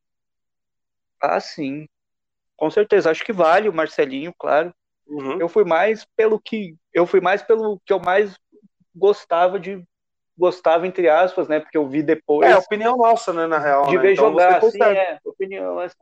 Ah, 1.21 1.39
sim. 1.39 1.87
Com 2.55 2.69
certeza. 2.69 3.09
Acho 3.09 3.23
que 3.23 3.33
vale 3.33 3.69
o 3.69 3.73
Marcelinho, 3.73 4.33
claro. 4.37 4.73
Uhum. 5.07 5.39
Eu 5.39 5.47
fui 5.47 5.63
mais 5.63 6.05
pelo 6.15 6.39
que. 6.39 6.75
Eu 6.93 7.05
fui 7.05 7.21
mais 7.21 7.41
pelo 7.41 7.79
que 7.85 7.93
eu 7.93 7.99
mais 7.99 8.37
gostava 8.93 9.59
de 9.59 9.83
gostava, 10.37 10.85
entre 10.85 11.09
aspas, 11.09 11.47
né? 11.47 11.59
Porque 11.59 11.77
eu 11.77 11.87
vi 11.87 12.03
depois. 12.03 12.47
É, 12.47 12.55
opinião 12.55 12.95
nossa, 12.95 13.33
né, 13.33 13.47
na 13.47 13.57
real. 13.57 13.87
De 13.87 13.95
né? 13.95 14.01
ver 14.01 14.13
então 14.13 14.29
jogar, 14.29 14.61
sim, 14.61 14.83
é, 14.83 15.17
opinião. 15.25 15.75
Mas... 15.75 15.95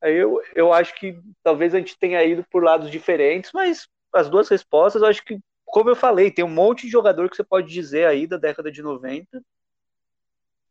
Aí 0.00 0.14
eu, 0.14 0.40
eu 0.54 0.72
acho 0.72 0.94
que 0.94 1.18
talvez 1.42 1.74
a 1.74 1.78
gente 1.78 1.98
tenha 1.98 2.22
ido 2.22 2.44
por 2.50 2.62
lados 2.62 2.88
diferentes, 2.88 3.50
mas 3.52 3.88
as 4.12 4.28
duas 4.28 4.48
respostas, 4.48 5.02
eu 5.02 5.08
acho 5.08 5.24
que, 5.24 5.38
como 5.64 5.90
eu 5.90 5.96
falei, 5.96 6.30
tem 6.30 6.44
um 6.44 6.48
monte 6.48 6.82
de 6.82 6.92
jogador 6.92 7.28
que 7.28 7.36
você 7.36 7.44
pode 7.44 7.68
dizer 7.68 8.06
aí 8.06 8.26
da 8.26 8.36
década 8.36 8.70
de 8.70 8.82
90 8.82 9.42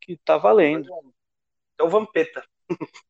que 0.00 0.16
tá 0.24 0.38
valendo. 0.38 0.88
É 1.78 1.82
o 1.82 1.88
Vampeta. 1.88 2.42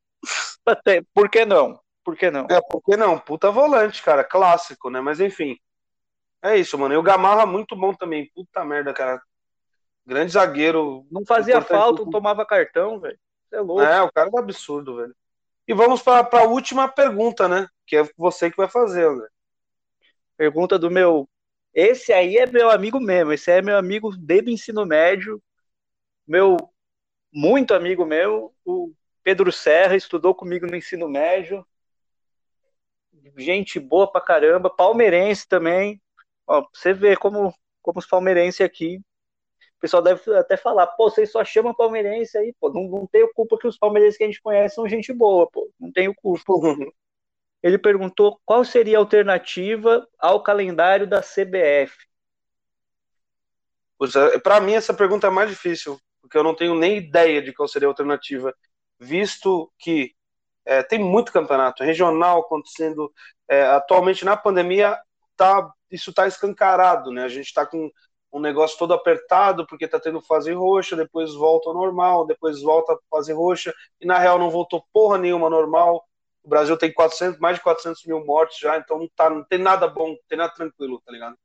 Até, 0.66 1.02
por 1.14 1.30
que 1.30 1.44
não? 1.44 1.80
Por 2.04 2.16
que 2.16 2.30
não? 2.30 2.46
É, 2.50 2.60
por 2.60 2.82
que 2.82 2.96
não? 2.96 3.18
Puta 3.18 3.50
volante, 3.50 4.02
cara, 4.02 4.24
clássico, 4.24 4.90
né? 4.90 5.00
Mas 5.00 5.20
enfim. 5.20 5.56
É 6.42 6.56
isso, 6.56 6.78
mano. 6.78 6.94
E 6.94 6.96
o 6.96 7.02
Gamarra 7.02 7.46
muito 7.46 7.76
bom 7.76 7.94
também. 7.94 8.30
Puta 8.34 8.64
merda, 8.64 8.92
cara. 8.92 9.20
Grande 10.06 10.32
zagueiro. 10.32 11.06
Não 11.10 11.24
fazia 11.24 11.60
falta, 11.60 12.02
não 12.02 12.10
tomava 12.10 12.46
cartão, 12.46 12.98
velho. 12.98 13.18
É 13.52 13.60
louco. 13.60 13.82
É, 13.82 14.02
o 14.02 14.10
cara 14.10 14.28
é 14.28 14.32
um 14.32 14.38
absurdo, 14.38 14.96
velho. 14.96 15.14
E 15.66 15.74
vamos 15.74 16.02
para 16.02 16.26
a 16.32 16.44
última 16.44 16.88
pergunta, 16.88 17.46
né? 17.46 17.68
Que 17.86 17.98
é 17.98 18.08
você 18.16 18.50
que 18.50 18.56
vai 18.56 18.68
fazer, 18.68 19.06
André. 19.06 19.28
Pergunta 20.38 20.78
do 20.78 20.90
meu. 20.90 21.28
Esse 21.74 22.12
aí 22.12 22.38
é 22.38 22.46
meu 22.46 22.70
amigo 22.70 22.98
mesmo. 22.98 23.32
Esse 23.32 23.50
é 23.50 23.60
meu 23.60 23.76
amigo 23.76 24.16
desde 24.16 24.50
o 24.50 24.54
ensino 24.54 24.86
médio. 24.86 25.42
Meu 26.26 26.56
muito 27.30 27.74
amigo 27.74 28.06
meu, 28.06 28.54
o 28.64 28.94
Pedro 29.22 29.52
Serra, 29.52 29.94
estudou 29.94 30.34
comigo 30.34 30.66
no 30.66 30.76
ensino 30.76 31.08
médio. 31.08 31.66
Gente 33.36 33.78
boa 33.78 34.10
pra 34.10 34.20
caramba. 34.20 34.70
Palmeirense 34.70 35.46
também. 35.46 36.00
Ó, 36.46 36.66
você 36.72 36.94
vê 36.94 37.14
como, 37.16 37.52
como 37.82 37.98
os 37.98 38.06
palmeirenses 38.06 38.62
aqui 38.62 39.02
o 39.78 39.80
pessoal 39.80 40.02
deve 40.02 40.36
até 40.36 40.56
falar, 40.56 40.88
pô, 40.88 41.08
vocês 41.08 41.30
só 41.30 41.44
chamam 41.44 41.72
palmeirense 41.72 42.36
aí, 42.36 42.52
pô, 42.60 42.68
não, 42.68 42.82
não 42.88 43.06
tenho 43.06 43.32
culpa 43.32 43.56
que 43.56 43.66
os 43.66 43.78
palmeirenses 43.78 44.18
que 44.18 44.24
a 44.24 44.26
gente 44.26 44.42
conhece 44.42 44.74
são 44.74 44.88
gente 44.88 45.12
boa, 45.12 45.48
pô, 45.48 45.70
não 45.78 45.92
tenho 45.92 46.12
culpa. 46.14 46.42
Ele 47.62 47.78
perguntou 47.78 48.40
qual 48.44 48.64
seria 48.64 48.98
a 48.98 49.00
alternativa 49.00 50.06
ao 50.18 50.42
calendário 50.42 51.06
da 51.06 51.20
CBF. 51.20 51.96
É, 54.34 54.38
Para 54.38 54.60
mim, 54.60 54.74
essa 54.74 54.94
pergunta 54.94 55.26
é 55.26 55.30
mais 55.30 55.50
difícil, 55.50 55.98
porque 56.20 56.38
eu 56.38 56.44
não 56.44 56.54
tenho 56.54 56.74
nem 56.74 56.96
ideia 56.96 57.42
de 57.42 57.52
qual 57.52 57.66
seria 57.68 57.88
a 57.88 57.90
alternativa, 57.90 58.54
visto 58.98 59.72
que 59.78 60.14
é, 60.64 60.82
tem 60.82 60.98
muito 60.98 61.32
campeonato 61.32 61.82
regional 61.82 62.40
acontecendo. 62.40 63.12
É, 63.48 63.62
atualmente, 63.64 64.24
na 64.24 64.36
pandemia, 64.36 64.96
tá, 65.36 65.72
isso 65.90 66.10
está 66.10 66.26
escancarado, 66.26 67.10
né? 67.10 67.24
A 67.24 67.28
gente 67.28 67.46
está 67.46 67.66
com 67.66 67.90
um 68.32 68.40
negócio 68.40 68.78
todo 68.78 68.92
apertado 68.92 69.66
porque 69.66 69.86
está 69.86 69.98
tendo 69.98 70.20
fase 70.20 70.52
roxa, 70.52 70.94
depois 70.94 71.34
volta 71.34 71.70
ao 71.70 71.74
normal, 71.74 72.26
depois 72.26 72.60
volta 72.60 72.92
a 72.92 72.98
fase 73.10 73.32
roxa, 73.32 73.74
e 74.00 74.06
na 74.06 74.18
real 74.18 74.38
não 74.38 74.50
voltou 74.50 74.84
porra 74.92 75.18
nenhuma 75.18 75.48
normal. 75.48 76.04
O 76.42 76.48
Brasil 76.48 76.76
tem 76.76 76.92
400, 76.92 77.38
mais 77.38 77.56
de 77.56 77.62
400 77.62 78.04
mil 78.04 78.24
mortes 78.24 78.58
já, 78.58 78.76
então 78.78 78.98
não, 78.98 79.08
tá, 79.08 79.28
não 79.28 79.44
tem 79.44 79.58
nada 79.58 79.86
bom, 79.86 80.08
não 80.08 80.18
tem 80.28 80.38
nada 80.38 80.52
tranquilo, 80.52 81.00
tá 81.04 81.12
ligado? 81.12 81.36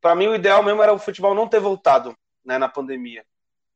Para 0.00 0.14
mim, 0.14 0.28
o 0.28 0.34
ideal 0.34 0.62
mesmo 0.62 0.82
era 0.82 0.92
o 0.92 0.98
futebol 0.98 1.34
não 1.34 1.48
ter 1.48 1.60
voltado 1.60 2.14
né, 2.44 2.58
na 2.58 2.68
pandemia. 2.68 3.24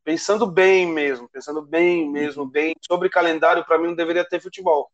Pensando 0.04 0.46
bem 0.46 0.86
mesmo, 0.86 1.28
pensando 1.28 1.62
bem 1.62 2.08
mesmo, 2.10 2.46
bem 2.46 2.74
sobre 2.86 3.08
calendário, 3.08 3.64
para 3.64 3.78
mim 3.78 3.88
não 3.88 3.94
deveria 3.94 4.24
ter 4.24 4.40
futebol. 4.40 4.90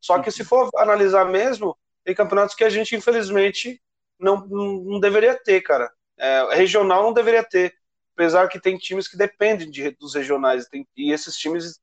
Só 0.00 0.18
que 0.20 0.30
se 0.30 0.44
for 0.44 0.70
analisar 0.76 1.24
mesmo, 1.24 1.76
tem 2.04 2.14
campeonatos 2.14 2.54
que 2.54 2.64
a 2.64 2.70
gente, 2.70 2.94
infelizmente, 2.94 3.82
não, 4.18 4.46
não, 4.46 4.66
não 4.84 5.00
deveria 5.00 5.34
ter, 5.34 5.60
cara. 5.62 5.90
É, 6.16 6.54
regional 6.54 7.02
não 7.02 7.12
deveria 7.12 7.44
ter, 7.44 7.74
apesar 8.14 8.48
que 8.48 8.60
tem 8.60 8.78
times 8.78 9.08
que 9.08 9.16
dependem 9.16 9.70
de, 9.70 9.90
dos 9.92 10.14
regionais, 10.14 10.66
tem, 10.68 10.86
e 10.96 11.12
esses 11.12 11.36
times 11.36 11.80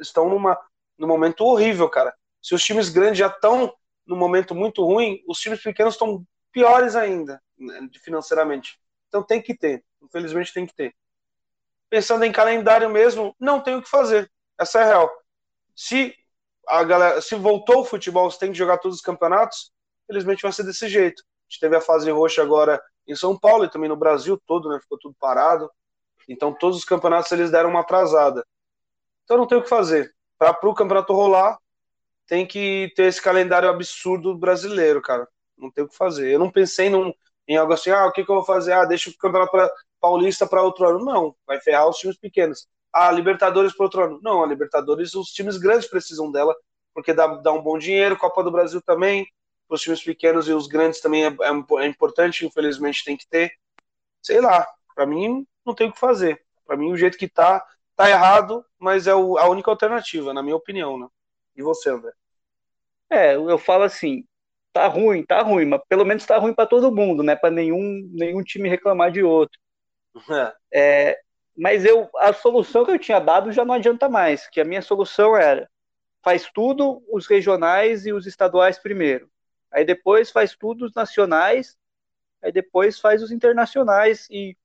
estão 0.00 0.28
numa, 0.28 0.58
num 0.98 1.08
momento 1.08 1.44
horrível, 1.44 1.88
cara. 1.88 2.14
Se 2.42 2.54
os 2.54 2.64
times 2.64 2.88
grandes 2.88 3.18
já 3.18 3.28
estão 3.28 3.72
num 4.06 4.16
momento 4.16 4.54
muito 4.54 4.84
ruim, 4.84 5.22
os 5.28 5.38
times 5.38 5.62
pequenos 5.62 5.94
estão 5.94 6.26
piores 6.50 6.96
ainda, 6.96 7.40
né, 7.56 7.88
financeiramente. 8.02 8.78
Então 9.08 9.22
tem 9.22 9.40
que 9.40 9.56
ter, 9.56 9.84
infelizmente 10.02 10.52
tem 10.52 10.66
que 10.66 10.74
ter. 10.74 10.94
Pensando 11.88 12.24
em 12.24 12.32
calendário 12.32 12.90
mesmo, 12.90 13.36
não 13.38 13.60
tem 13.60 13.76
o 13.76 13.82
que 13.82 13.88
fazer. 13.88 14.30
Essa 14.58 14.80
é 14.80 14.82
a 14.82 14.86
real. 14.86 15.10
Se 15.76 16.14
a 16.66 16.82
galera, 16.84 17.20
se 17.20 17.34
voltou 17.34 17.80
o 17.80 17.84
futebol, 17.84 18.30
você 18.30 18.38
tem 18.38 18.52
que 18.52 18.58
jogar 18.58 18.78
todos 18.78 18.98
os 18.98 19.02
campeonatos, 19.02 19.72
infelizmente 20.04 20.42
vai 20.42 20.52
ser 20.52 20.64
desse 20.64 20.88
jeito. 20.88 21.22
A 21.22 21.50
gente 21.50 21.60
teve 21.60 21.76
a 21.76 21.80
fase 21.80 22.10
roxa 22.10 22.42
agora 22.42 22.82
em 23.06 23.14
São 23.14 23.38
Paulo 23.38 23.64
e 23.64 23.70
também 23.70 23.88
no 23.88 23.96
Brasil 23.96 24.40
todo, 24.46 24.68
né? 24.68 24.78
Ficou 24.80 24.98
tudo 24.98 25.14
parado. 25.18 25.70
Então 26.28 26.52
todos 26.52 26.78
os 26.78 26.84
campeonatos 26.84 27.30
eles 27.32 27.50
deram 27.50 27.70
uma 27.70 27.80
atrasada. 27.80 28.46
Então 29.24 29.36
não 29.36 29.46
tem 29.46 29.58
o 29.58 29.62
que 29.62 29.68
fazer. 29.68 30.14
Para 30.38 30.56
o 30.62 30.74
campeonato 30.74 31.12
rolar, 31.12 31.58
tem 32.26 32.46
que 32.46 32.92
ter 32.96 33.04
esse 33.04 33.20
calendário 33.20 33.68
absurdo 33.68 34.36
brasileiro, 34.36 35.02
cara. 35.02 35.28
Não 35.56 35.70
tem 35.70 35.84
o 35.84 35.88
que 35.88 35.96
fazer. 35.96 36.32
Eu 36.32 36.38
não 36.38 36.50
pensei 36.50 36.90
num, 36.90 37.12
em 37.48 37.56
algo 37.56 37.72
assim, 37.72 37.90
ah, 37.90 38.06
o 38.06 38.12
que, 38.12 38.24
que 38.24 38.30
eu 38.30 38.36
vou 38.36 38.44
fazer? 38.44 38.72
Ah, 38.72 38.84
deixa 38.84 39.10
o 39.10 39.16
campeonato 39.16 39.52
pra, 39.52 39.70
paulista 40.00 40.46
para 40.46 40.62
outro 40.62 40.88
ano. 40.88 41.04
Não, 41.04 41.36
vai 41.46 41.60
ferrar 41.60 41.88
os 41.88 41.98
times 41.98 42.16
pequenos. 42.18 42.66
Ah, 42.92 43.10
Libertadores 43.10 43.74
para 43.74 43.84
outro 43.84 44.04
ano. 44.04 44.20
Não, 44.22 44.42
a 44.42 44.46
Libertadores, 44.46 45.14
os 45.14 45.28
times 45.28 45.56
grandes 45.58 45.88
precisam 45.88 46.30
dela, 46.30 46.54
porque 46.94 47.12
dá, 47.12 47.26
dá 47.26 47.52
um 47.52 47.62
bom 47.62 47.78
dinheiro, 47.78 48.16
Copa 48.16 48.42
do 48.42 48.50
Brasil 48.50 48.80
também 48.82 49.26
os 49.74 49.80
times 49.80 50.02
pequenos 50.02 50.48
e 50.48 50.52
os 50.52 50.66
grandes 50.66 51.00
também 51.00 51.24
é, 51.24 51.28
é, 51.28 51.84
é, 51.84 51.86
importante, 51.86 52.46
infelizmente 52.46 53.04
tem 53.04 53.16
que 53.16 53.26
ter. 53.26 53.52
Sei 54.22 54.40
lá, 54.40 54.66
para 54.94 55.06
mim 55.06 55.46
não 55.64 55.74
tem 55.74 55.88
o 55.88 55.92
que 55.92 55.98
fazer. 55.98 56.44
Para 56.66 56.76
mim 56.76 56.92
o 56.92 56.96
jeito 56.96 57.18
que 57.18 57.28
tá, 57.28 57.64
tá 57.96 58.10
errado, 58.10 58.64
mas 58.78 59.06
é 59.06 59.14
o, 59.14 59.38
a 59.38 59.48
única 59.48 59.70
alternativa, 59.70 60.32
na 60.32 60.42
minha 60.42 60.56
opinião, 60.56 60.98
né? 60.98 61.08
E 61.56 61.62
você, 61.62 61.90
André? 61.90 62.12
É, 63.10 63.34
eu 63.34 63.58
falo 63.58 63.84
assim, 63.84 64.24
tá 64.72 64.86
ruim, 64.86 65.24
tá 65.24 65.42
ruim, 65.42 65.66
mas 65.66 65.80
pelo 65.88 66.04
menos 66.04 66.24
tá 66.24 66.38
ruim 66.38 66.54
para 66.54 66.66
todo 66.66 66.94
mundo, 66.94 67.22
né? 67.22 67.36
Para 67.36 67.50
nenhum, 67.50 68.08
nenhum 68.12 68.42
time 68.42 68.68
reclamar 68.68 69.10
de 69.10 69.22
outro. 69.22 69.58
É. 70.70 71.10
é. 71.10 71.20
mas 71.56 71.86
eu, 71.86 72.08
a 72.18 72.32
solução 72.34 72.84
que 72.84 72.90
eu 72.90 72.98
tinha 72.98 73.18
dado 73.18 73.50
já 73.50 73.64
não 73.64 73.74
adianta 73.74 74.08
mais, 74.10 74.46
que 74.48 74.60
a 74.60 74.64
minha 74.64 74.82
solução 74.82 75.34
era 75.36 75.68
faz 76.22 76.50
tudo 76.52 77.02
os 77.10 77.26
regionais 77.26 78.06
e 78.06 78.12
os 78.12 78.26
estaduais 78.26 78.78
primeiro. 78.78 79.30
Aí 79.70 79.84
depois 79.84 80.30
faz 80.30 80.54
tudo 80.54 80.84
os 80.84 80.94
nacionais, 80.94 81.76
aí 82.42 82.52
depois 82.52 83.00
faz 83.00 83.22
os 83.22 83.32
internacionais 83.32 84.28
e 84.30 84.56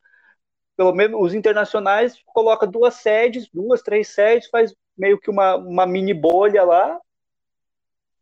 pelo 0.76 0.94
menos 0.94 1.20
os 1.20 1.34
internacionais 1.34 2.22
coloca 2.28 2.68
duas 2.68 2.96
sedes, 2.96 3.50
duas, 3.52 3.82
três 3.82 4.10
sedes, 4.10 4.50
faz 4.50 4.76
meio 4.98 5.20
que 5.20 5.30
uma, 5.30 5.56
uma 5.56 5.86
mini 5.86 6.14
bolha 6.14 6.64
lá. 6.64 7.00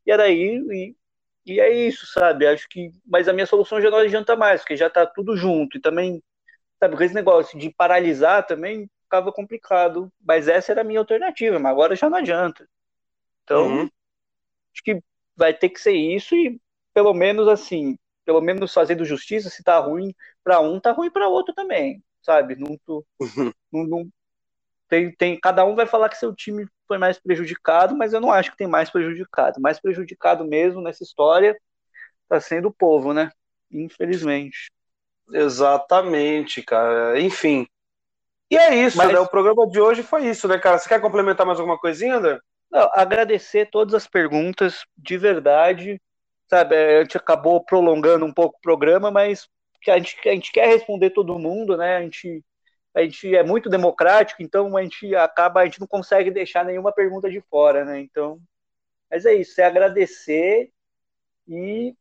E 0.05 0.11
era 0.11 0.23
aí 0.23 0.57
e, 0.69 0.95
e 1.45 1.59
é 1.59 1.71
isso, 1.71 2.05
sabe? 2.07 2.47
Acho 2.47 2.67
que 2.69 2.91
mas 3.05 3.27
a 3.27 3.33
minha 3.33 3.45
solução 3.45 3.81
já 3.81 3.89
não 3.89 3.99
adianta 3.99 4.35
mais, 4.35 4.61
porque 4.61 4.75
já 4.75 4.89
tá 4.89 5.05
tudo 5.05 5.35
junto 5.35 5.77
e 5.77 5.81
também 5.81 6.21
sabe, 6.79 6.97
com 6.97 7.03
esse 7.03 7.13
negócio 7.13 7.57
de 7.57 7.69
paralisar 7.71 8.45
também 8.45 8.89
ficava 9.03 9.31
complicado. 9.31 10.11
Mas 10.21 10.47
essa 10.47 10.71
era 10.71 10.81
a 10.81 10.83
minha 10.83 10.99
alternativa, 10.99 11.57
mas 11.59 11.71
agora 11.71 11.95
já 11.95 12.09
não 12.09 12.17
adianta. 12.17 12.67
Então, 13.43 13.67
uhum. 13.67 13.89
acho 14.73 14.83
que 14.83 15.01
vai 15.35 15.53
ter 15.53 15.69
que 15.69 15.79
ser 15.79 15.93
isso 15.93 16.35
e 16.35 16.59
pelo 16.93 17.13
menos 17.13 17.47
assim, 17.47 17.97
pelo 18.23 18.41
menos 18.41 18.73
fazendo 18.73 19.05
justiça, 19.05 19.49
se 19.49 19.63
tá 19.63 19.77
ruim 19.79 20.13
para 20.43 20.59
um, 20.59 20.79
tá 20.79 20.91
ruim 20.91 21.11
para 21.11 21.27
outro 21.27 21.53
também, 21.53 22.03
sabe? 22.21 22.55
Não, 22.55 22.77
tô, 22.85 23.05
uhum. 23.19 23.51
não, 23.71 23.85
não, 23.85 24.09
tem, 24.87 25.11
tem, 25.11 25.39
cada 25.39 25.65
um 25.65 25.75
vai 25.75 25.85
falar 25.85 26.09
que 26.09 26.17
seu 26.17 26.33
time 26.33 26.67
foi 26.87 26.97
mais 26.97 27.19
prejudicado, 27.19 27.95
mas 27.95 28.13
eu 28.13 28.21
não 28.21 28.31
acho 28.31 28.51
que 28.51 28.57
tem 28.57 28.67
mais 28.67 28.89
prejudicado. 28.89 29.59
Mais 29.59 29.79
prejudicado 29.79 30.45
mesmo 30.45 30.81
nessa 30.81 31.03
história 31.03 31.57
tá 32.27 32.39
sendo 32.39 32.69
o 32.69 32.73
povo, 32.73 33.13
né? 33.13 33.31
Infelizmente. 33.71 34.71
Exatamente, 35.31 36.61
cara. 36.61 37.19
Enfim. 37.19 37.67
E 38.49 38.57
é 38.57 38.75
isso, 38.75 38.97
mas... 38.97 39.11
né? 39.11 39.19
O 39.19 39.27
programa 39.27 39.67
de 39.67 39.79
hoje 39.79 40.03
foi 40.03 40.27
isso, 40.27 40.47
né, 40.47 40.57
cara? 40.57 40.77
Você 40.77 40.89
quer 40.89 41.01
complementar 41.01 41.45
mais 41.45 41.59
alguma 41.59 41.79
coisinha, 41.79 42.15
André? 42.15 42.39
Não, 42.71 42.89
agradecer 42.93 43.69
todas 43.69 43.93
as 43.93 44.07
perguntas, 44.07 44.83
de 44.97 45.17
verdade 45.17 45.99
sabe, 46.49 46.75
a 46.75 47.01
gente 47.01 47.17
acabou 47.17 47.63
prolongando 47.63 48.25
um 48.25 48.33
pouco 48.33 48.57
o 48.57 48.61
programa, 48.61 49.11
mas 49.11 49.47
a 49.87 49.97
gente, 49.97 50.17
a 50.27 50.31
gente 50.31 50.51
quer 50.51 50.67
responder 50.67 51.11
todo 51.11 51.39
mundo, 51.39 51.77
né? 51.77 51.97
A 51.97 52.01
gente, 52.01 52.43
a 52.95 53.01
gente 53.01 53.35
é 53.35 53.43
muito 53.43 53.69
democrático, 53.69 54.41
então 54.41 54.75
a 54.77 54.81
gente 54.81 55.13
acaba, 55.15 55.59
a 55.59 55.65
gente 55.65 55.81
não 55.81 55.87
consegue 55.87 56.31
deixar 56.31 56.63
nenhuma 56.63 56.93
pergunta 56.93 57.29
de 57.29 57.41
fora, 57.41 57.83
né? 57.83 57.99
Então, 57.99 58.39
mas 59.11 59.25
é 59.25 59.33
isso, 59.33 59.59
é 59.59 59.65
agradecer 59.65 60.71
e 61.47 61.93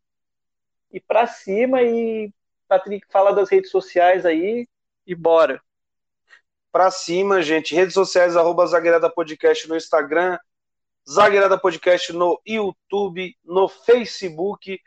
e 0.92 1.00
para 1.00 1.26
cima 1.26 1.82
e 1.82 2.32
Patrick 2.68 3.04
fala 3.10 3.34
das 3.34 3.50
redes 3.50 3.70
sociais 3.70 4.24
aí 4.24 4.68
e 5.04 5.12
bora. 5.12 5.60
Para 6.70 6.88
cima, 6.92 7.42
gente, 7.42 7.74
redes 7.74 7.94
sociais 7.94 8.36
arroba 8.36 8.64
Zagueirada 8.64 9.10
Podcast 9.10 9.68
no 9.68 9.76
Instagram, 9.76 10.38
Zagueirada 11.08 11.58
Podcast 11.58 12.12
no 12.12 12.40
YouTube, 12.46 13.36
no 13.44 13.68
Facebook, 13.68 14.80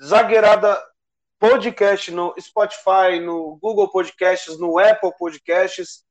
Zagueirada 0.00 0.80
Podcast 1.42 2.08
no 2.12 2.32
Spotify, 2.40 3.18
no 3.20 3.58
Google 3.60 3.90
Podcasts, 3.90 4.60
no 4.60 4.78
Apple 4.78 5.10
Podcasts, 5.18 6.04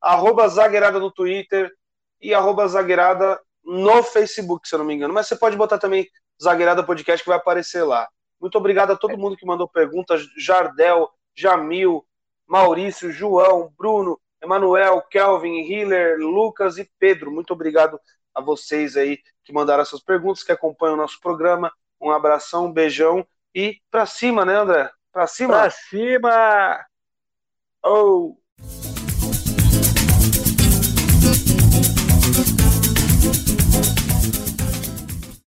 arroba 0.00 0.48
Zagueirada 0.48 0.98
no 0.98 1.12
Twitter 1.12 1.70
e 2.18 2.32
arroba 2.32 2.66
Zagueirada 2.66 3.38
no 3.62 4.02
Facebook, 4.02 4.66
se 4.66 4.74
eu 4.74 4.78
não 4.78 4.86
me 4.86 4.94
engano. 4.94 5.12
Mas 5.12 5.26
você 5.26 5.36
pode 5.36 5.58
botar 5.58 5.76
também 5.76 6.08
Zagueirada 6.42 6.82
Podcast 6.82 7.22
que 7.22 7.28
vai 7.28 7.36
aparecer 7.36 7.82
lá. 7.82 8.08
Muito 8.40 8.56
obrigado 8.56 8.90
a 8.90 8.96
todo 8.96 9.18
mundo 9.18 9.36
que 9.36 9.44
mandou 9.44 9.68
perguntas, 9.68 10.22
Jardel, 10.38 11.10
Jamil, 11.36 12.02
Maurício, 12.46 13.12
João, 13.12 13.70
Bruno, 13.76 14.18
Emanuel, 14.42 15.02
Kelvin, 15.02 15.70
Hiller, 15.70 16.16
Lucas 16.18 16.78
e 16.78 16.90
Pedro. 16.98 17.30
Muito 17.30 17.52
obrigado 17.52 18.00
a 18.34 18.40
vocês 18.40 18.96
aí 18.96 19.18
que 19.44 19.52
mandaram 19.52 19.82
essas 19.82 20.00
perguntas, 20.00 20.42
que 20.42 20.52
acompanham 20.52 20.94
o 20.94 20.98
nosso 20.98 21.20
programa. 21.20 21.70
Um 22.00 22.10
abração, 22.10 22.64
um 22.64 22.72
beijão 22.72 23.26
e 23.58 23.80
pra 23.90 24.06
cima, 24.06 24.44
né, 24.44 24.54
André? 24.54 24.88
Pra 25.12 25.26
cima? 25.26 25.54
Pra 25.62 25.70
cima! 25.70 26.86
Oh! 27.84 28.36